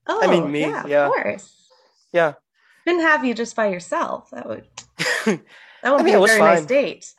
Oh, 0.07 0.21
I 0.23 0.29
mean 0.31 0.51
me. 0.51 0.61
Yeah, 0.61 0.87
Yeah. 0.87 1.07
of 1.07 1.13
course. 1.13 1.69
Yeah. 2.13 2.35
Couldn't 2.87 3.03
have 3.03 3.25
you 3.25 3.35
just 3.35 3.57
by 3.57 3.67
yourself. 3.67 4.31
That 4.31 4.47
would 4.49 4.65
that 5.27 5.91
would 5.93 6.01
I 6.01 6.03
be 6.05 6.13
a 6.13 6.17
it 6.17 6.21
was 6.21 6.31
very 6.31 6.41
nice 6.43 6.65
date. 6.65 7.13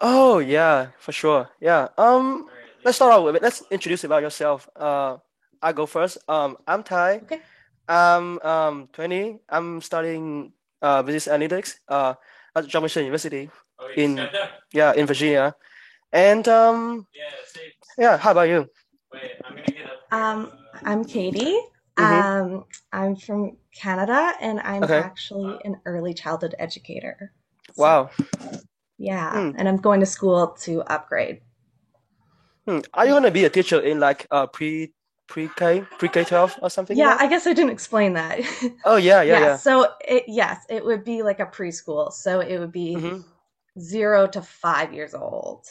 Oh 0.00 0.38
yeah, 0.38 0.88
for 0.98 1.12
sure. 1.12 1.50
Yeah. 1.60 1.88
Um, 1.98 2.46
let's 2.84 2.96
start 2.96 3.12
out 3.12 3.24
with 3.24 3.36
it. 3.36 3.42
Let's 3.42 3.62
introduce 3.70 4.02
about 4.04 4.22
yourself. 4.22 4.68
Uh, 4.74 5.18
I 5.60 5.72
go 5.72 5.84
first. 5.84 6.16
Um, 6.26 6.56
I'm 6.66 6.82
Ty. 6.82 7.16
Okay. 7.24 7.40
I'm 7.90 8.38
um 8.46 8.88
20. 8.94 9.42
I'm 9.50 9.82
studying 9.82 10.52
uh 10.80 11.02
business 11.02 11.26
analytics 11.26 11.74
uh 11.90 12.14
at 12.54 12.66
John 12.70 12.82
Mission 12.86 13.02
University 13.02 13.50
in 13.96 14.28
yeah 14.72 14.94
in 14.94 15.06
Virginia, 15.06 15.54
and 16.14 16.46
um 16.46 17.06
yeah. 17.98 18.16
How 18.16 18.30
about 18.30 18.46
you? 18.48 18.70
Um, 20.12 20.50
I'm 20.86 21.04
Katie. 21.04 21.58
Mhm. 21.98 22.22
Um, 22.22 22.64
I'm 22.92 23.16
from 23.16 23.58
Canada, 23.74 24.34
and 24.40 24.60
I'm 24.60 24.84
Okay. 24.84 25.02
actually 25.02 25.58
an 25.64 25.80
early 25.84 26.14
childhood 26.14 26.54
educator. 26.58 27.32
Wow. 27.76 28.10
Yeah, 28.98 29.30
Hmm. 29.32 29.58
and 29.58 29.68
I'm 29.68 29.78
going 29.78 30.00
to 30.00 30.06
school 30.06 30.54
to 30.62 30.82
upgrade. 30.86 31.42
Hmm. 32.66 32.80
Are 32.94 33.06
you 33.06 33.12
gonna 33.14 33.30
be 33.30 33.44
a 33.44 33.50
teacher 33.50 33.80
in 33.80 33.98
like 33.98 34.26
uh 34.30 34.46
pre 34.46 34.92
pre 35.30 35.48
K 35.56 35.80
pre 35.98 36.08
K 36.08 36.24
twelve 36.24 36.58
or 36.60 36.68
something? 36.68 36.98
Yeah, 36.98 37.14
like? 37.14 37.22
I 37.22 37.26
guess 37.28 37.46
I 37.46 37.54
didn't 37.54 37.70
explain 37.70 38.12
that. 38.14 38.40
Oh 38.84 38.96
yeah 38.96 39.22
yeah 39.22 39.40
yeah. 39.40 39.56
So 39.56 39.86
it 40.06 40.24
yes, 40.26 40.66
it 40.68 40.84
would 40.84 41.04
be 41.04 41.22
like 41.22 41.40
a 41.40 41.46
preschool. 41.46 42.12
So 42.12 42.40
it 42.40 42.58
would 42.58 42.72
be 42.72 42.96
Mhm. 42.96 43.24
zero 43.78 44.26
to 44.26 44.42
five 44.42 44.92
years 44.92 45.14
old. 45.14 45.64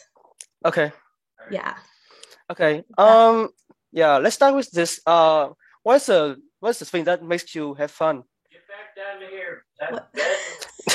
Okay. 0.65 0.91
Yeah. 1.52 1.76
Okay. 2.49 2.84
Um. 2.98 3.49
Yeah. 3.91 4.18
Let's 4.18 4.36
start 4.36 4.56
with 4.56 4.72
this. 4.72 5.02
Uh. 5.06 5.49
What's 5.84 6.07
the 6.07 6.41
What's 6.60 6.80
the 6.80 6.86
thing 6.86 7.03
that 7.06 7.23
makes 7.23 7.53
you 7.56 7.73
have 7.76 7.91
fun? 7.91 8.23
Get 8.52 8.64
back 8.68 8.95
down 8.95 9.19
to 9.19 9.27
here. 9.27 9.64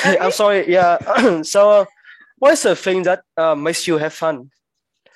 I'm 0.21 0.31
sorry. 0.31 0.69
Yeah. 0.69 0.97
so, 1.43 1.69
uh, 1.69 1.85
what's 2.37 2.63
the 2.63 2.75
thing 2.75 3.03
that 3.03 3.23
uh, 3.37 3.55
makes 3.55 3.87
you 3.87 3.97
have 3.97 4.13
fun? 4.13 4.51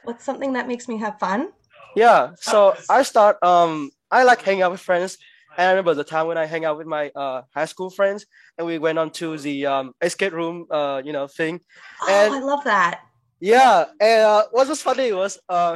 What's 0.03 0.23
something 0.23 0.53
that 0.53 0.67
makes 0.67 0.87
me 0.87 0.97
have 0.97 1.19
fun? 1.19 1.53
Yeah. 1.99 2.31
So 2.41 2.75
I 2.89 3.03
start. 3.03 3.37
Um. 3.43 3.91
I 4.11 4.23
like 4.23 4.41
hanging 4.41 4.63
out 4.63 4.71
with 4.71 4.81
friends. 4.81 5.17
And 5.57 5.65
I 5.67 5.71
remember 5.71 5.93
the 5.93 6.03
time 6.03 6.25
when 6.27 6.37
I 6.37 6.45
hang 6.45 6.63
out 6.63 6.77
with 6.77 6.87
my 6.87 7.11
uh, 7.15 7.41
high 7.53 7.65
school 7.65 7.89
friends, 7.89 8.25
and 8.57 8.65
we 8.65 8.77
went 8.79 8.97
on 8.97 9.09
to 9.19 9.37
the 9.37 9.65
um, 9.65 9.93
escape 10.01 10.31
room, 10.31 10.65
uh, 10.71 11.01
you 11.03 11.11
know, 11.11 11.27
thing. 11.27 11.59
Oh, 12.01 12.07
And 12.07 12.33
I 12.33 12.39
love 12.39 12.63
that. 12.63 13.01
yeah, 13.41 13.85
and 13.99 14.21
uh, 14.23 14.43
what 14.51 14.67
was 14.69 14.81
funny 14.81 15.11
was 15.11 15.37
uh, 15.49 15.75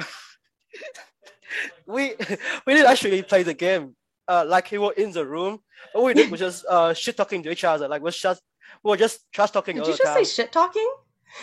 we 1.86 2.14
we 2.66 2.74
didn't 2.74 2.88
actually 2.90 3.22
play 3.24 3.44
the 3.44 3.54
game. 3.54 3.96
Uh, 4.28 4.46
like 4.48 4.72
we 4.72 4.78
were 4.78 4.94
in 4.94 5.12
the 5.12 5.26
room, 5.26 5.60
all 5.94 6.06
we 6.06 6.14
did 6.14 6.32
was 6.32 6.40
just 6.40 6.66
uh 6.70 6.94
shit 6.94 7.18
talking 7.18 7.44
to 7.44 7.52
each 7.52 7.66
other. 7.66 7.88
Like 7.88 8.02
was 8.02 8.18
just 8.18 8.42
we 8.84 8.90
were 8.90 8.98
just 8.98 9.20
trash 9.34 9.52
talking. 9.52 9.76
Did 9.76 9.88
you 9.88 9.98
just 9.98 10.14
say 10.14 10.24
shit 10.24 10.52
talking? 10.52 10.90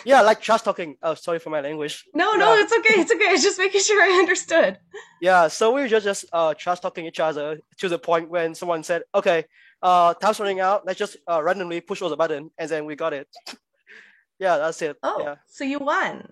Yeah, 0.05 0.21
like 0.21 0.41
trash 0.41 0.61
talking. 0.61 0.95
Oh, 1.03 1.13
sorry 1.15 1.39
for 1.39 1.49
my 1.49 1.61
language. 1.61 2.05
No, 2.13 2.33
no, 2.33 2.53
Yeah. 2.53 2.63
it's 2.63 2.73
okay. 2.73 3.01
It's 3.01 3.11
okay. 3.11 3.27
I 3.27 3.31
was 3.33 3.43
just 3.43 3.59
making 3.59 3.81
sure 3.81 4.01
I 4.01 4.09
understood. 4.19 4.79
Yeah, 5.21 5.47
so 5.47 5.71
we 5.73 5.81
were 5.81 5.87
just 5.87 6.05
just 6.05 6.25
uh 6.33 6.53
trash 6.53 6.79
talking 6.79 7.05
each 7.05 7.19
other 7.19 7.59
to 7.79 7.89
the 7.89 7.99
point 7.99 8.29
when 8.29 8.55
someone 8.55 8.83
said, 8.83 9.03
"Okay, 9.13 9.45
uh, 9.83 10.13
time's 10.15 10.39
running 10.39 10.59
out. 10.59 10.85
Let's 10.85 10.99
just 10.99 11.17
uh, 11.29 11.41
randomly 11.43 11.81
push 11.81 12.01
all 12.01 12.09
the 12.09 12.15
button," 12.17 12.51
and 12.57 12.69
then 12.69 12.85
we 12.85 12.95
got 12.95 13.13
it. 13.13 13.27
yeah, 14.39 14.57
that's 14.57 14.81
it. 14.81 14.97
Oh, 15.03 15.21
yeah. 15.21 15.35
so 15.47 15.63
you 15.63 15.79
won. 15.79 16.31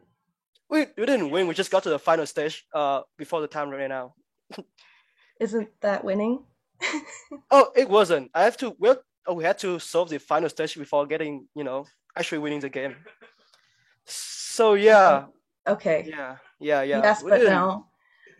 We 0.69 0.87
we 0.97 1.05
didn't 1.05 1.29
win. 1.31 1.47
We 1.47 1.53
just 1.53 1.71
got 1.71 1.83
to 1.83 1.89
the 1.89 1.99
final 1.99 2.25
stage 2.25 2.65
uh 2.73 3.01
before 3.17 3.41
the 3.41 3.47
time 3.47 3.69
ran 3.69 3.91
out. 3.91 4.13
Isn't 5.39 5.69
that 5.81 6.03
winning? 6.03 6.43
Oh, 7.51 7.71
it 7.75 7.89
wasn't. 7.89 8.29
I 8.33 8.43
have 8.43 8.57
to. 8.57 8.75
Well, 8.79 8.97
oh, 9.27 9.33
we 9.33 9.43
had 9.43 9.57
to 9.59 9.79
solve 9.79 10.09
the 10.09 10.19
final 10.19 10.49
stage 10.49 10.75
before 10.75 11.05
getting, 11.07 11.47
you 11.55 11.63
know, 11.63 11.85
actually 12.17 12.39
winning 12.39 12.59
the 12.59 12.69
game. 12.69 12.95
So 14.09 14.73
yeah, 14.73 15.25
Okay. 15.67 16.05
yeah, 16.09 16.37
yeah, 16.59 16.81
yeah. 16.81 16.99
yes, 17.03 17.23
but 17.23 17.43
no. 17.43 17.85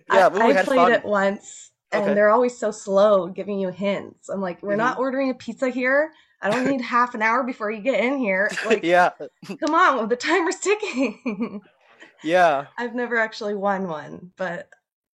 Yeah, 0.07 0.29
I, 0.29 0.49
I 0.49 0.53
played 0.63 0.77
fun. 0.77 0.91
it 0.93 1.05
once, 1.05 1.71
and 1.91 2.01
Okay. 2.01 2.15
they're 2.15 2.29
always 2.31 2.57
so 2.57 2.71
slow 2.71 3.27
giving 3.27 3.59
you 3.59 3.69
hints. 3.69 4.29
I'm 4.29 4.41
like, 4.41 4.61
we're 4.63 4.75
not 4.75 4.93
Mm-hmm. 4.93 5.01
ordering 5.01 5.29
a 5.29 5.33
pizza 5.35 5.69
here. 5.69 6.11
I 6.41 6.49
don't 6.49 6.67
need 6.67 6.81
half 6.95 7.15
an 7.15 7.21
hour 7.21 7.43
before 7.43 7.71
you 7.71 7.81
get 7.81 8.03
in 8.03 8.17
here. 8.17 8.49
Like, 8.65 8.83
yeah, 8.83 9.11
come 9.59 9.75
on, 9.75 10.09
the 10.09 10.15
timer's 10.15 10.57
ticking. 10.59 11.61
yeah, 12.23 12.65
I've 12.77 12.95
never 12.95 13.17
actually 13.17 13.55
won 13.55 13.87
one, 13.87 14.31
but 14.37 14.69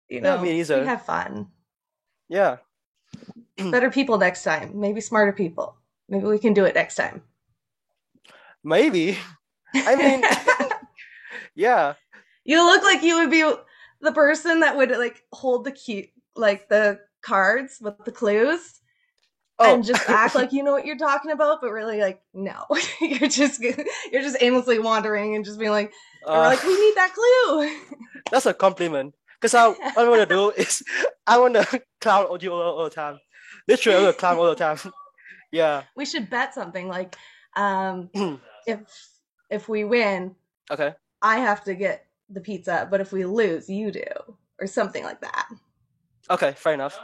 you 0.09 0.21
know, 0.21 0.41
me 0.41 0.53
neither. 0.53 0.81
we 0.81 0.88
have 0.88 1.05
fun. 1.05 1.47
yeah. 2.30 2.57
Better 3.71 3.91
people 3.91 4.17
next 4.17 4.43
time. 4.43 4.80
Maybe 4.80 5.01
smarter 5.01 5.34
people. 5.34 5.76
Maybe 6.07 6.26
we 6.26 6.39
can 6.39 6.53
do 6.53 6.65
it 6.65 6.76
next 6.76 6.95
time. 6.95 7.21
Maybe. 8.63 9.17
I 9.76 9.96
mean, 9.96 10.24
yeah. 11.56 11.94
You 12.44 12.64
look 12.66 12.84
like 12.84 13.04
you 13.04 13.18
would 13.20 13.32
be 13.32 13.44
the 14.02 14.12
person 14.12 14.62
that 14.62 14.76
would 14.78 14.91
like 14.91 15.22
hold 15.32 15.66
the 15.66 15.72
key, 15.72 16.14
like 16.36 16.70
the 16.70 17.00
cards 17.22 17.78
with 17.82 17.96
the 18.06 18.12
clues, 18.12 18.76
Oh. 19.62 19.74
and 19.76 19.84
just 19.84 20.10
act 20.10 20.36
like 20.36 20.54
you 20.54 20.64
know 20.64 20.72
what 20.72 20.86
you're 20.86 20.98
talking 20.98 21.32
about, 21.32 21.60
but 21.62 21.72
really 21.72 22.00
like 22.00 22.22
no, 22.34 22.66
you're 23.02 23.28
just 23.28 23.60
you're 23.62 24.22
just 24.22 24.38
aimlessly 24.41 24.80
wandering 24.80 25.36
and 25.36 25.44
just 25.44 25.60
being 25.60 25.72
like, 25.72 25.91
we're 26.26 26.34
Uh, 26.34 26.40
like 26.48 26.64
we 26.64 26.70
need 26.80 26.96
that 26.96 27.14
clue. 27.14 27.78
That's 28.32 28.46
a 28.46 28.54
compliment. 28.54 29.16
Because 29.41 29.54
I, 29.54 29.68
what 29.70 29.98
I 29.98 30.08
want 30.10 30.22
to 30.28 30.34
do 30.36 30.52
is 30.52 30.82
I 31.28 31.38
want 31.40 31.56
to 31.56 31.82
clown 32.02 32.28
audio 32.30 32.54
all, 32.54 32.78
all 32.80 32.84
the 32.86 32.90
time. 32.90 33.20
Literally, 33.68 34.00
I 34.00 34.04
want 34.04 34.16
to 34.16 34.20
clown 34.20 34.38
all 34.38 34.50
the 34.50 34.56
time. 34.56 34.78
yeah. 35.52 35.84
we 35.96 36.06
should 36.06 36.30
bet 36.30 36.54
something 36.54 36.88
like, 36.88 37.16
um, 37.56 38.10
if 38.68 38.80
if 39.49 39.67
we 39.69 39.84
win, 39.84 40.35
Okay. 40.71 40.93
I 41.21 41.39
have 41.39 41.63
to 41.65 41.76
get 41.76 42.05
the 42.30 42.39
pizza, 42.41 42.88
but 42.89 43.01
if 43.01 43.11
we 43.11 43.26
lose, 43.26 43.69
you 43.69 43.91
do, 43.91 44.05
or 44.59 44.67
something 44.67 45.03
like 45.03 45.21
that 45.21 45.49
Okay. 46.30 46.53
Fair 46.53 46.73
enough. 46.73 46.99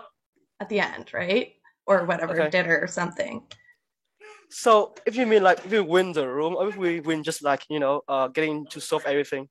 at 0.59 0.69
the 0.69 0.79
end, 0.79 1.11
right? 1.13 1.53
Or 1.85 2.05
whatever, 2.05 2.33
Okay. 2.41 2.49
dinner 2.49 2.79
or 2.79 2.87
something. 2.87 3.43
So 4.49 4.93
if 5.05 5.15
you 5.15 5.25
mean 5.25 5.43
like 5.43 5.59
if 5.65 5.71
we 5.71 5.79
win 5.81 6.13
the 6.13 6.27
room, 6.27 6.55
or 6.55 6.69
if 6.69 6.77
we 6.77 6.99
win 7.01 7.23
just 7.23 7.43
like 7.43 7.65
you 7.69 7.79
know, 7.79 8.01
uh, 8.07 8.27
getting 8.29 8.65
to 8.67 8.79
solve 8.79 9.03
everything. 9.05 9.49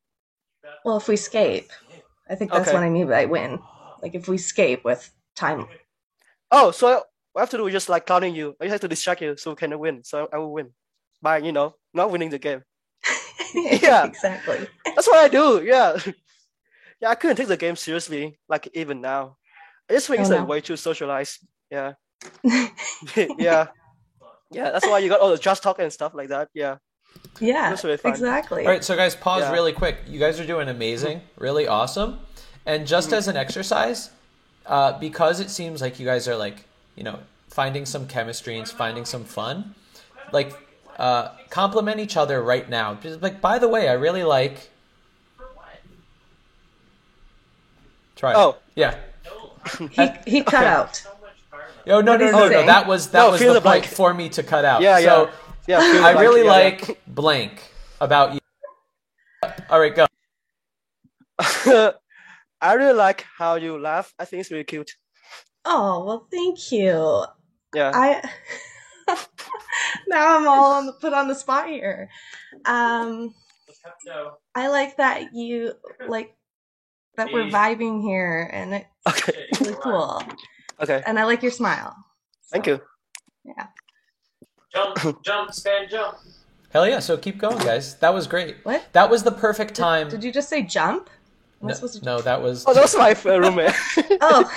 Well, 0.84 0.96
if 0.96 1.08
we 1.08 1.14
escape, 1.14 1.70
I 2.30 2.34
think 2.36 2.52
that's 2.52 2.68
Okay. 2.68 2.74
what 2.74 2.82
I 2.82 2.88
mean 2.88 3.08
by 3.08 3.26
win. 3.26 3.60
Like 4.02 4.14
if 4.14 4.28
we 4.28 4.36
escape 4.36 4.84
with 4.84 5.10
time. 5.34 5.66
Oh, 6.50 6.70
so 6.70 7.02
what 7.32 7.40
I 7.40 7.40
have 7.42 7.50
to 7.50 7.56
do 7.58 7.66
is 7.66 7.72
just 7.72 7.88
like 7.88 8.06
counting 8.06 8.34
you. 8.34 8.56
I 8.60 8.64
just 8.64 8.72
have 8.72 8.80
to 8.82 8.88
distract 8.88 9.20
you 9.20 9.36
so 9.36 9.50
we 9.50 9.56
can 9.56 9.76
win. 9.78 10.04
So 10.04 10.28
I 10.32 10.38
will 10.38 10.52
win 10.52 10.70
by 11.20 11.38
you 11.38 11.52
know 11.52 11.74
not 11.92 12.10
winning 12.10 12.30
the 12.30 12.38
game. 12.38 12.62
yeah, 13.54 14.04
exactly. 14.06 14.66
That's 14.84 15.06
what 15.06 15.18
I 15.24 15.28
do. 15.28 15.62
Yeah, 15.64 15.98
yeah. 17.00 17.08
I 17.10 17.14
couldn't 17.14 17.36
take 17.36 17.48
the 17.48 17.56
game 17.56 17.76
seriously. 17.76 18.38
Like 18.48 18.68
even 18.74 19.00
now, 19.00 19.36
I 19.88 19.94
just 19.94 20.06
think 20.06 20.18
Oh, 20.18 20.22
it's 20.22 20.30
no. 20.30 20.38
like 20.38 20.48
way 20.48 20.60
too 20.60 20.76
socialized. 20.76 21.38
Yeah, 21.70 21.94
yeah, 23.38 23.66
yeah. 24.50 24.70
That's 24.70 24.86
why 24.86 24.98
you 25.00 25.08
got 25.08 25.20
all 25.20 25.30
the 25.30 25.38
just 25.38 25.62
talk 25.62 25.78
and 25.78 25.92
stuff 25.92 26.14
like 26.14 26.28
that. 26.28 26.48
Yeah, 26.54 26.76
Yeah, 27.40 27.70
That's 27.70 27.84
really 27.84 27.96
fun. 27.96 28.12
exactly. 28.12 28.62
All 28.64 28.70
right, 28.72 28.84
so 28.84 28.96
guys, 28.96 29.14
pause 29.16 29.42
Yeah. 29.42 29.52
really 29.52 29.72
quick. 29.72 29.98
You 30.06 30.18
guys 30.20 30.38
are 30.40 30.46
doing 30.46 30.68
amazing, 30.68 31.22
really 31.38 31.66
awesome. 31.66 32.20
And 32.66 32.86
just 32.86 33.08
Mm-hmm. 33.08 33.16
as 33.18 33.28
an 33.28 33.36
exercise, 33.36 34.10
uh, 34.66 34.98
because 34.98 35.40
it 35.40 35.50
seems 35.50 35.80
like 35.82 35.98
you 35.98 36.06
guys 36.06 36.26
are 36.28 36.36
like, 36.36 36.64
you 36.96 37.02
know, 37.02 37.18
finding 37.50 37.84
some 37.86 38.06
chemistry 38.06 38.56
and 38.58 38.68
finding 38.68 39.04
some 39.04 39.24
fun, 39.24 39.74
like 40.32 40.52
uh, 40.98 41.32
compliment 41.50 42.00
each 42.00 42.16
other 42.16 42.42
right 42.42 42.68
now. 42.68 42.94
Just 42.94 43.22
like, 43.22 43.40
by 43.40 43.58
the 43.58 43.68
way, 43.68 43.88
I 43.88 43.94
really 43.94 44.24
like. 44.24 44.70
Try. 48.16 48.30
it. 48.30 48.36
Oh. 48.36 48.56
yeah. 48.74 48.94
He 49.90 50.08
he 50.26 50.42
cut 50.42 50.64
out. 50.64 51.02
Oh 51.86 52.00
no 52.00 52.12
What 52.12 52.20
no 52.20 52.30
no 52.30 52.48
no! 52.48 52.66
That 52.66 52.86
was 52.86 53.10
that 53.10 53.18
No, 53.18 53.30
was 53.32 53.40
the 53.40 53.52
the 53.52 53.60
point 53.60 53.84
for 53.84 54.14
me 54.14 54.28
to 54.30 54.42
cut 54.42 54.64
out. 54.64 54.82
Yeah, 54.82 54.98
so 55.00 55.30
yeah. 55.66 55.78
Yeah, 55.80 56.04
I 56.04 56.12
blank, 56.12 56.18
really 56.18 56.44
yeah, 56.44 56.58
yeah. 56.58 56.68
like 56.68 57.02
blank 57.06 57.72
about 58.00 58.34
you. 58.34 58.40
All 59.68 59.80
right, 59.80 59.94
go. 59.94 60.06
I 62.60 62.74
really 62.74 62.94
like 62.94 63.26
how 63.36 63.56
you 63.56 63.78
laugh. 63.78 64.14
I 64.18 64.24
think 64.24 64.40
it's 64.40 64.50
really 64.50 64.64
cute. 64.64 64.92
Oh 65.64 66.04
well, 66.04 66.26
thank 66.30 66.72
you. 66.72 67.24
Yeah. 67.74 67.90
I 67.94 68.22
now 70.08 70.36
I'm 70.36 70.48
all 70.48 70.72
on 70.72 70.86
the, 70.86 70.92
put 70.92 71.12
on 71.12 71.28
the 71.28 71.34
spot 71.34 71.68
here. 71.68 72.08
Um, 72.64 73.34
I 74.54 74.68
like 74.68 74.96
that 74.96 75.34
you 75.34 75.72
like 76.06 76.34
that 77.16 77.32
we're 77.32 77.44
vibing 77.44 78.02
here, 78.02 78.50
and 78.52 78.84
it's 79.06 79.60
really 79.60 79.76
cool. 79.82 80.22
Okay. 80.80 81.02
And 81.06 81.18
I 81.18 81.24
like 81.24 81.42
your 81.42 81.52
smile. 81.52 81.94
Thank 82.50 82.66
you. 82.66 82.80
Yeah. 83.44 83.66
Jump, 84.72 85.22
jump, 85.24 85.52
stand, 85.52 85.88
jump. 85.90 86.16
Hell 86.70 86.88
yeah! 86.88 86.98
So 86.98 87.16
keep 87.16 87.38
going, 87.38 87.58
guys. 87.58 87.94
That 87.98 88.12
was 88.12 88.26
great. 88.26 88.56
What? 88.64 88.92
That 88.92 89.08
was 89.08 89.22
the 89.22 89.30
perfect 89.30 89.74
time. 89.74 90.08
Did 90.08 90.24
you 90.24 90.32
just 90.32 90.48
say 90.48 90.62
jump? 90.62 91.08
Am 91.64 91.68
I 91.68 91.70
no, 91.70 91.74
supposed 91.76 91.98
to? 91.98 92.04
no, 92.04 92.20
that 92.20 92.42
was. 92.42 92.64
Oh, 92.66 92.74
that 92.74 92.82
was 92.82 92.94
my 92.94 93.12
uh, 93.32 93.38
roommate. 93.40 93.72
Oh, 94.20 94.50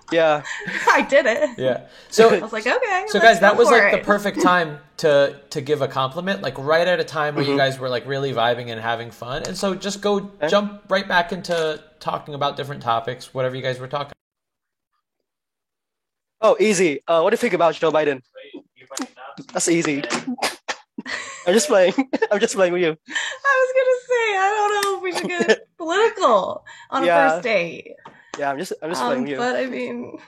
yeah. 0.12 0.42
I 0.88 1.02
did 1.02 1.26
it. 1.26 1.50
Yeah. 1.58 1.86
So 2.10 2.28
I 2.34 2.38
was 2.38 2.52
like, 2.52 2.66
okay. 2.66 3.04
So 3.08 3.18
guys, 3.20 3.40
that 3.40 3.56
was 3.56 3.68
for 3.68 3.76
like 3.76 3.92
the 4.00 4.06
perfect 4.06 4.40
time 4.40 4.78
to 4.98 5.40
to 5.50 5.60
give 5.60 5.82
a 5.82 5.88
compliment, 5.88 6.42
like 6.42 6.56
right 6.58 6.86
at 6.86 7.00
a 7.00 7.04
time 7.04 7.34
where 7.34 7.44
you 7.44 7.54
Mhm. 7.54 7.58
guys 7.58 7.78
were 7.78 7.88
like 7.88 8.06
really 8.06 8.32
vibing 8.32 8.68
and 8.70 8.80
having 8.80 9.10
fun. 9.10 9.42
And 9.46 9.56
so 9.56 9.74
just 9.74 10.00
go 10.00 10.30
jump 10.48 10.82
right 10.88 11.06
back 11.08 11.32
into 11.32 11.82
talking 12.00 12.34
about 12.34 12.56
different 12.56 12.82
topics, 12.82 13.34
whatever 13.34 13.56
you 13.56 13.62
guys 13.62 13.78
were 13.80 13.88
talking. 13.88 14.12
Oh, 16.40 16.56
easy. 16.60 17.00
Uh, 17.08 17.20
what 17.22 17.30
do 17.30 17.34
you 17.34 17.38
think 17.38 17.54
about 17.54 17.74
Joe 17.74 17.90
Biden? 17.90 18.20
That's 19.52 19.68
easy. 19.68 20.02
I'm 21.46 21.52
just 21.52 21.68
playing. 21.68 21.94
I'm 22.30 22.38
just 22.40 22.54
playing 22.54 22.72
with 22.72 22.82
you. 22.82 22.90
I 22.90 23.54
was 23.60 23.70
gonna 23.76 23.93
say, 24.14 24.38
I 24.38 24.48
don't 24.56 24.72
know 24.74 24.96
if 24.96 25.02
we 25.02 25.12
should 25.12 25.28
get 25.48 25.68
political 25.78 26.64
on 26.90 27.04
a 27.04 27.06
first 27.06 27.42
date. 27.42 27.92
Yeah, 28.38 28.50
I'm 28.50 28.58
just. 28.58 28.72
I'm 28.82 28.90
just 28.90 29.02
Um, 29.02 29.08
playing 29.08 29.26
you. 29.28 29.36
but 29.36 29.56
I 29.56 29.66
mean, 29.66 30.18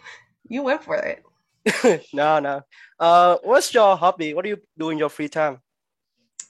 you 0.49 0.63
went 0.63 0.83
for 0.85 0.97
it. 0.97 1.25
no, 2.13 2.39
no. 2.39 2.63
Uh, 3.01 3.37
what's 3.43 3.75
your 3.75 3.97
hobby? 3.97 4.33
What 4.35 4.45
do 4.45 4.51
you 4.51 4.59
do 4.79 4.91
in 4.91 4.99
your 4.99 5.09
free 5.09 5.29
time? 5.29 5.61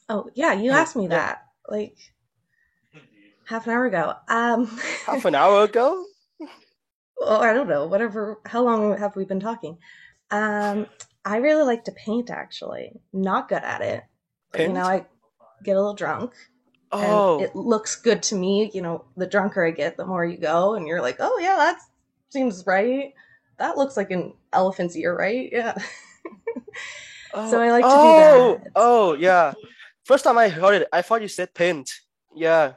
Oh 0.08 0.28
yeah, 0.34 0.52
you 0.52 0.70
asked 0.70 0.94
me 0.96 1.08
that 1.08 1.42
like 1.68 1.96
half 3.46 3.66
an 3.66 3.72
hour 3.72 3.86
ago. 3.86 4.12
Um, 4.28 4.66
Half 5.06 5.24
an 5.24 5.34
hour 5.34 5.64
ago. 5.64 6.04
well, 7.18 7.40
I 7.42 7.52
don't 7.54 7.68
know. 7.68 7.86
Whatever. 7.86 8.38
How 8.44 8.62
long 8.62 8.96
have 8.98 9.16
we 9.16 9.24
been 9.24 9.40
talking? 9.40 9.78
Um, 10.30 10.86
I 11.24 11.38
really 11.38 11.64
like 11.64 11.84
to 11.84 11.92
paint. 11.92 12.30
Actually, 12.30 13.00
not 13.12 13.48
good 13.48 13.62
at 13.62 13.80
it. 13.80 14.04
But, 14.52 14.60
you 14.60 14.72
know, 14.72 14.84
I 14.84 15.06
get 15.64 15.76
a 15.76 15.80
little 15.80 15.94
drunk. 15.94 16.34
Oh. 16.92 17.36
And 17.36 17.44
it 17.44 17.56
looks 17.56 17.96
good 17.96 18.22
to 18.24 18.34
me. 18.34 18.70
You 18.72 18.82
know, 18.82 19.04
the 19.16 19.26
drunker 19.26 19.64
I 19.64 19.70
get, 19.70 19.96
the 19.96 20.06
more 20.06 20.24
you 20.24 20.36
go, 20.36 20.74
and 20.74 20.86
you're 20.86 21.02
like, 21.02 21.16
oh 21.20 21.38
yeah, 21.38 21.56
that 21.56 21.78
seems 22.30 22.66
right. 22.66 23.12
That 23.58 23.76
looks 23.76 23.96
like 23.96 24.10
an 24.10 24.34
elephant's 24.52 24.96
ear, 24.96 25.16
right? 25.16 25.50
Yeah. 25.52 25.74
oh. 27.34 27.50
so 27.50 27.60
I 27.60 27.70
like 27.70 27.84
to 27.84 27.90
oh, 27.90 28.56
do 28.56 28.64
that. 28.64 28.72
Oh, 28.74 29.14
yeah. 29.14 29.52
First 30.04 30.24
time 30.24 30.38
I 30.38 30.48
heard 30.48 30.82
it, 30.82 30.88
I 30.92 31.02
thought 31.02 31.22
you 31.22 31.28
said 31.28 31.54
paint. 31.54 31.90
Yeah. 32.34 32.72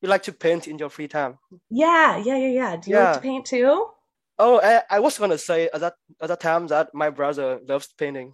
You 0.00 0.08
like 0.08 0.22
to 0.24 0.32
paint 0.32 0.66
in 0.66 0.78
your 0.78 0.88
free 0.88 1.08
time. 1.08 1.38
Yeah, 1.68 2.16
yeah, 2.16 2.36
yeah, 2.36 2.48
yeah. 2.48 2.76
Do 2.76 2.90
you 2.90 2.96
like 2.96 3.14
to 3.14 3.20
paint 3.20 3.44
too? 3.44 3.88
Oh, 4.38 4.58
I, 4.62 4.82
I 4.88 5.00
was 5.00 5.18
gonna 5.18 5.36
say 5.36 5.68
at 5.74 5.80
that 5.80 5.94
at 6.22 6.28
that 6.28 6.40
time 6.40 6.66
that 6.68 6.94
my 6.94 7.10
brother 7.10 7.60
loves 7.68 7.88
painting. 7.98 8.32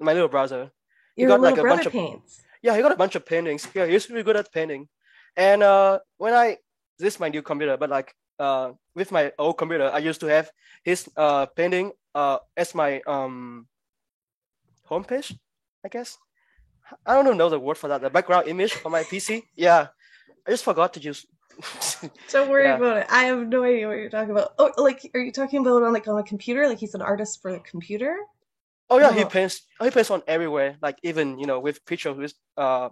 My 0.00 0.14
little 0.14 0.28
brother. 0.28 0.70
He 1.14 1.22
Your 1.22 1.28
got 1.28 1.40
little 1.40 1.56
like 1.56 1.58
a 1.58 1.62
brother 1.62 1.76
bunch 1.76 1.86
of 1.86 1.92
paints. 1.92 2.42
Yeah, 2.62 2.76
he 2.76 2.82
got 2.82 2.92
a 2.92 2.96
bunch 2.96 3.14
of 3.14 3.26
paintings. 3.26 3.68
Yeah, 3.74 3.86
he's 3.86 4.08
really 4.08 4.22
good 4.22 4.36
at 4.36 4.52
painting. 4.52 4.88
And 5.36 5.62
uh, 5.62 5.98
when 6.18 6.34
I 6.34 6.58
this 6.98 7.14
is 7.14 7.20
my 7.20 7.28
new 7.28 7.42
computer, 7.42 7.76
but 7.76 7.90
like 7.90 8.14
uh, 8.38 8.72
with 8.94 9.10
my 9.12 9.32
old 9.38 9.58
computer, 9.58 9.90
I 9.92 9.98
used 9.98 10.20
to 10.20 10.26
have 10.26 10.50
his 10.84 11.08
uh 11.16 11.46
painting 11.46 11.92
uh 12.14 12.38
as 12.56 12.74
my 12.74 13.00
um 13.06 13.66
homepage, 14.88 15.36
I 15.84 15.88
guess. 15.88 16.18
I 17.06 17.14
don't 17.14 17.26
even 17.26 17.38
know 17.38 17.48
the 17.48 17.58
word 17.58 17.78
for 17.78 17.88
that. 17.88 18.00
The 18.02 18.10
background 18.10 18.48
image 18.48 18.76
on 18.84 18.92
my 18.92 19.02
PC. 19.04 19.42
Yeah, 19.56 19.88
I 20.46 20.50
just 20.50 20.64
forgot 20.64 20.92
to 20.94 21.00
use. 21.00 21.26
Don't 22.30 22.50
worry 22.50 22.64
Yeah. 22.64 22.76
about 22.76 22.96
it. 22.98 23.06
I 23.10 23.24
have 23.24 23.46
no 23.48 23.62
idea 23.64 23.86
what 23.86 23.96
you're 23.96 24.10
talking 24.10 24.30
about. 24.30 24.54
Oh, 24.58 24.72
like, 24.76 25.10
are 25.14 25.20
you 25.20 25.32
talking 25.32 25.60
about 25.60 25.82
on 25.82 25.92
like 25.92 26.08
on 26.08 26.18
a 26.18 26.22
computer? 26.22 26.66
Like 26.68 26.78
he's 26.78 26.94
an 26.94 27.02
artist 27.02 27.40
for 27.40 27.52
the 27.52 27.60
computer? 27.60 28.16
Oh 28.92 28.98
yeah, 28.98 29.12
he 29.14 29.22
No. 29.22 29.28
paints. 29.36 29.62
He 29.80 29.90
paints 29.90 30.10
on 30.10 30.22
everywhere. 30.26 30.76
Like 30.82 30.98
even 31.02 31.38
you 31.38 31.46
know 31.46 31.58
with 31.60 31.82
pictures 31.86 32.14
with 32.14 32.34
uh, 32.58 32.90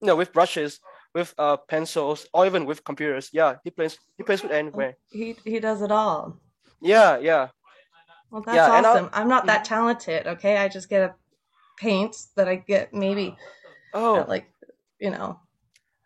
you 0.00 0.06
know 0.06 0.14
with 0.14 0.32
brushes, 0.32 0.78
with 1.12 1.34
uh 1.38 1.56
pencils, 1.68 2.26
or 2.32 2.46
even 2.46 2.66
with 2.66 2.84
computers. 2.84 3.30
Yeah, 3.32 3.56
he 3.64 3.70
plays. 3.70 3.98
He 4.16 4.22
plays 4.22 4.42
with 4.44 4.52
anywhere. 4.52 4.94
He 5.10 5.34
he 5.44 5.58
does 5.58 5.82
it 5.82 5.90
all. 5.90 6.38
Yeah, 6.80 7.18
yeah. 7.18 7.48
Well, 8.30 8.42
that's 8.46 8.56
Yeah, 8.56 8.70
awesome. 8.70 9.10
I'm 9.12 9.28
not 9.28 9.46
that 9.46 9.64
talented. 9.64 10.28
Okay, 10.28 10.56
I 10.56 10.68
just 10.68 10.88
get 10.88 11.02
a 11.10 11.14
paint 11.76 12.14
that 12.36 12.46
I 12.46 12.54
get 12.54 12.94
maybe 12.94 13.36
Oh. 13.92 14.20
at, 14.20 14.28
like 14.28 14.46
you 15.00 15.10
know. 15.10 15.40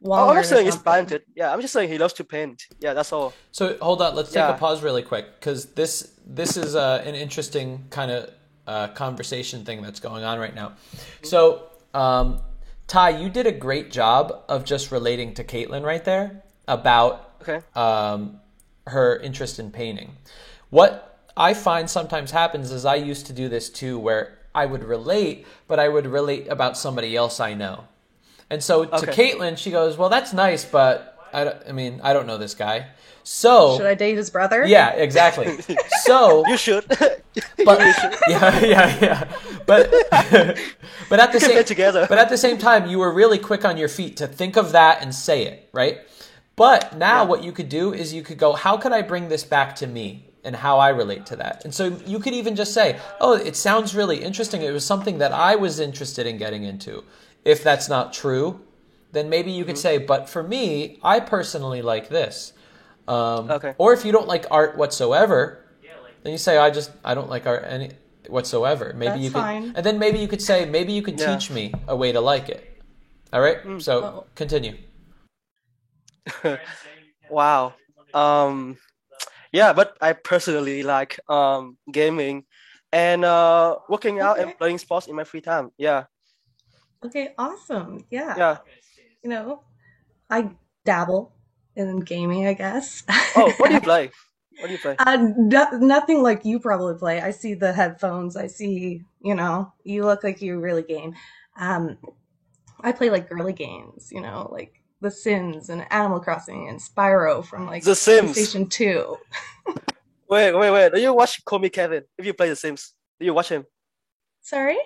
Oh, 0.02 0.06
I'm 0.06 0.08
Walmart 0.08 0.30
or 0.30 0.34
not 0.36 0.44
saying 0.44 0.64
he's 0.64 0.74
something. 0.74 0.92
talented. 0.92 1.22
Yeah, 1.36 1.52
I'm 1.52 1.60
just 1.60 1.72
saying 1.74 1.90
he 1.90 1.98
loves 1.98 2.14
to 2.14 2.24
paint. 2.24 2.62
Yeah, 2.80 2.94
that's 2.94 3.12
all. 3.12 3.34
So 3.52 3.76
hold 3.80 4.00
on, 4.00 4.14
let's 4.14 4.30
take 4.30 4.40
Yeah. 4.40 4.54
a 4.56 4.58
pause 4.58 4.82
really 4.82 5.02
quick 5.02 5.26
because 5.38 5.66
this 5.74 6.16
this 6.26 6.56
is 6.56 6.74
uh, 6.74 7.02
an 7.04 7.14
interesting 7.14 7.84
kind 7.90 8.10
of 8.10 8.30
uh, 8.66 8.88
conversation 8.88 9.64
thing 9.64 9.82
that's 9.82 10.00
going 10.00 10.24
on 10.24 10.38
right 10.38 10.54
now. 10.54 10.72
So 11.22 11.64
um, 11.92 12.40
Ty, 12.86 13.10
you 13.20 13.28
did 13.30 13.46
a 13.46 13.52
great 13.52 13.90
job 13.90 14.44
of 14.48 14.64
just 14.64 14.90
relating 14.92 15.34
to 15.34 15.44
Caitlin 15.44 15.82
right 15.84 16.04
there 16.04 16.42
about 16.68 17.30
Okay. 17.42 17.60
um, 17.74 18.40
her 18.86 19.18
interest 19.18 19.58
in 19.58 19.70
painting. 19.70 20.12
What 20.70 21.20
I 21.36 21.52
find 21.54 21.88
sometimes 21.90 22.30
happens 22.30 22.70
is 22.70 22.84
I 22.84 22.94
used 22.96 23.26
to 23.26 23.32
do 23.32 23.48
this 23.48 23.68
too, 23.70 23.98
where 23.98 24.38
I 24.54 24.66
would 24.66 24.84
relate, 24.84 25.46
but 25.68 25.78
I 25.78 25.88
would 25.88 26.06
relate 26.06 26.48
about 26.48 26.76
somebody 26.78 27.16
else 27.16 27.40
I 27.40 27.54
know. 27.54 27.84
And 28.50 28.62
so 28.62 28.84
to 28.84 28.96
Okay. 28.96 29.32
Caitlin, 29.32 29.58
she 29.58 29.70
goes, 29.70 29.96
"Well, 29.96 30.08
that's 30.08 30.32
nice, 30.32 30.64
but 30.64 31.18
I, 31.32 31.54
I 31.68 31.72
mean, 31.72 32.00
I 32.02 32.12
don't 32.12 32.26
know 32.26 32.38
this 32.38 32.54
guy." 32.54 32.86
So 33.24 33.78
Should 33.78 33.86
I 33.86 33.94
date 33.94 34.16
his 34.16 34.30
brother? 34.30 34.64
Yeah, 34.66 34.90
exactly. 34.90 35.58
So 36.02 36.46
you 36.46 36.56
should. 36.56 36.84
But 37.64 37.80
yeah, 38.28 38.60
yeah, 38.60 38.98
yeah. 39.02 39.32
But 39.66 39.90
but 41.08 41.18
at 41.18 41.32
the 41.32 41.40
same 41.40 41.64
together. 41.64 42.06
but 42.08 42.18
at 42.18 42.28
the 42.28 42.36
same 42.36 42.58
time, 42.58 42.86
you 42.86 42.98
were 43.00 43.12
really 43.12 43.38
quick 43.38 43.64
on 43.64 43.76
your 43.76 43.88
feet 43.88 44.16
to 44.18 44.28
think 44.28 44.56
of 44.56 44.70
that 44.72 45.02
and 45.02 45.12
say 45.12 45.46
it, 45.46 45.68
right? 45.72 45.98
But 46.54 46.96
now 46.96 47.24
what 47.24 47.42
you 47.42 47.50
could 47.50 47.68
do 47.68 47.92
is 47.92 48.14
you 48.14 48.22
could 48.22 48.38
go, 48.38 48.52
how 48.52 48.76
could 48.76 48.92
I 48.92 49.02
bring 49.02 49.28
this 49.28 49.42
back 49.42 49.74
to 49.76 49.88
me 49.88 50.30
and 50.44 50.54
how 50.54 50.78
I 50.78 50.90
relate 50.90 51.26
to 51.26 51.36
that? 51.36 51.64
And 51.64 51.74
so 51.74 51.98
you 52.06 52.20
could 52.20 52.34
even 52.34 52.54
just 52.54 52.72
say, 52.72 53.00
oh, 53.20 53.34
it 53.34 53.56
sounds 53.56 53.96
really 53.96 54.22
interesting. 54.22 54.62
It 54.62 54.70
was 54.70 54.86
something 54.86 55.18
that 55.18 55.32
I 55.32 55.56
was 55.56 55.80
interested 55.80 56.26
in 56.26 56.38
getting 56.38 56.62
into. 56.62 57.02
If 57.44 57.64
that's 57.64 57.88
not 57.88 58.12
true, 58.12 58.60
then 59.10 59.28
maybe 59.28 59.50
you 59.50 59.64
could 59.64 59.76
mm-hmm. 59.76 59.82
say, 59.82 59.98
but 59.98 60.28
for 60.28 60.42
me, 60.42 60.98
I 61.02 61.18
personally 61.20 61.82
like 61.82 62.08
this. 62.08 62.52
Um, 63.06 63.50
Okay. 63.50 63.74
Or 63.78 63.92
if 63.92 64.04
you 64.04 64.12
don't 64.12 64.26
like 64.28 64.46
art 64.50 64.76
whatsoever, 64.76 65.60
then 66.22 66.32
you 66.32 66.38
say, 66.38 66.56
I 66.56 66.70
just 66.70 66.90
I 67.04 67.14
don't 67.14 67.28
like 67.28 67.46
art 67.46 67.64
any 67.68 67.90
whatsoever. 68.28 68.92
Maybe 68.96 69.10
That's 69.12 69.22
you 69.24 69.30
could, 69.30 69.42
fine. 69.42 69.72
and 69.76 69.84
then 69.84 69.98
maybe 69.98 70.18
you 70.18 70.28
could 70.28 70.40
say, 70.40 70.64
maybe 70.64 70.92
you 70.92 71.02
could 71.02 71.20
Yeah. 71.20 71.36
teach 71.36 71.50
me 71.50 71.72
a 71.86 71.94
way 71.94 72.12
to 72.12 72.20
like 72.20 72.48
it. 72.48 72.64
All 73.32 73.40
right. 73.40 73.62
Mm. 73.64 73.82
So 73.82 74.24
continue. 74.34 74.76
wow. 77.30 77.74
Um, 78.14 78.78
yeah, 79.52 79.72
but 79.72 79.96
I 80.00 80.14
personally 80.14 80.82
like 80.82 81.20
um 81.28 81.76
gaming 81.92 82.44
and 82.92 83.24
uh 83.24 83.76
working 83.88 84.20
out 84.20 84.38
and 84.38 84.56
playing 84.56 84.78
sports 84.78 85.06
in 85.06 85.14
my 85.14 85.24
free 85.24 85.42
time. 85.42 85.70
Yeah. 85.76 86.04
Okay, 87.04 87.34
awesome. 87.36 88.06
Yeah. 88.08 88.32
Yeah. 88.36 88.56
You 89.22 89.28
know, 89.30 89.60
I 90.30 90.48
dabble 90.84 91.33
in 91.76 92.00
gaming, 92.00 92.46
I 92.46 92.54
guess. 92.54 93.02
Oh, 93.36 93.52
what 93.58 93.68
do 93.68 93.74
you 93.74 93.80
play? 93.80 94.10
What 94.60 94.66
do 94.68 94.72
you 94.72 94.78
play? 94.78 94.96
Uh, 95.00 95.16
no, 95.36 95.68
nothing 95.78 96.22
like 96.22 96.44
you 96.44 96.60
probably 96.60 96.94
play. 96.96 97.20
I 97.20 97.30
see 97.32 97.54
the 97.54 97.72
headphones. 97.72 98.36
I 98.36 98.46
see, 98.46 99.02
you 99.20 99.34
know, 99.34 99.72
you 99.82 100.04
look 100.04 100.22
like 100.22 100.40
you 100.40 100.60
really 100.60 100.82
game. 100.84 101.14
Um, 101.56 101.98
I 102.80 102.92
play 102.92 103.10
like 103.10 103.28
girly 103.28 103.52
games, 103.52 104.10
you 104.12 104.20
know, 104.20 104.48
like 104.52 104.80
The 105.00 105.10
Sims 105.10 105.68
and 105.70 105.84
Animal 105.92 106.20
Crossing 106.20 106.68
and 106.68 106.78
Spyro 106.78 107.44
from 107.44 107.66
like 107.66 107.82
The 107.82 107.94
Sims. 107.96 108.36
PlayStation 108.36 108.70
Two. 108.70 109.16
Wait, 110.28 110.52
wait, 110.52 110.70
wait. 110.70 110.92
Do 110.92 111.00
you 111.00 111.12
watch 111.12 111.44
Call 111.44 111.58
Me 111.58 111.68
Kevin? 111.68 112.02
If 112.18 112.24
you 112.24 112.32
play 112.34 112.48
The 112.48 112.56
Sims, 112.56 112.94
do 113.20 113.26
you 113.26 113.34
watch 113.34 113.50
him? 113.50 113.66
Sorry. 114.40 114.78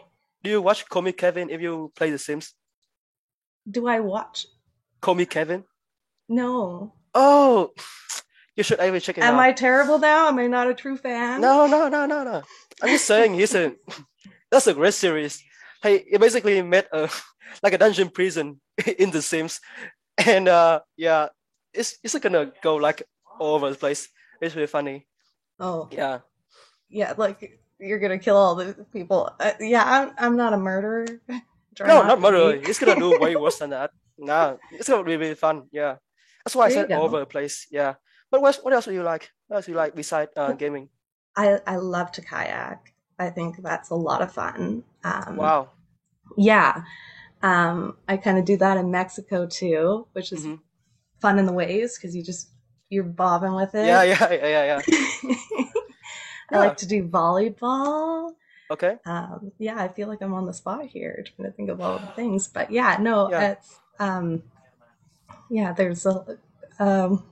do 0.43 0.51
you 0.51 0.61
watch 0.61 0.87
Call 0.89 1.01
Me 1.03 1.13
Kevin 1.13 1.49
if 1.49 1.61
you 1.61 1.93
play 1.95 2.11
The 2.11 2.19
Sims? 2.19 2.55
Do 3.71 3.87
I 3.87 4.01
watch? 4.01 4.47
Call 5.01 5.15
Me 5.15 5.25
Kevin. 5.27 5.65
No. 6.29 6.93
Oh, 7.15 7.71
you 8.57 8.63
should 8.63 8.81
actually 8.81 9.01
check 9.01 9.19
it 9.19 9.25
Am 9.25 9.35
out. 9.35 9.41
I 9.41 9.53
terrible 9.53 9.99
now? 9.99 10.29
Am 10.29 10.39
I 10.39 10.47
not 10.47 10.69
a 10.69 10.75
true 10.75 10.97
fan? 10.97 11.41
No, 11.41 11.67
no, 11.67 11.89
no, 11.89 12.07
no, 12.07 12.25
no. 12.25 12.43
I'm 12.83 12.89
just 12.89 13.07
saying, 13.07 13.41
a 13.41 13.73
that's 14.51 14.67
a 14.67 14.75
great 14.75 14.95
series. 14.95 15.43
Hey, 15.83 16.05
it 16.11 16.21
basically 16.21 16.61
made 16.63 16.87
a 16.93 17.09
like 17.63 17.73
a 17.73 17.79
dungeon 17.79 18.11
prison 18.11 18.61
in 18.99 19.11
The 19.11 19.23
Sims, 19.23 19.61
and 20.17 20.49
uh, 20.49 20.81
yeah, 20.97 21.29
it's 21.73 21.99
it's 22.03 22.19
gonna 22.19 22.53
go 22.63 22.77
like 22.77 23.03
all 23.39 23.55
over 23.55 23.71
the 23.71 23.77
place. 23.77 24.09
It's 24.41 24.55
really 24.55 24.67
funny. 24.67 25.07
Oh. 25.59 25.89
Yeah. 25.91 26.21
Yeah, 26.89 27.15
like 27.17 27.61
you're 27.79 27.99
gonna 27.99 28.19
kill 28.19 28.37
all 28.37 28.55
the 28.55 28.75
people. 28.93 29.31
Uh, 29.39 29.53
yeah, 29.61 29.85
I'm. 29.85 30.13
I'm 30.19 30.37
not 30.37 30.53
a 30.53 30.57
murderer. 30.57 31.07
No, 31.29 32.03
not 32.03 32.07
not 32.07 32.15
to 32.15 32.21
murder. 32.21 32.63
It's 32.69 32.79
gonna 32.79 32.97
do 32.99 33.19
way 33.21 33.37
worse 33.37 33.59
than 33.59 33.71
that. 33.71 33.91
Nah, 34.17 34.57
it's 34.73 34.89
gonna 34.89 35.05
be 35.05 35.17
really 35.17 35.35
fun. 35.35 35.69
Yeah, 35.71 35.97
that's 36.49 36.57
why 36.57 36.65
I 36.65 36.69
There 36.73 36.89
said 36.89 36.97
all 36.97 37.05
over 37.05 37.21
the 37.21 37.27
place. 37.29 37.69
Yeah, 37.71 38.01
but 38.33 38.41
what 38.41 38.57
what 38.65 38.73
else 38.73 38.87
do 38.89 38.93
you 38.97 39.03
like? 39.05 39.29
What 39.49 39.57
else 39.61 39.67
do 39.69 39.73
you 39.73 39.77
like 39.77 39.93
beside 39.95 40.29
uh, 40.33 40.53
gaming? 40.57 40.89
I 41.37 41.61
I 41.69 41.77
love 41.77 42.09
to 42.17 42.23
kayak. 42.25 42.97
I 43.21 43.29
think 43.29 43.61
that's 43.63 43.91
a 43.93 43.95
lot 43.95 44.23
of 44.25 44.33
fun. 44.33 44.85
Um, 45.05 45.37
Wow. 45.37 45.69
Yeah. 46.37 46.89
Um, 47.43 47.99
I 48.09 48.17
kind 48.17 48.39
of 48.39 48.45
do 48.49 48.57
that 48.57 48.77
in 48.81 48.91
Mexico 48.91 49.45
too, 49.47 50.09
which 50.17 50.33
is 50.33 50.41
Mm-hmm. 50.47 50.63
fun 51.21 51.39
in 51.39 51.45
the 51.47 51.53
waves 51.53 51.99
because 51.99 52.17
you 52.17 52.23
just 52.25 52.49
you're 52.89 53.05
bobbing 53.05 53.55
with 53.55 53.75
it. 53.75 53.85
Yeah, 53.87 54.03
yeah, 54.13 54.33
yeah, 54.33 54.49
yeah, 54.49 54.65
yeah. 54.73 54.81
I 56.51 56.59
like 56.59 56.77
to 56.79 56.87
do 56.89 57.05
volleyball. 57.05 58.33
Okay. 58.71 58.97
Um, 59.05 59.53
yeah, 59.59 59.77
I 59.77 59.89
feel 59.89 60.09
like 60.09 60.23
I'm 60.23 60.33
on 60.35 60.47
the 60.47 60.55
spot 60.55 60.87
here 60.87 61.25
trying 61.25 61.51
to 61.51 61.55
think 61.57 61.69
of 61.71 61.81
all 61.81 61.99
the 61.99 62.13
things, 62.17 62.49
but 62.49 62.71
yeah, 62.71 62.97
no, 63.01 63.29
Yeah. 63.31 63.53
it's 63.53 63.79
um, 63.99 64.43
yeah. 65.51 65.73
There's 65.73 66.07
a 66.07 66.39
um, 66.79 67.25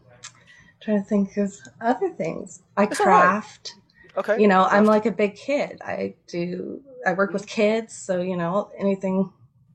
trying 0.81 1.03
to 1.03 1.09
think 1.09 1.37
of 1.37 1.55
other 1.81 2.11
things. 2.11 2.63
I 2.77 2.83
right. 2.83 2.97
craft. 2.97 3.75
Okay. 4.17 4.41
You 4.41 4.49
know, 4.49 4.65
I'm 4.65 4.87
like 4.87 5.07
a 5.07 5.13
big 5.13 5.37
kid. 5.37 5.81
I 5.85 6.15
do. 6.27 6.81
I 7.07 7.13
work 7.13 7.33
with 7.33 7.47
kids, 7.47 7.95
so 7.95 8.21
you 8.21 8.37
know 8.37 8.71
anything 8.79 9.33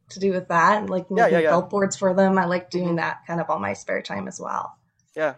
to 0.10 0.20
do 0.20 0.32
with 0.32 0.48
that, 0.50 0.80
and 0.80 0.90
like 0.90 1.06
Yeah, 1.10 1.24
making 1.24 1.34
yeah, 1.34 1.40
yeah. 1.40 1.50
billboards 1.52 1.96
for 1.96 2.14
them. 2.14 2.38
I 2.38 2.46
like 2.46 2.70
doing 2.70 2.96
that 2.98 3.20
kind 3.28 3.40
of 3.40 3.50
on 3.50 3.62
my 3.62 3.74
spare 3.74 4.02
time 4.02 4.28
as 4.28 4.40
well. 4.40 4.76
Yeah. 5.16 5.36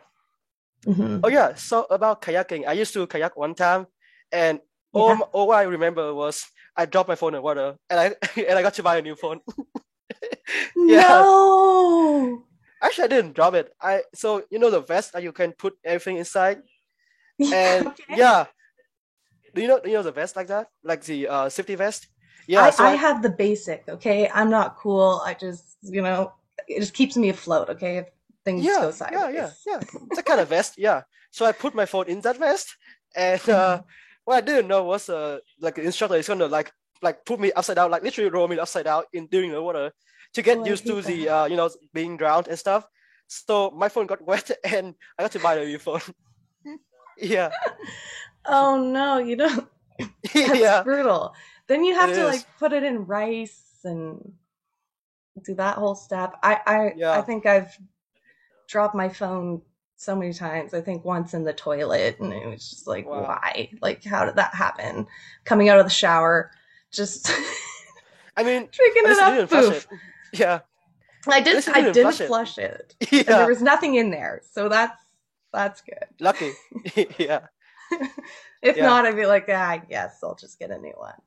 Mhm. 0.85 1.21
Oh 1.23 1.27
yeah. 1.29 1.55
So 1.55 1.85
about 1.89 2.21
kayaking, 2.21 2.67
I 2.67 2.73
used 2.73 2.93
to 2.93 3.05
kayak 3.07 3.35
one 3.37 3.55
time, 3.55 3.87
and 4.31 4.59
all, 4.93 5.09
Yeah. 5.09 5.19
all 5.31 5.51
I 5.51 5.63
remember 5.63 6.13
was 6.13 6.45
I 6.75 6.85
dropped 6.85 7.09
my 7.09 7.15
phone 7.15 7.35
in 7.35 7.41
water, 7.43 7.75
and 7.89 7.99
I 7.99 8.05
and 8.39 8.57
I 8.57 8.61
got 8.61 8.73
to 8.75 8.83
buy 8.83 8.97
a 8.97 9.01
new 9.01 9.15
phone. 9.15 9.41
Yeah. 10.75 11.21
No. 11.23 12.43
Actually, 12.83 13.05
I 13.05 13.07
didn't 13.07 13.33
drop 13.33 13.53
it. 13.53 13.73
I 13.81 14.03
so 14.13 14.43
you 14.51 14.59
know 14.59 14.69
the 14.69 14.81
vest 14.81 15.13
that 15.13 15.23
you 15.23 15.31
can 15.31 15.53
put 15.53 15.73
everything 15.83 16.17
inside, 16.17 16.61
and 17.53 17.93
yeah. 18.09 18.45
Do 19.55 19.61
you 19.61 19.67
know 19.67 19.79
do 19.79 19.89
you 19.89 19.95
know 19.95 20.03
the 20.03 20.11
vest 20.11 20.35
like 20.35 20.47
that, 20.47 20.67
like 20.83 21.03
the 21.03 21.27
uh, 21.27 21.49
safety 21.49 21.75
vest? 21.75 22.07
Yeah. 22.47 22.63
I, 22.63 22.69
so 22.71 22.83
I 22.83 22.95
have 22.95 23.21
the 23.21 23.29
basic. 23.29 23.85
Okay, 23.87 24.29
I'm 24.33 24.49
not 24.49 24.77
cool. 24.77 25.21
I 25.23 25.33
just, 25.33 25.77
you 25.81 26.01
know, 26.01 26.33
it 26.67 26.79
just 26.79 26.93
keeps 26.93 27.15
me 27.15 27.29
afloat. 27.29 27.69
Okay, 27.69 27.97
if 27.97 28.07
things 28.43 28.65
yeah, 28.65 28.91
go 28.91 29.05
yeah, 29.11 29.29
yeah, 29.29 29.49
yeah. 29.65 29.79
It's 30.09 30.19
a 30.19 30.23
kind 30.23 30.41
of 30.41 30.49
vest, 30.49 30.75
yeah. 30.77 31.03
So 31.31 31.45
I 31.45 31.51
put 31.51 31.73
my 31.73 31.85
phone 31.85 32.07
in 32.07 32.19
that 32.21 32.37
vest, 32.37 32.75
and 33.15 33.47
uh, 33.49 33.81
what 34.25 34.35
I 34.37 34.41
didn't 34.41 34.67
know 34.67 34.83
was 34.83 35.09
uh, 35.09 35.39
like 35.59 35.75
the 35.75 35.83
instructor 35.83 36.17
is 36.17 36.27
gonna 36.27 36.47
like 36.47 36.71
like 37.01 37.25
put 37.25 37.39
me 37.39 37.51
upside 37.53 37.75
down, 37.75 37.91
like 37.91 38.03
literally 38.03 38.29
roll 38.29 38.47
me 38.47 38.59
upside 38.59 38.85
down 38.85 39.03
in 39.13 39.27
during 39.27 39.51
the 39.51 39.61
water 39.61 39.91
to 40.33 40.41
get 40.41 40.59
Oh, 40.59 40.65
used 40.65 40.85
to 40.87 41.01
the 41.01 41.29
uh, 41.29 41.45
you 41.45 41.55
know 41.55 41.69
being 41.93 42.17
drowned 42.17 42.47
and 42.47 42.59
stuff. 42.59 42.87
So 43.27 43.71
my 43.71 43.89
phone 43.89 44.07
got 44.07 44.21
wet, 44.25 44.51
and 44.63 44.95
I 45.17 45.23
got 45.23 45.31
to 45.33 45.39
buy 45.39 45.55
a 45.55 45.65
new 45.65 45.79
phone. 45.79 46.01
yeah, 47.17 47.51
Oh 48.45 48.77
no, 48.77 49.19
you 49.19 49.35
don't. 49.37 49.67
That's 50.33 50.59
Yeah. 50.59 50.83
brutal. 50.83 51.33
Then 51.67 51.83
you 51.85 51.95
have 51.95 52.11
It 52.11 52.15
to 52.15 52.23
is. 52.23 52.25
like 52.25 52.57
put 52.59 52.73
it 52.73 52.83
in 52.83 53.05
rice 53.05 53.79
and 53.83 54.33
do 55.43 55.55
that 55.55 55.77
whole 55.77 55.95
step. 55.95 56.33
I 56.43 56.59
I 56.65 57.19
I 57.19 57.21
think 57.21 57.45
I've 57.45 57.77
dropped 58.67 58.95
my 58.95 59.09
phone 59.09 59.61
so 59.97 60.15
many 60.15 60.33
times. 60.33 60.73
I 60.73 60.81
think 60.81 61.05
once 61.05 61.33
in 61.33 61.43
the 61.43 61.53
toilet, 61.53 62.19
and 62.19 62.33
it 62.33 62.45
was 62.47 62.69
just 62.69 62.87
like, 62.87 63.05
Wow. 63.05 63.21
why? 63.21 63.69
Like, 63.81 64.03
how 64.03 64.25
did 64.25 64.35
that 64.35 64.53
happen? 64.55 65.07
Coming 65.45 65.69
out 65.69 65.79
of 65.79 65.85
the 65.85 65.91
shower, 65.91 66.51
just 66.91 67.31
I 68.37 68.43
mean, 68.43 68.69
drinking 68.71 69.03
it 69.05 69.19
up. 69.19 69.33
didn't 69.33 69.47
flush 69.47 69.69
Poof. 69.69 69.71
it. 69.71 69.87
Yeah, 70.39 70.59
I 71.27 71.41
did. 71.41 71.67
I 71.69 71.81
didn't 71.81 72.01
flush 72.03 72.27
flush 72.27 72.57
it. 72.57 72.95
it. 72.99 73.05
And 73.11 73.11
Yeah. 73.27 73.37
there 73.37 73.47
was 73.47 73.61
nothing 73.61 73.95
in 73.95 74.09
there, 74.11 74.41
so 74.51 74.67
that's 74.69 74.99
that's 75.53 75.81
good. 75.81 76.07
lucky. 76.19 76.51
yeah, 77.19 77.47
If 78.61 78.77
Yeah. 78.77 78.85
not, 78.89 79.05
I'd 79.05 79.15
be 79.15 79.25
like, 79.25 79.45
ah, 79.49 79.81
yes, 79.89 80.19
I'll 80.23 80.35
just 80.35 80.57
get 80.59 80.71
a 80.71 80.77
new 80.79 80.93
one. 80.97 81.19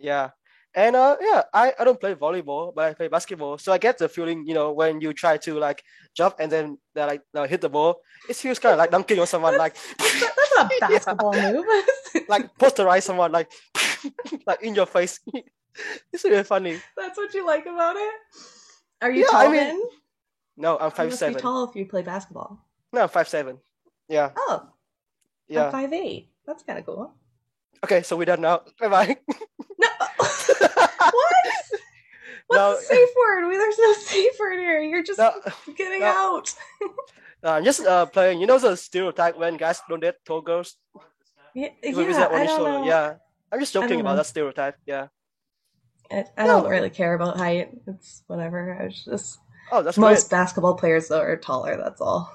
yeah. 0.00 0.30
And 0.74 0.96
uh, 0.96 1.16
yeah, 1.20 1.42
I, 1.52 1.74
I 1.78 1.84
don't 1.84 2.00
play 2.00 2.14
volleyball, 2.14 2.72
but 2.74 2.84
I 2.88 2.94
play 2.94 3.08
basketball. 3.08 3.58
So 3.58 3.74
I 3.74 3.78
get 3.78 3.98
the 3.98 4.08
feeling, 4.08 4.46
you 4.46 4.54
know, 4.54 4.72
when 4.72 5.02
you 5.02 5.12
try 5.12 5.36
to 5.44 5.58
like 5.58 5.82
jump 6.16 6.36
and 6.40 6.50
then 6.50 6.78
uh, 6.96 7.04
like 7.06 7.20
uh, 7.34 7.44
hit 7.46 7.60
the 7.60 7.68
ball, 7.68 8.00
it 8.26 8.36
feels 8.36 8.58
kind 8.58 8.72
of 8.72 8.78
like 8.78 8.90
dunking 8.90 9.18
on 9.18 9.26
someone, 9.26 9.58
like 9.58 9.76
That's 9.98 10.52
not 10.56 10.72
a 10.72 10.80
basketball 10.80 11.34
move. 11.34 11.66
like 12.26 12.48
posterize 12.56 13.02
someone, 13.02 13.32
like 13.32 13.50
like 14.46 14.62
in 14.62 14.74
your 14.74 14.86
face. 14.86 15.20
it's 16.12 16.24
really 16.24 16.44
funny. 16.44 16.78
That's 16.96 17.16
what 17.16 17.32
you 17.34 17.46
like 17.46 17.66
about 17.66 17.96
it. 17.96 18.14
Are 19.00 19.10
you 19.10 19.22
Yeah, 19.22 19.26
tall 19.30 19.40
I 19.40 19.44
mean, 19.48 19.54
then? 19.54 19.82
No, 20.56 20.78
I'm 20.78 20.86
You 20.86 20.90
five 20.90 21.08
must 21.10 21.20
be 21.20 21.26
seven. 21.26 21.40
tall 21.40 21.68
if 21.68 21.76
you 21.76 21.86
play 21.86 22.02
basketball. 22.02 22.64
No, 22.92 23.02
I'm 23.02 23.08
five 23.08 23.28
seven. 23.28 23.58
Yeah, 24.08 24.30
Oh, 24.36 24.68
yeah. 25.48 25.66
I'm 25.66 25.72
five 25.72 25.92
eight. 25.92 26.28
That's 26.46 26.62
kind 26.62 26.78
of 26.78 26.86
cool. 26.86 27.14
Okay, 27.84 28.02
so 28.02 28.16
we're 28.16 28.26
done 28.26 28.40
now. 28.42 28.62
Bye 28.80 28.88
bye. 28.88 29.16
No. 29.78 29.88
what? 30.18 31.46
What's 32.46 32.60
No. 32.60 32.74
the 32.76 32.80
safe 32.82 33.08
word? 33.18 33.50
There's 33.52 33.78
no 33.78 33.92
safe 33.94 34.32
word 34.38 34.58
here. 34.58 34.80
You're 34.80 35.02
just 35.02 35.18
No, 35.18 35.32
getting 35.76 36.00
no. 36.00 36.06
out. 36.06 36.54
Uh, 37.42 37.50
I'm 37.58 37.64
just 37.64 37.80
uh, 37.84 38.06
playing. 38.06 38.40
You 38.40 38.46
know 38.46 38.58
the 38.58 38.76
stereotype 38.76 39.36
when 39.36 39.56
guys 39.56 39.80
don't 39.88 39.98
date 40.00 40.14
tall 40.24 40.40
girls. 40.42 40.76
Yeah, 41.54 41.68
yeah, 41.82 42.28
I 42.30 42.46
don't 42.46 42.62
know. 42.64 42.84
Yeah, 42.84 43.14
I'm 43.50 43.58
just 43.60 43.72
joking 43.72 44.00
about 44.00 44.14
that 44.16 44.26
stereotype. 44.26 44.76
Yeah. 44.86 45.08
I, 46.12 46.24
I 46.36 46.46
don't 46.46 46.68
really 46.68 46.90
care 46.90 47.14
about 47.14 47.36
height. 47.38 47.70
It's 47.86 48.22
whatever. 48.26 48.78
I 48.80 48.84
was 48.86 49.04
just 49.04 49.38
Oh, 49.70 49.82
that's 49.82 49.96
most 49.96 50.28
great. 50.28 50.38
basketball 50.38 50.74
players 50.74 51.08
though 51.08 51.20
are 51.20 51.36
taller. 51.36 51.76
That's 51.76 52.00
all. 52.00 52.30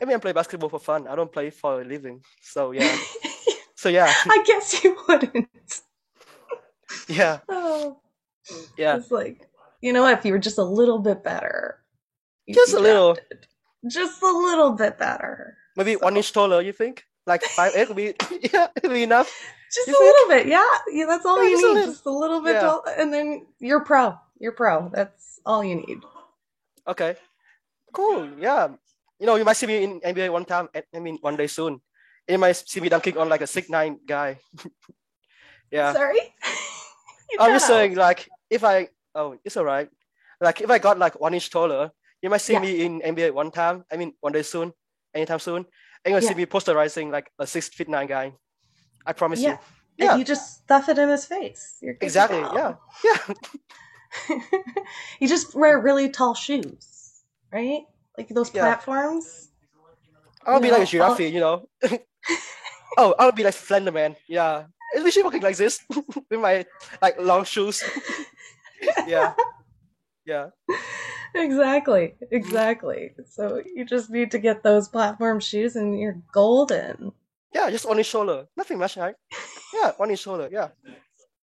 I 0.00 0.04
mean, 0.04 0.16
I 0.16 0.18
play 0.18 0.32
basketball 0.32 0.68
for 0.68 0.78
fun. 0.80 1.06
I 1.08 1.14
don't 1.16 1.32
play 1.32 1.50
for 1.50 1.80
a 1.80 1.84
living. 1.84 2.22
So 2.42 2.70
yeah. 2.72 2.96
so 3.74 3.88
yeah, 3.88 4.12
I 4.26 4.42
guess 4.46 4.82
you 4.84 4.96
wouldn't. 5.08 5.80
yeah, 7.08 7.38
Oh, 7.48 7.98
yeah. 8.76 8.96
it's 8.96 9.10
like 9.10 9.48
you 9.80 9.92
know, 9.92 10.02
what? 10.02 10.18
if 10.18 10.24
you 10.24 10.32
were 10.32 10.38
just 10.38 10.58
a 10.58 10.64
little 10.64 10.98
bit 10.98 11.22
better, 11.24 11.78
Just 12.48 12.74
a 12.74 12.80
little, 12.80 13.16
just 13.88 14.22
a 14.22 14.26
little 14.26 14.72
bit 14.72 14.98
better. 14.98 15.56
maybe 15.76 15.94
one 15.96 16.16
inch 16.16 16.32
taller. 16.32 16.60
You 16.62 16.72
think? 16.72 17.04
Like 17.26 17.42
five 17.42 17.72
eight 17.74 17.88
would 17.88 17.96
be 17.96 18.14
yeah, 18.52 18.68
it'd 18.76 18.90
be 18.90 19.02
enough. 19.02 19.30
Just 19.76 19.88
a 19.88 19.92
little 19.92 20.28
bit, 20.28 20.46
yeah. 20.46 20.66
Yeah, 20.88 21.06
that's 21.06 21.26
all 21.26 21.36
Yeah, 21.42 21.50
you 21.50 21.50
just 21.56 21.64
a 21.64 21.68
need. 21.68 21.74
little. 21.74 21.92
Just 21.92 22.06
a 22.06 22.10
little 22.10 22.40
bit, 22.40 22.54
Yeah. 22.54 22.60
tall, 22.60 22.82
and 22.98 23.12
then 23.12 23.46
you're 23.60 23.84
pro. 23.84 24.14
You're 24.38 24.52
pro. 24.52 24.88
That's 24.92 25.40
all 25.44 25.62
you 25.64 25.76
need. 25.76 26.00
Okay, 26.88 27.16
cool. 27.92 28.28
Yeah, 28.38 28.68
you 29.18 29.26
know, 29.26 29.36
you 29.36 29.44
might 29.44 29.56
see 29.56 29.66
me 29.66 29.82
in 29.84 30.00
NBA 30.00 30.30
one 30.30 30.44
time. 30.44 30.68
I 30.94 30.98
mean, 31.00 31.18
one 31.20 31.36
day 31.36 31.46
soon. 31.46 31.80
You 32.28 32.38
might 32.38 32.56
see 32.56 32.80
me 32.80 32.88
dunking 32.88 33.16
on 33.18 33.28
like 33.28 33.40
a 33.42 33.46
six 33.46 33.68
nine 33.68 33.98
guy. 34.06 34.38
yeah. 35.70 35.92
Sorry. 35.92 36.18
I'm 37.38 37.52
just 37.52 37.64
out. 37.66 37.74
saying, 37.74 37.94
like, 37.96 38.28
if 38.50 38.64
I 38.64 38.88
oh, 39.14 39.36
it's 39.44 39.56
alright. 39.56 39.88
Like, 40.40 40.60
if 40.60 40.70
I 40.70 40.78
got 40.78 40.98
like 40.98 41.18
one 41.20 41.34
inch 41.34 41.50
taller, 41.50 41.90
you 42.22 42.30
might 42.30 42.40
see 42.40 42.52
Yeah. 42.54 42.60
me 42.60 42.84
in 42.84 43.00
NBA 43.00 43.32
one 43.32 43.50
time. 43.50 43.84
I 43.90 43.96
mean, 43.96 44.12
one 44.20 44.32
day 44.32 44.42
soon, 44.42 44.72
anytime 45.14 45.38
soon. 45.40 45.64
And 46.04 46.12
you'll 46.12 46.22
Yeah. 46.22 46.28
see 46.28 46.34
me 46.34 46.46
posterizing 46.46 47.10
like 47.10 47.30
a 47.38 47.46
six 47.46 47.68
feet 47.68 47.88
nine 47.88 48.06
guy. 48.06 48.32
I 49.06 49.12
promise 49.12 49.40
Yeah. 49.40 49.50
you. 49.52 49.58
If 49.98 50.04
Yeah. 50.04 50.16
you 50.16 50.24
just 50.24 50.62
stuff 50.64 50.88
it 50.90 50.98
in 50.98 51.08
his 51.08 51.24
face. 51.24 51.78
You're 51.80 51.94
good 51.94 52.00
to 52.00 52.06
Exactly. 52.06 52.38
Yeah. 52.40 52.74
Yeah. 53.04 53.34
You 55.20 55.28
just 55.28 55.54
wear 55.54 55.78
really 55.80 56.08
tall 56.10 56.34
shoes, 56.34 57.22
right? 57.52 57.82
Like 58.16 58.28
those 58.28 58.52
Yeah. 58.54 58.62
platforms. 58.62 59.50
I'll 60.46 60.60
be 60.60 60.68
You 60.68 60.72
like 60.72 60.80
a 60.80 60.84
know, 60.84 60.90
giraffe, 60.90 61.20
all- 61.20 61.26
you 61.26 61.40
know. 61.40 61.68
oh, 62.98 63.14
I'll 63.18 63.32
be 63.32 63.42
like 63.44 63.54
Slender 63.54 63.92
Man. 63.92 64.16
Yeah. 64.28 64.66
Especially 64.94 65.22
walking 65.24 65.42
like 65.42 65.56
this 65.56 65.80
with 66.30 66.40
my 66.40 66.64
like 67.02 67.20
long 67.20 67.44
shoes. 67.44 67.82
yeah. 69.06 69.34
Yeah. 70.24 70.50
Exactly. 71.34 72.14
Exactly. 72.30 73.12
So 73.28 73.60
you 73.74 73.84
just 73.84 74.08
need 74.10 74.30
to 74.30 74.38
get 74.38 74.62
those 74.62 74.88
platform 74.88 75.40
shoes 75.40 75.76
and 75.76 75.98
you're 75.98 76.22
golden. 76.32 77.12
Yeah, 77.56 77.70
just 77.72 77.86
on 77.86 77.96
his 77.96 78.06
shoulder. 78.06 78.46
Nothing 78.56 78.78
much, 78.78 78.96
right? 79.00 79.14
Yeah, 79.72 79.92
on 79.98 80.10
his 80.10 80.20
shoulder. 80.20 80.48
Yeah. 80.52 80.68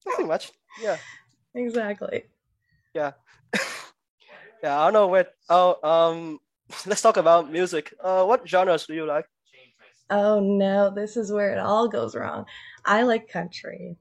Nothing 0.05 0.29
much. 0.29 0.53
Yeah. 0.81 0.99
exactly. 1.55 2.25
Yeah. 2.93 3.13
yeah, 4.63 4.77
I 4.79 4.85
don't 4.85 4.93
know 4.93 5.07
what. 5.09 5.33
Oh, 5.49 5.81
um, 5.81 6.39
let's 6.87 7.01
talk 7.01 7.17
about 7.17 7.51
music. 7.51 7.95
Uh, 7.97 8.25
what 8.27 8.47
genres 8.47 8.85
do 8.87 8.95
you 8.95 9.07
like? 9.07 9.25
Oh 10.11 10.41
no, 10.41 10.91
this 10.93 11.17
is 11.17 11.33
where 11.33 11.53
it 11.53 11.59
all 11.59 11.89
goes 11.89 12.15
wrong. 12.15 12.45
I 12.85 13.03
like 13.05 13.29
country. 13.33 13.97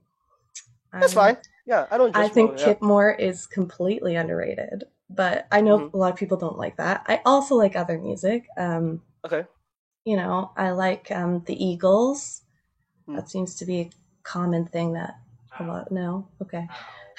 That's 0.92 1.14
fine. 1.14 1.38
Yeah, 1.64 1.86
I 1.90 1.96
don't. 1.96 2.14
I 2.14 2.28
think 2.28 2.50
people, 2.52 2.60
yeah. 2.60 2.74
Kip 2.74 2.82
Moore 2.82 3.10
is 3.14 3.46
completely 3.46 4.16
underrated, 4.16 4.84
but 5.08 5.46
I 5.50 5.62
know 5.62 5.78
Mm-hmm. 5.78 5.96
a 5.96 5.98
lot 5.98 6.12
of 6.12 6.18
people 6.18 6.36
don't 6.36 6.58
like 6.58 6.76
that. 6.76 7.04
I 7.06 7.22
also 7.24 7.54
like 7.54 7.76
other 7.76 7.98
music. 7.98 8.44
Um, 8.58 9.00
Okay. 9.24 9.46
You 10.04 10.16
know, 10.16 10.50
I 10.56 10.70
like 10.70 11.10
um, 11.10 11.42
the 11.46 11.54
Eagles. 11.62 12.42
Hmm. 13.06 13.16
That 13.16 13.28
seems 13.30 13.54
to 13.56 13.64
be 13.66 13.80
a 13.80 13.90
common 14.22 14.66
thing 14.66 14.92
that 14.94 15.18
a 15.58 15.64
lot. 15.64 15.92
No, 15.92 16.28
okay. 16.42 16.68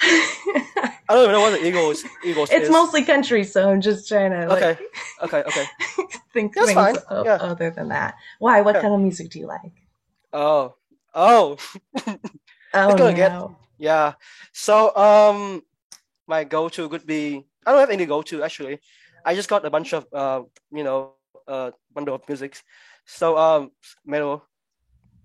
I 0.00 0.92
don't 1.08 1.22
even 1.22 1.32
know 1.32 1.40
what 1.40 1.52
the 1.60 1.66
Eagles 1.66 2.04
Eagles 2.24 2.50
It's 2.50 2.64
is. 2.64 2.70
mostly 2.70 3.04
country, 3.04 3.44
so 3.44 3.70
I'm 3.70 3.80
just 3.80 4.08
trying 4.08 4.32
to 4.32 4.48
like 4.48 4.62
Okay. 4.62 4.78
Okay. 5.22 5.42
Okay. 5.42 5.66
think 6.32 6.54
That's 6.54 6.66
things 6.68 6.74
fine, 6.74 6.96
o- 7.10 7.24
yeah. 7.24 7.36
other 7.36 7.70
than 7.70 7.88
that. 7.88 8.16
Why? 8.38 8.60
What 8.60 8.74
Yeah. 8.74 8.82
kind 8.82 8.94
of 8.94 9.00
music 9.00 9.30
do 9.30 9.38
you 9.38 9.46
like? 9.46 9.72
Oh. 10.32 10.74
Oh. 11.14 11.56
Oh 12.74 12.88
it's 12.88 12.98
gonna 12.98 13.14
no. 13.14 13.16
get 13.16 13.32
yeah. 13.78 14.14
So 14.52 14.94
um, 14.96 15.62
my 16.26 16.44
go-to 16.44 16.88
would 16.88 17.06
be 17.06 17.44
I 17.66 17.72
don't 17.72 17.80
have 17.80 17.90
any 17.90 18.06
go-to 18.06 18.42
actually. 18.42 18.80
I 19.24 19.34
just 19.34 19.48
got 19.48 19.64
a 19.64 19.70
bunch 19.70 19.94
of 19.94 20.06
uh 20.12 20.42
you 20.72 20.84
know 20.84 21.14
uh 21.48 21.70
bundle 21.92 22.14
of 22.14 22.28
music. 22.28 22.56
So 23.06 23.36
um 23.38 23.72
metal, 24.04 24.44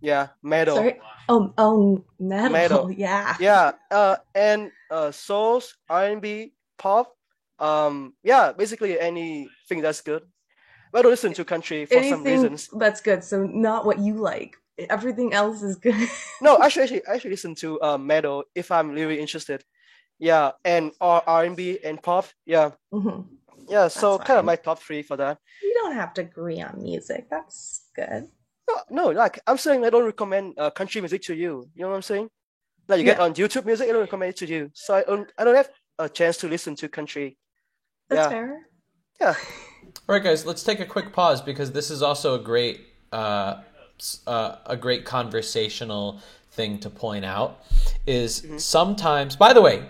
yeah 0.02 0.30
metal. 0.44 0.76
Sorry. 0.76 1.00
Oh, 1.28 1.54
oh, 1.58 2.04
metal. 2.20 2.52
Metal. 2.52 2.92
Yeah. 2.98 3.36
Yeah. 3.40 3.72
Uh 3.92 4.16
and 4.36 4.72
uh 4.90 5.12
souls 5.12 5.76
R 5.90 6.06
and 6.06 6.22
B 6.22 6.54
pop. 6.78 7.16
Um 7.60 8.14
yeah 8.24 8.52
basically 8.52 9.00
anything 9.00 9.82
that's 9.82 10.02
good. 10.02 10.24
I 10.94 11.02
don't 11.02 11.12
listen 11.12 11.34
to 11.34 11.46
country 11.46 11.86
for 11.86 12.02
some 12.02 12.24
reasons. 12.24 12.70
that's 12.74 13.02
good. 13.02 13.24
So 13.24 13.46
not 13.46 13.86
what 13.86 14.00
you 14.00 14.16
like. 14.16 14.58
Everything 14.90 15.34
else 15.34 15.62
is 15.62 15.76
good. 15.76 15.96
No, 16.42 16.58
actually, 16.64 16.84
actually, 16.84 17.06
I 17.06 17.16
actually 17.16 17.32
listen 17.32 17.54
to 17.56 17.82
uh, 17.82 17.98
metal 17.98 18.46
if 18.56 18.72
I'm 18.72 18.92
really 18.92 19.20
interested. 19.20 19.62
Yeah, 20.20 20.52
and 20.64 20.94
R 21.02 21.22
R 21.28 21.44
and 21.44 21.56
B 21.56 21.80
and 21.84 22.02
pop. 22.02 22.28
Yeah, 22.46 22.72
Mhm. 22.94 23.28
Yeah. 23.70 23.88
So 23.88 24.18
That's 24.18 24.28
kind 24.28 24.40
of 24.40 24.46
my 24.46 24.56
top 24.56 24.80
three 24.80 25.02
for 25.02 25.18
that. 25.18 25.38
We 25.64 25.74
don't 25.74 25.94
have 25.94 26.14
to 26.16 26.22
agree 26.22 26.62
on 26.62 26.82
music. 26.82 27.30
That's 27.30 27.88
good. 27.96 28.28
No, 28.68 28.76
no, 28.90 29.10
like 29.10 29.40
I'm 29.48 29.58
saying, 29.58 29.84
I 29.86 29.90
don't 29.90 30.06
recommend 30.06 30.54
uh, 30.58 30.70
country 30.70 31.02
music 31.02 31.24
to 31.24 31.34
you. 31.34 31.70
You 31.76 31.84
know 31.84 31.90
what 31.90 31.96
I'm 31.96 32.02
saying? 32.02 32.30
Like 32.88 33.00
you 33.00 33.06
get 33.06 33.20
on 33.20 33.34
YouTube 33.34 33.66
music, 33.66 33.88
I 33.88 33.92
don't 33.92 34.02
recommend 34.02 34.32
it 34.32 34.38
to 34.38 34.48
you. 34.48 34.72
So 34.74 34.96
I 34.96 35.04
don't, 35.04 35.32
I 35.38 35.44
don't 35.44 35.56
have 35.56 35.70
a 36.00 36.10
chance 36.10 36.38
to 36.38 36.48
listen 36.48 36.76
to 36.78 36.90
country. 36.90 37.38
That's 38.10 38.26
yeah. 38.26 38.30
fair. 38.30 38.68
Yeah. 39.22 39.36
All 40.08 40.16
right, 40.16 40.24
guys, 40.24 40.46
let's 40.46 40.64
take 40.64 40.80
a 40.80 40.86
quick 40.86 41.14
pause 41.14 41.42
because 41.42 41.72
this 41.72 41.92
is 41.92 42.02
also 42.02 42.36
a 42.36 42.40
great, 42.40 42.82
uh, 43.12 43.62
uh, 44.26 44.56
a 44.66 44.76
great 44.76 45.06
conversational 45.06 46.20
thing 46.52 46.80
to 46.80 46.90
point 46.90 47.26
out. 47.26 47.64
Is 48.08 48.46
sometimes, 48.58 49.36
by 49.36 49.54
the 49.54 49.62
way, 49.62 49.86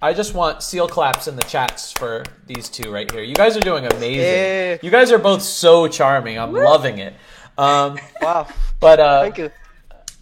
I 0.00 0.12
just 0.12 0.32
want 0.34 0.62
seal 0.62 0.86
claps 0.88 1.26
in 1.26 1.34
the 1.36 1.42
chats 1.42 1.90
for 1.92 2.24
these 2.46 2.68
two 2.68 2.92
right 2.92 3.10
here. 3.10 3.22
You 3.22 3.34
guys 3.34 3.56
are 3.56 3.60
doing 3.60 3.84
amazing. 3.84 4.20
Yeah. 4.22 4.76
You 4.80 4.90
guys 4.90 5.10
are 5.10 5.18
both 5.18 5.42
so 5.42 5.88
charming. 5.88 6.38
I'm 6.38 6.52
loving 6.52 6.98
it. 6.98 7.14
Um, 7.56 7.98
Wow. 8.22 8.46
but 8.78 9.00
uh, 9.00 9.22
Thank 9.22 9.38
you. 9.38 9.50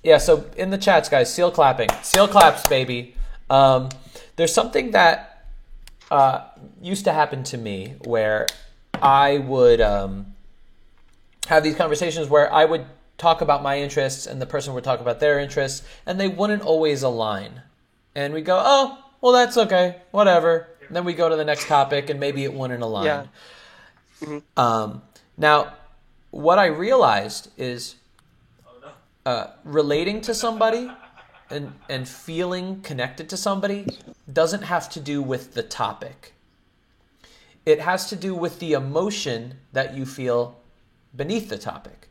yeah, 0.03 0.16
so 0.19 0.47
in 0.57 0.70
the 0.70 0.78
chats, 0.78 1.09
guys, 1.11 1.32
seal 1.32 1.51
clapping, 1.51 1.90
seal 2.03 2.27
claps, 2.27 2.66
baby. 2.69 3.15
Um, 3.51 3.90
there's 4.36 4.53
something 4.55 4.93
that 4.93 5.44
uh, 6.11 6.44
used 6.81 7.05
to 7.05 7.12
happen 7.12 7.43
to 7.44 7.59
me 7.59 7.97
where 8.05 8.47
I 9.03 9.39
would 9.39 9.82
um, 9.82 10.35
have 11.48 11.62
these 11.62 11.77
conversations 11.77 12.28
where 12.28 12.51
I 12.53 12.65
would 12.65 12.86
talk 13.19 13.43
about 13.43 13.62
my 13.62 13.78
interests 13.78 14.27
and 14.27 14.40
the 14.40 14.47
person 14.47 14.73
would 14.74 14.85
talk 14.85 15.01
about 15.01 15.20
their 15.20 15.39
interests, 15.39 15.86
and 16.07 16.19
they 16.19 16.28
wouldn't 16.28 16.62
always 16.62 17.03
align. 17.03 17.61
And 18.15 18.32
we 18.32 18.40
go, 18.40 18.59
oh, 18.65 18.98
well, 19.20 19.32
that's 19.32 19.56
okay, 19.56 20.02
whatever. 20.10 20.68
And 20.86 20.97
then 20.97 21.05
we 21.05 21.14
go 21.14 21.28
to 21.28 21.36
the 21.36 21.44
next 21.44 21.66
topic, 21.66 22.10
and 22.10 22.20
maybe 22.20 22.44
it 22.44 22.52
wouldn't 22.52 22.82
align. 22.82 23.28
Yeah. 24.22 24.40
Um, 24.56 25.02
now, 25.36 25.74
what 26.30 26.59
I 26.59 26.66
realized 26.66 27.51
is 27.56 27.97
uh, 29.24 29.48
relating 29.64 30.20
to 30.22 30.34
somebody 30.34 30.90
and 31.51 31.72
and 31.88 32.09
feeling 32.09 32.80
connected 32.80 33.28
to 33.30 33.36
somebody 33.36 33.86
doesn't 34.32 34.62
have 34.62 34.88
to 34.90 35.01
do 35.01 35.22
with 35.22 35.55
the 35.55 35.62
topic. 35.62 36.34
It 37.64 37.80
has 37.80 38.09
to 38.10 38.16
do 38.16 38.34
with 38.34 38.60
the 38.60 38.72
emotion 38.72 39.59
that 39.72 39.97
you 39.97 40.06
feel 40.06 40.60
beneath 41.14 41.48
the 41.48 41.59
topic. 41.59 42.09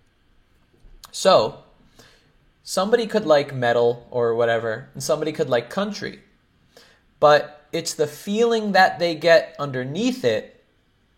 So, 1.11 1.63
somebody 2.63 3.07
could 3.07 3.25
like 3.25 3.53
metal 3.53 4.05
or 4.11 4.35
whatever, 4.35 4.89
and 4.93 5.01
somebody 5.01 5.31
could 5.31 5.49
like 5.49 5.69
country. 5.69 6.19
But 7.25 7.65
it's 7.71 7.95
the 7.95 8.05
feeling 8.05 8.73
that 8.73 8.99
they 8.99 9.15
get 9.15 9.55
underneath 9.57 10.23
it 10.23 10.63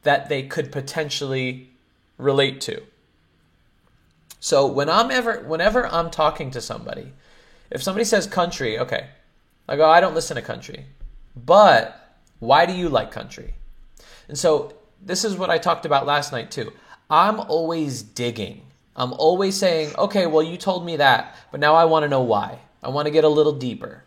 that 0.03 0.29
they 0.29 0.43
could 0.43 0.71
potentially 0.71 1.69
relate 2.17 2.61
to. 2.61 2.81
So 4.39 4.67
when 4.67 4.89
I'm 4.89 5.11
ever 5.11 5.41
whenever 5.41 5.85
I'm 5.85 6.09
talking 6.09 6.49
to 6.51 6.61
somebody, 6.61 7.11
if 7.69 7.83
somebody 7.83 8.05
says 8.05 8.25
country, 8.25 8.79
okay. 8.79 9.07
I 9.67 9.75
go, 9.75 9.89
I 9.89 9.99
don't 9.99 10.15
listen 10.15 10.37
to 10.37 10.41
country. 10.41 10.85
But 11.35 12.17
why 12.39 12.65
do 12.65 12.71
you 12.71 12.87
like 12.87 13.11
country? 13.11 13.55
And 14.29 14.37
so 14.37 14.75
this 15.01 15.25
is 15.25 15.35
what 15.35 15.49
I 15.49 15.57
talked 15.57 15.85
about 15.85 16.05
last 16.05 16.31
night 16.31 16.51
too. 16.51 16.71
I'm 17.09 17.41
always 17.41 18.01
digging. 18.01 18.61
I'm 18.95 19.11
always 19.11 19.57
saying, 19.57 19.93
okay, 19.97 20.25
well, 20.25 20.41
you 20.41 20.55
told 20.55 20.85
me 20.85 20.95
that, 20.95 21.35
but 21.51 21.59
now 21.59 21.75
I 21.75 21.83
want 21.83 22.03
to 22.03 22.09
know 22.09 22.21
why. 22.21 22.59
I 22.81 22.87
want 22.87 23.07
to 23.07 23.11
get 23.11 23.25
a 23.25 23.35
little 23.39 23.59
deeper. 23.59 24.05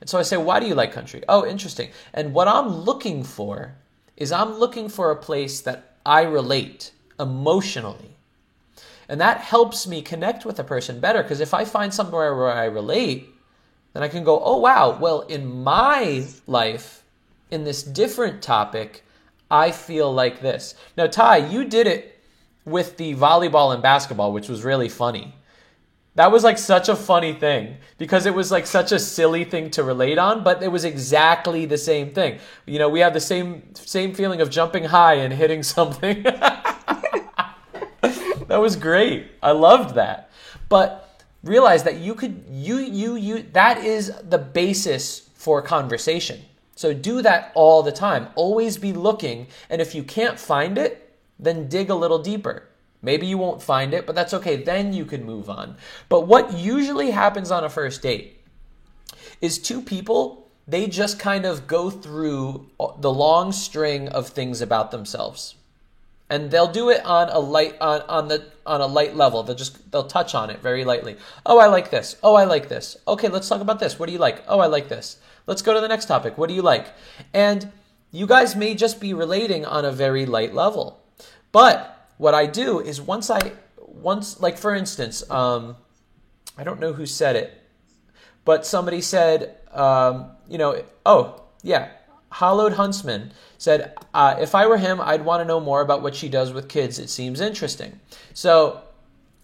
And 0.00 0.08
so 0.08 0.18
I 0.18 0.22
say, 0.22 0.36
why 0.36 0.60
do 0.60 0.66
you 0.66 0.74
like 0.74 0.92
country? 0.92 1.22
Oh, 1.28 1.46
interesting. 1.46 1.90
And 2.14 2.32
what 2.32 2.48
I'm 2.48 2.68
looking 2.68 3.24
for 3.24 3.74
is 4.16 4.32
I'm 4.32 4.58
looking 4.58 4.88
for 4.88 5.10
a 5.10 5.16
place 5.16 5.60
that 5.62 5.96
I 6.04 6.22
relate 6.22 6.92
emotionally. 7.18 8.16
And 9.08 9.20
that 9.20 9.40
helps 9.40 9.86
me 9.86 10.02
connect 10.02 10.44
with 10.44 10.58
a 10.58 10.64
person 10.64 11.00
better 11.00 11.22
because 11.22 11.40
if 11.40 11.54
I 11.54 11.64
find 11.64 11.92
somewhere 11.92 12.34
where 12.36 12.50
I 12.50 12.66
relate, 12.66 13.28
then 13.94 14.02
I 14.02 14.08
can 14.08 14.24
go, 14.24 14.40
oh, 14.42 14.58
wow, 14.58 14.98
well, 14.98 15.22
in 15.22 15.62
my 15.62 16.26
life, 16.46 17.02
in 17.50 17.64
this 17.64 17.82
different 17.82 18.42
topic, 18.42 19.04
I 19.50 19.70
feel 19.70 20.12
like 20.12 20.40
this. 20.40 20.74
Now, 20.96 21.06
Ty, 21.06 21.38
you 21.38 21.64
did 21.64 21.86
it 21.86 22.20
with 22.66 22.98
the 22.98 23.14
volleyball 23.14 23.72
and 23.72 23.82
basketball, 23.82 24.32
which 24.32 24.48
was 24.48 24.62
really 24.62 24.90
funny. 24.90 25.34
That 26.18 26.32
was 26.32 26.42
like 26.42 26.58
such 26.58 26.88
a 26.88 26.96
funny 26.96 27.32
thing 27.32 27.76
because 27.96 28.26
it 28.26 28.34
was 28.34 28.50
like 28.50 28.66
such 28.66 28.90
a 28.90 28.98
silly 28.98 29.44
thing 29.44 29.70
to 29.70 29.84
relate 29.84 30.18
on, 30.18 30.42
but 30.42 30.64
it 30.64 30.66
was 30.66 30.84
exactly 30.84 31.64
the 31.64 31.78
same 31.78 32.10
thing. 32.10 32.40
You 32.66 32.80
know, 32.80 32.88
we 32.88 32.98
have 32.98 33.14
the 33.14 33.20
same 33.20 33.72
same 33.76 34.12
feeling 34.14 34.40
of 34.40 34.50
jumping 34.50 34.82
high 34.82 35.14
and 35.14 35.32
hitting 35.32 35.62
something. 35.62 36.24
that 36.24 37.54
was 38.48 38.74
great. 38.74 39.30
I 39.44 39.52
loved 39.52 39.94
that. 39.94 40.32
But 40.68 41.22
realize 41.44 41.84
that 41.84 41.98
you 41.98 42.16
could 42.16 42.42
you 42.50 42.78
you 42.78 43.14
you 43.14 43.44
that 43.52 43.84
is 43.84 44.12
the 44.28 44.38
basis 44.38 45.30
for 45.34 45.62
conversation. 45.62 46.40
So 46.74 46.92
do 46.92 47.22
that 47.22 47.52
all 47.54 47.84
the 47.84 47.92
time. 47.92 48.26
Always 48.34 48.76
be 48.76 48.92
looking 48.92 49.46
and 49.70 49.80
if 49.80 49.94
you 49.94 50.02
can't 50.02 50.40
find 50.40 50.78
it, 50.78 51.16
then 51.38 51.68
dig 51.68 51.90
a 51.90 51.94
little 51.94 52.18
deeper. 52.18 52.67
Maybe 53.00 53.26
you 53.26 53.38
won't 53.38 53.62
find 53.62 53.94
it, 53.94 54.06
but 54.06 54.14
that's 54.14 54.34
okay. 54.34 54.56
Then 54.56 54.92
you 54.92 55.04
can 55.04 55.24
move 55.24 55.48
on. 55.48 55.76
But 56.08 56.26
what 56.26 56.52
usually 56.52 57.12
happens 57.12 57.50
on 57.50 57.64
a 57.64 57.68
first 57.68 58.02
date 58.02 58.40
is 59.40 59.58
two 59.58 59.80
people, 59.80 60.50
they 60.66 60.86
just 60.86 61.18
kind 61.18 61.46
of 61.46 61.66
go 61.66 61.90
through 61.90 62.68
the 62.98 63.12
long 63.12 63.52
string 63.52 64.08
of 64.08 64.28
things 64.28 64.60
about 64.60 64.90
themselves. 64.90 65.54
And 66.30 66.50
they'll 66.50 66.70
do 66.70 66.90
it 66.90 67.04
on 67.06 67.30
a 67.30 67.38
light 67.38 67.76
on, 67.80 68.02
on 68.02 68.28
the 68.28 68.44
on 68.66 68.82
a 68.82 68.86
light 68.86 69.16
level. 69.16 69.42
They'll 69.42 69.56
just 69.56 69.90
they'll 69.90 70.06
touch 70.06 70.34
on 70.34 70.50
it 70.50 70.60
very 70.60 70.84
lightly. 70.84 71.16
Oh, 71.46 71.58
I 71.58 71.68
like 71.68 71.90
this. 71.90 72.16
Oh, 72.22 72.34
I 72.34 72.44
like 72.44 72.68
this. 72.68 72.98
Okay, 73.06 73.28
let's 73.28 73.48
talk 73.48 73.62
about 73.62 73.80
this. 73.80 73.98
What 73.98 74.06
do 74.06 74.12
you 74.12 74.18
like? 74.18 74.44
Oh, 74.46 74.60
I 74.60 74.66
like 74.66 74.90
this. 74.90 75.16
Let's 75.46 75.62
go 75.62 75.72
to 75.72 75.80
the 75.80 75.88
next 75.88 76.04
topic. 76.04 76.36
What 76.36 76.50
do 76.50 76.54
you 76.54 76.60
like? 76.60 76.88
And 77.32 77.72
you 78.10 78.26
guys 78.26 78.54
may 78.54 78.74
just 78.74 79.00
be 79.00 79.14
relating 79.14 79.64
on 79.64 79.86
a 79.86 79.92
very 79.92 80.26
light 80.26 80.52
level. 80.52 81.00
But 81.50 81.97
what 82.18 82.34
I 82.34 82.46
do 82.46 82.80
is 82.80 83.00
once 83.00 83.30
I 83.30 83.52
once 83.78 84.40
like 84.40 84.58
for 84.58 84.74
instance, 84.74 85.28
um, 85.30 85.76
I 86.56 86.64
don't 86.64 86.80
know 86.80 86.92
who 86.92 87.06
said 87.06 87.36
it, 87.36 87.62
but 88.44 88.66
somebody 88.66 89.00
said, 89.00 89.56
um, 89.72 90.30
you 90.48 90.58
know, 90.58 90.84
oh 91.06 91.42
yeah, 91.62 91.90
Hollowed 92.30 92.74
Huntsman 92.74 93.32
said, 93.56 93.96
uh, 94.12 94.36
if 94.38 94.54
I 94.54 94.66
were 94.66 94.78
him, 94.78 95.00
I'd 95.00 95.24
want 95.24 95.40
to 95.40 95.44
know 95.44 95.60
more 95.60 95.80
about 95.80 96.02
what 96.02 96.14
she 96.14 96.28
does 96.28 96.52
with 96.52 96.68
kids. 96.68 96.98
It 96.98 97.10
seems 97.10 97.40
interesting. 97.40 97.98
So, 98.34 98.82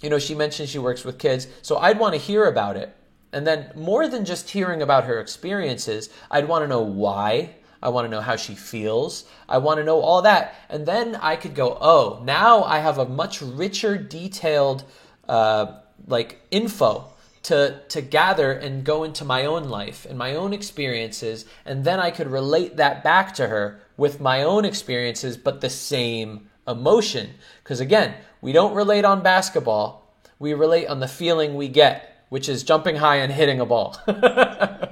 you 0.02 0.10
know, 0.10 0.18
she 0.18 0.34
mentioned 0.34 0.68
she 0.68 0.78
works 0.78 1.04
with 1.04 1.18
kids, 1.18 1.48
so 1.62 1.78
I'd 1.78 1.98
want 1.98 2.14
to 2.14 2.20
hear 2.20 2.44
about 2.44 2.76
it. 2.76 2.94
And 3.32 3.46
then 3.46 3.72
more 3.74 4.06
than 4.06 4.24
just 4.24 4.50
hearing 4.50 4.82
about 4.82 5.04
her 5.04 5.18
experiences, 5.18 6.08
I'd 6.30 6.46
want 6.46 6.62
to 6.62 6.68
know 6.68 6.82
why. 6.82 7.56
I 7.84 7.90
want 7.90 8.06
to 8.06 8.10
know 8.10 8.22
how 8.22 8.36
she 8.36 8.54
feels. 8.54 9.24
I 9.46 9.58
want 9.58 9.78
to 9.78 9.84
know 9.84 10.00
all 10.00 10.22
that. 10.22 10.54
And 10.70 10.86
then 10.86 11.16
I 11.16 11.36
could 11.36 11.54
go, 11.54 11.76
oh, 11.78 12.22
now 12.24 12.64
I 12.64 12.78
have 12.78 12.96
a 12.96 13.04
much 13.04 13.42
richer, 13.42 13.98
detailed, 13.98 14.84
uh, 15.28 15.80
like 16.06 16.40
info 16.50 17.10
to 17.44 17.80
to 17.88 18.00
gather 18.00 18.52
and 18.52 18.84
go 18.84 19.04
into 19.04 19.24
my 19.24 19.44
own 19.44 19.64
life 19.64 20.06
and 20.06 20.18
my 20.18 20.34
own 20.34 20.54
experiences. 20.54 21.44
And 21.66 21.84
then 21.84 22.00
I 22.00 22.10
could 22.10 22.26
relate 22.26 22.78
that 22.78 23.04
back 23.04 23.34
to 23.34 23.48
her 23.48 23.80
with 23.98 24.18
my 24.18 24.42
own 24.42 24.64
experiences 24.64 25.36
but 25.36 25.60
the 25.60 25.70
same 25.70 26.48
emotion. 26.66 27.34
Because 27.62 27.80
again 27.80 28.14
we 28.40 28.52
don't 28.52 28.74
relate 28.74 29.04
on 29.04 29.22
basketball. 29.22 30.10
We 30.38 30.54
relate 30.54 30.86
on 30.86 31.00
the 31.00 31.08
feeling 31.08 31.54
we 31.54 31.68
get 31.68 32.10
which 32.30 32.48
is 32.48 32.64
jumping 32.64 32.96
high 32.96 33.16
and 33.16 33.32
hitting 33.32 33.60
a 33.60 33.66
ball. 33.66 33.96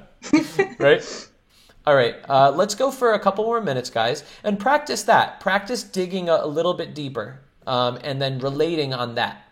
Right 0.79 1.29
all 1.85 1.95
right 1.95 2.15
uh, 2.29 2.51
let's 2.51 2.75
go 2.75 2.91
for 2.91 3.13
a 3.13 3.19
couple 3.19 3.43
more 3.43 3.61
minutes 3.61 3.89
guys 3.89 4.23
and 4.43 4.59
practice 4.59 5.03
that 5.03 5.39
practice 5.39 5.83
digging 5.83 6.29
a, 6.29 6.39
a 6.41 6.47
little 6.47 6.73
bit 6.73 6.93
deeper 6.95 7.39
um, 7.67 7.97
and 8.03 8.21
then 8.21 8.39
relating 8.39 8.93
on 8.93 9.15
that 9.15 9.43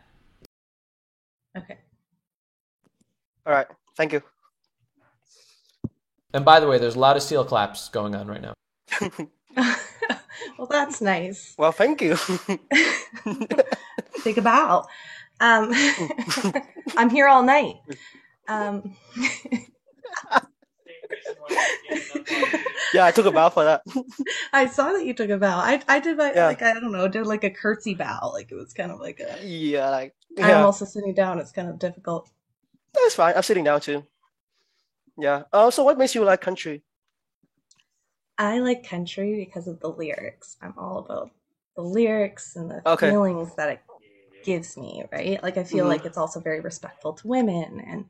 Okay. 1.58 1.78
All 3.46 3.54
right. 3.54 3.68
Thank 3.98 4.14
you. 4.14 4.24
And 6.34 6.46
by 6.46 6.60
the 6.60 6.68
way, 6.68 6.78
there's 6.78 6.96
a 6.96 7.00
lot 7.00 7.18
of 7.18 7.24
seal 7.24 7.44
claps 7.44 7.90
going 7.90 8.16
on 8.16 8.28
right 8.28 8.42
now. 8.42 8.54
well, 10.58 10.68
that's 10.70 11.02
nice. 11.02 11.54
Well, 11.58 11.74
thank 11.74 12.02
you. 12.02 12.16
Think 14.20 14.38
about. 14.38 14.88
Um, 15.42 15.72
I'm 16.98 17.10
here 17.10 17.28
all 17.28 17.44
night. 17.44 17.76
Um, 18.48 18.96
yeah, 22.94 23.06
I 23.06 23.12
took 23.12 23.26
a 23.26 23.32
bow 23.32 23.50
for 23.50 23.64
that. 23.64 23.84
I 24.54 24.68
saw 24.68 24.94
that 24.94 25.06
you 25.06 25.14
took 25.14 25.30
a 25.30 25.38
bow. 25.38 25.58
I 25.58 25.82
I 25.88 26.00
did 26.00 26.18
my 26.18 26.32
Yeah. 26.34 26.48
like 26.48 26.62
I 26.62 26.74
don't 26.74 26.92
know, 26.92 27.08
did 27.08 27.26
like 27.28 27.44
a 27.44 27.50
curtsy 27.50 27.94
bow. 27.96 28.32
Like 28.34 28.52
it 28.52 28.56
was 28.56 28.74
kind 28.74 28.92
of 28.92 29.00
like 29.00 29.20
a. 29.20 29.38
Yeah, 29.44 29.90
like 29.90 30.14
I'm 30.42 30.64
also 30.64 30.86
sitting 30.86 31.14
down. 31.14 31.40
It's 31.40 31.52
kind 31.52 31.70
of 31.70 31.80
difficult. 31.80 32.30
That's 32.94 33.16
fine. 33.16 33.36
I'm 33.36 33.44
sitting 33.44 33.64
down 33.66 33.82
too. 33.82 34.06
Yeah. 35.18 35.44
Uh, 35.54 35.72
so 35.72 35.84
what 35.84 35.98
makes 35.98 36.16
you 36.16 36.24
like 36.24 36.42
country? 36.42 36.84
I 38.38 38.60
like 38.60 38.88
country 38.88 39.36
because 39.36 39.68
of 39.68 39.80
the 39.80 39.90
lyrics. 39.90 40.58
I'm 40.62 40.74
all 40.78 41.00
about 41.00 41.32
the 41.76 41.82
lyrics 41.84 42.56
and 42.56 42.70
the 42.70 42.84
Okay. 42.86 43.10
feelings 43.10 43.56
that 43.56 43.70
it 43.70 43.82
gives 44.44 44.78
me, 44.78 45.04
right? 45.12 45.42
Like 45.44 45.58
I 45.58 45.64
feel 45.64 45.86
Mhm. 45.86 45.90
like 45.90 46.06
it's 46.06 46.18
also 46.18 46.40
very 46.40 46.60
respectful 46.62 47.14
to 47.14 47.28
women 47.28 47.80
and 47.82 48.06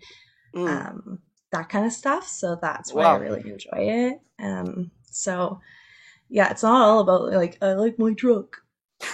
Mm. 0.54 0.68
um, 0.68 1.20
that 1.52 1.70
kind 1.70 1.86
of 1.86 1.92
stuff. 1.94 2.28
So 2.28 2.58
that's 2.62 2.94
why 2.94 3.04
I 3.06 3.16
really 3.18 3.50
enjoy 3.50 3.70
it. 3.78 4.22
Um, 4.40 4.92
so 5.10 5.60
yeah, 6.30 6.50
it's 6.52 6.64
not 6.64 6.82
all 6.82 7.00
about 7.02 7.32
like 7.34 7.58
I 7.62 7.74
like 7.74 8.00
my 8.00 8.14
truck. 8.14 8.58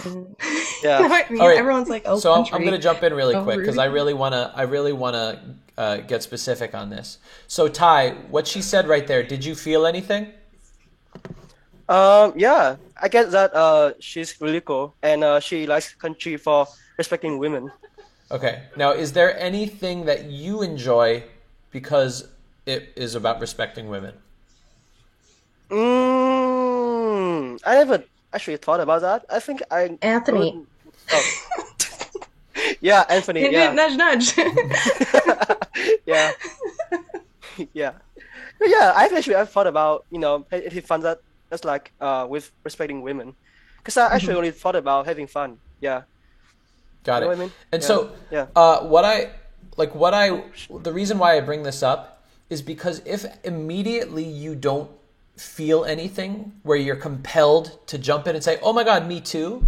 And- 0.05 0.35
Yeah. 0.83 0.99
You 0.99 1.09
know 1.09 1.15
I 1.15 1.25
mean? 1.31 1.41
All 1.41 1.47
right. 1.47 1.57
Everyone's 1.57 1.89
like, 1.89 2.03
oh, 2.05 2.19
so 2.19 2.33
I'm, 2.33 2.45
I'm 2.53 2.61
going 2.61 2.73
to 2.73 2.77
jump 2.77 3.01
in 3.01 3.11
really 3.11 3.33
Oh, 3.33 3.43
quick 3.43 3.57
because 3.57 3.79
I 3.79 3.85
really? 3.85 3.95
really 3.95 4.13
want 4.13 4.33
to. 4.33 4.51
I 4.55 4.61
really 4.61 4.93
want 4.93 5.15
to 5.15 5.39
uh, 5.75 5.97
get 5.97 6.21
specific 6.21 6.75
on 6.75 6.91
this. 6.91 7.17
So 7.47 7.67
Ty, 7.67 8.11
what 8.29 8.45
she 8.45 8.61
said 8.61 8.87
right 8.87 9.07
there, 9.07 9.23
did 9.23 9.43
you 9.43 9.55
feel 9.55 9.87
anything? 9.87 10.33
Um, 11.89 12.33
yeah, 12.35 12.75
I 13.01 13.07
get 13.07 13.31
that. 13.31 13.55
Uh, 13.55 13.93
she's 13.99 14.39
really 14.41 14.61
cool, 14.61 14.93
and 15.01 15.23
uh, 15.23 15.39
she 15.39 15.65
likes 15.65 15.95
country 15.95 16.37
for 16.37 16.67
respecting 16.97 17.39
women. 17.39 17.71
Okay. 18.29 18.63
Now, 18.75 18.91
is 18.91 19.13
there 19.13 19.37
anything 19.39 20.05
that 20.05 20.25
you 20.25 20.61
enjoy 20.61 21.23
because 21.71 22.27
it 22.65 22.93
is 22.95 23.15
about 23.15 23.39
respecting 23.39 23.89
women? 23.89 24.13
Mm, 25.69 27.59
I 27.65 27.75
never 27.75 28.03
actually 28.33 28.57
thought 28.57 28.79
about 28.79 29.01
that. 29.01 29.25
I 29.29 29.39
think 29.39 29.61
I 29.71 29.97
Anthony. 30.01 30.65
Oh. 31.11 31.23
yeah, 32.81 33.03
Anthony. 33.09 33.41
Hint, 33.41 33.53
Yeah, 33.53 33.73
nudge, 33.73 33.97
nudge. 33.97 34.37
yeah, 36.07 36.31
yeah, 37.73 37.93
yeah. 38.61 38.93
I've 38.95 39.13
actually 39.13 39.35
I've 39.35 39.51
thought 39.51 39.67
about 39.67 40.05
you 40.09 40.19
know 40.19 40.45
having 40.51 40.81
fun 40.81 41.01
that 41.01 41.19
that's 41.49 41.63
like 41.65 41.91
uh 41.99 42.27
with 42.29 42.51
respecting 42.63 43.01
women, 43.01 43.35
because 43.77 43.97
I 43.97 44.13
actually 44.15 44.35
Mhm. 44.35 44.37
only 44.37 44.51
thought 44.51 44.75
about 44.75 45.05
having 45.05 45.27
fun. 45.27 45.57
Yeah. 45.81 46.03
Got 47.03 47.15
You 47.15 47.21
know 47.21 47.25
it. 47.25 47.29
what 47.29 47.37
I 47.37 47.39
mean? 47.39 47.53
And 47.71 47.81
Yeah. 47.81 47.87
so, 47.87 48.11
Yeah. 48.31 48.47
uh, 48.55 48.79
what 48.81 49.05
I 49.05 49.31
like, 49.77 49.95
what 49.95 50.13
I, 50.13 50.43
the 50.69 50.91
reason 50.91 51.17
why 51.19 51.37
I 51.37 51.41
bring 51.41 51.63
this 51.63 51.81
up 51.81 52.25
is 52.49 52.61
because 52.61 53.01
if 53.05 53.25
immediately 53.43 54.23
you 54.23 54.55
don't 54.55 54.89
feel 55.37 55.85
anything, 55.85 56.53
where 56.63 56.77
you're 56.77 56.95
compelled 56.95 57.77
to 57.87 57.97
jump 57.97 58.25
in 58.27 58.35
and 58.35 58.43
say, 58.43 58.57
"Oh 58.63 58.73
my 58.73 58.83
God, 58.83 59.07
me 59.07 59.21
too," 59.21 59.63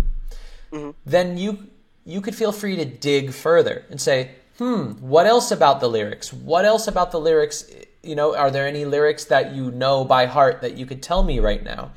Mm-hmm. 0.72 0.92
then 1.06 1.38
you 1.38 1.68
you 2.06 2.22
could 2.22 2.36
feel 2.36 2.52
free 2.52 2.76
to 2.76 2.86
dig 2.86 3.32
further 3.34 3.86
and 3.90 4.00
say, 4.02 4.32
"Hmm, 4.58 4.94
what 4.94 5.28
else 5.28 5.52
about 5.52 5.80
the 5.80 5.88
lyrics? 5.88 6.34
What 6.34 6.66
else 6.66 6.88
about 6.88 7.12
the 7.12 7.20
lyrics? 7.20 7.70
You 8.02 8.16
know, 8.16 8.36
are 8.36 8.50
there 8.50 8.66
any 8.68 8.86
lyrics 8.86 9.26
that 9.26 9.54
you 9.54 9.72
know 9.72 10.04
by 10.06 10.26
heart 10.26 10.62
that 10.62 10.78
you 10.78 10.86
could 10.86 11.04
tell 11.04 11.22
me 11.24 11.40
right 11.40 11.64
now?" 11.64 11.92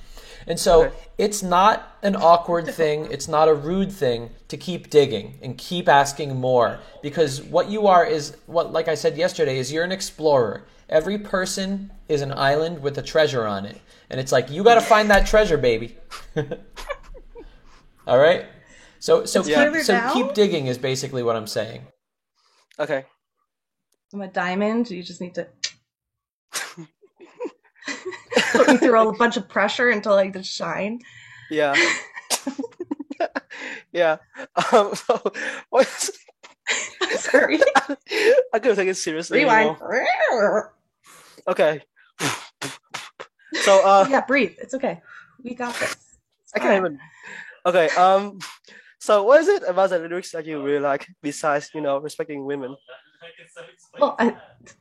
And 0.46 0.58
so 0.58 0.92
it's 1.18 1.42
not 1.42 1.96
an 2.02 2.16
awkward 2.16 2.66
thing, 2.66 3.06
it's 3.10 3.28
not 3.28 3.48
a 3.48 3.54
rude 3.54 3.92
thing 3.92 4.30
to 4.48 4.56
keep 4.56 4.90
digging 4.90 5.38
and 5.42 5.56
keep 5.56 5.88
asking 5.88 6.36
more 6.36 6.80
because 7.02 7.42
what 7.42 7.70
you 7.70 7.86
are 7.86 8.04
is 8.04 8.36
what 8.46 8.72
like 8.72 8.88
I 8.88 8.94
said 8.94 9.16
yesterday 9.16 9.58
is 9.58 9.72
you're 9.72 9.84
an 9.84 9.92
explorer. 9.92 10.64
Every 10.88 11.18
person 11.18 11.90
is 12.08 12.20
an 12.20 12.32
island 12.32 12.82
with 12.82 12.98
a 12.98 13.02
treasure 13.02 13.46
on 13.46 13.64
it. 13.64 13.80
And 14.10 14.20
it's 14.20 14.32
like 14.32 14.50
you 14.50 14.62
got 14.62 14.74
to 14.74 14.80
find 14.80 15.10
that 15.10 15.26
treasure, 15.26 15.56
baby. 15.56 15.96
All 18.06 18.18
right? 18.18 18.46
So 18.98 19.24
so 19.24 19.40
It's 19.40 19.48
keep, 19.48 19.84
so 19.84 19.92
down? 19.94 20.12
keep 20.12 20.34
digging 20.34 20.66
is 20.66 20.78
basically 20.78 21.22
what 21.22 21.36
I'm 21.36 21.46
saying. 21.46 21.86
Okay. 22.78 23.04
I'm 24.12 24.20
a 24.20 24.28
diamond. 24.28 24.90
You 24.90 25.02
just 25.02 25.20
need 25.20 25.34
to 25.36 25.46
put 28.52 28.68
me 28.68 28.76
through 28.76 29.08
a 29.08 29.16
bunch 29.16 29.36
of 29.36 29.48
pressure 29.48 29.90
until 29.90 30.14
I 30.14 30.28
just 30.28 30.50
shine. 30.50 31.00
Yeah. 31.50 31.74
yeah. 33.92 34.16
Um, 34.72 34.94
so 34.94 35.32
what 35.70 35.86
is... 35.86 36.12
Sorry. 37.18 37.60
I 38.52 38.58
couldn't 38.58 38.76
take 38.76 38.88
it 38.88 38.96
seriously 38.96 39.40
Rewind. 39.40 39.76
anymore. 39.76 40.74
Okay. 41.46 41.82
So 43.62 43.84
uh 43.84 44.06
yeah, 44.08 44.24
breathe. 44.24 44.56
It's 44.62 44.74
okay. 44.74 45.02
We 45.42 45.54
got 45.54 45.74
this. 45.74 45.92
It's 45.92 46.52
I 46.54 46.58
can't 46.58 46.76
even 46.76 46.98
Okay, 47.66 47.88
um 47.90 48.38
so 48.98 49.24
what 49.24 49.40
is 49.40 49.48
it 49.48 49.62
about 49.66 49.90
the 49.90 49.98
lyrics 49.98 50.30
that 50.32 50.46
you 50.46 50.62
really 50.62 50.78
like 50.78 51.08
besides, 51.20 51.70
you 51.74 51.80
know, 51.80 51.98
respecting 51.98 52.44
women? 52.46 52.76
Well, 53.98 54.16
I, 54.18 54.36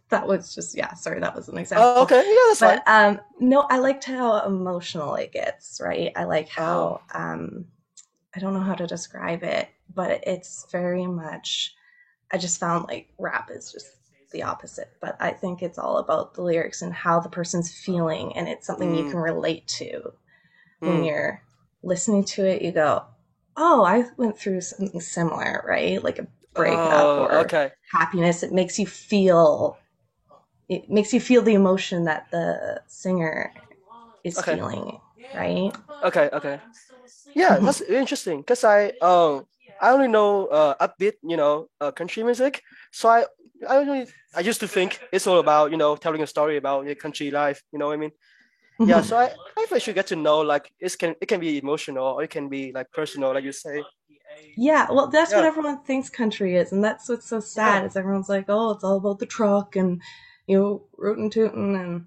that 0.09 0.27
was 0.27 0.53
just 0.55 0.75
yeah. 0.75 0.93
Sorry, 0.93 1.19
that 1.19 1.35
was 1.35 1.49
an 1.49 1.57
example. 1.57 1.93
Oh, 1.97 2.03
okay. 2.03 2.23
Yeah, 2.25 2.53
that's 2.59 2.59
but 2.59 2.87
um, 2.87 3.19
no, 3.39 3.61
I 3.69 3.79
liked 3.79 4.03
how 4.05 4.41
emotional 4.45 5.15
it 5.15 5.31
gets. 5.31 5.79
Right, 5.83 6.11
I 6.15 6.23
like 6.25 6.49
how 6.49 7.01
Oh. 7.13 7.19
um, 7.19 7.65
I 8.35 8.39
don't 8.39 8.53
know 8.53 8.61
how 8.61 8.75
to 8.75 8.87
describe 8.87 9.43
it, 9.43 9.69
but 9.93 10.23
it's 10.27 10.65
very 10.71 11.05
much. 11.07 11.75
I 12.31 12.37
just 12.37 12.59
found 12.59 12.87
like 12.87 13.09
rap 13.19 13.49
is 13.51 13.71
just 13.71 13.87
the 14.31 14.43
opposite, 14.43 14.91
but 15.01 15.17
I 15.19 15.31
think 15.31 15.61
it's 15.61 15.77
all 15.77 15.97
about 15.97 16.33
the 16.33 16.41
lyrics 16.43 16.81
and 16.81 16.93
how 16.93 17.19
the 17.19 17.29
person's 17.29 17.71
feeling, 17.73 18.35
and 18.37 18.47
it's 18.47 18.67
something 18.67 18.95
you 18.95 19.03
Mm. 19.05 19.09
can 19.11 19.19
relate 19.19 19.67
to 19.79 20.13
when 20.79 21.01
Mm. 21.01 21.05
you're 21.07 21.43
listening 21.83 22.23
to 22.25 22.45
it. 22.45 22.61
You 22.61 22.71
go, 22.71 23.03
"Oh, 23.57 23.83
I 23.83 24.05
went 24.17 24.37
through 24.37 24.61
something 24.61 25.01
similar, 25.01 25.63
right? 25.67 26.03
Like 26.03 26.19
a 26.19 26.27
breakup 26.53 27.17
Oh, 27.17 27.17
or 27.17 27.35
okay. 27.45 27.71
happiness. 27.91 28.43
It 28.43 28.51
makes 28.51 28.79
you 28.79 28.85
feel 28.85 29.77
it 30.69 30.89
makes 30.89 31.13
you 31.13 31.19
feel 31.19 31.41
the 31.41 31.53
emotion 31.53 32.05
that 32.05 32.31
the 32.31 32.81
singer 32.87 33.51
is 34.23 34.37
Okay. 34.39 34.55
feeling, 34.55 34.99
right? 35.33 35.71
Okay, 36.03 36.29
okay. 36.33 36.59
Yeah, 37.35 37.59
that's 37.59 37.81
interesting 37.81 38.39
because 38.41 38.63
I 38.63 38.91
um 39.01 39.45
I 39.81 39.91
only 39.91 40.07
know 40.07 40.47
uh 40.47 40.75
upbeat, 40.85 41.13
you 41.23 41.37
know, 41.37 41.67
uh, 41.79 41.91
country 41.91 42.23
music. 42.23 42.61
So 42.91 43.09
I 43.09 43.25
I 43.67 43.77
only 43.77 44.07
I 44.35 44.41
used 44.41 44.59
to 44.61 44.67
think 44.67 44.99
it's 45.11 45.27
all 45.27 45.39
about 45.39 45.71
you 45.71 45.77
know 45.77 45.95
telling 45.95 46.21
a 46.21 46.27
story 46.27 46.57
about 46.57 46.85
your 46.85 46.95
country 46.95 47.31
life. 47.31 47.61
You 47.71 47.79
know 47.79 47.87
what 47.87 47.93
I 47.93 47.97
mean? 47.97 48.11
Yeah. 48.85 49.01
So 49.01 49.17
I 49.17 49.25
I 49.57 49.65
think 49.65 49.73
I 49.73 49.79
should 49.79 49.95
get 49.95 50.07
to 50.07 50.15
know 50.15 50.41
like 50.41 50.71
it 50.79 50.97
can 50.97 51.15
it 51.21 51.27
can 51.27 51.39
be 51.39 51.57
emotional 51.59 52.05
or 52.17 52.23
it 52.23 52.29
can 52.29 52.49
be 52.49 52.71
like 52.73 52.91
personal, 52.91 53.33
like 53.33 53.43
you 53.45 53.51
say. 53.53 53.83
Yeah, 54.57 54.87
well, 54.91 55.07
that's 55.07 55.33
what 55.33 55.45
everyone 55.45 55.79
thinks 55.83 56.09
country 56.09 56.55
is, 56.55 56.71
and 56.71 56.83
that's 56.83 57.07
what's 57.09 57.27
so 57.27 57.39
sad. 57.39 57.83
Yeah. 57.83 57.87
Is 57.87 57.95
everyone's 57.95 58.29
like, 58.29 58.45
"Oh, 58.49 58.71
it's 58.71 58.83
all 58.83 58.97
about 58.97 59.19
the 59.19 59.25
truck 59.25 59.75
and 59.75 60.01
you 60.47 60.59
know, 60.59 60.83
rootin' 60.97 61.29
tootin' 61.29 61.75
and 61.75 62.05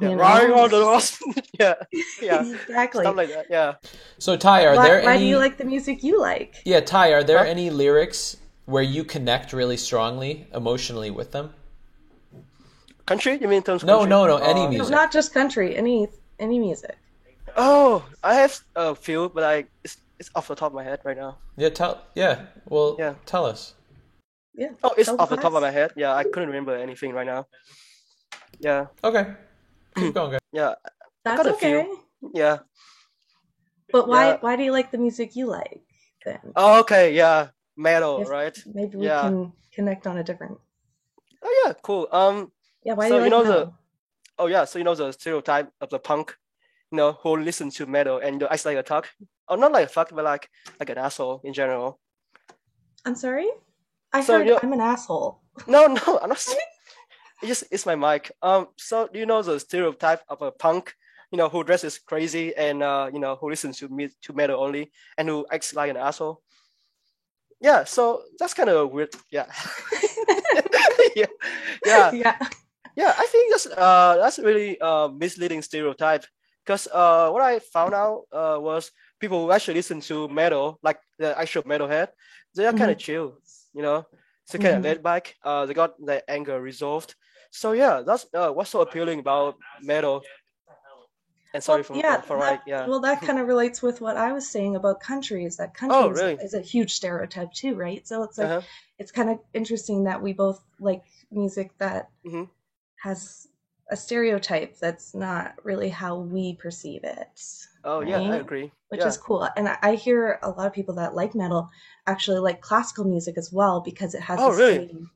Yeah, 0.00 0.08
you 0.08 0.16
riding 0.16 0.50
know, 0.56 0.64
on 0.64 0.70
the 0.70 0.84
horse. 0.84 1.18
yeah, 1.60 1.74
yeah, 2.20 2.42
exactly." 2.42 3.04
stuff 3.04 3.16
like 3.16 3.28
that. 3.28 3.46
Yeah. 3.50 3.74
So 4.18 4.36
Ty, 4.36 4.64
are 4.64 4.76
why, 4.76 4.84
there 4.88 5.02
why 5.02 5.14
any 5.14 5.24
do 5.24 5.26
you 5.26 5.38
like 5.38 5.58
the 5.58 5.64
music 5.64 6.02
you 6.02 6.20
like? 6.20 6.54
Yeah, 6.64 6.80
Ty, 6.80 7.12
are 7.12 7.22
there 7.24 7.46
any 7.46 7.70
lyrics 7.70 8.36
where 8.64 8.82
you 8.82 9.04
connect 9.04 9.52
really 9.52 9.76
strongly 9.76 10.46
emotionally 10.52 11.10
with 11.10 11.32
them? 11.32 11.54
country? 13.06 13.38
You 13.40 13.48
mean 13.48 13.58
in 13.58 13.62
terms 13.62 13.82
of 13.82 13.88
No, 13.88 13.98
country? 14.00 14.10
no, 14.10 14.26
no, 14.26 14.36
any 14.38 14.66
Uh, 14.66 14.70
music. 14.70 14.90
Not 14.90 15.12
just 15.12 15.32
country, 15.32 15.76
any 15.76 16.08
any 16.38 16.58
music. 16.58 16.96
Oh, 17.56 18.04
I 18.22 18.34
have 18.34 18.60
a 18.74 18.94
few, 18.94 19.30
but 19.30 19.44
I 19.44 19.64
it's, 19.84 19.96
it's 20.18 20.30
off 20.34 20.48
the 20.48 20.54
top 20.54 20.68
of 20.72 20.74
my 20.74 20.84
head 20.84 21.00
right 21.04 21.16
now. 21.16 21.38
Yeah, 21.56 21.70
tell. 21.70 22.02
Yeah, 22.14 22.46
well, 22.68 22.96
Yeah. 22.98 23.14
tell 23.26 23.44
us. 23.46 23.74
Yeah. 24.54 24.70
Oh, 24.82 24.94
it's 24.96 25.06
tell 25.06 25.20
off 25.20 25.28
the 25.28 25.36
us. 25.36 25.42
top 25.42 25.52
of 25.54 25.60
my 25.62 25.70
head. 25.70 25.92
Yeah, 25.96 26.14
I 26.14 26.24
couldn't 26.24 26.48
remember 26.48 26.74
anything 26.76 27.12
right 27.12 27.26
now. 27.26 27.46
Yeah. 28.58 28.86
Okay. 29.04 29.34
Keep 29.96 30.14
going, 30.18 30.30
guys. 30.32 30.40
Yeah. 30.52 30.74
I 30.84 30.88
That's 31.24 31.36
got 31.42 31.46
a 31.46 31.54
okay. 31.54 31.84
few. 31.84 32.00
Yeah. 32.34 32.58
But 33.92 34.08
why 34.08 34.26
Yeah. 34.28 34.36
why 34.40 34.56
do 34.56 34.62
you 34.62 34.72
like 34.72 34.90
the 34.90 34.98
music 34.98 35.36
you 35.36 35.46
like 35.46 35.82
then? 36.24 36.40
Oh, 36.56 36.80
okay. 36.80 37.14
Yeah. 37.14 37.48
Metal, 37.76 38.22
If- 38.22 38.28
right? 38.28 38.56
Maybe 38.74 38.96
we 38.96 39.06
yeah. 39.06 39.22
can 39.22 39.52
connect 39.74 40.06
on 40.06 40.16
a 40.18 40.24
different. 40.24 40.58
Oh 41.42 41.62
yeah, 41.66 41.72
cool. 41.82 42.08
Um. 42.10 42.50
Yeah, 42.82 42.94
why 42.94 43.08
do 43.08 43.10
so 43.10 43.16
you 43.16 43.22
like 43.22 43.30
know 43.30 43.44
metal? 43.44 43.64
the? 43.66 43.72
Oh 44.38 44.46
yeah, 44.46 44.64
so 44.64 44.78
you 44.78 44.84
know 44.84 44.94
the 44.94 45.12
stereotype 45.12 45.70
of 45.80 45.90
the 45.90 45.98
punk, 45.98 46.34
you 46.90 46.96
know, 46.96 47.12
who 47.22 47.36
listen 47.36 47.70
to 47.70 47.86
metal 47.86 48.18
and 48.18 48.40
you 48.40 48.48
act 48.48 48.64
like 48.64 48.76
a 48.78 48.82
thug. 48.82 49.06
Oh, 49.48 49.56
not 49.56 49.72
like 49.72 49.86
a 49.86 49.88
fuck, 49.88 50.10
but 50.14 50.24
like 50.24 50.48
like 50.80 50.90
an 50.90 50.98
asshole 50.98 51.40
in 51.44 51.52
general. 51.52 52.00
I'm 53.04 53.14
sorry. 53.14 53.48
I 54.12 54.22
So 54.22 54.38
heard 54.38 54.46
you- 54.48 54.58
I'm 54.62 54.72
an 54.72 54.80
asshole. 54.80 55.42
No, 55.66 55.86
no, 55.86 56.18
I'm 56.22 56.28
not. 56.28 56.38
saying- 56.38 56.58
It's 57.42 57.48
just 57.48 57.64
it's 57.70 57.86
my 57.86 57.94
mic. 57.96 58.32
Um. 58.42 58.68
So 58.76 59.08
do 59.12 59.18
you 59.18 59.26
know 59.26 59.42
the 59.42 59.58
stereotype 59.60 60.22
of 60.28 60.42
a 60.42 60.50
punk? 60.50 60.94
You 61.32 61.38
know, 61.38 61.48
who 61.48 61.64
dresses 61.64 61.98
crazy 61.98 62.54
and 62.56 62.82
uh, 62.82 63.10
you 63.12 63.18
know, 63.18 63.36
who 63.36 63.50
listens 63.50 63.78
to 63.78 63.88
me 63.88 64.08
to 64.22 64.32
metal 64.32 64.62
only 64.62 64.90
and 65.18 65.28
who 65.28 65.44
acts 65.50 65.74
like 65.74 65.90
an 65.90 65.96
asshole. 65.96 66.40
Yeah. 67.60 67.84
So 67.84 68.22
that's 68.38 68.54
kind 68.54 68.68
of 68.70 68.90
weird. 68.92 69.10
Yeah. 69.30 69.46
yeah. 71.16 71.26
Yeah. 71.84 72.10
yeah. 72.24 72.36
Yeah, 72.96 73.12
I 73.12 73.26
think 73.26 73.52
that's 73.52 73.66
uh 73.66 74.16
that's 74.16 74.38
really 74.38 74.80
uh 74.80 75.08
misleading 75.08 75.60
stereotype 75.62 76.24
because 76.64 76.88
uh 76.88 77.28
what 77.30 77.42
I 77.42 77.58
found 77.58 77.92
out 77.92 78.24
uh 78.32 78.56
was 78.60 78.90
people 79.20 79.44
who 79.44 79.52
actually 79.52 79.74
listen 79.74 80.00
to 80.00 80.28
metal 80.28 80.78
like 80.82 80.98
the 81.18 81.38
actual 81.38 81.62
metalhead 81.62 82.08
they 82.54 82.66
are 82.66 82.72
kind 82.72 82.90
of 82.90 82.98
chill 82.98 83.38
you 83.74 83.82
know 83.82 84.04
so 84.46 84.58
kind 84.58 84.76
of 84.76 84.82
laid 84.84 85.02
back 85.02 85.34
uh 85.44 85.66
they 85.66 85.74
got 85.74 85.94
their 86.04 86.22
anger 86.28 86.60
resolved 86.60 87.14
so 87.50 87.72
yeah 87.72 88.02
that's 88.06 88.26
uh 88.34 88.50
what's 88.50 88.70
so 88.70 88.80
appealing 88.80 89.18
about 89.20 89.56
metal 89.82 90.22
and 91.54 91.62
sorry 91.62 91.82
for 91.82 91.96
yeah, 91.96 92.20
for 92.20 92.36
that- 92.36 92.42
right 92.42 92.60
yeah 92.66 92.86
Well, 92.86 93.00
that 93.00 93.22
kind 93.22 93.38
of 93.38 93.46
relates 93.46 93.82
with 93.82 94.00
what 94.00 94.16
I 94.16 94.32
was 94.32 94.48
saying 94.48 94.76
about 94.76 95.00
country. 95.00 95.44
Is 95.44 95.56
that 95.56 95.74
country 95.74 95.96
Oh, 95.96 96.08
is, 96.10 96.18
really? 96.20 96.34
is 96.44 96.54
a 96.54 96.60
huge 96.60 96.92
stereotype 96.92 97.52
too, 97.52 97.74
right? 97.74 98.06
So 98.06 98.22
it's 98.22 98.38
like 98.38 98.50
Uh-huh. 98.50 98.60
it's 98.98 99.12
kind 99.12 99.30
of 99.30 99.38
interesting 99.54 100.04
that 100.04 100.22
we 100.22 100.32
both 100.32 100.62
like 100.78 101.04
music 101.30 101.72
that 101.78 102.10
Mhm. 102.24 102.48
has 103.02 103.48
a 103.90 103.96
stereotype 103.96 104.78
that's 104.78 105.14
not 105.14 105.54
really 105.64 105.88
how 105.88 106.18
we 106.18 106.54
perceive 106.54 107.04
it. 107.04 107.40
Oh 107.86 108.00
yeah 108.00 108.20
I 108.20 108.36
agree 108.36 108.72
Which 108.90 109.00
yeah. 109.00 109.08
is 109.08 109.16
cool, 109.18 109.48
and 109.56 109.68
I, 109.68 109.96
hear 109.96 110.38
a 110.42 110.50
lot 110.50 110.66
of 110.66 110.72
people 110.72 110.94
that 110.96 111.14
like 111.14 111.34
metal 111.34 111.68
actually 112.06 112.38
like 112.40 112.60
classical 112.60 113.04
music 113.04 113.36
as 113.38 113.52
well 113.52 113.80
because 113.80 114.14
it 114.14 114.22
has 114.22 114.40
Oh, 114.40 114.46
the 114.46 114.52
really? 114.52 114.78
same, 114.78 115.10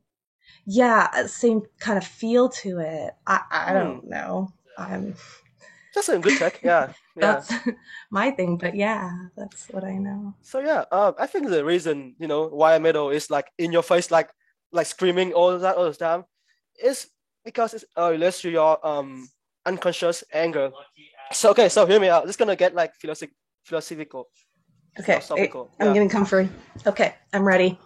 yeah, 0.67 1.09
uh, 1.15 1.27
same 1.29 1.63
kind 1.81 1.99
of 1.99 2.05
feel 2.07 2.49
to 2.63 2.81
it. 2.81 3.15
I 3.27 3.43
I 3.51 3.73
Hmm. 3.73 3.75
don't 3.75 4.09
know. 4.09 4.53
I'm 4.79 5.15
that's 5.95 6.09
a 6.09 6.19
good 6.19 6.37
check 6.37 6.61
yeah 6.63 6.93
yeah 7.17 7.43
that's 7.43 7.53
my 8.11 8.31
thing, 8.31 8.57
but 8.59 8.75
yeah, 8.75 9.11
that's 9.37 9.69
what 9.71 9.85
I 9.85 9.99
know. 9.99 10.35
So 10.43 10.61
yeah, 10.61 10.85
um, 10.91 11.15
I 11.19 11.27
think 11.27 11.49
the 11.49 11.65
reason 11.65 12.17
you 12.19 12.27
know 12.27 12.47
why 12.49 12.79
metal 12.79 13.11
is 13.11 13.31
like 13.31 13.49
in 13.59 13.73
your 13.73 13.83
face, 13.83 14.11
like 14.11 14.31
like 14.73 14.87
screaming 14.87 15.33
all 15.33 15.59
that 15.59 15.77
all 15.77 15.85
the 15.91 15.95
time, 15.95 16.25
is 16.83 17.09
because 17.45 17.75
it's 17.75 17.85
uh, 17.97 18.11
relates 18.11 18.41
to 18.43 18.51
your 18.51 18.85
um 18.87 19.31
unconscious 19.67 20.25
anger. 20.33 20.73
So 21.33 21.51
okay, 21.51 21.69
so 21.69 21.87
hear 21.87 22.01
me 22.01 22.09
out. 22.09 22.25
This 22.25 22.35
is 22.35 22.37
gonna 22.37 22.57
get 22.57 22.75
like 22.75 22.95
philosophic, 22.97 23.35
philosophical. 23.65 24.29
Okay, 24.99 25.21
philosophical. 25.21 25.71
I'm 25.79 25.89
yeah. 25.89 25.93
getting 25.95 26.09
comfy. 26.09 26.49
Okay, 26.87 27.15
I'm 27.33 27.45
ready. 27.45 27.79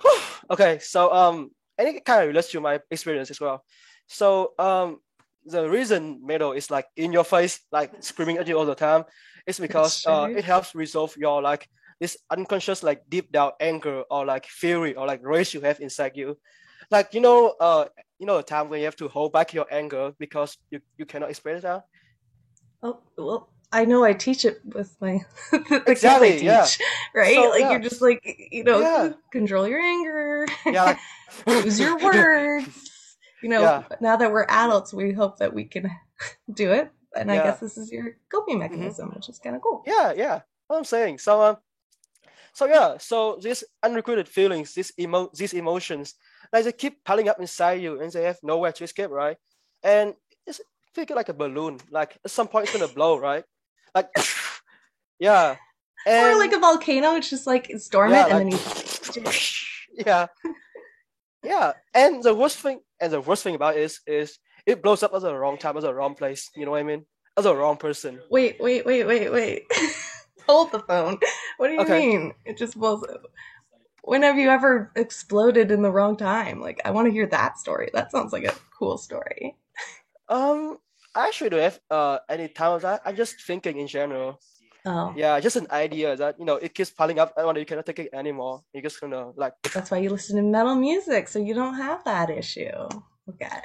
Okay, 0.50 0.78
so 0.78 1.12
um, 1.12 1.50
and 1.78 1.88
it 1.88 2.04
kind 2.04 2.22
of 2.22 2.28
relates 2.28 2.50
to 2.52 2.60
my 2.60 2.80
experience 2.90 3.30
as 3.30 3.40
well. 3.40 3.64
So 4.06 4.52
um, 4.58 5.00
the 5.46 5.68
reason 5.68 6.20
metal 6.24 6.52
is 6.52 6.70
like 6.70 6.86
in 6.96 7.12
your 7.12 7.24
face, 7.24 7.60
like 7.72 7.92
screaming 8.00 8.36
at 8.38 8.46
you 8.46 8.58
all 8.58 8.66
the 8.66 8.74
time, 8.74 9.04
is 9.46 9.58
because 9.58 10.04
uh, 10.06 10.28
it 10.30 10.44
helps 10.44 10.74
resolve 10.74 11.16
your 11.16 11.42
like 11.42 11.68
this 12.00 12.16
unconscious 12.30 12.82
like 12.82 13.02
deep 13.08 13.32
down 13.32 13.52
anger 13.60 14.02
or 14.10 14.26
like 14.26 14.46
fury 14.46 14.94
or 14.94 15.06
like 15.06 15.20
rage 15.22 15.54
you 15.54 15.60
have 15.60 15.80
inside 15.80 16.12
you. 16.14 16.36
Like 16.90 17.14
you 17.14 17.20
know, 17.20 17.54
uh, 17.60 17.86
you 18.18 18.26
know, 18.26 18.36
the 18.36 18.42
time 18.42 18.68
when 18.68 18.80
you 18.80 18.86
have 18.86 18.96
to 18.96 19.08
hold 19.08 19.32
back 19.32 19.54
your 19.54 19.66
anger 19.70 20.12
because 20.18 20.56
you, 20.70 20.80
you 20.98 21.06
cannot 21.06 21.30
express 21.30 21.60
it 21.60 21.64
out. 21.64 21.84
Oh 22.84 22.98
well, 23.16 23.48
I 23.72 23.86
know 23.86 24.04
I 24.04 24.12
teach 24.12 24.44
it 24.44 24.60
with 24.64 24.94
my 25.00 25.18
the 25.52 25.58
kids 25.58 25.72
I 25.86 25.90
Exactly, 25.90 26.32
teach, 26.32 26.42
yeah. 26.42 26.66
right? 27.14 27.34
So, 27.34 27.48
like 27.50 27.60
yeah. 27.60 27.70
you're 27.70 27.80
just 27.80 28.02
like 28.02 28.20
you 28.52 28.62
know, 28.62 28.80
Yeah. 28.80 29.12
control 29.32 29.66
your 29.66 29.80
anger, 29.80 30.46
Yeah, 30.66 30.96
like 31.46 31.64
use 31.64 31.80
your 31.80 31.98
words. 31.98 33.16
You 33.42 33.48
know, 33.48 33.84
now 34.00 34.16
that 34.16 34.30
we're 34.30 34.46
adults, 34.48 34.92
we 34.94 35.12
hope 35.12 35.38
that 35.38 35.52
we 35.52 35.64
can 35.64 35.90
do 36.54 36.72
it, 36.72 36.90
and 37.16 37.32
I 37.32 37.36
guess 37.36 37.58
this 37.60 37.76
is 37.78 37.90
your 37.90 38.16
coping 38.30 38.58
mechanism, 38.58 39.10
which 39.14 39.28
is 39.30 39.38
kind 39.38 39.56
of 39.56 39.62
cool. 39.62 39.82
Yeah, 39.86 40.12
yeah. 40.14 40.40
What 40.66 40.76
I'm 40.78 40.84
saying. 40.84 41.18
So 41.18 41.42
um, 41.42 41.56
so 42.52 42.66
yeah. 42.66 42.98
So 42.98 43.38
these 43.42 43.64
unrecruited 43.82 44.28
feelings, 44.28 44.74
these 44.74 44.92
emo, 45.00 45.30
these 45.34 45.54
emotions, 45.54 46.14
like 46.52 46.64
they 46.64 46.72
keep 46.72 47.02
piling 47.04 47.28
up 47.28 47.40
inside 47.40 47.80
you, 47.80 48.00
and 48.00 48.12
they 48.12 48.24
have 48.24 48.38
nowhere 48.42 48.72
to 48.72 48.84
escape, 48.84 49.10
right? 49.10 49.36
And 49.82 50.14
it's 50.46 50.60
figure 50.94 51.16
like 51.16 51.28
a 51.28 51.34
balloon. 51.34 51.78
Like 51.90 52.16
at 52.24 52.30
some 52.30 52.48
point, 52.48 52.64
it's 52.68 52.72
gonna 52.78 52.92
blow, 52.92 53.18
right? 53.18 53.44
Like, 53.94 54.10
yeah. 55.18 55.56
And 56.06 56.26
or 56.26 56.38
like 56.38 56.52
a 56.52 56.58
volcano, 56.58 57.14
it's 57.16 57.30
just 57.30 57.46
like 57.46 57.70
it's 57.70 57.88
dormant, 57.88 58.28
Yeah, 58.28 58.36
and 58.36 58.50
like- 58.52 58.60
then 59.14 59.24
you 59.24 59.32
yeah, 60.06 60.26
yeah. 61.42 61.72
And 61.94 62.22
the 62.22 62.34
worst 62.34 62.58
thing, 62.58 62.80
and 63.00 63.12
the 63.12 63.20
worst 63.20 63.42
thing 63.42 63.54
about 63.54 63.76
it 63.76 63.82
is, 63.82 64.00
is 64.06 64.38
it 64.66 64.82
blows 64.82 65.02
up 65.02 65.14
at 65.14 65.22
the 65.22 65.34
wrong 65.34 65.58
time, 65.58 65.76
at 65.76 65.82
the 65.82 65.94
wrong 65.94 66.14
place. 66.14 66.50
You 66.56 66.64
know 66.64 66.72
what 66.72 66.80
I 66.80 66.84
mean? 66.84 67.04
As 67.36 67.44
the 67.44 67.54
wrong 67.56 67.76
person. 67.76 68.20
wait, 68.30 68.56
wait, 68.60 68.86
wait, 68.86 69.04
wait, 69.06 69.30
wait. 69.32 69.62
Hold 70.46 70.72
the 70.72 70.80
phone. 70.80 71.18
What 71.56 71.68
do 71.68 71.74
you 71.74 71.80
Okay. 71.80 71.98
mean? 72.06 72.32
It 72.44 72.56
just 72.58 72.78
blows 72.78 73.02
up. 73.04 73.22
When 74.02 74.22
have 74.22 74.36
you 74.36 74.50
ever 74.50 74.92
exploded 74.96 75.70
in 75.70 75.80
the 75.80 75.90
wrong 75.90 76.16
time? 76.16 76.60
Like, 76.60 76.80
I 76.84 76.90
want 76.90 77.06
to 77.06 77.12
hear 77.12 77.26
that 77.28 77.58
story. 77.58 77.88
That 77.94 78.12
sounds 78.12 78.32
like 78.34 78.44
a 78.44 78.54
cool 78.78 78.98
story. 78.98 79.56
Um, 80.28 80.78
I 81.14 81.28
actually 81.28 81.50
don't 81.50 81.60
have 81.62 81.80
uh 81.90 82.18
any 82.28 82.48
time 82.48 82.72
of 82.72 82.82
that. 82.82 83.02
I'm 83.04 83.16
just 83.16 83.40
thinking 83.42 83.78
in 83.78 83.86
general. 83.86 84.40
Oh, 84.86 85.14
Yeah, 85.16 85.40
just 85.40 85.56
an 85.56 85.66
idea 85.70 86.16
that 86.16 86.38
you 86.38 86.44
know 86.44 86.56
it 86.56 86.74
keeps 86.74 86.90
piling 86.90 87.18
up 87.18 87.32
and 87.36 87.56
you 87.58 87.64
cannot 87.64 87.86
take 87.86 88.00
it 88.00 88.10
anymore. 88.12 88.62
You're 88.72 88.82
just 88.82 89.00
gonna 89.00 89.30
like 89.36 89.54
that's 89.74 89.90
why 89.90 89.98
you 89.98 90.10
listen 90.10 90.36
to 90.36 90.42
metal 90.42 90.74
music, 90.74 91.28
so 91.28 91.38
you 91.38 91.54
don't 91.54 91.74
have 91.74 92.04
that 92.04 92.30
issue. 92.30 92.88
Okay. 93.28 93.58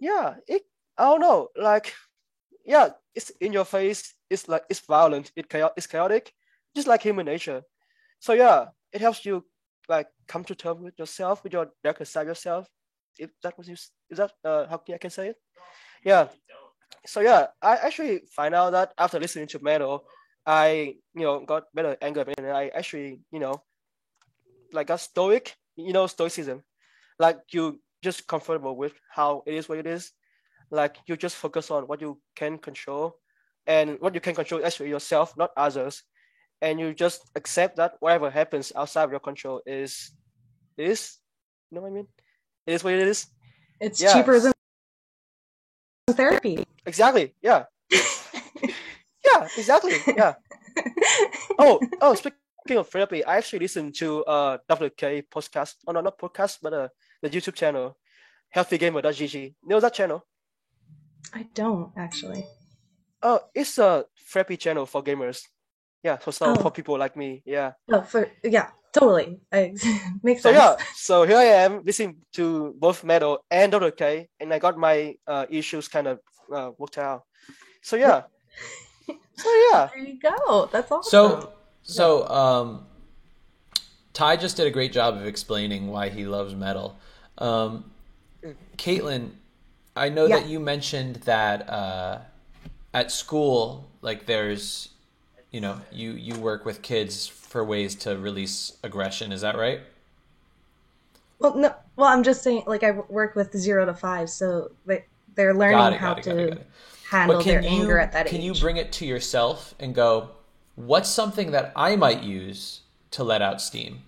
yeah, 0.00 0.34
it 0.46 0.62
I 0.98 1.04
don't 1.04 1.20
know, 1.20 1.48
like 1.56 1.94
yeah, 2.64 2.90
it's 3.14 3.30
in 3.40 3.52
your 3.52 3.64
face, 3.64 4.14
it's 4.28 4.48
like 4.48 4.64
it's 4.68 4.80
violent, 4.80 5.32
it 5.36 5.48
chaotic 5.48 5.74
it's 5.76 5.86
chaotic, 5.86 6.32
just 6.76 6.86
like 6.88 7.02
human 7.02 7.26
nature. 7.26 7.62
So 8.20 8.32
yeah, 8.34 8.66
it 8.92 9.00
helps 9.00 9.24
you 9.24 9.44
like 9.88 10.08
come 10.28 10.44
to 10.44 10.54
terms 10.54 10.82
with 10.82 10.98
yourself, 10.98 11.42
with 11.44 11.52
your 11.52 11.70
darker 11.82 12.04
side 12.04 12.26
yourself. 12.26 12.68
If 13.18 13.30
that 13.42 13.56
was 13.58 13.68
you 13.68 13.74
is 13.74 14.18
that 14.18 14.32
uh 14.44 14.66
how 14.68 14.78
can 14.78 14.94
I 14.94 14.98
can 14.98 15.10
say 15.10 15.28
it? 15.28 15.36
Yeah. 16.04 16.28
So 17.06 17.20
yeah, 17.20 17.46
I 17.62 17.76
actually 17.76 18.22
find 18.34 18.54
out 18.54 18.70
that 18.72 18.92
after 18.98 19.18
listening 19.20 19.48
to 19.48 19.58
metal, 19.62 20.04
I 20.46 20.96
you 21.14 21.22
know 21.22 21.44
got 21.44 21.64
better 21.74 21.96
anger 22.00 22.24
and 22.38 22.46
I 22.46 22.68
actually 22.68 23.20
you 23.32 23.40
know 23.40 23.62
like 24.72 24.86
got 24.88 25.00
stoic, 25.00 25.56
you 25.76 25.92
know 25.92 26.06
stoicism, 26.06 26.62
like 27.18 27.38
you 27.52 27.80
just 28.02 28.26
comfortable 28.26 28.76
with 28.76 28.94
how 29.10 29.42
it 29.46 29.54
is 29.54 29.68
what 29.68 29.78
it 29.78 29.86
is, 29.86 30.12
like 30.70 30.96
you 31.06 31.16
just 31.16 31.36
focus 31.36 31.70
on 31.70 31.84
what 31.84 32.00
you 32.00 32.20
can 32.36 32.58
control, 32.58 33.16
and 33.66 33.98
what 34.00 34.14
you 34.14 34.20
can 34.20 34.34
control 34.34 34.64
actually 34.64 34.88
yourself, 34.90 35.36
not 35.36 35.50
others, 35.56 36.02
and 36.62 36.80
you 36.80 36.94
just 36.94 37.22
accept 37.36 37.76
that 37.76 37.94
whatever 38.00 38.30
happens 38.30 38.72
outside 38.76 39.04
of 39.04 39.10
your 39.10 39.20
control 39.20 39.62
is 39.66 40.12
is, 40.78 41.18
you 41.70 41.76
know 41.76 41.82
what 41.82 41.88
I 41.88 41.94
mean? 41.94 42.08
It 42.66 42.74
is 42.74 42.84
what 42.84 42.94
it 42.94 43.06
is. 43.06 43.26
It's 43.80 44.00
Yeah. 44.00 44.14
cheaper 44.14 44.40
than 44.40 44.52
therapy. 46.12 46.64
Exactly. 46.86 47.34
Yeah. 47.42 47.64
yeah. 47.92 49.48
Exactly. 49.56 49.94
Yeah. 50.16 50.34
oh. 51.58 51.80
Oh. 52.00 52.14
Speaking 52.14 52.78
of 52.78 52.88
therapy, 52.88 53.24
I 53.24 53.36
actually 53.38 53.60
listened 53.60 53.94
to 53.96 54.24
uh 54.24 54.58
WK 54.68 55.24
podcast. 55.30 55.74
Oh 55.86 55.92
no, 55.92 56.00
not 56.00 56.18
podcast, 56.18 56.58
but 56.62 56.72
uh 56.72 56.88
the 57.22 57.30
YouTube 57.30 57.54
channel, 57.54 57.96
healthygamer.gg. 58.54 59.34
You 59.34 59.68
know 59.68 59.80
that 59.80 59.94
channel? 59.94 60.24
I 61.34 61.46
don't 61.54 61.92
actually. 61.96 62.44
Oh, 63.22 63.40
it's 63.54 63.78
a 63.78 64.06
therapy 64.32 64.56
channel 64.56 64.86
for 64.86 65.02
gamers. 65.02 65.42
Yeah. 66.02 66.18
So, 66.18 66.30
some 66.30 66.56
Oh. 66.56 66.62
for 66.62 66.70
people 66.70 66.98
like 66.98 67.16
me. 67.16 67.42
Yeah. 67.44 67.72
Oh, 67.92 68.00
for 68.02 68.30
yeah. 68.42 68.70
Totally. 68.92 69.38
I, 69.52 69.72
makes 70.22 70.42
So 70.42 70.50
sense. 70.50 70.58
yeah, 70.58 70.76
so 70.94 71.22
here 71.24 71.36
I 71.38 71.44
am 71.64 71.82
listening 71.84 72.16
to 72.34 72.74
both 72.78 73.04
Metal 73.04 73.44
and 73.50 73.70
Dr. 73.70 73.90
K, 73.92 74.28
and 74.40 74.52
I 74.52 74.58
got 74.58 74.76
my 74.76 75.14
uh, 75.26 75.46
issues 75.48 75.88
kind 75.88 76.08
of 76.08 76.18
uh, 76.54 76.70
worked 76.78 76.98
out. 76.98 77.22
So 77.82 77.96
yeah, 77.96 78.22
so 79.36 79.48
yeah. 79.70 79.88
There 79.94 80.04
you 80.04 80.18
go. 80.20 80.68
That's 80.72 80.90
awesome. 80.90 81.10
So, 81.10 81.52
so 81.82 82.28
um, 82.28 82.86
Ty 84.12 84.36
just 84.36 84.56
did 84.56 84.66
a 84.66 84.70
great 84.70 84.92
job 84.92 85.16
of 85.16 85.26
explaining 85.26 85.88
why 85.88 86.08
he 86.08 86.24
loves 86.26 86.54
metal. 86.54 86.98
Um, 87.38 87.90
Caitlin, 88.76 89.30
I 89.96 90.08
know 90.08 90.26
Yeah. 90.26 90.38
that 90.40 90.46
you 90.48 90.58
mentioned 90.60 91.16
that 91.26 91.68
uh, 91.68 92.18
at 92.92 93.10
school, 93.12 93.88
like 94.02 94.26
there's, 94.26 94.88
you 95.50 95.60
know, 95.60 95.80
you 95.92 96.12
you 96.12 96.34
work 96.38 96.64
with 96.64 96.82
kids 96.82 97.26
for 97.50 97.64
ways 97.64 97.96
to 97.96 98.16
release 98.16 98.78
aggression. 98.84 99.32
Is 99.32 99.40
that 99.40 99.56
right? 99.58 99.80
Well, 101.40 101.56
no. 101.56 101.74
Well, 101.96 102.06
I'm 102.06 102.22
just 102.22 102.42
saying. 102.42 102.62
Like, 102.66 102.84
I 102.84 102.92
work 102.92 103.34
with 103.34 103.54
zero 103.56 103.84
to 103.84 103.92
five, 103.92 104.30
so 104.30 104.70
they 104.86 105.04
they're 105.34 105.54
learning 105.54 105.94
it, 105.94 106.00
how 106.00 106.12
it, 106.12 106.22
to 106.22 106.38
it, 106.38 106.66
handle 107.10 107.42
their 107.42 107.60
you- 107.60 107.68
anger 107.68 107.98
at 107.98 108.12
that 108.12 108.26
Can 108.26 108.36
age. 108.36 108.42
Can 108.42 108.54
you 108.54 108.60
bring 108.60 108.76
it 108.76 108.92
to 108.92 109.06
yourself 109.06 109.74
and 109.80 109.94
go, 109.94 110.30
what's 110.76 111.10
something 111.10 111.50
that 111.50 111.72
I 111.74 111.96
might 111.96 112.22
use 112.22 112.80
to 113.12 113.24
let 113.24 113.42
out 113.42 113.60
steam? 113.60 114.02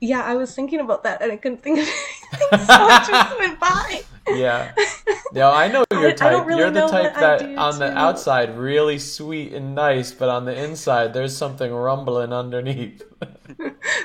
Yeah, 0.00 0.22
I 0.22 0.34
was 0.34 0.54
thinking 0.54 0.80
about 0.80 1.04
that, 1.04 1.22
and 1.22 1.32
I 1.32 1.36
couldn't 1.36 1.62
think 1.62 1.78
of 1.78 1.84
anything. 2.32 2.66
So 2.66 2.86
much 2.86 3.08
just 3.08 3.38
went 3.38 3.58
by. 3.58 4.02
Yeah. 4.28 4.72
No, 5.32 5.50
I 5.50 5.68
know 5.68 5.84
your 5.90 6.12
type. 6.12 6.46
really 6.46 6.60
You're 6.60 6.70
the 6.70 6.86
type 6.86 7.14
that 7.16 7.42
on 7.58 7.78
the 7.78 7.88
to- 7.90 7.98
outside 7.98 8.56
really 8.56 8.98
sweet 8.98 9.52
and 9.52 9.74
nice, 9.74 10.12
but 10.12 10.28
on 10.28 10.44
the 10.44 10.54
inside 10.64 11.12
there's 11.12 11.36
something 11.36 11.72
rumbling 11.72 12.32
underneath. 12.32 13.02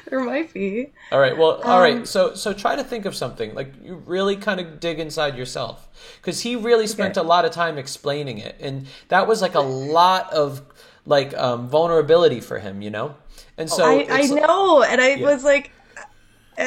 There 0.10 0.20
might 0.20 0.52
be. 0.54 0.88
All 1.12 1.20
right. 1.20 1.38
Well, 1.38 1.62
all 1.64 1.80
right. 1.80 1.98
Um, 2.00 2.06
So 2.06 2.34
so 2.34 2.52
try 2.54 2.76
to 2.76 2.84
think 2.84 3.06
of 3.06 3.16
something. 3.16 3.54
Like 3.54 3.74
you 3.82 3.96
really 4.06 4.36
kind 4.36 4.60
of 4.60 4.80
dig 4.80 5.00
inside 5.00 5.38
yourself 5.38 5.88
cuz 6.22 6.42
he 6.42 6.56
really 6.56 6.88
spent 6.88 7.16
a 7.18 7.24
lot 7.24 7.46
of 7.46 7.52
time 7.52 7.78
explaining 7.78 8.38
it 8.40 8.56
and 8.60 8.88
that 9.10 9.28
was 9.28 9.42
like 9.42 9.56
a 9.56 9.62
lot 9.62 10.32
of 10.34 10.62
like 11.06 11.38
um 11.38 11.68
vulnerability 11.68 12.40
for 12.42 12.60
him, 12.60 12.82
you 12.82 12.90
know? 12.90 13.16
And 13.58 13.70
so 13.70 13.84
I, 13.86 14.08
I 14.10 14.22
know, 14.28 14.84
and 14.84 15.00
I 15.02 15.16
Yeah. 15.16 15.28
was 15.34 15.44
like, 15.44 15.72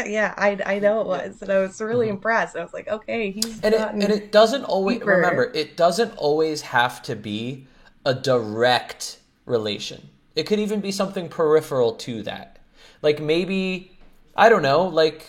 yeah, 0.06 0.34
I, 0.36 0.58
I 0.64 0.78
know 0.78 1.00
it 1.02 1.06
was, 1.06 1.42
and 1.42 1.50
I 1.50 1.58
was 1.58 1.80
really 1.80 2.08
impressed. 2.08 2.56
I 2.56 2.62
was 2.62 2.72
like, 2.72 2.88
okay, 2.88 3.30
he's 3.30 3.60
Mm-hmm. 3.60 3.66
and 3.66 3.74
it, 3.74 3.90
and 4.00 4.12
it 4.12 4.32
doesn't 4.32 4.64
always 4.64 4.98
deeper. 4.98 5.12
remember 5.12 5.50
it 5.54 5.76
doesn't 5.76 6.16
always 6.16 6.62
have 6.62 7.02
to 7.02 7.16
be 7.16 7.66
a 8.04 8.14
direct 8.14 9.18
relation. 9.46 10.08
It 10.34 10.44
could 10.44 10.58
even 10.58 10.80
be 10.80 10.92
something 10.92 11.28
peripheral 11.28 11.92
to 11.96 12.22
that. 12.24 12.58
Like 13.02 13.20
maybe 13.20 13.88
i 14.34 14.48
don't 14.48 14.62
know 14.62 14.84
like 14.84 15.26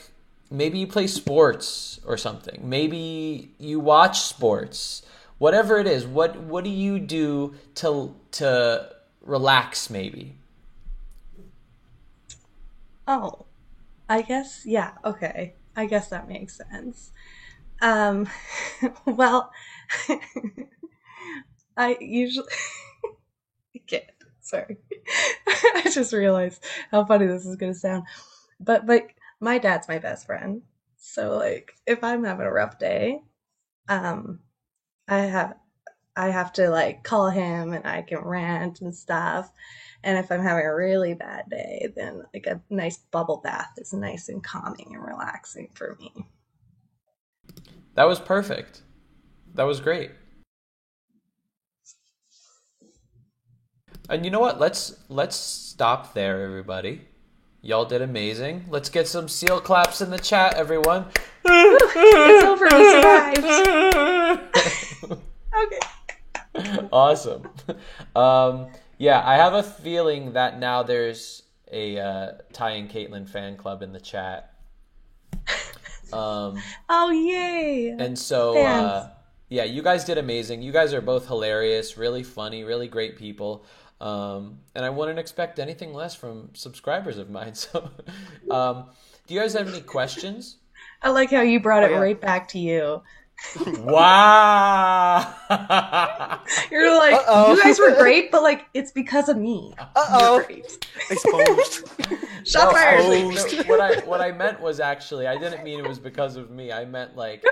maybe 0.50 0.80
you 0.80 0.88
play 0.88 1.08
sports 1.08 2.00
or 2.06 2.18
something. 2.18 2.62
Maybe 2.68 3.52
you 3.60 3.80
watch 3.80 4.22
sports. 4.22 5.04
Whatever 5.40 5.78
it 5.80 5.88
is 5.88 6.06
what 6.06 6.38
what 6.38 6.64
do 6.64 6.70
you 6.70 7.00
do 7.00 7.56
to 7.76 8.16
to 8.34 8.90
relax 9.22 9.90
maybe? 9.90 10.36
Oh, 13.08 13.46
I 14.10 14.22
guess, 14.22 14.64
yeah, 14.66 14.92
okay. 15.06 15.56
I 15.76 15.86
guess 15.86 16.10
that 16.10 16.28
makes 16.28 16.58
sense. 16.58 17.12
Um, 17.82 18.30
well, 19.06 19.52
I 21.78 21.98
usually, 22.00 22.48
okay, 23.78 24.08
sorry. 24.42 24.78
I 25.48 25.90
just 25.92 26.14
realized 26.14 26.64
how 26.92 27.06
funny 27.06 27.28
this 27.28 27.46
is 27.46 27.56
gonna 27.56 27.74
sound. 27.74 28.06
But, 28.60 28.86
like, 28.88 29.16
my 29.40 29.58
dad's 29.58 29.88
my 29.88 30.00
best 30.00 30.26
friend. 30.26 30.62
So, 30.98 31.38
like, 31.38 31.74
if 31.86 32.04
I'm 32.04 32.24
having 32.24 32.46
a 32.46 32.52
rough 32.52 32.80
day, 32.80 33.22
um, 33.90 34.40
I 35.08 35.20
have, 35.20 35.56
I 36.16 36.30
have 36.30 36.54
to, 36.54 36.70
like, 36.70 37.04
call 37.04 37.30
him 37.30 37.74
and 37.74 37.86
I 37.88 38.04
can 38.04 38.20
rant 38.20 38.82
and 38.82 38.96
stuff. 38.96 39.52
And 40.04 40.18
if 40.18 40.32
I'm 40.32 40.42
having 40.42 40.66
a 40.66 40.76
really 40.76 41.14
bad 41.14 41.50
day, 41.50 41.88
then 41.96 42.24
like 42.34 42.46
a 42.46 42.62
nice 42.70 42.98
bubble 43.12 43.42
bath 43.44 43.72
is 43.78 43.94
nice 43.94 44.30
and 44.30 44.44
calming 44.44 44.92
and 44.94 45.04
relaxing 45.04 45.70
for 45.74 45.98
me. 46.00 46.12
that 47.96 48.06
was 48.08 48.20
perfect 48.20 48.82
that 49.56 49.64
was 49.64 49.80
great 49.80 50.12
and 54.10 54.26
you 54.26 54.32
know 54.32 54.40
what 54.40 54.60
let's 54.60 54.98
let's 55.10 55.36
stop 55.36 56.14
there 56.14 56.44
everybody 56.44 57.02
y'all 57.62 57.86
did 57.86 58.02
amazing 58.02 58.66
let's 58.70 58.90
get 58.90 59.08
some 59.08 59.28
seal 59.28 59.62
claps 59.62 60.02
in 60.02 60.10
the 60.10 60.18
chat 60.20 60.54
everyone 60.56 61.06
it's 61.46 62.46
over. 62.46 62.66
We 62.66 62.92
survived. 62.92 63.46
okay. 65.64 66.88
awesome. 66.92 67.50
Um, 68.16 68.68
yeah, 68.98 69.22
I 69.26 69.36
have 69.36 69.54
a 69.54 69.64
feeling 69.64 70.34
that 70.34 70.60
now 70.60 70.84
there's 70.84 71.44
a 71.72 71.98
uh, 72.00 72.32
Ty 72.54 72.72
and 72.72 72.90
Caitlin 72.90 73.28
fan 73.28 73.58
club 73.58 73.82
in 73.82 73.94
the 73.94 74.00
chat. 74.00 74.54
Um, 76.12 76.62
Oh 76.90 77.10
yay! 77.10 77.90
and 77.98 78.18
so, 78.20 78.64
uh, 78.64 79.10
yeah, 79.50 79.64
you 79.64 79.82
guys 79.82 80.04
did 80.04 80.20
amazing. 80.20 80.62
You 80.62 80.72
guys 80.72 80.94
are 80.94 81.02
both 81.02 81.28
hilarious, 81.28 81.98
really 81.98 82.22
funny, 82.22 82.64
really 82.64 82.88
great 82.88 83.18
people. 83.18 83.66
Um, 84.00 84.60
and 84.76 84.86
I 84.86 84.92
wouldn't 84.92 85.18
expect 85.18 85.58
anything 85.58 85.92
less 85.92 86.14
from 86.14 86.50
subscribers 86.54 87.18
of 87.18 87.32
mine. 87.32 87.54
So, 87.56 87.90
um, 88.52 88.86
do 89.26 89.34
you 89.34 89.40
guys 89.40 89.54
have 89.54 89.68
any 89.68 89.82
questions? 89.82 90.58
I 91.02 91.10
like 91.10 91.32
how 91.32 91.42
you 91.42 91.60
brought 91.60 91.82
it 91.84 91.90
Oh, 91.90 91.94
yeah. 91.94 92.00
right 92.00 92.22
back 92.22 92.48
to 92.50 92.60
you. 92.60 93.02
Wow! 93.78 95.34
You're 96.72 96.98
like, 96.98 97.14
Uh-oh. 97.16 97.54
you 97.56 97.64
guys 97.64 97.80
were 97.80 97.96
great, 97.96 98.32
but 98.32 98.42
like, 98.42 98.66
it's 98.74 98.92
because 98.92 99.30
of 99.30 99.38
me. 99.38 99.74
Uh-oh. 99.80 100.40
Exposed. 101.10 101.88
Shut 102.46 102.66
No, 102.66 102.72
fire. 102.72 102.98
actually, 102.98 103.24
no, 103.58 103.64
what 103.64 103.80
I 103.80 104.00
what 104.06 104.22
I 104.22 104.32
meant 104.32 104.60
was 104.60 104.80
actually 104.80 105.28
I 105.28 105.38
didn't 105.38 105.64
mean 105.64 105.80
it 105.80 105.88
was 105.88 106.00
because 106.00 106.36
of 106.36 106.50
me. 106.52 106.72
I 106.72 106.84
meant 106.86 107.16
like, 107.16 107.44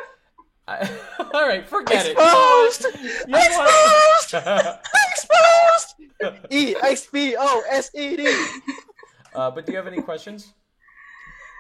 I, 0.67 0.89
all 1.33 1.47
right, 1.47 1.67
forget 1.67 2.07
Exposed. 2.07 2.85
it. 2.85 3.27
You 3.27 3.33
know 3.33 3.39
what? 3.39 4.81
Exposed. 5.11 5.95
E 6.51 6.75
X 6.83 7.07
P 7.07 7.35
O 7.37 7.63
S 7.69 7.89
E 7.95 8.15
D. 8.15 8.45
uh, 9.33 9.49
but 9.51 9.65
do 9.65 9.71
you 9.71 9.77
have 9.77 9.87
any 9.87 10.01
questions? 10.01 10.53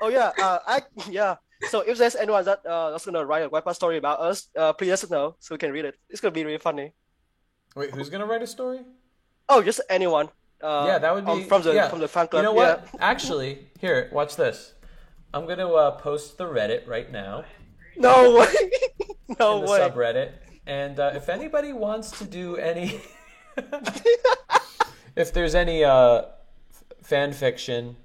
Oh 0.01 0.09
yeah, 0.09 0.31
uh, 0.41 0.59
I 0.67 0.81
yeah. 1.09 1.35
So 1.69 1.81
if 1.81 1.97
there's 1.97 2.15
anyone 2.15 2.43
that 2.45 2.65
uh, 2.65 2.91
that's 2.91 3.05
gonna 3.05 3.25
write 3.25 3.43
a 3.43 3.49
Wattpad 3.49 3.75
story 3.75 3.97
about 3.97 4.19
us, 4.19 4.47
uh, 4.57 4.73
please 4.73 4.89
let 4.89 5.03
us 5.03 5.09
know 5.09 5.35
so 5.39 5.53
we 5.55 5.59
can 5.59 5.71
read 5.71 5.85
it. 5.85 5.95
It's 6.09 6.21
gonna 6.21 6.31
be 6.31 6.43
really 6.43 6.57
funny. 6.57 6.93
Wait, 7.75 7.91
who's 7.91 8.09
gonna 8.09 8.25
write 8.25 8.41
a 8.41 8.47
story? 8.47 8.79
Oh, 9.47 9.61
just 9.61 9.81
anyone. 9.89 10.29
Uh, 10.61 10.85
yeah, 10.87 10.99
that 10.99 11.13
would 11.13 11.25
be 11.25 11.31
um, 11.31 11.43
from 11.45 11.61
the 11.61 11.73
yeah. 11.73 11.89
from 11.89 11.99
the 11.99 12.07
fan 12.07 12.27
club. 12.27 12.43
You 12.43 12.49
know 12.49 12.61
yeah. 12.61 12.75
what? 12.75 12.89
Actually, 12.99 13.67
here, 13.79 14.09
watch 14.11 14.35
this. 14.35 14.73
I'm 15.33 15.45
gonna 15.45 15.71
uh, 15.71 15.91
post 15.91 16.37
the 16.37 16.45
Reddit 16.45 16.87
right 16.87 17.11
now. 17.11 17.45
No 17.97 18.35
way. 18.39 18.47
no 19.39 19.59
in 19.59 19.65
the 19.65 19.71
way. 19.71 19.79
subreddit. 19.79 20.31
And 20.65 20.99
uh, 20.99 21.11
if 21.15 21.29
anybody 21.29 21.73
wants 21.73 22.11
to 22.19 22.25
do 22.25 22.55
any, 22.55 23.01
if 25.15 25.33
there's 25.33 25.55
any 25.55 25.83
uh, 25.83 26.21
f- 26.21 26.25
fan 27.01 27.33
fiction 27.33 27.95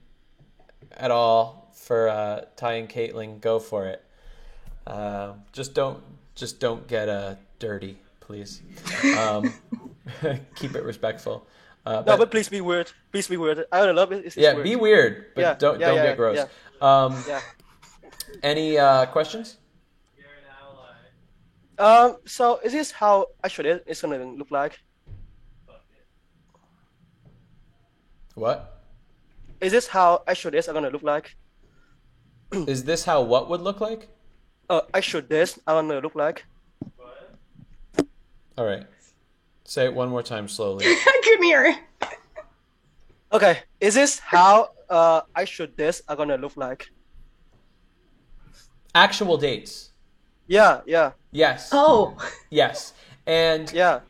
at 0.97 1.11
all 1.11 1.56
for 1.87 2.09
uh, 2.09 2.41
Ty 2.57 2.73
and 2.73 2.89
Caitlin, 2.89 3.41
go 3.41 3.61
for 3.61 3.87
it. 3.87 4.03
Uh, 4.89 5.35
just 5.53 5.73
don't, 5.73 6.03
just 6.35 6.59
don't 6.59 6.85
get 6.89 7.09
uh, 7.09 7.37
dirty, 7.61 7.97
please. 8.19 8.61
Um, 9.17 9.55
keep 10.57 10.75
it 10.75 10.83
respectful. 10.83 11.47
Uh, 11.87 12.03
No, 12.05 12.17
but 12.19 12.33
please 12.33 12.49
be 12.49 12.61
weird. 12.61 12.91
Please 13.13 13.29
be 13.29 13.37
weird. 13.37 13.65
I 13.71 13.87
don't 13.87 13.95
love 13.95 14.11
it. 14.11 14.27
It's, 14.27 14.37
it's 14.37 14.37
yeah, 14.37 14.55
weird. 14.55 14.65
be 14.65 14.75
weird, 14.75 15.27
but 15.37 15.41
Yeah, 15.41 15.55
don't 15.55 15.79
yeah, 15.79 15.87
don't 15.87 15.97
yeah, 15.97 16.07
get 16.07 16.17
gross. 16.17 16.47
Um. 16.81 17.17
Any 18.43 18.77
uh, 18.77 19.07
questions? 19.07 19.59
Um. 21.79 22.17
So 22.27 22.59
is 22.65 22.73
this 22.73 22.91
how 22.91 23.27
actually 23.45 23.71
it's 23.87 24.03
gonna 24.03 24.25
look 24.25 24.51
like? 24.51 24.81
What 28.35 28.83
Is 29.61 29.71
this 29.71 29.87
how 29.87 30.25
actual 30.27 30.51
days 30.51 30.69
are 30.69 30.75
gonna 30.75 30.91
look 30.91 31.05
like? 31.05 31.37
is 32.67 32.85
this? 32.85 33.05
How 33.05 33.23
what 33.23 33.49
would 33.49 33.61
look 33.61 33.81
like? 33.81 34.09
Uh, 34.69 34.81
actual 34.95 35.21
days 35.21 35.59
are 35.67 35.81
gonna 35.83 36.01
look 36.01 36.15
like. 36.15 36.45
All 38.59 38.65
right, 38.65 38.87
say 39.65 39.85
it 39.85 39.95
one 39.95 40.09
more 40.09 40.23
time 40.23 40.49
slowly. 40.49 40.85
I 40.87 41.21
couldn't 41.25 41.45
hear. 41.45 41.77
Okay. 43.33 43.59
Is 43.81 43.95
this 43.95 44.19
how 44.19 44.71
uh 44.89 45.23
I 45.35 45.43
actual 45.43 45.67
days 45.67 46.03
are 46.09 46.17
gonna 46.17 46.37
look 46.39 46.57
like? 46.57 46.89
Actual 48.95 49.37
dates. 49.37 49.91
Yeah. 50.47 50.81
Yeah. 50.87 51.13
Yes. 51.33 51.71
Oh. 51.73 52.17
Yes. 52.51 52.95
And 53.27 53.71
yeah. 53.73 54.01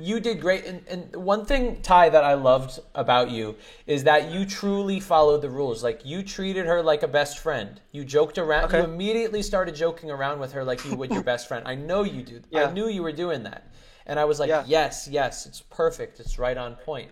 You 0.00 0.20
did 0.20 0.40
great. 0.40 0.64
And, 0.64 0.82
and 0.88 1.16
one 1.16 1.44
thing, 1.44 1.80
Ty, 1.82 2.10
that 2.10 2.24
I 2.24 2.34
loved 2.34 2.80
about 2.94 3.30
you 3.30 3.56
is 3.86 4.04
that 4.04 4.30
you 4.30 4.44
truly 4.44 5.00
followed 5.00 5.42
the 5.42 5.50
rules. 5.50 5.82
Like 5.82 6.04
you 6.04 6.22
treated 6.22 6.66
her 6.66 6.82
like 6.82 7.02
a 7.02 7.08
best 7.08 7.38
friend. 7.38 7.80
You 7.92 8.04
joked 8.04 8.38
around. 8.38 8.66
Okay. 8.66 8.78
You 8.78 8.84
immediately 8.84 9.42
started 9.42 9.74
joking 9.74 10.10
around 10.10 10.40
with 10.40 10.52
her 10.52 10.64
like 10.64 10.84
you 10.84 10.96
would 10.96 11.10
your 11.12 11.22
best 11.32 11.48
friend. 11.48 11.66
I 11.66 11.74
know 11.74 12.02
you 12.02 12.22
do. 12.22 12.40
I 12.54 12.70
knew 12.70 12.88
you 12.88 13.02
were 13.02 13.12
doing 13.12 13.42
that, 13.44 13.72
and 14.06 14.18
I 14.18 14.24
was 14.24 14.40
like, 14.40 14.50
yes, 14.66 15.08
yes, 15.10 15.46
it's 15.46 15.60
perfect. 15.60 16.20
It's 16.20 16.38
right 16.38 16.56
on 16.56 16.76
point. 16.76 17.10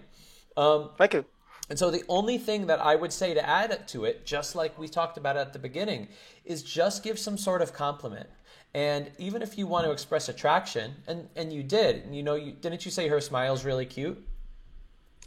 Um, 0.57 0.91
Thank 0.99 1.15
you. 1.15 1.25
And 1.71 1.79
so 1.79 1.91
the 1.91 2.05
only 2.09 2.39
thing 2.39 2.67
that 2.67 2.81
I 2.81 2.97
would 2.97 3.13
say 3.13 3.33
to 3.35 3.49
add 3.49 3.89
to 3.89 4.05
it, 4.05 4.27
just 4.27 4.55
like 4.55 4.79
we 4.79 4.89
talked 4.89 5.17
about 5.17 5.37
at 5.37 5.53
the 5.53 5.59
beginning, 5.59 6.09
is 6.45 6.63
just 6.63 7.03
give 7.03 7.19
some 7.19 7.39
sort 7.39 7.63
of 7.63 7.73
compliment. 7.73 8.29
And 8.75 9.11
even 9.19 9.43
if 9.43 9.59
you 9.59 9.67
want 9.67 9.85
to 9.87 9.93
express 9.93 10.29
attraction, 10.29 10.95
and 11.07 11.29
and 11.37 11.53
you 11.53 11.63
did, 11.63 12.05
and 12.05 12.17
you 12.17 12.23
know, 12.23 12.35
you 12.37 12.53
didn't 12.53 12.85
you 12.85 12.91
say 12.91 13.09
her 13.09 13.21
smile's 13.21 13.65
really 13.65 13.85
cute? 13.87 14.19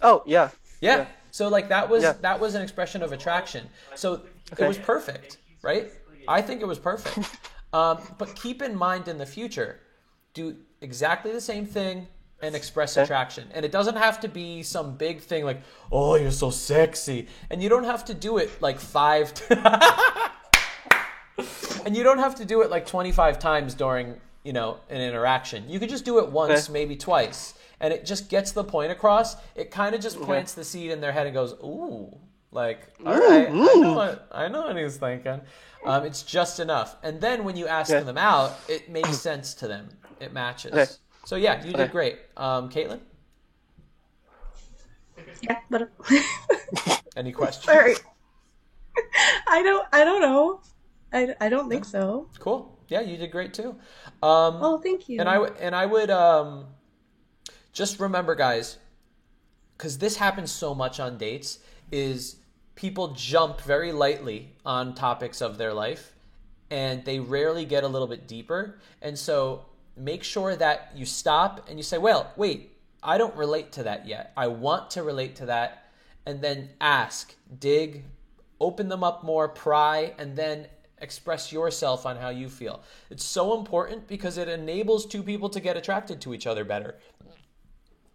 Oh 0.01 0.23
yeah. 0.25 0.49
Yeah. 0.81 1.05
So 1.31 1.47
like 1.49 1.69
that 1.69 1.87
was 1.89 2.01
Yeah. 2.03 2.13
that 2.21 2.39
was 2.39 2.55
an 2.55 2.61
expression 2.63 3.03
of 3.03 3.11
attraction. 3.11 3.69
So 3.95 4.21
Okay. 4.53 4.65
it 4.65 4.67
was 4.67 4.77
perfect, 4.79 5.37
right? 5.61 5.91
I 6.27 6.41
think 6.41 6.61
it 6.61 6.65
was 6.67 6.79
perfect. 6.79 7.29
um, 7.73 7.99
but 8.17 8.35
keep 8.35 8.61
in 8.61 8.75
mind 8.75 9.07
in 9.07 9.17
the 9.19 9.25
future, 9.25 9.79
do 10.33 10.55
exactly 10.81 11.31
the 11.31 11.41
same 11.41 11.65
thing 11.65 12.07
and 12.41 12.55
express 12.55 12.97
Okay. 12.97 13.03
attraction. 13.03 13.47
And 13.53 13.63
it 13.65 13.71
doesn't 13.71 13.95
have 13.95 14.19
to 14.21 14.27
be 14.27 14.63
some 14.63 14.95
big 14.97 15.21
thing 15.21 15.45
like, 15.45 15.61
"Oh, 15.91 16.15
you're 16.15 16.31
so 16.31 16.49
sexy," 16.51 17.27
and 17.49 17.61
you 17.61 17.69
don't 17.69 17.85
have 17.85 18.05
to 18.05 18.13
do 18.13 18.37
it 18.37 18.49
like 18.61 18.79
five. 18.79 19.31
and 21.85 21.95
you 21.95 22.03
don't 22.03 22.19
have 22.19 22.35
to 22.35 22.45
do 22.45 22.61
it 22.61 22.69
like 22.69 22.85
25 22.85 23.39
times 23.39 23.73
during 23.75 24.19
you 24.43 24.53
know 24.53 24.79
an 24.89 25.01
interaction 25.01 25.69
you 25.69 25.79
could 25.79 25.89
just 25.89 26.05
do 26.05 26.19
it 26.19 26.29
once 26.29 26.67
Okay. 26.67 26.73
maybe 26.73 26.95
twice 26.95 27.53
and 27.79 27.93
it 27.93 28.05
just 28.05 28.29
gets 28.29 28.51
the 28.51 28.63
point 28.63 28.91
across 28.91 29.35
it 29.55 29.71
kind 29.71 29.95
of 29.95 30.01
just 30.01 30.17
Okay. 30.17 30.25
plants 30.25 30.53
the 30.53 30.63
seed 30.63 30.91
in 30.91 31.01
their 31.01 31.11
head 31.11 31.27
and 31.27 31.33
goes 31.35 31.53
ooh 31.63 32.17
like 32.51 32.89
all 33.05 33.15
Ooh, 33.15 33.19
right 33.19 33.49
i 33.63 33.75
know 33.75 33.93
what 33.93 34.27
i 34.31 34.47
know 34.47 34.61
what 34.67 34.77
he's 34.77 34.97
thinking 34.97 35.41
um, 35.85 36.03
it's 36.03 36.23
just 36.23 36.59
enough 36.59 36.95
and 37.03 37.21
then 37.21 37.43
when 37.43 37.55
you 37.55 37.67
ask 37.67 37.91
Okay. 37.93 38.05
them 38.05 38.17
out 38.17 38.63
it 38.67 38.89
makes 38.89 39.17
sense 39.17 39.53
to 39.53 39.67
them 39.67 39.89
it 40.19 40.33
matches 40.33 40.73
Okay. 40.73 40.91
so 41.23 41.35
yeah 41.35 41.63
you 41.63 41.73
Okay. 41.73 41.85
did 41.85 41.91
great 41.91 42.19
um, 42.37 42.69
caitlin 42.69 42.99
Yeah, 45.41 45.57
but 45.69 45.89
any 47.15 47.31
questions 47.31 47.71
sorry. 47.71 47.95
I 49.47 49.61
don't. 49.63 49.87
I 49.93 50.03
don't 50.03 50.21
know. 50.21 50.61
I, 51.15 51.35
I 51.39 51.49
don't 51.49 51.69
think 51.69 51.85
so. 51.85 52.29
Cool. 52.39 52.77
Yeah, 52.89 53.01
you 53.01 53.17
did 53.17 53.31
great 53.31 53.53
too. 53.53 53.69
Um, 54.21 54.59
oh, 54.61 54.77
thank 54.77 55.09
you. 55.09 55.19
And 55.19 55.29
I 55.29 55.37
and 55.37 55.73
I 55.73 55.85
would 55.85 56.11
um, 56.11 56.67
just 57.71 57.99
remember, 57.99 58.35
guys, 58.35 58.77
because 59.77 59.97
this 59.97 60.17
happens 60.17 60.51
so 60.51 60.75
much 60.75 60.99
on 60.99 61.17
dates. 61.17 61.59
Is 61.91 62.37
people 62.75 63.09
jump 63.13 63.61
very 63.61 63.91
lightly 63.91 64.51
on 64.65 64.93
topics 64.93 65.41
of 65.41 65.57
their 65.57 65.73
life, 65.73 66.13
and 66.69 67.03
they 67.05 67.19
rarely 67.19 67.65
get 67.65 67.83
a 67.83 67.87
little 67.87 68.07
bit 68.07 68.27
deeper. 68.27 68.79
And 69.01 69.17
so 69.17 69.65
make 69.95 70.23
sure 70.23 70.55
that 70.57 70.91
you 70.95 71.05
stop 71.05 71.67
and 71.69 71.79
you 71.79 71.83
say, 71.83 71.97
"Well, 71.97 72.33
wait, 72.35 72.77
I 73.01 73.17
don't 73.17 73.35
relate 73.35 73.71
to 73.73 73.83
that 73.83 74.05
yet. 74.05 74.33
I 74.35 74.47
want 74.47 74.91
to 74.91 75.01
relate 75.03 75.37
to 75.37 75.45
that," 75.47 75.85
and 76.25 76.41
then 76.41 76.69
ask, 76.81 77.33
dig, 77.59 78.03
open 78.59 78.89
them 78.89 79.03
up 79.03 79.23
more, 79.23 79.47
pry, 79.47 80.13
and 80.17 80.35
then 80.35 80.67
express 81.05 81.51
yourself 81.51 82.05
on 82.05 82.15
how 82.17 82.29
you 82.29 82.49
feel. 82.49 82.81
It's 83.09 83.23
so 83.23 83.57
important 83.59 84.07
because 84.07 84.37
it 84.37 84.49
enables 84.49 85.05
two 85.05 85.23
people 85.23 85.49
to 85.49 85.59
get 85.59 85.77
attracted 85.77 86.19
to 86.21 86.33
each 86.33 86.47
other 86.47 86.65
better. 86.65 86.95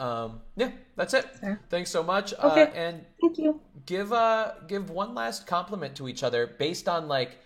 Um, 0.01 0.41
yeah, 0.57 0.71
that's 0.97 1.15
it. 1.15 1.27
Thanks 1.69 1.91
so 1.91 2.03
much. 2.03 2.33
Okay. 2.35 2.63
Uh, 2.63 2.85
and 2.85 3.05
Thank 3.21 3.39
you. 3.39 3.61
give 3.87 4.13
uh 4.13 4.53
give 4.67 4.91
one 4.91 5.15
last 5.15 5.47
compliment 5.47 5.95
to 5.97 6.09
each 6.09 6.23
other 6.23 6.47
based 6.47 6.89
on 6.89 7.07
like 7.07 7.39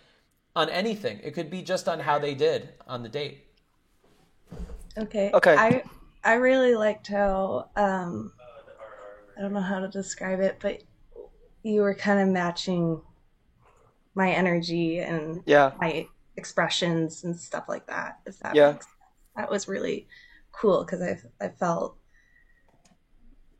on 0.54 0.70
anything. 0.70 1.20
It 1.22 1.34
could 1.34 1.50
be 1.50 1.62
just 1.62 1.88
on 1.88 1.98
how 1.98 2.18
they 2.18 2.34
did 2.34 2.68
on 2.86 3.02
the 3.02 3.08
date. 3.08 3.44
Okay. 4.96 5.30
Okay. 5.34 5.56
I 5.56 5.82
I 6.22 6.34
really 6.34 6.76
liked 6.76 7.08
how 7.08 7.70
um 7.76 8.32
I 9.36 9.42
don't 9.42 9.52
know 9.52 9.60
how 9.72 9.80
to 9.80 9.88
describe 9.88 10.40
it, 10.40 10.58
but 10.60 10.80
you 11.64 11.80
were 11.82 11.94
kind 11.94 12.20
of 12.20 12.28
matching 12.28 13.02
my 14.14 14.30
energy 14.30 14.98
and 15.00 15.42
Yeah. 15.46 15.72
my 15.80 16.06
expressions 16.36 17.24
and 17.24 17.38
stuff 17.38 17.64
like 17.68 17.86
that. 17.86 18.18
If 18.26 18.38
that 18.40 18.54
Yeah. 18.54 18.72
makes 18.72 18.86
sense. 18.86 18.96
That 19.36 19.50
was 19.50 19.68
really 19.68 20.08
cool 20.52 20.84
because 20.84 21.02
I 21.02 21.18
I 21.44 21.48
felt 21.48 21.96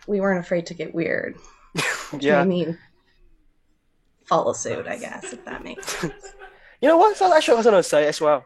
we 0.07 0.21
weren't 0.21 0.41
afraid 0.41 0.67
to 0.67 0.75
get 0.75 0.95
weird. 0.95 1.37
Yeah. 2.21 2.41
I 2.41 2.45
mean, 2.45 2.79
follow 4.27 4.53
suit, 4.53 4.87
I 4.87 4.97
guess, 4.99 5.33
if 5.33 5.45
that 5.47 5.65
makes 5.65 5.87
sense. 6.01 6.35
You 6.81 6.89
know 6.89 6.97
what? 6.97 7.19
What 7.19 7.33
I 7.49 7.55
was 7.55 7.65
gonna 7.67 7.83
say 7.83 8.07
as 8.07 8.21
well. 8.21 8.45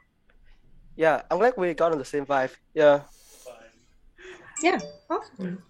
Yeah, 0.96 1.22
I'm 1.30 1.38
glad 1.38 1.54
we 1.56 1.74
got 1.74 1.92
on 1.92 1.98
the 1.98 2.04
same 2.04 2.24
vibe. 2.24 2.54
Yeah. 2.72 3.02
Yeah. 4.62 4.78
Awesome. 5.10 5.62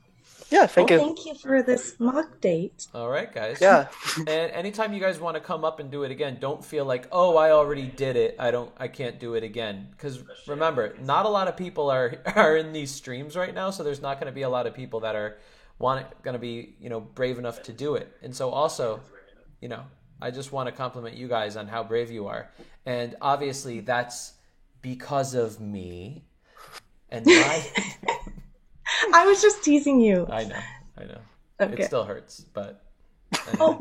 Yeah. 0.50 0.66
Thank 0.66 0.90
Well, 0.90 0.98
you. 0.98 1.04
Thank 1.06 1.26
you 1.26 1.34
for 1.34 1.62
this 1.62 1.98
mock 1.98 2.40
date. 2.40 2.86
All 2.94 3.08
right, 3.08 3.32
guys. 3.32 3.58
Yeah. 3.60 3.88
and 4.16 4.52
anytime 4.52 4.92
you 4.92 5.00
guys 5.00 5.20
want 5.20 5.36
to 5.36 5.40
come 5.40 5.64
up 5.64 5.80
and 5.80 5.90
do 5.90 6.04
it 6.04 6.10
again, 6.10 6.38
don't 6.40 6.64
feel 6.64 6.84
like, 6.84 7.08
"Oh, 7.12 7.36
I 7.36 7.50
already 7.50 7.86
did 7.86 8.16
it. 8.16 8.36
I 8.38 8.50
don't 8.50 8.72
I 8.78 8.88
can't 8.88 9.18
do 9.18 9.34
it 9.34 9.42
again." 9.42 9.94
Cuz 9.98 10.22
remember, 10.46 10.94
not 11.00 11.26
a 11.26 11.28
lot 11.28 11.48
of 11.48 11.56
people 11.56 11.90
are 11.90 12.14
are 12.36 12.56
in 12.56 12.72
these 12.72 12.90
streams 12.90 13.36
right 13.36 13.54
now, 13.54 13.70
so 13.70 13.82
there's 13.82 14.02
not 14.02 14.18
going 14.18 14.30
to 14.30 14.34
be 14.34 14.42
a 14.42 14.48
lot 14.48 14.66
of 14.66 14.74
people 14.74 15.00
that 15.00 15.14
are 15.14 15.38
want 15.78 16.06
going 16.22 16.34
to 16.34 16.40
be, 16.40 16.74
you 16.80 16.88
know, 16.88 17.00
brave 17.00 17.38
enough 17.38 17.62
to 17.64 17.72
do 17.72 17.94
it. 17.94 18.12
And 18.22 18.34
so 18.34 18.50
also, 18.50 19.00
you 19.60 19.68
know, 19.68 19.84
I 20.20 20.30
just 20.30 20.52
want 20.52 20.68
to 20.68 20.72
compliment 20.72 21.16
you 21.16 21.28
guys 21.28 21.56
on 21.56 21.68
how 21.68 21.84
brave 21.84 22.10
you 22.10 22.26
are. 22.26 22.50
And 22.84 23.16
obviously 23.20 23.80
that's 23.80 24.34
because 24.82 25.34
of 25.34 25.60
me 25.60 26.24
and 27.10 27.26
my 27.26 27.64
I 29.14 29.26
was 29.26 29.40
just 29.42 29.62
teasing 29.64 30.00
you. 30.00 30.26
I 30.30 30.44
know. 30.44 30.60
I 30.96 31.04
know. 31.04 31.18
Okay. 31.60 31.82
It 31.82 31.86
still 31.86 32.04
hurts, 32.04 32.40
but 32.52 32.82
Oh, 33.60 33.80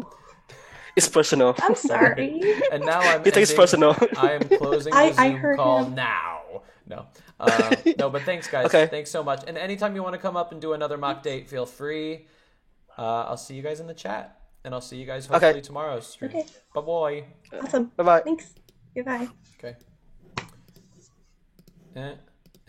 It's 0.96 1.08
personal. 1.08 1.54
I'm 1.60 1.76
sorry. 1.76 2.42
And 2.72 2.84
now 2.86 3.00
I'm. 3.00 3.24
He 3.24 3.32
takes 3.32 3.50
ending- 3.52 3.56
personal. 3.62 3.96
I 4.18 4.32
am 4.34 4.42
closing 4.50 4.92
the 4.92 4.98
I- 4.98 5.14
I 5.18 5.30
Zoom 5.30 5.36
heard 5.38 5.58
call 5.58 5.84
him. 5.86 5.96
now. 5.96 6.64
No, 6.88 7.06
uh, 7.40 7.76
no, 8.00 8.10
but 8.10 8.22
thanks, 8.24 8.48
guys. 8.48 8.66
Okay. 8.68 8.88
Thanks 8.88 9.12
so 9.12 9.22
much. 9.22 9.44
And 9.46 9.58
anytime 9.58 9.94
you 9.96 10.02
want 10.04 10.14
to 10.14 10.20
come 10.20 10.38
up 10.38 10.52
and 10.54 10.62
do 10.62 10.72
another 10.74 10.98
mock 10.98 11.22
date, 11.22 11.50
feel 11.50 11.66
free. 11.66 12.26
Uh, 12.98 13.26
I'll 13.28 13.38
see 13.38 13.56
you 13.56 13.62
guys 13.62 13.80
in 13.82 13.88
the 13.88 13.94
chat, 13.94 14.40
and 14.64 14.74
I'll 14.74 14.80
see 14.82 14.96
you 14.98 15.06
guys 15.06 15.26
Okay. 15.30 15.34
hopefully 15.34 15.62
tomorrow's 15.62 16.08
stream. 16.08 16.32
Okay. 16.32 16.46
Bye 16.74 16.82
bye. 16.82 17.24
Awesome. 17.62 17.92
Bye 17.98 18.04
bye. 18.04 18.22
Thanks. 18.22 18.56
Goodbye. 18.96 19.28
Okay. 19.60 19.76
Eh, 21.96 22.14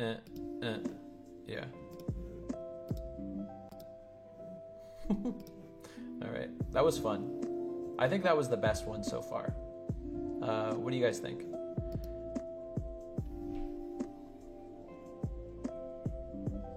eh, 0.01 0.15
eh. 0.63 0.77
Yeah. 1.47 1.65
All 5.11 6.31
right, 6.31 6.51
that 6.73 6.85
was 6.85 6.99
fun. 6.99 7.95
I 7.99 8.09
think 8.09 8.23
that 8.25 8.37
was 8.37 8.49
the 8.49 8.57
best 8.57 8.87
one 8.87 9.03
so 9.03 9.23
far. 9.23 9.55
Uh, 10.43 10.75
what 10.75 10.91
do 10.91 10.97
you 10.97 11.05
guys 11.05 11.19
think? 11.19 11.45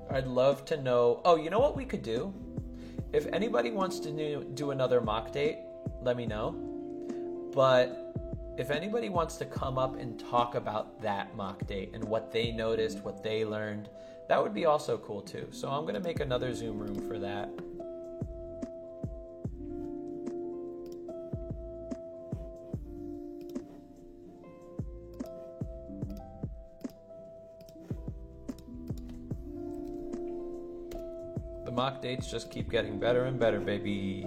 I'd 0.09 0.27
love 0.27 0.65
to 0.65 0.81
know. 0.81 1.21
Oh, 1.23 1.35
you 1.35 1.49
know 1.49 1.59
what 1.59 1.75
we 1.75 1.85
could 1.85 2.03
do? 2.03 2.33
If 3.13 3.27
anybody 3.27 3.71
wants 3.71 3.99
to 3.99 4.43
do, 4.53 4.71
another 4.71 5.01
mock 5.01 5.31
date, 5.31 5.59
let 6.01 6.17
me 6.17 6.25
know. 6.25 6.51
But 7.53 8.13
if 8.57 8.71
anybody 8.71 9.09
wants 9.09 9.37
to 9.37 9.45
come 9.45 9.77
up 9.77 9.99
and 9.99 10.19
talk 10.19 10.55
about 10.55 11.01
that 11.01 11.35
mock 11.35 11.65
date 11.67 11.91
and 11.93 12.03
what 12.03 12.31
they 12.31 12.51
noticed, 12.51 12.99
what 13.03 13.23
they 13.23 13.45
learned, 13.45 13.89
that 14.27 14.41
would 14.41 14.53
be 14.53 14.65
also 14.65 14.97
cool 14.97 15.21
too. 15.21 15.47
So 15.51 15.69
I'm 15.69 15.83
going 15.83 15.95
to 15.95 16.01
make 16.01 16.19
another 16.19 16.53
Zoom 16.53 16.79
room 16.79 17.07
for 17.07 17.19
that. 17.19 17.49
Mock 31.81 31.99
dates 31.99 32.29
just 32.29 32.51
keep 32.51 32.69
getting 32.69 32.99
better 32.99 33.25
and 33.25 33.39
better, 33.39 33.59
baby. 33.59 34.23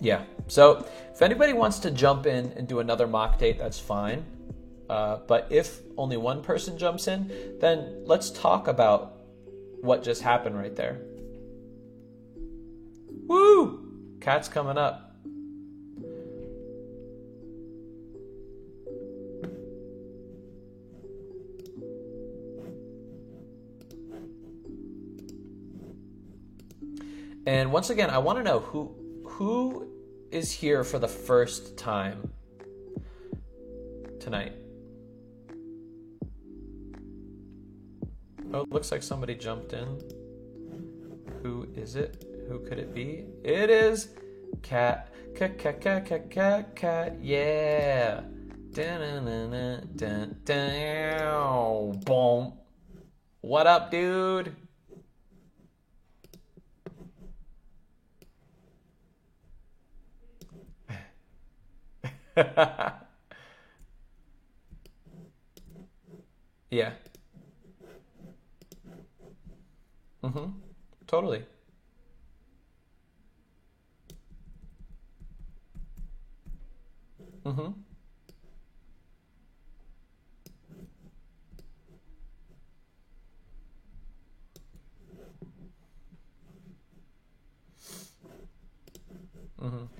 Yeah. 0.00 0.24
So 0.48 0.84
if 1.14 1.22
anybody 1.22 1.52
wants 1.52 1.78
to 1.80 1.92
jump 1.92 2.26
in 2.26 2.50
and 2.56 2.66
do 2.66 2.80
another 2.80 3.06
mock 3.06 3.38
date, 3.38 3.56
that's 3.56 3.78
fine. 3.78 4.24
Uh, 4.90 5.18
but 5.28 5.46
if 5.50 5.78
only 5.96 6.16
one 6.16 6.42
person 6.42 6.76
jumps 6.76 7.06
in, 7.06 7.30
then 7.60 8.02
let's 8.04 8.30
talk 8.30 8.66
about 8.66 9.20
what 9.80 10.02
just 10.02 10.22
happened 10.22 10.58
right 10.58 10.74
there. 10.74 11.00
Woo! 13.28 14.16
Cat's 14.20 14.48
coming 14.48 14.76
up. 14.76 15.05
And 27.46 27.72
once 27.72 27.90
again, 27.90 28.10
I 28.10 28.18
want 28.18 28.38
to 28.38 28.44
know 28.44 28.60
who 28.60 28.94
who 29.24 29.88
is 30.30 30.50
here 30.50 30.82
for 30.82 30.98
the 30.98 31.08
first 31.08 31.76
time 31.76 32.30
tonight. 34.20 34.52
Oh, 38.52 38.62
it 38.62 38.70
looks 38.70 38.90
like 38.90 39.02
somebody 39.02 39.34
jumped 39.34 39.72
in. 39.72 40.00
Who 41.42 41.68
is 41.76 41.96
it? 41.96 42.24
Who 42.48 42.60
could 42.60 42.78
it 42.78 42.94
be? 42.94 43.24
It 43.44 43.70
is 43.70 44.08
Cat. 44.62 45.12
Cat, 45.34 45.58
cat, 45.58 45.80
cat, 45.80 46.06
cat, 46.06 46.30
cat, 46.30 46.76
cat. 46.76 47.16
Yeah. 47.20 48.22
Dun, 48.72 49.24
dun, 49.96 50.36
dun, 50.44 52.00
Boom. 52.04 52.52
What 53.40 53.66
up, 53.66 53.90
dude? 53.90 54.56
yeah. 66.70 66.92
Mm-hmm. 70.22 70.50
Totally. 71.06 71.46
Mm-hmm. 77.44 77.72
Mm-hmm. 89.62 89.95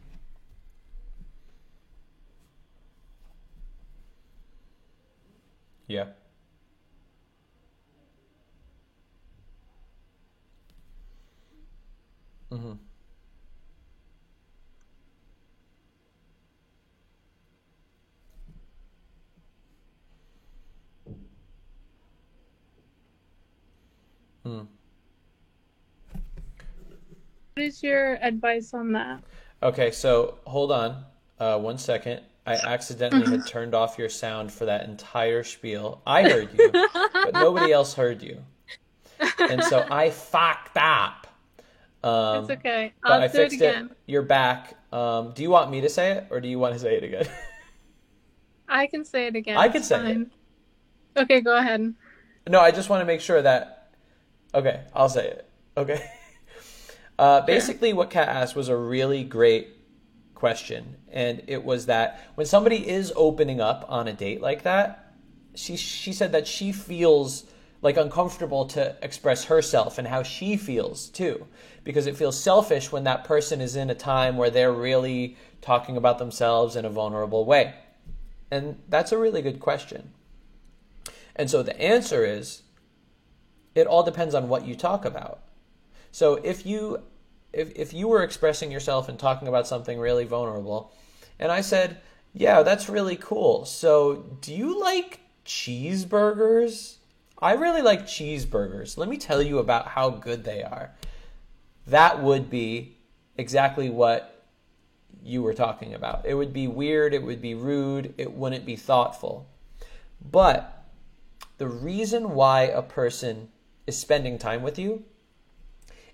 Yeah. 5.87 6.07
Mm-hmm. 12.51 12.73
Hmm. 24.43 24.61
What 27.55 27.65
is 27.65 27.83
your 27.83 28.15
advice 28.23 28.75
on 28.75 28.93
that? 28.93 29.23
Okay, 29.63 29.91
so 29.91 30.39
hold 30.47 30.71
on 30.71 31.05
uh, 31.41 31.59
one 31.59 31.79
second. 31.79 32.21
I 32.47 32.55
accidentally 32.55 33.31
had 33.31 33.47
turned 33.47 33.75
off 33.75 33.99
your 33.99 34.09
sound 34.09 34.53
for 34.53 34.67
that 34.67 34.85
entire 34.85 35.43
spiel. 35.43 36.01
I 36.07 36.23
heard 36.23 36.49
you, 36.57 36.71
but 36.71 37.33
nobody 37.35 37.73
else 37.73 37.95
heard 37.95 38.23
you. 38.23 38.43
And 39.39 39.63
so 39.65 39.87
I 39.91 40.11
fucked 40.11 40.77
up. 40.77 41.27
Um, 42.05 42.45
It's 42.45 42.51
okay. 42.53 42.93
I'll 43.03 43.15
I 43.15 43.19
do 43.19 43.25
it 43.25 43.33
fixed 43.33 43.57
again. 43.57 43.91
You're 44.07 44.23
back. 44.23 44.75
Um, 44.93 45.33
do 45.33 45.43
you 45.43 45.51
want 45.51 45.71
me 45.71 45.81
to 45.81 45.89
say 45.89 46.13
it 46.13 46.27
or 46.31 46.41
do 46.41 46.49
you 46.49 46.59
want 46.59 46.75
to 46.75 46.81
say 46.81 46.97
it 46.97 47.03
again? 47.03 47.27
I 48.69 48.87
can 48.87 49.05
say 49.05 49.27
it 49.27 49.37
again. 49.37 49.57
I 49.57 49.69
can 49.69 49.83
say 49.83 50.13
it. 50.13 50.29
Okay, 51.17 51.41
go 51.41 51.57
ahead. 51.57 51.95
No, 52.49 52.61
I 52.61 52.71
just 52.71 52.89
want 52.89 53.01
to 53.01 53.07
make 53.07 53.21
sure 53.21 53.41
that. 53.43 53.91
Okay, 54.55 54.83
I'll 54.95 55.09
say 55.09 55.27
it. 55.29 55.51
Okay. 55.77 56.05
Uh, 57.19 57.41
basically, 57.41 57.95
what 57.95 58.11
Kat 58.11 58.29
asked 58.29 58.55
was 58.55 58.69
a 58.69 58.77
really 58.77 59.25
great 59.25 59.69
question, 60.37 60.97
and 61.11 61.43
it 61.49 61.65
was 61.65 61.87
that 61.87 62.31
when 62.37 62.47
somebody 62.47 62.89
is 62.89 63.13
opening 63.17 63.61
up 63.61 63.85
on 63.89 64.07
a 64.07 64.13
date 64.13 64.41
like 64.41 64.63
that, 64.63 65.13
she 65.55 65.77
she 65.77 66.13
said 66.13 66.31
that 66.31 66.47
she 66.47 66.71
feels 66.71 67.45
like 67.83 67.97
uncomfortable 67.97 68.67
to 68.67 68.97
express 69.03 69.45
herself 69.45 69.99
and 69.99 70.07
how 70.07 70.23
she 70.23 70.57
feels 70.57 71.09
too, 71.09 71.47
because 71.83 72.07
it 72.07 72.17
feels 72.17 72.39
selfish 72.39 72.93
when 72.93 73.05
that 73.05 73.25
person 73.25 73.61
is 73.61 73.75
in 73.75 73.91
a 73.91 73.95
time 73.95 74.37
where 74.37 74.51
they're 74.51 74.73
really 74.73 75.37
talking 75.61 75.97
about 75.97 76.19
themselves 76.19 76.77
in 76.77 76.85
a 76.85 76.91
vulnerable 76.91 77.45
way, 77.45 77.75
and 78.51 78.81
that's 78.89 79.13
a 79.13 79.19
really 79.19 79.43
good 79.43 79.59
question. 79.59 80.13
And 81.35 81.51
so 81.51 81.63
the 81.63 81.81
answer 81.81 82.25
is 82.25 82.63
it 83.75 83.87
all 83.87 84.03
depends 84.03 84.35
on 84.35 84.49
what 84.49 84.67
you 84.67 84.75
talk 84.75 85.05
about. 85.05 85.41
So 86.11 86.37
if 86.37 86.65
you 86.65 87.03
if 87.57 87.73
if 87.75 87.93
you 87.93 88.07
were 88.09 88.23
expressing 88.23 88.71
yourself 88.71 89.09
and 89.09 89.19
talking 89.19 89.49
about 89.49 89.67
something 89.67 89.99
really 89.99 90.25
vulnerable, 90.25 90.93
and 91.39 91.51
I 91.51 91.63
said, 91.63 92.01
"Yeah, 92.33 92.63
that's 92.63 92.89
really 92.89 93.17
cool. 93.17 93.65
So, 93.65 94.39
do 94.41 94.55
you 94.55 94.81
like 94.81 95.21
cheeseburgers?" 95.45 96.97
I 97.39 97.53
really 97.53 97.83
like 97.83 98.07
cheeseburgers. 98.07 98.97
Let 98.97 99.09
me 99.09 99.19
tell 99.19 99.43
you 99.43 99.59
about 99.59 99.89
how 99.89 100.11
good 100.11 100.45
they 100.45 100.63
are. 100.63 100.93
That 101.87 102.23
would 102.23 102.49
be 102.49 102.97
exactly 103.37 103.91
what 103.91 104.45
you 105.23 105.43
were 105.43 105.55
talking 105.55 105.93
about. 105.93 106.25
It 106.25 106.35
would 106.35 106.53
be 106.53 106.67
weird, 106.67 107.13
it 107.13 107.23
would 107.23 107.43
be 107.43 107.55
rude, 107.55 108.15
it 108.17 108.33
wouldn't 108.33 108.65
be 108.65 108.77
thoughtful. 108.77 109.49
But 110.21 110.85
the 111.59 111.69
reason 111.69 112.35
why 112.35 112.63
a 112.63 112.83
person 112.83 113.49
is 113.87 113.99
spending 113.99 114.39
time 114.39 114.63
with 114.63 114.79
you 114.79 115.05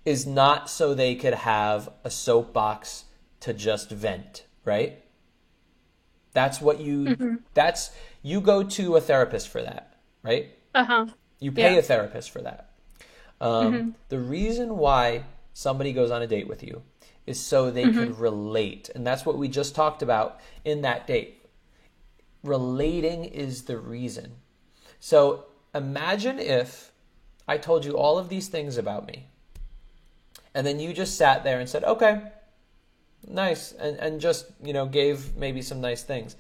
is 0.05 0.27
not 0.27 0.69
so 0.69 0.95
they 0.95 1.15
could 1.15 1.35
have 1.35 1.89
a 2.05 2.11
soapbox 2.11 3.05
to 3.41 3.53
just 3.53 3.91
vent, 3.91 4.45
right? 4.65 5.03
That's 6.33 6.61
what 6.61 6.81
you 6.81 7.17
Mhm. 7.17 7.39
that's 7.55 7.91
you 8.23 8.41
go 8.41 8.63
to 8.63 8.97
a 8.97 9.01
therapist 9.01 9.49
for 9.49 9.63
that, 9.63 9.97
right? 10.23 10.51
Uh 10.75 10.85
huh. 10.85 11.07
You 11.39 11.53
pay 11.53 11.75
Yeah. 11.75 11.79
a 11.81 11.83
therapist 11.83 12.31
for 12.31 12.41
that. 12.43 12.71
Um, 13.41 13.75
Mhm. 13.75 13.95
The 14.09 14.19
reason 14.21 14.77
why 14.79 15.25
somebody 15.53 15.93
goes 15.93 16.11
on 16.11 16.23
a 16.23 16.27
date 16.27 16.49
with 16.49 16.63
you 16.63 16.83
is 17.27 17.39
so 17.41 17.71
they 17.71 17.85
Mhm. 17.85 17.95
can 17.99 18.17
relate. 18.17 18.91
And 18.95 19.07
that's 19.07 19.27
what 19.27 19.37
we 19.37 19.49
just 19.49 19.75
talked 19.75 20.03
about 20.03 20.41
in 20.65 20.83
that 20.83 21.07
date. 21.07 21.45
Relating 22.43 23.25
is 23.25 23.65
the 23.65 23.79
reason. 23.79 24.37
So 24.99 25.47
imagine 25.75 26.39
if 26.39 26.93
I 27.47 27.59
told 27.59 27.85
you 27.85 27.97
all 27.97 28.19
of 28.19 28.29
these 28.29 28.49
things 28.49 28.77
about 28.79 29.07
me, 29.07 29.27
and 30.55 30.67
then 30.67 30.81
you 30.81 30.93
just 30.93 31.17
sat 31.17 31.45
there 31.45 31.61
and 31.61 31.69
said, 31.69 31.85
okay, 31.85 32.23
nice, 33.27 33.73
and, 33.73 33.97
and 33.99 34.21
just, 34.21 34.47
you 34.63 34.73
know, 34.73 34.87
gave 34.87 35.37
maybe 35.37 35.63
some 35.63 35.81
nice 35.81 36.03
things. 36.03 36.37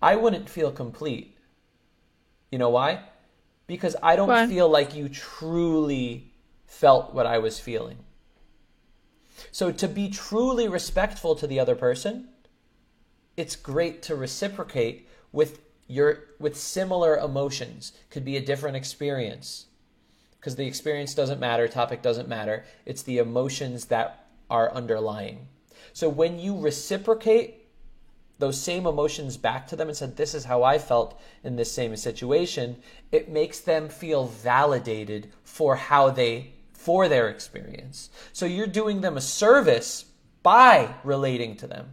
I 0.00 0.16
wouldn't 0.16 0.48
feel 0.48 0.72
complete. 0.72 1.36
You 2.50 2.58
know 2.58 2.70
why? 2.70 3.00
Because 3.66 3.96
I 4.02 4.16
don't 4.16 4.28
Why? 4.28 4.46
feel 4.46 4.68
like 4.68 4.94
you 4.94 5.08
truly 5.08 6.32
felt 6.66 7.14
what 7.14 7.26
I 7.26 7.38
was 7.38 7.58
feeling. 7.60 7.98
So 9.50 9.72
to 9.72 9.88
be 9.88 10.08
truly 10.08 10.68
respectful 10.68 11.34
to 11.36 11.46
the 11.46 11.58
other 11.58 11.74
person, 11.74 12.28
it's 13.36 13.56
great 13.56 14.02
to 14.02 14.14
reciprocate 14.14 15.08
with 15.32 15.60
your 15.86 16.24
with 16.38 16.56
similar 16.56 17.16
emotions. 17.16 17.92
Could 18.10 18.24
be 18.24 18.36
a 18.36 18.44
different 18.44 18.76
experience. 18.76 19.66
Because 20.42 20.56
the 20.56 20.66
experience 20.66 21.14
doesn't 21.14 21.38
matter, 21.38 21.68
topic 21.68 22.02
doesn't 22.02 22.28
matter. 22.28 22.64
It's 22.84 23.04
the 23.04 23.18
emotions 23.18 23.84
that 23.86 24.26
are 24.50 24.72
underlying. 24.72 25.46
So 25.92 26.08
when 26.08 26.40
you 26.40 26.58
reciprocate 26.58 27.68
those 28.40 28.60
same 28.60 28.84
emotions 28.84 29.36
back 29.36 29.68
to 29.68 29.76
them 29.76 29.86
and 29.86 29.96
said, 29.96 30.16
This 30.16 30.34
is 30.34 30.46
how 30.46 30.64
I 30.64 30.78
felt 30.78 31.20
in 31.44 31.54
this 31.54 31.70
same 31.70 31.94
situation, 31.94 32.82
it 33.12 33.28
makes 33.28 33.60
them 33.60 33.88
feel 33.88 34.26
validated 34.26 35.30
for 35.44 35.76
how 35.76 36.10
they 36.10 36.54
for 36.72 37.08
their 37.08 37.28
experience. 37.28 38.10
So 38.32 38.44
you're 38.44 38.66
doing 38.66 39.00
them 39.00 39.16
a 39.16 39.20
service 39.20 40.06
by 40.42 40.92
relating 41.04 41.54
to 41.58 41.68
them. 41.68 41.90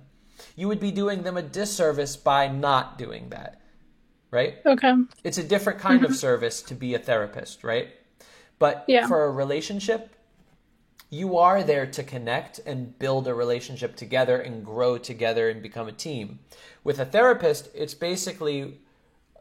You 0.55 0.67
would 0.69 0.79
be 0.79 0.89
doing 0.89 1.21
them 1.21 1.37
a 1.37 1.43
disservice 1.43 2.17
by 2.17 2.47
not 2.47 2.97
doing 2.97 3.29
that. 3.29 3.61
Right? 4.31 4.55
Okay. 4.65 4.95
It's 5.23 5.37
a 5.37 5.43
different 5.43 5.77
kind 5.77 6.03
of 6.03 6.11
Mhm. 6.11 6.15
service 6.15 6.63
to 6.63 6.73
be 6.73 6.95
a 6.95 6.99
therapist, 6.99 7.63
right? 7.63 7.89
But 8.59 8.83
Yeah. 8.87 9.07
for 9.07 9.23
a 9.23 9.31
relationship, 9.31 10.09
you 11.09 11.37
are 11.37 11.63
there 11.63 11.87
to 11.87 12.03
connect 12.03 12.59
and 12.65 12.97
build 12.99 13.27
a 13.27 13.33
relationship 13.33 13.95
together 13.95 14.39
and 14.39 14.63
grow 14.63 14.97
together 14.97 15.49
and 15.49 15.61
become 15.61 15.87
a 15.87 15.91
team. 15.91 16.39
With 16.83 16.99
a 16.99 17.05
therapist, 17.05 17.69
it's 17.73 17.95
basically 17.95 18.79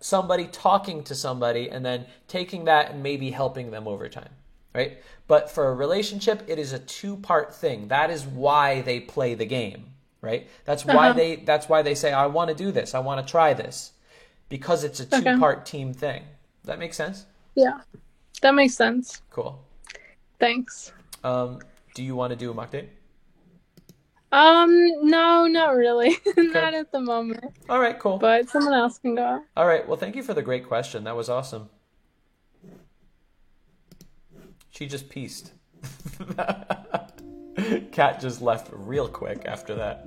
somebody 0.00 0.46
talking 0.46 1.02
to 1.04 1.14
somebody 1.14 1.68
and 1.68 1.84
then 1.84 2.06
taking 2.28 2.64
that 2.64 2.92
and 2.92 3.02
maybe 3.02 3.32
helping 3.32 3.70
them 3.72 3.86
over 3.88 4.08
time, 4.08 4.30
right? 4.74 4.98
But 5.26 5.50
for 5.50 5.68
a 5.68 5.74
relationship, 5.74 6.42
it 6.46 6.58
is 6.58 6.72
a 6.72 6.78
two-part 6.78 7.52
thing. 7.54 7.88
That 7.88 8.08
is 8.10 8.24
why 8.24 8.80
they 8.80 9.00
play 9.00 9.34
the 9.34 9.44
game, 9.44 9.92
right? 10.22 10.48
That's 10.64 10.86
why 10.86 11.08
Uh-huh. 11.10 11.12
they 11.18 11.36
that's 11.36 11.68
why 11.68 11.82
they 11.82 11.94
say 11.96 12.12
I 12.12 12.26
want 12.26 12.48
to 12.48 12.54
do 12.54 12.70
this. 12.72 12.94
I 12.94 13.00
want 13.00 13.24
to 13.26 13.30
try 13.30 13.52
this. 13.52 13.92
Because 14.48 14.84
it's 14.84 15.00
a 15.00 15.04
two-part 15.04 15.66
team 15.66 15.92
thing. 15.92 16.22
Does 16.62 16.68
that 16.68 16.78
make 16.78 16.94
sense? 16.94 17.26
Yeah. 17.54 17.80
That 18.42 18.54
makes 18.54 18.74
sense. 18.74 19.22
Cool. 19.30 19.62
Thanks. 20.38 20.92
Um, 21.24 21.60
do 21.94 22.02
you 22.02 22.14
want 22.14 22.30
to 22.30 22.36
do 22.36 22.50
a 22.50 22.54
mock 22.54 22.70
date? 22.70 22.90
Um, 24.30 25.08
no, 25.08 25.46
not 25.46 25.74
really. 25.74 26.16
not 26.36 26.74
at 26.74 26.92
the 26.92 27.00
moment. 27.00 27.44
All 27.68 27.80
right, 27.80 27.98
cool. 27.98 28.18
But 28.18 28.48
someone 28.48 28.74
else 28.74 28.98
can 28.98 29.14
go. 29.14 29.42
All 29.56 29.66
right. 29.66 29.86
Well, 29.88 29.96
thank 29.96 30.16
you 30.16 30.22
for 30.22 30.34
the 30.34 30.42
great 30.42 30.66
question. 30.66 31.04
That 31.04 31.16
was 31.16 31.28
awesome. 31.28 31.70
She 34.70 34.86
just 34.86 35.08
pieced. 35.08 35.52
Cat 37.92 38.20
just 38.20 38.40
left 38.40 38.68
real 38.72 39.08
quick 39.08 39.42
after 39.46 39.74
that. 39.74 40.06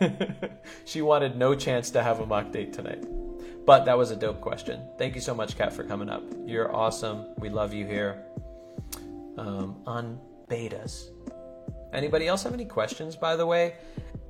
she 0.84 1.02
wanted 1.02 1.36
no 1.36 1.54
chance 1.54 1.90
to 1.90 2.02
have 2.02 2.20
a 2.20 2.26
mock 2.26 2.50
date 2.50 2.72
tonight. 2.72 3.04
But 3.64 3.84
that 3.84 3.96
was 3.96 4.10
a 4.10 4.16
dope 4.16 4.40
question. 4.40 4.80
Thank 4.98 5.14
you 5.14 5.20
so 5.20 5.34
much, 5.34 5.56
Kat, 5.56 5.72
for 5.72 5.84
coming 5.84 6.08
up. 6.08 6.22
You're 6.44 6.74
awesome. 6.74 7.26
We 7.38 7.48
love 7.48 7.72
you 7.72 7.86
here 7.86 8.24
um, 9.38 9.80
on 9.86 10.18
betas. 10.48 11.10
Anybody 11.92 12.26
else 12.26 12.42
have 12.42 12.54
any 12.54 12.64
questions, 12.64 13.14
by 13.14 13.36
the 13.36 13.46
way? 13.46 13.74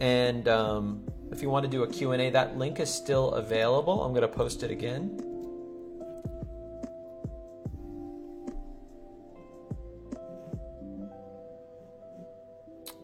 And 0.00 0.48
um, 0.48 1.08
if 1.30 1.40
you 1.40 1.48
want 1.48 1.64
to 1.64 1.70
do 1.70 1.84
a 1.84 1.88
Q&A, 1.88 2.30
that 2.30 2.58
link 2.58 2.80
is 2.80 2.92
still 2.92 3.30
available. 3.32 4.02
I'm 4.02 4.12
going 4.12 4.22
to 4.22 4.28
post 4.28 4.62
it 4.62 4.70
again. 4.70 5.18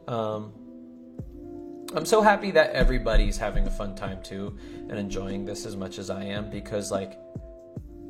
Um, 0.09 0.58
I'm 1.94 2.05
so 2.05 2.20
happy 2.20 2.50
that 2.50 2.73
everybody's 2.73 3.39
having 3.39 3.67
a 3.67 3.70
fun 3.70 3.94
time 3.94 4.23
too 4.23 4.58
and 4.89 4.99
enjoying 4.99 5.47
this 5.47 5.65
as 5.65 5.75
much 5.75 5.99
as 5.99 6.10
I 6.10 6.23
am 6.25 6.50
because 6.50 6.91
like 6.91 7.18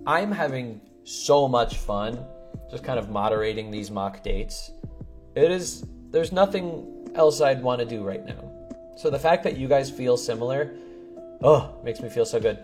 I'm 0.07 0.33
having 0.33 0.81
so 1.05 1.47
much 1.47 1.77
fun 1.77 2.25
just 2.71 2.83
kind 2.83 2.99
of 2.99 3.09
moderating 3.09 3.71
these 3.71 3.91
mock 3.91 4.23
dates. 4.23 4.73
It 5.37 5.51
is 5.51 5.87
there's 6.11 6.33
nothing 6.33 7.11
else 7.15 7.41
I'd 7.41 7.63
want 7.63 7.79
to 7.81 7.87
do 7.87 8.03
right 8.03 8.25
now. 8.25 8.51
So 8.97 9.11
the 9.11 9.19
fact 9.19 9.45
that 9.45 9.57
you 9.57 9.69
guys 9.69 9.91
feel 9.91 10.17
similar, 10.17 10.75
oh, 11.43 11.77
makes 11.85 12.01
me 12.01 12.09
feel 12.09 12.25
so 12.25 12.41
good. 12.41 12.59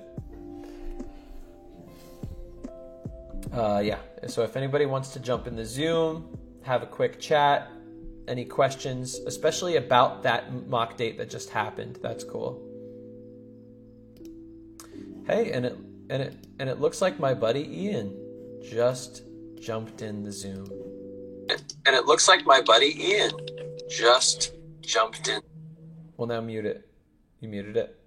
Uh, 3.52 3.80
yeah. 3.84 3.98
So 4.26 4.42
if 4.42 4.56
anybody 4.56 4.84
wants 4.84 5.10
to 5.10 5.20
jump 5.20 5.46
in 5.46 5.54
the 5.54 5.64
Zoom, 5.64 6.36
have 6.62 6.82
a 6.82 6.86
quick 6.86 7.20
chat, 7.20 7.70
any 8.28 8.44
questions, 8.44 9.14
especially 9.26 9.76
about 9.76 10.22
that 10.22 10.68
mock 10.68 10.96
date 10.96 11.18
that 11.18 11.30
just 11.30 11.50
happened, 11.50 11.98
that's 12.02 12.24
cool. 12.24 12.62
Hey, 15.26 15.52
and 15.52 15.64
it 15.66 15.76
and 16.10 16.22
it 16.22 16.34
and 16.58 16.68
it 16.68 16.80
looks 16.80 17.00
like 17.00 17.18
my 17.18 17.34
buddy 17.34 17.66
Ian 17.84 18.14
just 18.62 19.22
jumped 19.60 20.02
in 20.02 20.22
the 20.22 20.32
Zoom. 20.32 20.70
And 21.86 21.94
it 21.94 22.06
looks 22.06 22.28
like 22.28 22.44
my 22.46 22.60
buddy 22.62 22.94
Ian 23.12 23.30
just 23.88 24.52
jumped 24.80 25.28
in. 25.28 25.40
Well, 26.16 26.26
now 26.28 26.40
mute 26.40 26.66
it. 26.66 26.88
You 27.40 27.48
muted 27.48 27.76
it. 27.76 27.98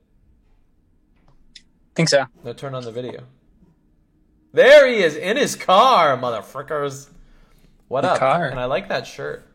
Think 1.95 2.09
so. 2.09 2.25
Now 2.43 2.53
turn 2.53 2.73
on 2.75 2.83
the 2.83 2.91
video. 2.91 3.23
There 4.53 4.87
he 4.87 5.03
is 5.03 5.15
in 5.15 5.37
his 5.37 5.55
car, 5.55 6.17
motherfuckers. 6.17 7.09
What 7.87 8.01
The 8.01 8.11
up? 8.11 8.19
car. 8.19 8.45
And 8.47 8.59
I 8.59 8.65
like 8.65 8.89
that 8.89 9.05
shirt. 9.07 9.45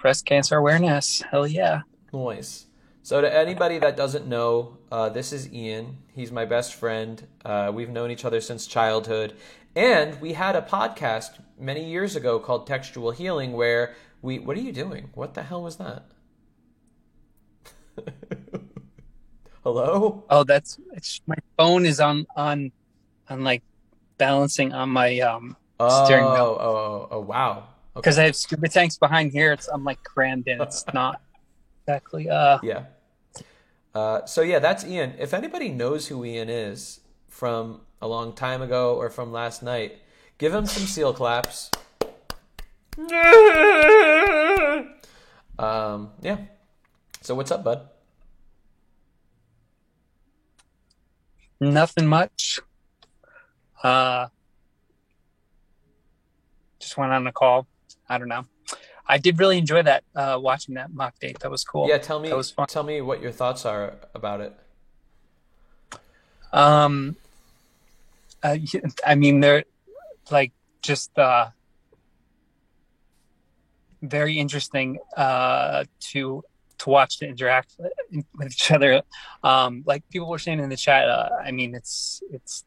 Breast 0.00 0.26
cancer 0.26 0.56
awareness. 0.56 1.22
Hell 1.30 1.46
yeah. 1.46 1.82
Nice. 2.12 2.66
So, 3.02 3.20
to 3.20 3.34
anybody 3.34 3.78
that 3.78 3.96
doesn't 3.96 4.26
know, 4.26 4.76
uh, 4.92 5.08
this 5.08 5.32
is 5.32 5.52
Ian. 5.52 5.98
He's 6.14 6.30
my 6.30 6.44
best 6.44 6.74
friend. 6.74 7.26
Uh, 7.44 7.72
we've 7.74 7.88
known 7.88 8.10
each 8.10 8.24
other 8.24 8.40
since 8.40 8.66
childhood. 8.66 9.34
And 9.74 10.20
we 10.20 10.34
had 10.34 10.56
a 10.56 10.62
podcast 10.62 11.40
many 11.58 11.88
years 11.88 12.16
ago 12.16 12.38
called 12.38 12.66
Textual 12.66 13.10
Healing 13.10 13.52
where 13.52 13.94
we. 14.22 14.38
What 14.38 14.56
are 14.56 14.60
you 14.60 14.72
doing? 14.72 15.10
What 15.14 15.34
the 15.34 15.42
hell 15.42 15.62
was 15.62 15.76
that? 15.76 16.04
Hello? 19.64 20.24
Oh, 20.30 20.44
that's 20.44 20.78
it's 20.92 21.20
my 21.26 21.36
phone 21.56 21.84
is 21.84 22.00
on 22.00 22.26
on 22.36 22.72
on 23.28 23.44
like 23.44 23.62
balancing 24.16 24.72
on 24.72 24.90
my 24.90 25.18
um 25.20 25.56
Oh, 25.80 26.04
steering 26.04 26.24
oh, 26.24 26.32
wheel 26.32 26.58
oh, 26.60 27.08
oh, 27.10 27.20
wow. 27.20 27.68
Because 27.98 28.18
I 28.18 28.24
have 28.24 28.36
scuba 28.36 28.68
tanks 28.68 28.96
behind 28.96 29.32
here. 29.32 29.52
It's 29.52 29.68
I'm 29.68 29.84
like 29.84 30.02
crammed 30.02 30.48
in. 30.48 30.60
It's 30.60 30.84
not 30.94 31.20
exactly 31.82 32.28
uh 32.28 32.58
Yeah. 32.62 32.84
Uh, 33.94 34.24
so 34.26 34.42
yeah, 34.42 34.58
that's 34.58 34.84
Ian. 34.84 35.14
If 35.18 35.34
anybody 35.34 35.70
knows 35.70 36.06
who 36.08 36.24
Ian 36.24 36.48
is 36.48 37.00
from 37.28 37.80
a 38.00 38.06
long 38.06 38.32
time 38.32 38.62
ago 38.62 38.94
or 38.94 39.10
from 39.10 39.32
last 39.32 39.62
night, 39.62 39.98
give 40.36 40.54
him 40.54 40.66
some 40.66 40.84
seal 40.84 41.12
claps. 41.12 41.70
Um, 45.58 46.10
yeah. 46.20 46.38
So 47.22 47.34
what's 47.34 47.50
up, 47.50 47.64
bud? 47.64 47.88
nothing 51.60 52.06
much. 52.06 52.60
Uh, 53.82 54.26
just 56.78 56.96
went 56.96 57.12
on 57.12 57.26
a 57.26 57.32
call. 57.32 57.66
I 58.08 58.18
don't 58.18 58.28
know. 58.28 58.46
I 59.06 59.18
did 59.18 59.38
really 59.38 59.56
enjoy 59.56 59.82
that 59.82 60.04
uh, 60.14 60.38
watching 60.40 60.74
that 60.74 60.92
mock 60.92 61.18
date. 61.18 61.38
That 61.40 61.50
was 61.50 61.64
cool. 61.64 61.88
Yeah, 61.88 61.98
tell 61.98 62.20
me. 62.20 62.28
That 62.28 62.36
was 62.36 62.50
fun. 62.50 62.66
Tell 62.66 62.82
me 62.82 63.00
what 63.00 63.22
your 63.22 63.32
thoughts 63.32 63.64
are 63.64 63.94
about 64.14 64.40
it. 64.40 64.54
Um, 66.52 67.16
uh, 68.42 68.56
I 69.06 69.14
mean, 69.14 69.40
they're 69.40 69.64
like 70.30 70.52
just 70.82 71.18
uh, 71.18 71.48
very 74.02 74.38
interesting 74.38 74.98
uh, 75.16 75.84
to 76.00 76.44
to 76.78 76.90
watch 76.90 77.18
to 77.18 77.26
interact 77.26 77.76
with 77.78 78.24
with 78.36 78.52
each 78.52 78.70
other. 78.70 79.02
Um, 79.42 79.82
like 79.86 80.08
people 80.10 80.28
were 80.28 80.38
saying 80.38 80.60
in 80.60 80.68
the 80.68 80.76
chat, 80.76 81.08
uh, 81.08 81.30
I 81.42 81.50
mean, 81.50 81.74
it's 81.74 82.22
it's 82.30 82.64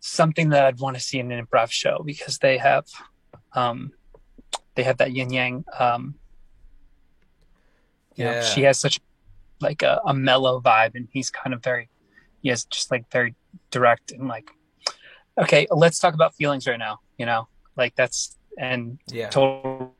something 0.00 0.50
that 0.50 0.66
I'd 0.66 0.80
want 0.80 0.96
to 0.96 1.02
see 1.02 1.18
in 1.18 1.32
an 1.32 1.44
improv 1.44 1.70
show 1.70 2.02
because 2.04 2.38
they 2.38 2.58
have 2.58 2.84
um, 3.56 3.92
they 4.76 4.84
have 4.84 4.98
that 4.98 5.12
yin 5.12 5.32
yang. 5.32 5.64
Um, 5.78 6.14
you 8.14 8.24
know, 8.24 8.40
she 8.42 8.62
has 8.62 8.78
such 8.78 9.00
like 9.60 9.82
a, 9.82 10.00
a 10.06 10.14
mellow 10.14 10.60
vibe, 10.60 10.94
and 10.94 11.08
he's 11.12 11.30
kind 11.30 11.52
of 11.54 11.62
very 11.62 11.88
he 12.42 12.50
has 12.50 12.64
just 12.66 12.90
like 12.90 13.10
very 13.10 13.34
direct 13.70 14.12
and 14.12 14.28
like 14.28 14.50
okay 15.38 15.66
let's 15.70 15.98
talk 15.98 16.14
about 16.14 16.34
feelings 16.34 16.66
right 16.66 16.78
now 16.78 17.00
you 17.18 17.26
know 17.26 17.48
like 17.76 17.94
that's 17.96 18.36
and 18.58 18.98
Yeah. 19.08 19.30
total 19.30 19.92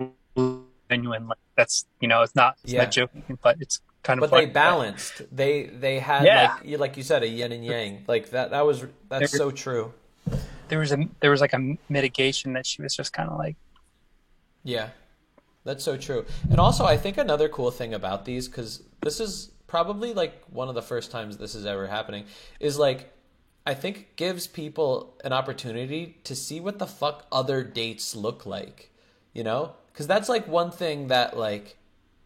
genuine 0.88 1.26
like 1.26 1.38
that's 1.56 1.86
you 2.00 2.08
know 2.08 2.22
it's 2.22 2.34
not 2.36 2.56
it's 2.62 2.72
Yeah. 2.72 2.82
not 2.84 2.92
joking 2.92 3.38
but 3.42 3.56
it's 3.60 3.80
kind 4.02 4.22
of 4.22 4.30
But 4.30 4.36
they 4.38 4.46
balanced. 4.46 5.22
They 5.34 5.64
they 5.64 5.98
had 5.98 6.24
Yeah. 6.24 6.54
like 6.54 6.64
you 6.64 6.78
like 6.78 6.96
you 6.96 7.02
said 7.02 7.22
a 7.24 7.28
yin 7.28 7.50
and 7.52 7.64
yang. 7.64 8.04
Like 8.06 8.30
that. 8.30 8.50
That 8.50 8.64
was 8.64 8.84
that's 9.08 9.36
so 9.36 9.50
true. 9.50 9.92
There 10.68 10.78
was 10.78 10.92
a 10.92 11.08
there 11.20 11.30
was 11.30 11.40
like 11.40 11.52
a 11.52 11.76
mitigation 11.88 12.52
that 12.54 12.66
she 12.66 12.82
was 12.82 12.94
just 12.94 13.12
kind 13.12 13.28
of 13.28 13.38
like 13.38 13.56
Yeah, 14.66 14.88
that's 15.64 15.84
so 15.84 15.96
true. 15.96 16.24
And 16.50 16.58
also, 16.58 16.84
I 16.84 16.96
think 16.96 17.18
another 17.18 17.48
cool 17.48 17.70
thing 17.70 17.94
about 17.94 18.24
these, 18.24 18.48
because 18.48 18.82
this 19.00 19.20
is 19.20 19.50
probably 19.68 20.12
like 20.12 20.42
one 20.50 20.68
of 20.68 20.74
the 20.74 20.82
first 20.82 21.12
times 21.12 21.36
this 21.36 21.54
is 21.54 21.64
ever 21.64 21.86
happening, 21.86 22.24
is 22.58 22.76
like 22.76 23.12
I 23.64 23.74
think 23.74 24.16
gives 24.16 24.48
people 24.48 25.20
an 25.24 25.32
opportunity 25.32 26.18
to 26.24 26.34
see 26.34 26.58
what 26.58 26.80
the 26.80 26.86
fuck 26.86 27.26
other 27.30 27.62
dates 27.62 28.16
look 28.16 28.44
like. 28.44 28.90
You 29.34 29.44
know, 29.44 29.74
because 29.92 30.08
that's 30.08 30.28
like 30.28 30.48
one 30.48 30.72
thing 30.72 31.08
that 31.08 31.36
like 31.36 31.76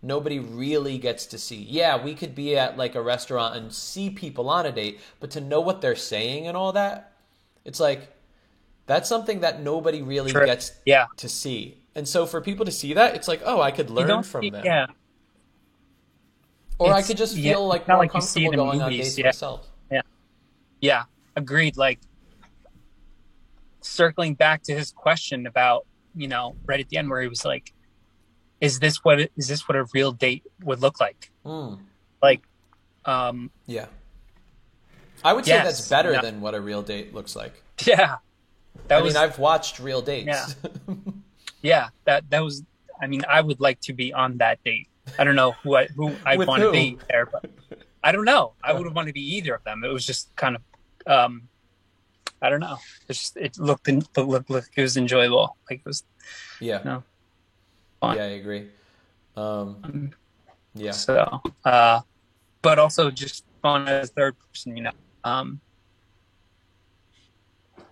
nobody 0.01 0.39
really 0.39 0.97
gets 0.97 1.27
to 1.27 1.39
see. 1.39 1.63
Yeah, 1.63 2.03
we 2.03 2.15
could 2.15 2.35
be 2.35 2.57
at 2.57 2.79
like 2.79 2.95
a 2.95 3.03
restaurant 3.03 3.55
and 3.55 3.73
see 3.73 4.09
people 4.09 4.49
on 4.49 4.65
a 4.65 4.73
date, 4.73 5.01
but 5.19 5.31
to 5.33 5.41
know 5.43 5.61
what 5.61 5.83
they're 5.83 5.95
saying 5.95 6.47
and 6.47 6.57
all 6.57 6.73
that, 6.73 7.13
it's 7.67 7.81
like 7.81 8.09
that's 8.91 9.09
something 9.09 9.41
that 9.41 9.63
nobody 9.63 10.03
really 10.03 10.33
True. 10.33 10.45
gets 10.47 10.73
Yeah. 10.85 11.07
to 11.19 11.29
see. 11.29 11.79
And 11.95 12.09
so 12.09 12.27
for 12.27 12.41
people 12.41 12.65
to 12.67 12.73
see 12.73 12.95
that, 12.95 13.15
it's 13.15 13.29
like, 13.29 13.41
oh, 13.45 13.61
I 13.61 13.71
could 13.71 13.89
learn 13.89 14.25
from 14.25 14.43
see- 14.43 14.51
them. 14.51 14.65
yeah 14.65 14.87
Or 16.79 16.93
I 16.93 17.03
could 17.03 17.17
just 17.17 17.37
yeah, 17.37 17.53
feel 17.53 17.69
like 17.69 17.83
it's 17.83 17.89
more 17.89 17.99
like 17.99 18.15
you 18.15 18.21
see 18.21 18.43
comfortable 18.43 18.67
going 18.67 18.83
on 18.83 18.91
movies, 18.91 19.07
dates 19.15 19.19
yeah. 19.19 19.27
myself. 19.27 19.69
Yeah. 19.93 20.03
Yeah. 20.81 21.05
Agreed. 21.37 21.77
Like 21.77 22.01
circling 23.81 24.35
back 24.35 24.63
to 24.65 24.75
his 24.75 24.91
question 24.93 25.47
about, 25.47 25.87
you 26.17 26.27
know, 26.27 26.57
right 26.67 26.81
at 26.81 26.89
the 26.89 26.97
end 26.97 27.11
where 27.11 27.23
he 27.23 27.29
was 27.29 27.45
like, 27.45 27.73
is 28.61 28.81
this 28.81 29.05
what 29.05 29.21
is 29.37 29.47
this 29.49 29.69
what 29.69 29.77
a 29.77 29.85
real 29.95 30.11
date 30.13 30.43
would 30.65 30.81
look 30.81 30.99
like? 31.01 31.31
Mm. 31.47 31.79
Like, 32.21 32.43
um, 33.05 33.51
Yeah. 33.67 33.87
I 35.25 35.33
would 35.33 35.45
say 35.45 35.53
Yes, 35.53 35.65
that's 35.65 35.89
better 35.89 36.13
yeah. 36.13 36.23
than 36.23 36.41
what 36.41 36.55
a 36.55 36.61
real 36.61 36.83
date 36.83 37.15
looks 37.15 37.37
like. 37.37 37.63
yeah. 37.87 38.17
That 38.89 38.99
I 38.99 39.03
was, 39.03 39.15
mean, 39.15 39.23
I've 39.23 39.39
watched 39.39 39.79
real 39.79 40.03
dates. 40.03 40.27
Yeah. 40.27 40.47
yeah, 41.63 41.89
that, 42.05 42.29
that 42.31 42.43
was, 42.43 42.63
I 43.01 43.07
mean, 43.07 43.23
I 43.29 43.41
would 43.41 43.61
like 43.61 43.81
to 43.83 43.93
be 43.93 44.13
on 44.13 44.39
that 44.39 44.63
date. 44.65 44.89
I 45.19 45.25
don't 45.25 45.37
know 45.37 45.53
who 45.63 45.77
I, 45.77 45.87
who 45.87 46.15
I'd 46.25 46.39
want 46.47 46.63
to 46.63 46.73
be 46.73 46.99
there, 47.09 47.27
but 47.27 47.51
I 48.03 48.13
don't 48.13 48.25
know. 48.25 48.53
I 48.63 48.73
would 48.73 48.93
want 48.95 49.09
to 49.09 49.13
be 49.13 49.37
either 49.37 49.55
of 49.55 49.65
them. 49.65 49.85
It 49.85 49.93
was 49.93 50.07
just 50.07 50.35
kind 50.37 50.57
of, 50.57 50.63
um, 51.07 51.49
I 52.43 52.49
don't 52.51 52.61
know. 52.61 52.79
It's 53.09 53.21
just, 53.21 53.37
it 53.37 53.59
looked, 53.59 53.89
in, 53.89 54.03
looked, 54.17 54.51
looked, 54.51 54.71
it 54.77 54.83
was 54.83 54.97
enjoyable. 54.97 55.57
Like 55.69 55.81
it 55.81 55.87
was, 55.87 56.05
Yeah. 56.61 56.81
no. 56.85 57.03
fun. 58.01 58.17
Yeah, 58.17 58.23
I 58.25 58.27
agree. 58.27 58.69
Um, 59.37 60.13
yeah. 60.75 60.93
So, 60.93 61.41
uh, 61.65 62.01
but 62.63 62.79
also 62.79 63.11
just 63.11 63.45
fun 63.63 63.89
as 63.89 64.11
third 64.11 64.37
person, 64.39 64.77
you 64.77 64.85
know, 64.85 64.93
um, 65.25 65.61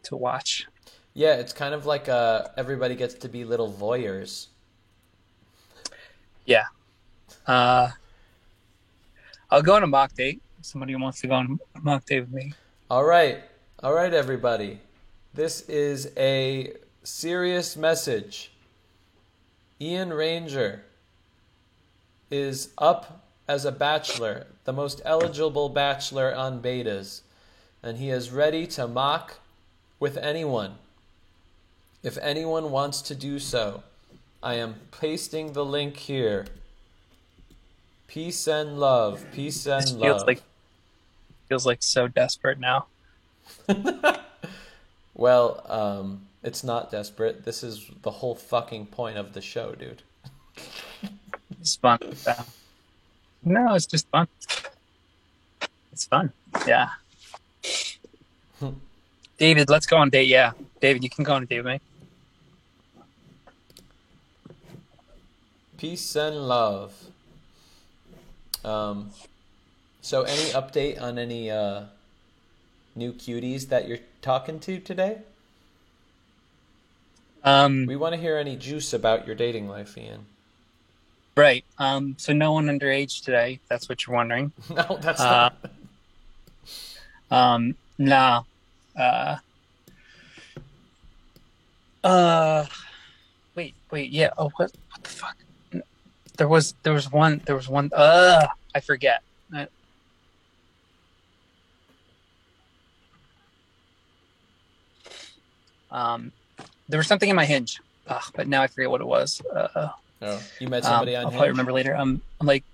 to 0.05 0.17
watch. 0.17 0.67
Yeah, 1.19 1.35
it's 1.35 1.53
kind 1.53 1.75
of 1.75 1.85
like 1.85 2.09
uh, 2.09 2.47
everybody 2.57 2.95
gets 2.95 3.15
to 3.15 3.29
be 3.29 3.45
little 3.45 3.73
voyeurs. 3.73 4.47
Yeah. 6.47 6.67
Uh, 7.45 7.89
I'll 9.51 9.63
go 9.63 9.75
on 9.75 9.83
a 9.83 9.89
mock 9.89 10.15
date. 10.15 10.41
Somebody 10.63 10.95
wants 10.95 11.21
to 11.23 11.27
go 11.27 11.35
on 11.35 11.59
a 11.75 11.81
mock 11.81 12.07
date 12.07 12.21
with 12.21 12.31
me. 12.31 12.53
All 12.89 13.03
right. 13.03 13.39
All 13.83 13.95
right, 13.95 14.15
everybody. 14.15 14.79
This 15.35 15.63
is 15.63 16.13
a 16.17 16.75
serious 17.03 17.77
message. 17.77 18.53
Ian 19.81 20.13
Ranger 20.13 20.85
is 22.31 22.69
up 22.79 23.27
as 23.49 23.65
a 23.65 23.73
bachelor, 23.73 24.47
the 24.63 24.73
most 24.73 25.03
eligible 25.05 25.69
bachelor 25.69 26.33
on 26.33 26.63
betas, 26.63 27.23
and 27.83 27.99
he 27.99 28.09
is 28.09 28.31
ready 28.31 28.69
to 28.69 28.87
mock 28.87 29.41
with 29.99 30.17
anyone. 30.17 30.77
If 32.03 32.17
anyone 32.19 32.71
wants 32.71 33.03
to 33.03 33.15
do 33.15 33.39
so, 33.39 33.83
I 34.43 34.55
am 34.55 34.77
pasting 34.91 35.53
the 35.53 35.65
link 35.65 35.97
here. 35.97 36.47
Peace 38.07 38.47
and 38.47 38.79
love. 38.79 39.27
Peace 39.33 39.67
and 39.67 39.83
This 39.83 39.93
love. 39.93 40.03
feels 40.03 40.25
like 40.27 40.43
feels 41.49 41.67
like 41.67 41.83
so 41.83 42.09
desperate 42.09 42.59
now. 42.59 42.87
Well, 45.19 45.63
um, 45.69 46.27
it's 46.45 46.63
not 46.63 46.93
desperate. 46.93 47.45
This 47.45 47.65
is 47.65 47.91
the 48.03 48.11
whole 48.13 48.37
fucking 48.37 48.87
point 48.87 49.19
of 49.19 49.33
the 49.33 49.41
show, 49.41 49.75
dude. 49.75 50.03
It's 51.61 51.75
fun. 51.75 51.99
No, 53.45 53.75
it's 53.75 53.87
just 53.87 54.09
fun. 54.11 54.29
It's 55.93 56.07
fun. 56.07 56.33
Yeah. 56.69 56.91
David, 59.39 59.71
let's 59.71 59.87
go 59.87 59.97
on 59.97 60.11
date. 60.11 60.29
Yeah, 60.29 60.53
David, 60.81 61.03
you 61.05 61.11
can 61.11 61.25
go 61.25 61.35
on 61.35 61.45
a 61.45 61.47
date 61.47 61.63
with 61.65 61.67
me. 61.67 61.81
Peace 65.77 66.17
and 66.17 66.49
love. 66.49 66.93
Um, 68.65 69.11
so 70.03 70.23
any 70.23 70.51
update 70.51 71.01
on 71.01 71.19
any 71.19 71.51
uh, 71.51 71.83
new 72.97 73.13
cuties 73.13 73.69
that 73.69 73.87
you're 73.87 73.99
talking 74.21 74.59
to 74.61 74.81
today? 74.81 75.19
Um, 77.45 77.87
we 77.87 77.95
want 77.95 78.15
to 78.17 78.21
hear 78.21 78.37
any 78.37 78.57
juice 78.57 78.93
about 78.93 79.25
your 79.25 79.37
dating 79.37 79.69
life, 79.69 79.97
Ian. 79.97 80.27
Right. 81.37 81.65
Um, 81.79 82.17
so 82.19 82.33
no 82.33 82.51
one 82.53 82.67
underage 82.67 83.23
today. 83.25 83.61
That's 83.69 83.89
what 83.89 84.05
you're 84.05 84.17
wondering. 84.17 84.51
No, 84.71 84.99
that's 85.01 85.21
Uh, 85.21 85.51
not. 87.31 87.55
Um, 87.55 87.77
nah. 87.99 88.43
Uh, 88.99 89.37
uh, 92.05 92.67
wait, 93.55 93.75
wait, 93.91 94.11
yeah. 94.11 94.31
Oh, 94.37 94.51
what, 94.57 94.73
what 94.91 95.03
the 95.03 95.09
fuck? 95.09 95.37
There 96.37 96.49
was, 96.49 96.75
there 96.83 96.93
was 96.93 97.11
one, 97.11 97.41
there 97.47 97.55
was 97.57 97.69
one. 97.69 97.91
Uh, 97.95 98.47
I 98.75 98.81
forget. 98.81 99.23
I- 99.53 99.69
Um, 105.91 106.33
there 106.89 106.99
was 106.99 107.07
something 107.07 107.29
in 107.29 107.37
my 107.37 107.45
hinge, 107.45 107.81
Ugh, 108.09 108.23
but 108.35 108.49
now 108.49 108.63
I 108.63 108.67
forget 108.67 108.91
what 108.91 109.01
it 109.01 109.07
was. 109.07 109.41
Uh, 109.55 109.89
Oh, 110.21 110.43
you 110.59 110.67
met 110.67 110.83
somebody 110.83 111.15
um, 111.15 111.21
on 111.21 111.25
I'll 111.27 111.31
probably 111.31 111.51
remember 111.51 111.73
later. 111.73 111.95
Um, 111.97 112.21
I'm 112.41 112.47
like, 112.49 112.65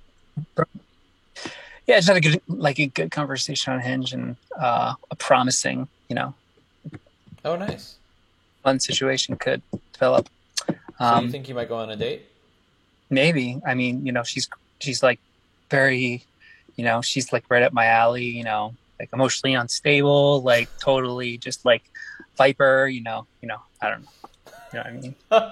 yeah, 1.87 1.97
just 1.97 2.09
had 2.09 2.17
a 2.17 2.21
good, 2.23 2.41
like 2.49 2.79
a 2.79 2.87
good 2.87 3.11
conversation 3.11 3.75
on 3.75 3.81
Hinge 3.81 4.15
and 4.15 4.37
uh, 4.59 4.95
a 5.11 5.17
promising, 5.17 5.87
you 6.15 6.21
know, 6.21 6.35
Oh, 7.45 7.57
nice. 7.57 7.99
fun 8.63 8.79
situation 8.79 9.37
could 9.37 9.63
develop. 9.93 10.29
So 10.69 10.75
Um, 11.01 11.25
you 11.25 11.31
think 11.33 11.49
you 11.49 11.55
might 11.57 11.69
go 11.69 11.77
on 11.77 11.91
a 11.91 11.97
date? 11.97 12.23
maybe. 13.11 13.61
I 13.67 13.75
mean, 13.75 14.07
you 14.07 14.13
know, 14.13 14.23
she's 14.23 14.49
she's 14.81 15.03
like 15.03 15.19
very, 15.73 16.25
you 16.77 16.85
know, 16.85 17.03
she's 17.03 17.33
like 17.33 17.45
right 17.51 17.65
up 17.65 17.73
my 17.73 17.87
alley. 17.87 18.27
You 18.27 18.45
know, 18.45 18.77
like 19.01 19.09
emotionally 19.13 19.55
unstable, 19.55 20.43
like 20.43 20.71
totally 20.83 21.37
just 21.37 21.65
like 21.65 21.83
viper. 22.39 22.87
You 22.87 23.03
know, 23.03 23.27
you 23.43 23.49
know, 23.49 23.59
I 23.83 23.91
don't 23.91 24.03
know. 24.03 24.31
You 24.73 24.79
know 24.79 24.85
what 25.31 25.41
I 25.41 25.51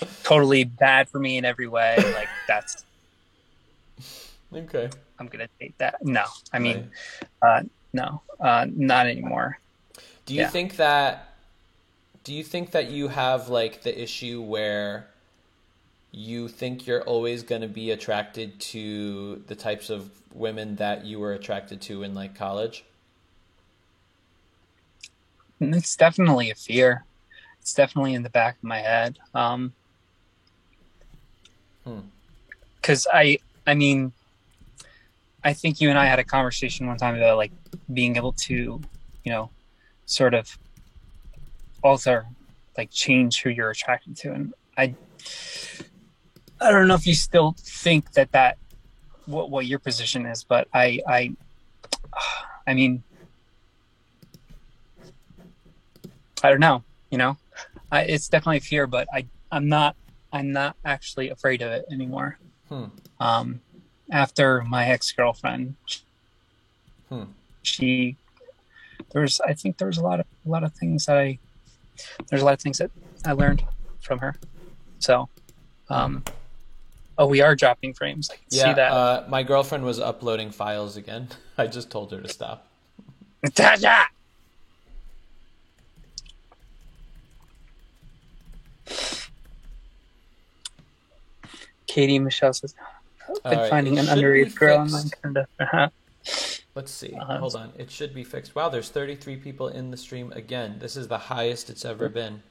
mean? 0.00 0.08
totally 0.24 0.64
bad 0.64 1.10
for 1.10 1.20
me 1.20 1.36
in 1.36 1.44
every 1.44 1.68
way. 1.68 1.98
Like 2.14 2.30
that's 2.48 2.86
Okay. 4.54 4.88
I'm 5.18 5.26
gonna 5.26 5.48
date 5.60 5.74
that. 5.78 5.96
No, 6.02 6.24
I 6.52 6.58
mean, 6.58 6.90
uh, 7.42 7.62
no, 7.92 8.22
uh, 8.40 8.66
not 8.70 9.06
anymore. 9.06 9.58
Do 10.26 10.34
you 10.34 10.40
Yeah. 10.42 10.50
think 10.50 10.76
that 10.76 11.28
do 12.24 12.34
you 12.34 12.44
think 12.44 12.70
that 12.72 12.90
you 12.90 13.08
have 13.08 13.48
like 13.48 13.82
the 13.82 14.02
issue 14.02 14.42
where 14.42 15.08
you 16.12 16.48
think 16.48 16.86
you're 16.86 17.02
always 17.02 17.42
going 17.42 17.62
to 17.62 17.68
be 17.68 17.90
attracted 17.90 18.60
to 18.60 19.42
the 19.46 19.54
types 19.54 19.90
of 19.90 20.10
women 20.34 20.76
that 20.76 21.04
you 21.04 21.18
were 21.18 21.32
attracted 21.32 21.80
to 21.82 22.02
in 22.02 22.14
like 22.14 22.34
college? 22.34 22.84
It's 25.60 25.96
definitely 25.96 26.50
a 26.50 26.54
fear. 26.54 27.06
It's 27.60 27.74
definitely 27.74 28.14
in 28.14 28.22
the 28.22 28.30
back 28.30 28.56
of 28.58 28.64
my 28.64 28.80
head. 28.80 29.18
Um, 29.34 29.74
Hmm. 31.84 32.00
because 32.80 33.06
I, 33.12 33.38
I 33.66 33.74
mean, 33.74 34.12
I 35.44 35.52
think 35.52 35.80
you 35.80 35.90
and 35.90 35.98
I 35.98 36.06
had 36.06 36.18
a 36.18 36.24
conversation 36.24 36.86
one 36.86 36.96
time 36.96 37.16
about 37.16 37.36
like 37.36 37.52
being 37.92 38.16
able 38.16 38.32
to, 38.32 38.80
you 39.24 39.32
know, 39.32 39.50
sort 40.06 40.34
of 40.34 40.56
alter, 41.82 42.26
like 42.76 42.90
change 42.90 43.42
who 43.42 43.50
you're 43.50 43.70
attracted 43.70 44.16
to, 44.18 44.32
and 44.32 44.54
I, 44.76 44.94
I 46.60 46.70
don't 46.70 46.88
know 46.88 46.94
if 46.94 47.06
you 47.06 47.14
still 47.14 47.56
think 47.58 48.12
that 48.12 48.32
that 48.32 48.58
what 49.26 49.50
what 49.50 49.66
your 49.66 49.78
position 49.78 50.26
is, 50.26 50.44
but 50.44 50.68
I, 50.72 51.00
I, 51.06 51.34
I 52.66 52.74
mean, 52.74 53.02
I 56.42 56.50
don't 56.50 56.60
know. 56.60 56.84
You 57.10 57.18
know, 57.18 57.36
I, 57.90 58.02
it's 58.02 58.28
definitely 58.28 58.60
fear, 58.60 58.86
but 58.86 59.08
I 59.12 59.26
I'm 59.50 59.68
not 59.68 59.96
I'm 60.32 60.52
not 60.52 60.76
actually 60.84 61.30
afraid 61.30 61.62
of 61.62 61.72
it 61.72 61.84
anymore. 61.90 62.38
Hmm. 62.68 62.84
Um, 63.20 63.60
after 64.12 64.62
my 64.62 64.84
ex 64.86 65.10
girlfriend, 65.10 65.74
Hmm. 67.08 67.24
she 67.62 68.16
there's 69.12 69.40
I 69.40 69.54
think 69.54 69.78
there 69.78 69.88
was 69.88 69.98
a 69.98 70.02
lot 70.02 70.20
of 70.20 70.26
a 70.46 70.48
lot 70.48 70.62
of 70.64 70.72
things 70.74 71.06
that 71.06 71.16
I 71.18 71.38
there's 72.28 72.42
a 72.42 72.44
lot 72.44 72.54
of 72.54 72.60
things 72.60 72.78
that 72.78 72.90
I 73.26 73.32
learned 73.32 73.64
from 74.00 74.18
her. 74.20 74.34
So, 74.98 75.28
um, 75.88 76.24
oh, 77.18 77.26
we 77.26 77.40
are 77.40 77.54
dropping 77.56 77.94
frames. 77.94 78.30
I 78.30 78.36
can 78.36 78.44
Yeah, 78.50 78.64
see 78.64 78.74
that. 78.74 78.92
Uh, 78.92 79.24
my 79.28 79.42
girlfriend 79.42 79.84
was 79.84 79.98
uploading 79.98 80.50
files 80.50 80.96
again. 80.96 81.28
I 81.58 81.66
just 81.66 81.90
told 81.90 82.12
her 82.12 82.20
to 82.20 82.28
stop. 82.28 82.66
Tasha! 83.46 84.04
Katie 91.86 92.18
Michelle 92.18 92.52
says, 92.52 92.74
been 93.28 93.36
All 93.44 93.52
right, 93.62 93.70
finding 93.70 93.96
it 93.96 94.00
an 94.00 94.06
should 94.06 94.14
be 94.16 94.22
underage 94.22 94.54
girl 94.56 94.86
fixed. 94.86 94.94
online 94.94 95.10
kind 95.22 95.36
of. 95.38 95.46
Uh-huh. 95.60 95.88
Let's 96.74 96.90
see. 96.92 97.14
Uh-huh. 97.14 97.38
Hold 97.38 97.56
on. 97.56 97.72
It 97.78 97.90
should 97.90 98.14
be 98.14 98.24
fixed. 98.24 98.54
Wow, 98.54 98.68
there's 98.68 98.88
33 98.88 99.36
people 99.36 99.68
in 99.68 99.90
the 99.90 99.96
stream 99.96 100.32
again. 100.32 100.76
This 100.78 100.96
is 100.96 101.08
the 101.08 101.18
highest 101.18 101.68
it's 101.70 101.84
ever 101.84 102.08
been. 102.08 102.42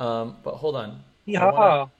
Um, 0.00 0.36
but 0.42 0.54
hold 0.54 0.76
on. 0.76 1.02
Yeah. 1.26 1.50
wanna- 1.50 1.90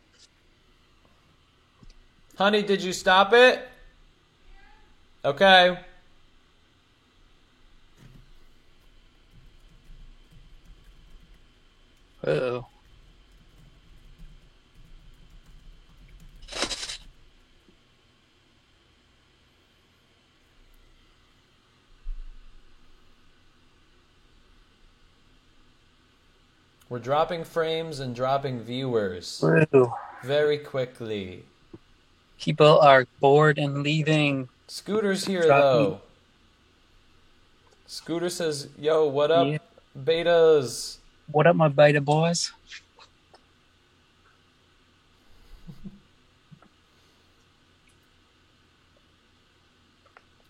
Honey, 2.38 2.62
did 2.62 2.82
you 2.82 2.92
stop 2.92 3.32
it? 3.32 3.66
Okay. 5.24 5.76
Oh. 12.26 12.66
We're 26.88 26.98
dropping 26.98 27.44
frames 27.44 28.00
and 28.00 28.14
dropping 28.14 28.62
viewers 28.62 29.44
very 30.24 30.58
quickly. 30.58 31.44
People 32.40 32.78
are 32.80 33.06
bored 33.20 33.58
and 33.58 33.82
leaving. 33.82 34.48
Scooter's 34.68 35.26
here 35.26 35.46
though. 35.46 36.00
Scooter 37.86 38.30
says, 38.30 38.68
"Yo, 38.78 39.06
what 39.06 39.30
up, 39.30 39.46
yeah. 39.48 39.58
betas? 39.98 40.96
What 41.30 41.46
up, 41.46 41.56
my 41.56 41.68
beta 41.68 42.00
boys?" 42.00 42.52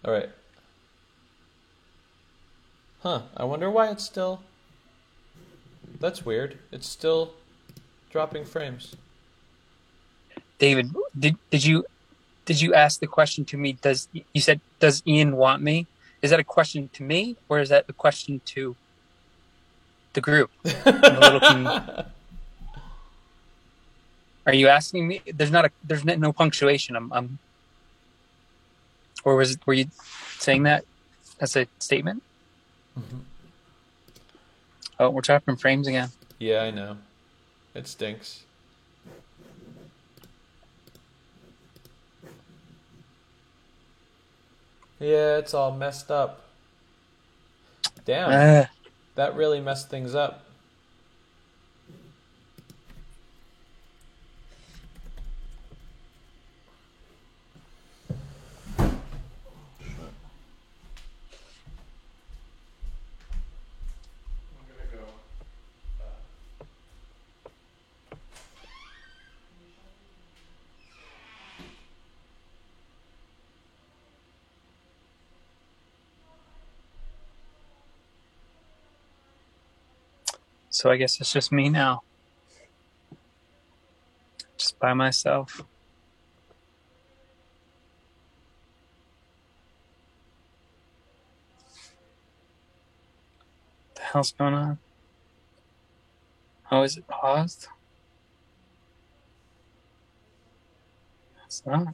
All 0.04 0.12
right. 0.12 0.30
Huh. 3.00 3.22
I 3.36 3.44
wonder 3.44 3.70
why 3.70 3.90
it's 3.90 4.04
still 4.04 4.40
that's 6.00 6.24
weird. 6.24 6.58
It's 6.70 6.88
still 6.88 7.34
dropping 8.10 8.44
frames. 8.44 8.94
David, 10.58 10.94
did 11.18 11.36
did 11.50 11.64
you 11.64 11.84
did 12.44 12.60
you 12.60 12.74
ask 12.74 13.00
the 13.00 13.06
question 13.06 13.44
to 13.46 13.56
me? 13.56 13.72
Does 13.74 14.08
you 14.12 14.40
said 14.40 14.60
does 14.80 15.02
Ian 15.06 15.36
want 15.36 15.62
me? 15.62 15.86
Is 16.22 16.30
that 16.30 16.40
a 16.40 16.44
question 16.44 16.88
to 16.94 17.02
me 17.02 17.36
or 17.48 17.60
is 17.60 17.68
that 17.68 17.84
a 17.88 17.92
question 17.92 18.40
to 18.46 18.74
the 20.14 20.20
group? 20.20 20.50
I'm 20.84 21.16
a 21.16 21.20
little 21.20 21.40
con- 21.40 22.04
Are 24.46 24.54
you 24.54 24.68
asking 24.68 25.06
me? 25.06 25.20
There's 25.26 25.50
not 25.52 25.64
a 25.66 25.70
there's 25.84 26.04
no, 26.04 26.14
no 26.16 26.32
punctuation. 26.32 26.96
I'm, 26.96 27.12
I'm 27.12 27.38
or 29.24 29.36
was 29.36 29.58
were 29.66 29.74
you 29.74 29.86
saying 30.38 30.62
that 30.64 30.84
as 31.40 31.54
a 31.56 31.66
statement? 31.78 32.22
Mhm. 32.98 33.20
Oh, 35.00 35.10
we're 35.10 35.20
dropping 35.20 35.56
frames 35.56 35.86
again. 35.86 36.10
Yeah, 36.38 36.62
I 36.62 36.70
know. 36.70 36.98
It 37.74 37.86
stinks. 37.86 38.42
Yeah, 44.98 45.36
it's 45.36 45.54
all 45.54 45.70
messed 45.70 46.10
up. 46.10 46.44
Damn. 48.04 48.30
Ah. 48.32 48.70
That 49.14 49.36
really 49.36 49.60
messed 49.60 49.88
things 49.88 50.14
up. 50.14 50.47
So 80.78 80.92
I 80.92 80.96
guess 80.96 81.20
it's 81.20 81.32
just 81.32 81.50
me 81.50 81.68
now. 81.68 82.04
Just 84.56 84.78
by 84.78 84.94
myself. 84.94 85.64
What 93.88 93.96
the 93.96 94.02
hell's 94.02 94.30
going 94.30 94.54
on? 94.54 94.78
Oh, 96.70 96.82
is 96.82 96.96
it 96.96 97.08
paused? 97.08 97.66
It's 101.44 101.66
not. 101.66 101.92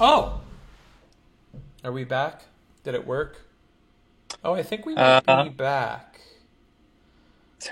Oh! 0.00 0.40
Are 1.84 1.92
we 1.92 2.04
back? 2.04 2.42
Did 2.84 2.94
it 2.94 3.06
work? 3.06 3.42
Oh, 4.44 4.54
I 4.54 4.62
think 4.62 4.86
we 4.86 4.94
might 4.94 5.22
Uh, 5.28 5.44
be 5.44 5.50
back. 5.50 6.20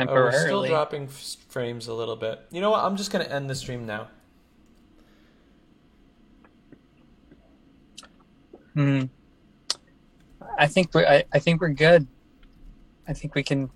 Oh, 0.01 0.07
we're 0.13 0.33
still 0.33 0.67
dropping 0.67 1.05
f- 1.05 1.37
frames 1.49 1.87
a 1.87 1.95
little 1.95 2.17
bit. 2.17 2.41
You 2.51 2.61
know 2.61 2.71
what? 2.71 2.85
I'm 2.85 2.97
just 2.97 3.13
going 3.13 3.25
to 3.25 3.33
end 3.33 3.49
the 3.49 3.55
stream 3.55 3.87
now. 3.87 4.09
Hmm. 8.75 9.05
I 10.59 10.67
think 10.67 10.93
we're. 10.93 11.07
I, 11.07 11.25
I 11.33 11.39
think 11.39 11.61
we're 11.61 11.71
good. 11.71 12.07
I 13.07 13.13
think 13.13 13.35
we 13.35 13.43
can. 13.43 13.71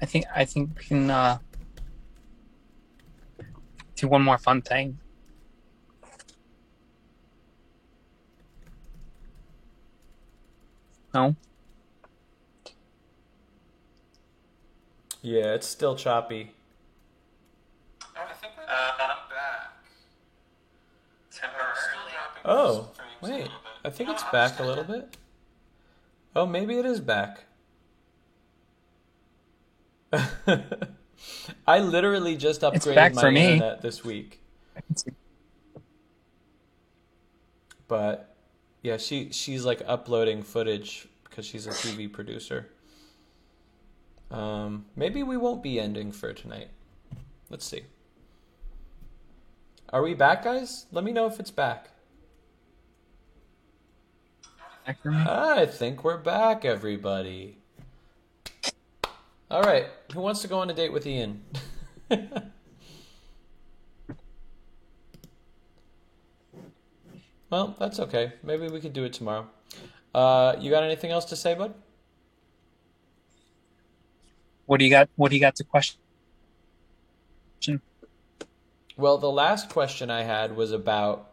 I 0.00 0.06
think. 0.06 0.24
I 0.34 0.44
think 0.44 0.78
we 0.78 0.84
can 0.84 1.10
uh, 1.10 1.38
do 3.96 4.08
one 4.08 4.22
more 4.22 4.38
fun 4.38 4.62
thing. 4.62 4.98
No. 11.16 11.34
Yeah, 15.22 15.54
it's 15.54 15.66
still 15.66 15.96
choppy. 15.96 16.52
Oh, 22.44 22.90
wait. 23.22 23.48
I 23.82 23.88
think 23.88 24.10
uh, 24.10 24.12
oh, 24.12 24.14
it's 24.14 24.24
back 24.24 24.60
a 24.60 24.62
little 24.62 24.84
bit. 24.84 25.16
Oh, 26.36 26.44
maybe 26.44 26.78
it 26.78 26.84
is 26.84 27.00
back. 27.00 27.44
I 31.66 31.78
literally 31.78 32.36
just 32.36 32.60
upgraded 32.60 32.94
back 32.94 33.14
my 33.14 33.22
for 33.22 33.30
me. 33.32 33.54
internet 33.54 33.80
this 33.80 34.04
week. 34.04 34.42
But 37.88 38.35
yeah, 38.86 38.98
she 38.98 39.30
she's 39.32 39.64
like 39.64 39.82
uploading 39.84 40.44
footage 40.44 41.08
because 41.24 41.44
she's 41.44 41.66
a 41.66 41.70
TV 41.70 42.10
producer. 42.10 42.68
Um, 44.30 44.84
maybe 44.94 45.24
we 45.24 45.36
won't 45.36 45.60
be 45.60 45.80
ending 45.80 46.12
for 46.12 46.32
tonight. 46.32 46.68
Let's 47.50 47.66
see. 47.66 47.82
Are 49.92 50.02
we 50.02 50.14
back, 50.14 50.44
guys? 50.44 50.86
Let 50.92 51.02
me 51.02 51.10
know 51.10 51.26
if 51.26 51.40
it's 51.40 51.50
back. 51.50 51.88
Back. 54.86 54.98
I 55.04 55.66
think 55.66 56.04
we're 56.04 56.16
back, 56.16 56.64
everybody. 56.64 57.58
All 59.50 59.62
right, 59.62 59.86
who 60.14 60.20
wants 60.20 60.42
to 60.42 60.48
go 60.48 60.60
on 60.60 60.70
a 60.70 60.74
date 60.74 60.92
with 60.92 61.08
Ian? 61.08 61.42
well, 67.50 67.76
that's 67.78 67.98
okay. 68.00 68.32
Maybe 68.42 68.68
we 68.68 68.80
could 68.80 68.92
do 68.92 69.04
it 69.04 69.12
tomorrow. 69.12 69.46
Uh, 70.14 70.56
you 70.58 70.70
got 70.70 70.82
anything 70.82 71.10
else 71.10 71.24
to 71.26 71.36
say, 71.36 71.54
bud? 71.54 71.74
What 74.66 74.78
do 74.78 74.84
you 74.84 74.90
got? 74.90 75.08
What 75.16 75.28
do 75.30 75.36
you 75.36 75.40
got 75.40 75.54
to 75.56 75.64
question? 75.64 75.98
Well, 78.96 79.18
the 79.18 79.30
last 79.30 79.68
question 79.70 80.10
I 80.10 80.22
had 80.22 80.56
was 80.56 80.72
about 80.72 81.32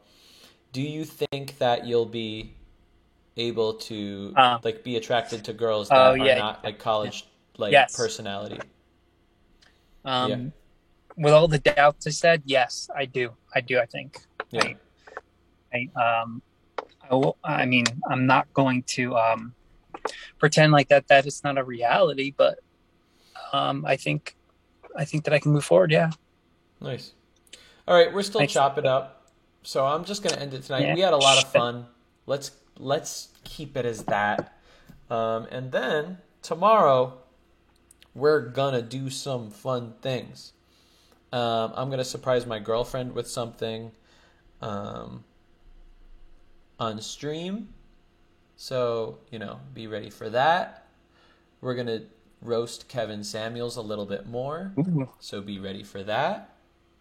do 0.74 0.82
you 0.82 1.06
think 1.06 1.60
that 1.60 1.86
you'll 1.86 2.06
be 2.08 2.56
able 3.38 3.76
to 3.76 4.34
Uh. 4.36 4.60
like 4.64 4.84
be 4.84 4.96
attracted 4.98 5.46
to 5.46 5.54
girls 5.54 5.88
that 5.90 5.98
Oh, 5.98 6.12
are 6.14 6.18
not 6.18 6.64
like 6.64 6.78
college 6.80 7.26
like 7.58 7.72
Yes. 7.72 7.96
personality? 7.96 8.60
Um, 10.04 10.30
Yeah. 10.32 10.50
With 11.16 11.34
all 11.34 11.48
the 11.48 11.60
doubts 11.60 12.06
I 12.08 12.10
said, 12.10 12.42
yes, 12.46 12.90
I 12.96 13.06
do. 13.06 13.36
I 13.56 13.62
do. 13.62 13.80
I 13.80 13.86
think. 13.86 14.18
Yeah. 14.50 14.64
I, 14.64 14.76
um, 15.96 16.42
I, 17.10 17.34
I 17.44 17.66
mean, 17.66 17.86
I'm 18.10 18.26
not 18.26 18.52
going 18.54 18.84
to 18.84 19.16
um, 19.18 19.54
pretend 20.40 20.72
like 20.72 20.90
that. 20.90 21.08
That 21.08 21.26
is 21.26 21.44
not 21.44 21.58
a 21.58 21.64
reality, 21.64 22.34
but 22.36 22.60
um, 23.52 23.86
I 23.86 23.96
think, 23.96 24.36
I 24.96 25.06
think 25.06 25.26
that 25.26 25.34
I 25.34 25.40
can 25.40 25.52
move 25.52 25.66
forward. 25.66 25.92
Yeah. 25.92 26.12
Nice. 26.82 27.14
All 27.88 27.96
right, 27.96 28.14
we're 28.14 28.24
still 28.24 28.40
Thanks. 28.40 28.54
chopping 28.54 28.86
up, 28.86 29.28
so 29.62 29.86
I'm 29.86 30.06
just 30.06 30.24
gonna 30.24 30.38
end 30.38 30.54
it 30.54 30.64
tonight. 30.64 30.84
Yeah. 30.84 30.96
We 30.96 31.02
had 31.02 31.12
a 31.12 31.18
lot 31.18 31.44
of 31.44 31.52
fun. 31.52 31.88
Let's 32.26 32.52
let's 32.80 33.30
keep 33.44 33.76
it 33.76 33.86
as 33.86 34.04
that, 34.06 34.58
um, 35.10 35.48
and 35.52 35.74
then 35.74 36.20
tomorrow 36.42 37.18
we're 38.16 38.48
gonna 38.48 38.82
do 38.82 39.10
some 39.10 39.52
fun 39.52 39.96
things. 40.02 40.54
Um, 41.34 41.74
I'm 41.76 41.90
gonna 41.90 42.06
surprise 42.06 42.46
my 42.46 42.60
girlfriend 42.60 43.16
with 43.16 43.28
something 43.28 43.92
um, 44.62 45.26
on 46.80 47.02
stream, 47.02 47.70
so 48.56 49.20
you 49.32 49.40
know, 49.40 49.60
be 49.74 49.88
ready 49.88 50.10
for 50.10 50.30
that. 50.30 50.88
We're 51.62 51.76
gonna 51.76 52.02
roast 52.42 52.88
Kevin 52.88 53.24
Samuels 53.24 53.78
a 53.78 53.82
little 53.82 54.06
bit 54.06 54.28
more, 54.28 54.74
Ooh. 54.78 55.10
so 55.20 55.42
be 55.42 55.60
ready 55.60 55.84
for 55.84 56.04
that. 56.04 56.56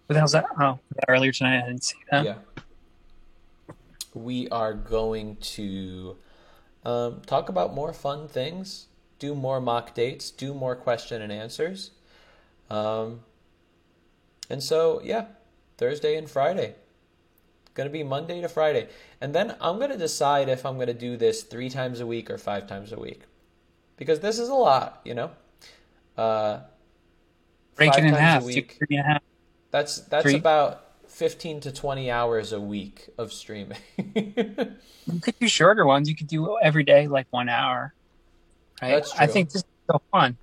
What 0.07 0.15
the 0.15 0.18
hell's 0.18 0.33
that? 0.33 0.47
Oh, 0.60 0.78
earlier 1.09 1.33
tonight 1.33 1.62
I 1.62 1.67
didn't 1.68 1.84
see 1.84 1.99
that. 2.10 2.25
Yeah. 2.25 2.34
We 4.15 4.49
are 4.51 4.75
going 4.75 5.36
to 5.36 6.17
um, 6.84 7.23
talk 7.26 7.49
about 7.49 7.75
more 7.75 7.92
fun 7.92 8.28
things, 8.28 8.89
do 9.18 9.34
more 9.34 9.60
mock 9.60 9.94
dates, 9.94 10.31
do 10.31 10.52
more 10.52 10.76
question 10.76 11.23
and 11.23 11.33
answers. 11.33 11.92
Um, 12.68 13.20
and 14.51 14.62
so, 14.62 15.01
yeah, 15.02 15.26
Thursday 15.78 16.17
and 16.17 16.28
Friday. 16.28 16.75
Going 17.75 17.89
to 17.89 17.92
be 17.92 18.02
Monday 18.02 18.41
to 18.42 18.49
Friday. 18.49 18.89
And 19.20 19.34
then 19.34 19.57
I'm 19.60 19.78
going 19.78 19.91
to 19.91 19.97
decide 19.99 20.49
if 20.49 20.67
I'm 20.67 20.75
going 20.76 20.89
to 20.89 20.94
do 20.94 21.17
this 21.17 21.42
three 21.42 21.70
times 21.70 22.01
a 22.01 22.07
week 22.07 22.31
or 22.31 22.36
five 22.39 22.67
times 22.67 22.92
a 22.92 22.99
week. 23.01 23.23
because 23.97 24.20
this 24.20 24.39
is 24.39 24.49
a 24.49 24.55
lot, 24.55 25.01
you 25.05 25.15
know. 25.15 25.31
Uh, 26.17 26.60
Break 27.76 27.97
it 27.97 28.05
in 28.05 28.12
half. 28.15 28.44
Week. 28.44 28.76
three 28.78 28.97
and 28.97 29.07
a 29.07 29.09
half. 29.15 29.23
That's 29.70 30.01
that's 30.01 30.25
Three. 30.25 30.36
about 30.36 30.84
fifteen 31.09 31.60
to 31.60 31.73
twenty 31.73 32.10
hours 32.10 32.52
a 32.52 32.60
week 32.60 33.09
of 33.17 33.33
streaming. 33.33 33.78
You 34.05 35.20
could 35.20 35.39
do 35.39 35.49
shorter 35.49 35.86
ones. 35.86 36.09
You 36.09 36.15
could 36.15 36.26
do 36.26 36.59
every 36.62 36.84
day, 36.84 37.09
like 37.09 37.26
one 37.31 37.49
hour. 37.49 37.94
Right? 38.83 38.91
That's 38.91 39.12
true. 39.12 39.25
I 39.25 39.26
think 39.26 39.49
this 39.51 39.62
is 39.62 39.68
so 39.91 40.02
fun. 40.12 40.36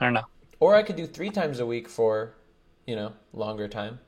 I 0.00 0.04
don't 0.04 0.14
know. 0.14 0.26
or 0.60 0.74
I 0.76 0.82
could 0.84 0.96
do 0.96 1.06
three 1.06 1.30
times 1.30 1.58
a 1.58 1.66
week 1.66 1.88
for, 1.88 2.34
you 2.86 2.94
know, 2.94 3.12
longer 3.32 3.66
time. 3.66 3.98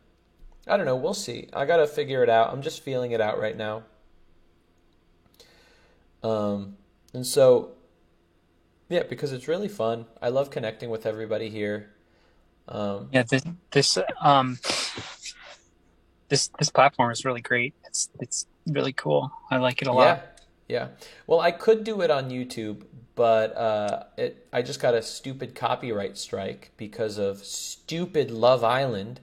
I 0.71 0.77
don't 0.79 0.87
know. 0.87 0.97
We'll 0.97 1.15
see. 1.15 1.49
I 1.53 1.67
gotta 1.67 1.87
figure 1.87 2.23
it 2.23 2.31
out. 2.31 2.53
I'm 2.53 2.63
just 2.63 2.83
feeling 2.83 3.13
it 3.13 3.21
out 3.21 3.39
right 3.39 3.57
now. 3.57 3.85
Um, 6.23 6.77
and 7.15 7.27
so, 7.27 7.73
yeah, 8.89 9.03
because 9.05 9.33
it's 9.33 9.49
really 9.49 9.69
fun. 9.69 10.07
I 10.21 10.29
love 10.29 10.51
connecting 10.51 10.91
with 10.91 11.07
everybody 11.07 11.49
here. 11.51 11.91
Um, 12.69 13.11
Yeah, 13.13 13.25
this 13.25 13.43
this 13.73 13.99
um 14.23 14.59
this 16.29 16.51
this 16.59 16.71
platform 16.71 17.11
is 17.11 17.25
really 17.25 17.41
great. 17.41 17.75
It's 17.87 18.09
it's 18.21 18.47
really 18.67 18.93
cool. 18.93 19.31
I 19.51 19.59
like 19.59 19.83
it 19.83 19.89
a 19.89 19.93
Yeah, 19.93 19.93
lot. 19.93 20.21
yeah. 20.69 20.89
Well, 21.27 21.41
I 21.41 21.51
could 21.51 21.85
do 21.85 22.01
it 22.03 22.11
on 22.11 22.31
YouTube, 22.31 22.85
but 23.15 23.57
uh, 23.57 24.05
it 24.17 24.47
I 24.53 24.63
just 24.63 24.81
got 24.81 24.95
a 24.95 25.03
stupid 25.03 25.55
copyright 25.55 26.17
strike 26.17 26.73
because 26.77 27.19
of 27.19 27.39
stupid 27.45 28.31
Love 28.31 28.63
Island, 28.65 29.21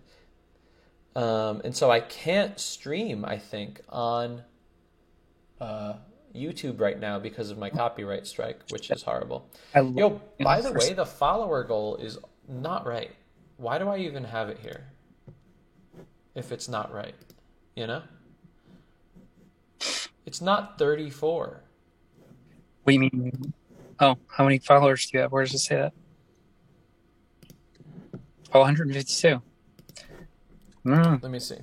um, 1.17 1.61
and 1.65 1.75
so 1.75 1.89
I 1.89 1.99
can't 1.99 2.59
stream. 2.59 3.25
I 3.25 3.39
think 3.39 3.81
on 3.89 4.43
uh, 5.59 5.93
YouTube 6.35 6.79
right 6.79 6.99
now 6.99 7.17
because 7.17 7.49
of 7.49 7.57
my 7.57 7.71
copyright 7.71 8.27
strike, 8.27 8.59
which 8.69 8.91
is 8.91 9.01
horrible. 9.01 9.49
I 9.73 9.79
Yo, 9.79 10.21
by 10.39 10.61
the 10.61 10.71
way, 10.73 10.93
the 10.93 11.07
follower 11.07 11.63
goal 11.63 11.95
is 11.95 12.19
not 12.47 12.85
right. 12.85 13.11
Why 13.57 13.79
do 13.79 13.89
I 13.89 13.97
even 13.97 14.23
have 14.25 14.49
it 14.49 14.59
here? 14.59 14.85
If 16.35 16.51
it's 16.51 16.69
not 16.69 16.93
right, 16.93 17.15
you 17.75 17.87
know? 17.87 18.03
It's 20.27 20.39
not 20.39 20.77
34. 20.77 21.63
What 22.83 22.91
do 22.91 22.93
you 22.93 22.99
mean? 22.99 23.53
Oh, 23.99 24.19
how 24.27 24.43
many 24.43 24.59
followers 24.59 25.09
do 25.09 25.17
you 25.17 25.21
have? 25.23 25.31
Where 25.31 25.43
does 25.43 25.55
it 25.55 25.59
say 25.59 25.77
that? 25.77 25.93
Oh, 28.53 28.59
152. 28.59 29.41
Mm, 30.87 31.21
Let 31.21 31.31
me 31.31 31.39
see. 31.39 31.57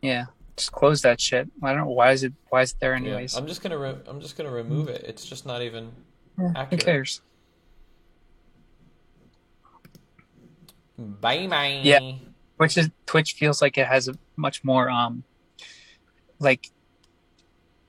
yeah, 0.00 0.26
just 0.56 0.72
close 0.72 1.02
that 1.02 1.20
shit. 1.20 1.46
I 1.62 1.72
don't 1.72 1.82
know 1.82 1.90
why 1.92 2.12
is 2.12 2.22
it 2.24 2.32
why 2.48 2.62
is 2.62 2.70
it 2.72 2.78
there 2.80 2.92
Yeah, 2.92 2.96
anyways. 2.96 3.36
I'm 3.36 3.46
just 3.46 3.62
gonna 3.62 3.76
re- 3.76 4.00
I'm 4.06 4.20
just 4.20 4.36
gonna 4.38 4.50
remove 4.50 4.88
it. 4.88 5.02
It's 5.06 5.26
just 5.26 5.44
not 5.44 5.60
even 5.60 5.92
Yeah, 6.38 6.64
who 6.66 6.76
cares? 6.78 7.20
Bye 10.96 11.46
bye. 11.48 11.80
Yeah, 11.82 11.98
Twitch 12.56 12.78
is 12.78 12.88
Twitch 13.06 13.34
feels 13.34 13.60
like 13.60 13.76
it 13.76 13.86
has 13.86 14.08
a 14.08 14.14
much 14.36 14.64
more 14.64 14.88
um, 14.88 15.24
like, 16.38 16.68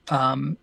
um, 0.08 0.58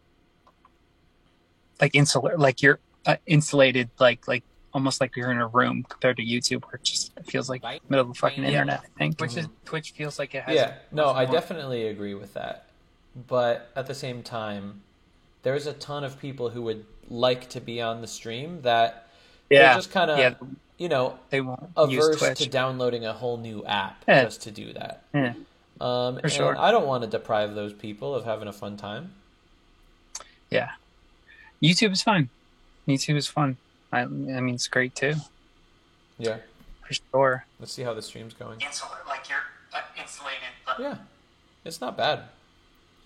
like 1.82 1.96
insular, 1.96 2.38
like 2.38 2.62
you're 2.62 2.80
uh, 3.08 3.16
insulated, 3.26 3.90
like 4.00 4.28
like 4.28 4.44
almost 4.74 5.00
like 5.02 5.16
you're 5.16 5.32
in 5.32 5.38
a 5.38 5.48
room 5.48 5.86
compared 5.88 6.18
to 6.18 6.24
YouTube, 6.24 6.64
where 6.66 6.76
it 6.76 6.84
just 6.84 7.12
feels 7.26 7.50
like 7.50 7.64
middle 7.90 8.02
of 8.02 8.08
the 8.08 8.14
fucking 8.14 8.44
Yeah. 8.44 8.50
internet. 8.50 8.82
I 8.84 8.98
think 8.98 9.18
Twitch 9.18 9.38
is 9.38 9.48
Twitch 9.66 9.92
feels 9.92 10.18
like 10.20 10.34
it 10.36 10.44
has. 10.44 10.56
Yeah, 10.56 10.74
no, 10.92 11.12
I 11.12 11.26
more- 11.26 11.34
definitely 11.34 11.88
agree 11.88 12.14
with 12.16 12.34
that. 12.34 12.66
But 13.28 13.70
at 13.76 13.86
the 13.88 13.94
same 13.94 14.24
time, 14.24 14.82
there's 15.44 15.68
a 15.68 15.74
ton 15.74 16.04
of 16.04 16.20
people 16.20 16.50
who 16.50 16.62
would 16.64 16.86
like 17.10 17.50
to 17.50 17.62
be 17.62 17.82
on 17.82 18.02
the 18.02 18.08
stream 18.08 18.62
that 18.64 19.08
they're 19.50 19.76
just 19.76 19.92
kind 19.92 20.10
of, 20.10 20.18
yeah. 20.18 20.34
you 20.78 20.90
know, 20.90 21.20
They 21.30 21.42
won't 21.42 21.70
averse 21.78 22.20
to 22.40 22.50
downloading 22.50 23.06
a 23.06 23.14
whole 23.14 23.38
new 23.38 23.64
app 23.66 24.04
Yeah. 24.08 24.24
just 24.24 24.42
to 24.44 24.52
do 24.52 24.74
that. 24.74 25.04
Yeah. 25.14 25.34
Um, 25.82 26.16
For 26.16 26.22
and 26.24 26.32
sure. 26.32 26.58
I 26.58 26.72
don't 26.72 26.88
want 26.88 27.04
to 27.04 27.10
deprive 27.10 27.54
those 27.56 27.74
people 27.74 28.16
of 28.16 28.26
having 28.26 28.48
a 28.48 28.54
fun 28.54 28.78
time. 28.78 29.14
Yeah, 30.50 30.72
YouTube 31.62 31.92
is 31.92 32.02
fun. 32.04 32.30
YouTube 32.88 33.16
is 33.16 33.28
fun. 33.28 33.58
I, 33.94 34.02
I 34.02 34.06
mean, 34.06 34.56
it's 34.56 34.68
great 34.68 34.96
too, 34.96 35.14
Yeah. 36.18 36.38
for 36.86 36.94
sure. 36.94 37.46
Let's 37.60 37.72
see 37.72 37.84
how 37.84 37.94
the 37.94 38.02
stream's 38.02 38.34
going. 38.34 38.60
Insular, 38.60 38.98
like 39.08 39.30
you're 39.30 39.38
uh, 39.74 39.82
insulated. 40.02 40.50
But 40.66 40.80
Yeah, 40.80 40.96
it's 41.64 41.80
not 41.80 41.96
bad. 41.96 42.24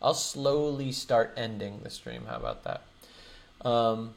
I'll 0.02 0.14
slowly 0.14 0.92
start 0.94 1.34
ending 1.36 1.82
the 1.84 1.90
stream. 1.90 2.24
How 2.28 2.38
about 2.38 2.64
that? 2.64 2.84
Um, 3.68 4.14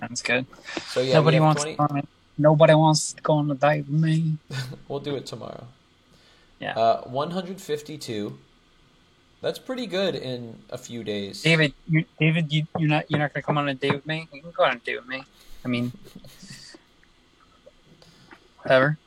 Sounds 0.00 0.22
good. 0.22 0.46
So 0.88 1.00
yeah, 1.00 1.14
nobody 1.14 1.38
wants 1.38 1.62
20 1.62 1.76
to 1.76 1.76
go 1.78 1.84
on, 1.94 2.08
nobody 2.36 2.74
wants 2.74 3.12
to 3.12 3.22
go 3.22 3.34
on 3.34 3.50
a 3.50 3.54
date 3.54 3.86
with 3.86 4.00
me. 4.00 4.38
we'll 4.88 5.00
do 5.00 5.14
it 5.14 5.26
tomorrow. 5.26 5.66
Yeah. 6.58 6.76
Uh, 6.76 7.02
152. 7.02 8.36
That's 9.40 9.60
pretty 9.60 9.86
good 9.86 10.16
in 10.16 10.58
a 10.70 10.78
few 10.78 11.04
days. 11.04 11.42
David, 11.42 11.72
you, 11.88 12.04
David, 12.18 12.52
you, 12.52 12.66
you're 12.76 12.88
not 12.88 13.08
you're 13.08 13.20
not 13.20 13.32
gonna 13.32 13.42
come 13.42 13.56
on 13.56 13.68
a 13.68 13.74
date 13.74 13.92
with 13.92 14.06
me. 14.06 14.28
You 14.32 14.40
can 14.42 14.50
go 14.50 14.64
on 14.64 14.76
a 14.76 14.80
date 14.80 14.96
with 14.98 15.06
me. 15.06 15.22
I 15.64 15.68
mean, 15.68 15.92
whatever. 18.62 18.98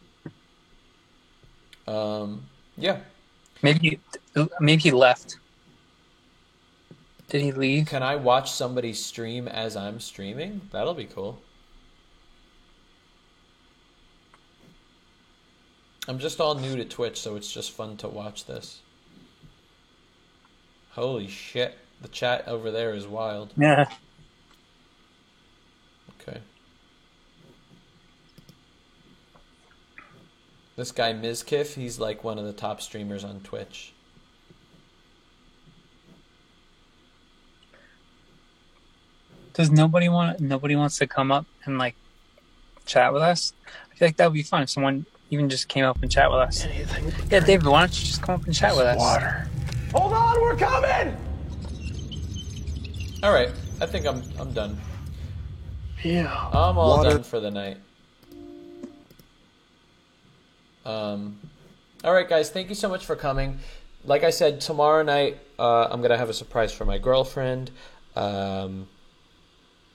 Um, 1.88 2.44
yeah. 2.78 3.00
Maybe 3.62 4.00
maybe 4.60 4.82
he 4.82 4.92
left. 4.92 5.38
Did 7.30 7.42
he 7.42 7.52
leave? 7.52 7.88
Can 7.88 8.04
I 8.04 8.16
watch 8.18 8.52
somebody 8.52 8.94
stream 8.94 9.48
as 9.48 9.76
I'm 9.78 10.00
streaming? 10.00 10.62
That'll 10.72 10.94
be 10.94 11.06
cool. 11.06 11.40
I'm 16.08 16.20
just 16.20 16.42
all 16.42 16.56
new 16.56 16.76
to 16.76 16.84
Twitch, 16.84 17.20
so 17.20 17.36
it's 17.36 17.52
just 17.52 17.72
fun 17.72 17.96
to 17.98 18.08
watch 18.08 18.46
this. 18.46 18.80
Holy 20.92 21.28
shit. 21.28 21.78
The 22.02 22.08
chat 22.08 22.48
over 22.48 22.72
there 22.72 22.94
is 22.94 23.08
wild. 23.08 23.54
Yeah. 23.56 23.86
Okay. 26.22 26.40
This 30.76 30.92
guy 30.92 31.14
Mizkif, 31.14 31.74
he's 31.76 32.00
like 32.00 32.24
one 32.24 32.40
of 32.40 32.46
the 32.46 32.54
top 32.54 32.82
streamers 32.82 33.24
on 33.24 33.42
Twitch. 33.42 33.94
Does 39.54 39.70
nobody 39.70 40.08
want 40.08 40.40
nobody 40.40 40.78
wants 40.78 40.98
to 41.00 41.08
come 41.08 41.32
up 41.32 41.46
and 41.66 41.78
like 41.78 41.96
chat 42.86 43.12
with 43.12 43.22
us? 43.22 43.54
I 43.92 43.96
feel 43.96 44.08
like 44.08 44.18
that 44.18 44.28
would 44.28 44.34
be 44.34 44.44
fun 44.44 44.64
if 44.64 44.70
someone 44.70 45.06
even 45.30 45.50
just 45.50 45.68
came 45.68 45.84
up 45.84 46.02
and 46.02 46.10
chat 46.10 46.32
with 46.32 46.40
us. 46.40 46.66
Yeah, 47.30 47.42
David, 47.42 47.66
why 47.68 47.82
don't 47.82 48.00
you 48.00 48.06
just 48.06 48.22
come 48.22 48.36
up 48.36 48.46
and 48.46 48.56
chat 48.56 48.76
with 48.76 48.86
us? 48.86 48.98
Water. 48.98 49.48
Hold 49.94 50.14
on, 50.14 50.42
we're 50.42 50.56
coming! 50.56 51.18
All 53.24 53.34
right, 53.34 53.52
I 53.82 53.86
think 53.86 54.06
I'm 54.08 54.24
I'm 54.40 54.54
done. 54.54 54.80
Yeah. 56.02 56.34
I'm 56.54 56.78
all 56.78 56.98
Water. 56.98 57.10
done 57.12 57.24
for 57.24 57.40
the 57.42 57.52
night. 57.52 57.78
Um, 60.86 61.40
all 62.04 62.14
right, 62.14 62.28
guys, 62.28 62.50
thank 62.50 62.70
you 62.70 62.76
so 62.76 62.90
much 62.90 63.06
for 63.06 63.16
coming. 63.16 63.60
Like 64.04 64.24
I 64.24 64.32
said, 64.32 64.62
tomorrow 64.62 65.04
night 65.04 65.38
uh, 65.60 65.88
I'm 65.92 66.02
gonna 66.02 66.18
have 66.18 66.30
a 66.30 66.34
surprise 66.34 66.74
for 66.74 66.86
my 66.86 66.98
girlfriend. 66.98 67.72
Um, 68.16 68.88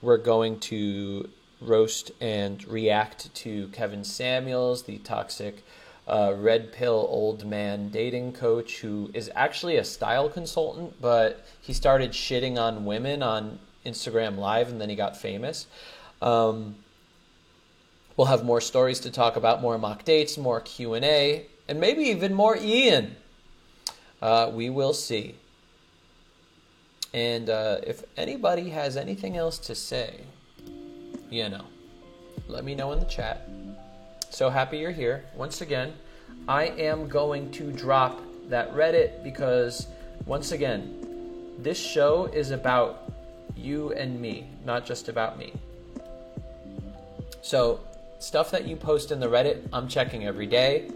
we're 0.01 0.17
going 0.17 0.59
to 0.61 1.29
roast 1.59 2.11
and 2.21 2.65
react 2.67 3.33
to 3.33 3.67
Kevin 3.69 4.03
Samuels, 4.03 4.83
the 4.83 4.99
toxic 4.99 5.63
uh, 6.07 6.33
red 6.37 6.71
pill 6.71 7.05
old 7.09 7.45
man 7.45 7.89
dating 7.89 8.31
coach, 8.33 8.79
who 8.79 9.11
is 9.13 9.29
actually 9.35 9.77
a 9.77 9.83
style 9.83 10.29
consultant, 10.29 11.01
but 11.01 11.45
he 11.59 11.73
started 11.73 12.11
shitting 12.11 12.57
on 12.57 12.85
women 12.85 13.21
on 13.21 13.59
Instagram 13.85 14.37
Live, 14.37 14.69
and 14.69 14.79
then 14.79 14.89
he 14.89 14.95
got 14.95 15.17
famous. 15.17 15.67
Um, 16.21 16.75
we'll 18.17 18.27
have 18.27 18.43
more 18.43 18.59
stories 18.59 18.99
to 19.01 19.11
talk 19.11 19.35
about, 19.35 19.61
more 19.61 19.77
mock 19.77 20.03
dates, 20.03 20.37
more 20.37 20.59
Q 20.59 20.95
and 20.95 21.05
A, 21.05 21.45
and 21.67 21.79
maybe 21.79 22.01
even 22.03 22.33
more 22.33 22.57
Ian. 22.57 23.15
Uh, 24.21 24.51
we 24.51 24.69
will 24.69 24.93
see. 24.93 25.35
And 27.13 27.49
uh, 27.49 27.77
if 27.85 28.03
anybody 28.17 28.69
has 28.69 28.97
anything 28.97 29.37
else 29.37 29.59
to 29.59 29.75
say, 29.75 30.21
you 31.29 31.47
know, 31.47 31.65
let 32.47 32.65
me 32.65 32.75
know 32.75 32.91
in 32.91 32.99
the 32.99 33.05
chat. 33.05 33.47
So 34.29 34.49
happy 34.49 34.79
you're 34.79 34.91
here. 34.91 35.23
Once 35.35 35.61
again, 35.61 35.93
I 36.47 36.65
am 36.65 37.07
going 37.07 37.51
to 37.51 37.71
drop 37.71 38.21
that 38.49 38.73
Reddit 38.73 39.23
because, 39.23 39.87
once 40.25 40.51
again, 40.51 41.55
this 41.59 41.77
show 41.77 42.25
is 42.33 42.51
about 42.51 43.11
you 43.55 43.91
and 43.93 44.19
me, 44.19 44.47
not 44.65 44.85
just 44.85 45.09
about 45.09 45.37
me. 45.37 45.53
So, 47.41 47.79
stuff 48.19 48.51
that 48.51 48.67
you 48.67 48.75
post 48.75 49.11
in 49.11 49.19
the 49.19 49.27
Reddit, 49.27 49.67
I'm 49.73 49.87
checking 49.87 50.25
every 50.25 50.47
day. 50.47 50.89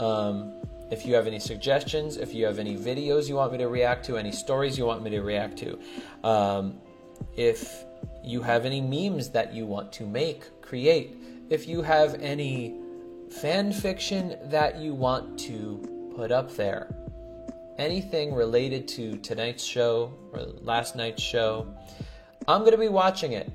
Um, 0.00 0.54
if 0.90 1.04
you 1.04 1.14
have 1.14 1.26
any 1.26 1.38
suggestions, 1.38 2.16
if 2.16 2.32
you 2.32 2.46
have 2.46 2.58
any 2.58 2.76
videos 2.76 3.28
you 3.28 3.34
want 3.34 3.52
me 3.52 3.58
to 3.58 3.68
react 3.68 4.04
to, 4.06 4.16
any 4.16 4.32
stories 4.32 4.78
you 4.78 4.86
want 4.86 5.02
me 5.02 5.10
to 5.10 5.20
react 5.20 5.58
to, 5.58 5.78
um, 6.24 6.78
if 7.36 7.84
you 8.24 8.42
have 8.42 8.64
any 8.64 8.80
memes 8.80 9.28
that 9.30 9.52
you 9.52 9.66
want 9.66 9.92
to 9.92 10.06
make, 10.06 10.44
create, 10.62 11.16
if 11.50 11.68
you 11.68 11.82
have 11.82 12.14
any 12.20 12.76
fan 13.30 13.72
fiction 13.72 14.36
that 14.44 14.78
you 14.78 14.94
want 14.94 15.38
to 15.38 16.12
put 16.16 16.32
up 16.32 16.54
there, 16.56 16.94
anything 17.78 18.34
related 18.34 18.88
to 18.88 19.16
tonight's 19.18 19.64
show 19.64 20.12
or 20.32 20.40
last 20.62 20.96
night's 20.96 21.22
show, 21.22 21.66
I'm 22.46 22.60
going 22.60 22.72
to 22.72 22.78
be 22.78 22.88
watching 22.88 23.32
it. 23.32 23.52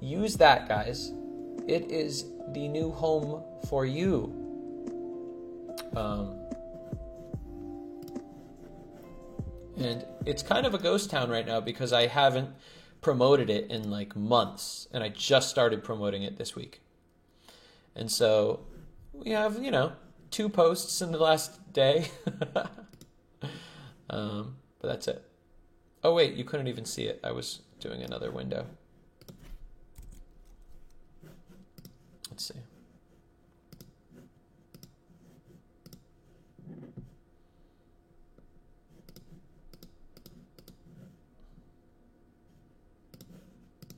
Use 0.00 0.36
that, 0.36 0.68
guys. 0.68 1.12
It 1.66 1.90
is 1.90 2.26
the 2.52 2.68
new 2.68 2.90
home 2.90 3.42
for 3.68 3.84
you. 3.84 4.32
Um, 5.96 6.38
and 9.76 10.04
it's 10.24 10.42
kind 10.42 10.66
of 10.66 10.74
a 10.74 10.78
ghost 10.78 11.10
town 11.10 11.28
right 11.30 11.46
now 11.46 11.60
because 11.60 11.92
I 11.92 12.06
haven't 12.06 12.50
promoted 13.00 13.50
it 13.50 13.70
in 13.70 13.90
like 13.90 14.16
months, 14.16 14.88
and 14.92 15.04
I 15.04 15.10
just 15.10 15.50
started 15.50 15.84
promoting 15.84 16.22
it 16.22 16.38
this 16.38 16.56
week. 16.56 16.80
And 17.94 18.10
so 18.10 18.60
we 19.12 19.30
have, 19.30 19.62
you 19.62 19.70
know, 19.70 19.92
two 20.30 20.48
posts 20.48 21.00
in 21.00 21.12
the 21.12 21.18
last 21.18 21.72
day. 21.72 22.10
um, 24.10 24.56
but 24.80 24.88
that's 24.88 25.08
it. 25.08 25.24
Oh, 26.04 26.14
wait, 26.14 26.34
you 26.34 26.44
couldn't 26.44 26.68
even 26.68 26.84
see 26.84 27.04
it. 27.04 27.20
I 27.24 27.32
was 27.32 27.60
doing 27.80 28.02
another 28.02 28.30
window. 28.30 28.66
Let's 32.36 32.48
see. 32.48 32.54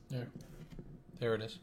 There. 0.09 0.27
There 1.19 1.35
it 1.35 1.41
is. 1.41 1.59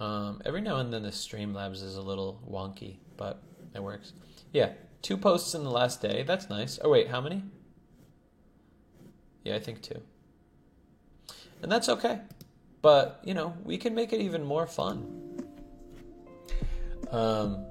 Um, 0.00 0.42
every 0.44 0.60
now 0.60 0.78
and 0.78 0.92
then 0.92 1.04
the 1.04 1.10
Streamlabs 1.10 1.74
is 1.74 1.94
a 1.94 2.02
little 2.02 2.40
wonky, 2.50 2.96
but 3.16 3.40
it 3.72 3.80
works. 3.80 4.12
Yeah, 4.52 4.72
two 5.02 5.16
posts 5.16 5.54
in 5.54 5.62
the 5.62 5.70
last 5.70 6.02
day. 6.02 6.24
That's 6.24 6.50
nice. 6.50 6.80
Oh, 6.82 6.90
wait, 6.90 7.06
how 7.06 7.20
many? 7.20 7.44
Yeah, 9.44 9.54
I 9.54 9.60
think 9.60 9.82
two. 9.82 10.02
And 11.62 11.70
that's 11.70 11.88
okay. 11.88 12.22
But, 12.82 13.20
you 13.24 13.34
know, 13.34 13.54
we 13.64 13.76
can 13.76 13.94
make 13.94 14.12
it 14.12 14.20
even 14.20 14.44
more 14.44 14.66
fun. 14.66 15.06
Um, 17.10 17.66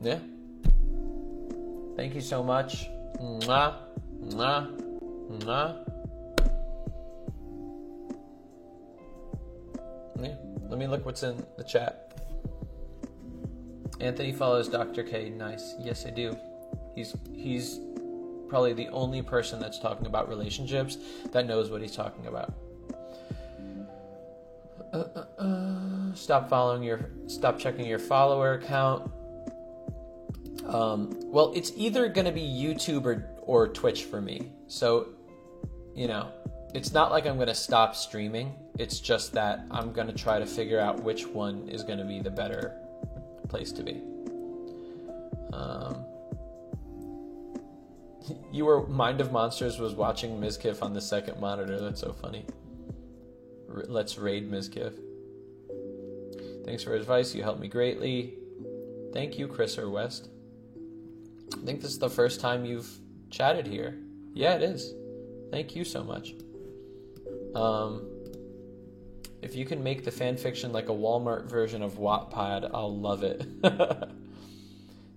yeah. 0.00 0.18
Thank 1.96 2.14
you 2.14 2.20
so 2.20 2.42
much. 2.42 2.88
Mwah. 3.20 3.74
Mwah. 4.20 4.66
Mwah. 5.30 5.90
Yeah. 10.20 10.34
Let 10.68 10.78
me 10.78 10.86
look 10.86 11.06
what's 11.06 11.22
in 11.22 11.44
the 11.56 11.64
chat. 11.64 12.00
Anthony 14.00 14.32
follows 14.32 14.68
Dr. 14.68 15.04
K. 15.04 15.30
Nice. 15.30 15.74
Yes, 15.78 16.04
I 16.04 16.10
do. 16.10 16.36
He's 16.94 17.14
he's 17.32 17.80
probably 18.54 18.72
the 18.72 18.86
only 18.90 19.20
person 19.20 19.58
that's 19.58 19.80
talking 19.80 20.06
about 20.06 20.28
relationships 20.28 20.96
that 21.32 21.44
knows 21.44 21.70
what 21.72 21.82
he's 21.82 21.96
talking 21.96 22.28
about. 22.28 22.54
Uh, 24.92 24.96
uh, 24.96 25.42
uh, 25.42 26.14
stop 26.14 26.48
following 26.48 26.84
your 26.84 27.10
stop 27.26 27.58
checking 27.58 27.84
your 27.84 27.98
follower 27.98 28.52
account. 28.52 29.10
Um, 30.68 31.18
well, 31.24 31.52
it's 31.56 31.72
either 31.74 32.08
going 32.08 32.26
to 32.26 32.30
be 32.30 32.42
YouTube 32.42 33.06
or, 33.06 33.28
or 33.42 33.66
Twitch 33.66 34.04
for 34.04 34.20
me. 34.20 34.52
So, 34.68 35.08
you 35.96 36.06
know, 36.06 36.30
it's 36.74 36.92
not 36.92 37.10
like 37.10 37.26
I'm 37.26 37.34
going 37.34 37.48
to 37.48 37.56
stop 37.56 37.96
streaming. 37.96 38.54
It's 38.78 39.00
just 39.00 39.32
that 39.32 39.66
I'm 39.72 39.92
going 39.92 40.06
to 40.06 40.14
try 40.14 40.38
to 40.38 40.46
figure 40.46 40.78
out 40.78 41.02
which 41.02 41.26
one 41.26 41.68
is 41.68 41.82
going 41.82 41.98
to 41.98 42.04
be 42.04 42.20
the 42.20 42.30
better 42.30 42.76
place 43.48 43.72
to 43.72 43.82
be. 43.82 44.00
Um, 45.52 46.06
you 48.52 48.64
were 48.64 48.86
Mind 48.86 49.20
of 49.20 49.32
Monsters 49.32 49.78
was 49.78 49.94
watching 49.94 50.40
Mizkif 50.40 50.82
on 50.82 50.94
the 50.94 51.00
second 51.00 51.40
monitor. 51.40 51.80
That's 51.80 52.00
so 52.00 52.12
funny. 52.12 52.44
R- 53.68 53.84
let's 53.88 54.18
raid 54.18 54.50
Mizkif. 54.50 54.94
Thanks 56.64 56.82
for 56.82 56.94
advice. 56.94 57.34
You 57.34 57.42
helped 57.42 57.60
me 57.60 57.68
greatly. 57.68 58.34
Thank 59.12 59.38
you, 59.38 59.46
Chris 59.48 59.78
or 59.78 59.90
West. 59.90 60.28
I 61.52 61.64
think 61.64 61.80
this 61.80 61.90
is 61.90 61.98
the 61.98 62.10
first 62.10 62.40
time 62.40 62.64
you've 62.64 62.90
chatted 63.30 63.66
here. 63.66 63.98
Yeah, 64.32 64.54
it 64.54 64.62
is. 64.62 64.94
Thank 65.50 65.76
you 65.76 65.84
so 65.84 66.02
much. 66.02 66.34
Um, 67.54 68.08
if 69.42 69.54
you 69.54 69.64
can 69.64 69.82
make 69.82 70.04
the 70.04 70.10
fan 70.10 70.36
fiction 70.36 70.72
like 70.72 70.88
a 70.88 70.92
Walmart 70.92 71.50
version 71.50 71.82
of 71.82 71.94
Wattpad, 71.94 72.70
I'll 72.72 72.98
love 72.98 73.22
it. 73.22 73.46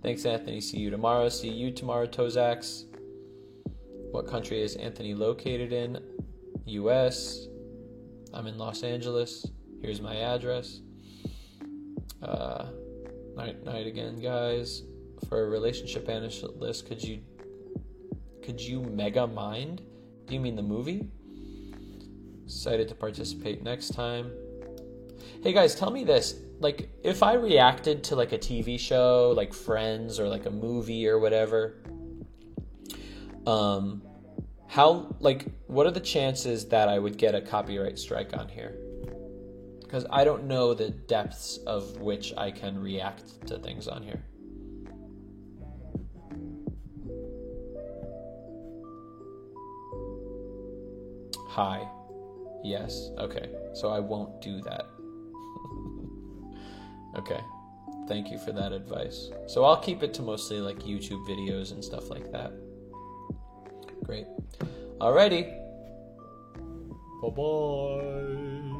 Thanks, 0.03 0.25
Anthony. 0.25 0.61
See 0.61 0.77
you 0.77 0.89
tomorrow. 0.89 1.29
See 1.29 1.49
you 1.49 1.71
tomorrow, 1.71 2.05
Tozax. 2.05 2.83
What 4.11 4.27
country 4.27 4.61
is 4.61 4.75
Anthony 4.75 5.13
located 5.13 5.73
in? 5.73 6.01
U.S. 6.65 7.47
I'm 8.33 8.47
in 8.47 8.57
Los 8.57 8.83
Angeles. 8.83 9.45
Here's 9.81 10.01
my 10.01 10.17
address. 10.17 10.81
Uh, 12.21 12.67
night, 13.35 13.63
night 13.63 13.87
again, 13.87 14.15
guys. 14.17 14.83
For 15.29 15.45
a 15.45 15.49
relationship 15.49 16.07
analyst, 16.09 16.87
could 16.87 17.03
you 17.03 17.21
could 18.43 18.61
you 18.61 18.81
mega 18.81 19.27
mind? 19.27 19.81
Do 20.25 20.33
you 20.33 20.39
mean 20.39 20.55
the 20.55 20.61
movie? 20.61 21.09
Excited 22.45 22.87
to 22.87 22.95
participate 22.95 23.61
next 23.61 23.89
time. 23.89 24.31
Hey 25.43 25.53
guys, 25.53 25.75
tell 25.75 25.91
me 25.91 26.03
this. 26.03 26.35
Like, 26.59 26.89
if 27.03 27.23
I 27.23 27.33
reacted 27.33 28.03
to 28.05 28.15
like 28.15 28.31
a 28.31 28.37
TV 28.37 28.79
show, 28.79 29.33
like 29.35 29.53
Friends, 29.53 30.19
or 30.19 30.29
like 30.29 30.45
a 30.45 30.49
movie 30.49 31.07
or 31.07 31.19
whatever, 31.19 31.83
um, 33.47 34.01
how 34.67 35.15
like 35.19 35.47
what 35.67 35.87
are 35.87 35.91
the 35.91 36.01
chances 36.01 36.67
that 36.67 36.89
I 36.89 36.99
would 36.99 37.17
get 37.17 37.33
a 37.33 37.41
copyright 37.41 37.97
strike 37.97 38.35
on 38.37 38.49
here? 38.49 38.75
Because 39.81 40.05
I 40.11 40.25
don't 40.25 40.43
know 40.43 40.73
the 40.73 40.89
depths 40.89 41.57
of 41.65 42.01
which 42.01 42.33
I 42.35 42.51
can 42.51 42.77
react 42.77 43.47
to 43.47 43.57
things 43.57 43.87
on 43.87 44.03
here. 44.03 44.21
Hi. 51.47 51.87
Yes. 52.65 53.11
Okay. 53.17 53.49
So 53.73 53.89
I 53.89 53.99
won't 53.99 54.41
do 54.41 54.61
that. 54.61 54.85
okay. 57.19 57.39
Thank 58.09 58.29
you 58.29 58.37
for 58.39 58.51
that 58.51 58.73
advice. 58.73 59.29
So 59.47 59.63
I'll 59.63 59.79
keep 59.79 60.03
it 60.03 60.13
to 60.15 60.21
mostly 60.21 60.59
like 60.59 60.79
YouTube 60.79 61.25
videos 61.25 61.71
and 61.71 61.83
stuff 61.83 62.09
like 62.09 62.29
that. 62.33 62.51
Great. 64.07 64.25
Alrighty. 64.99 65.43
Bye 67.21 67.29
bye. 67.29 68.76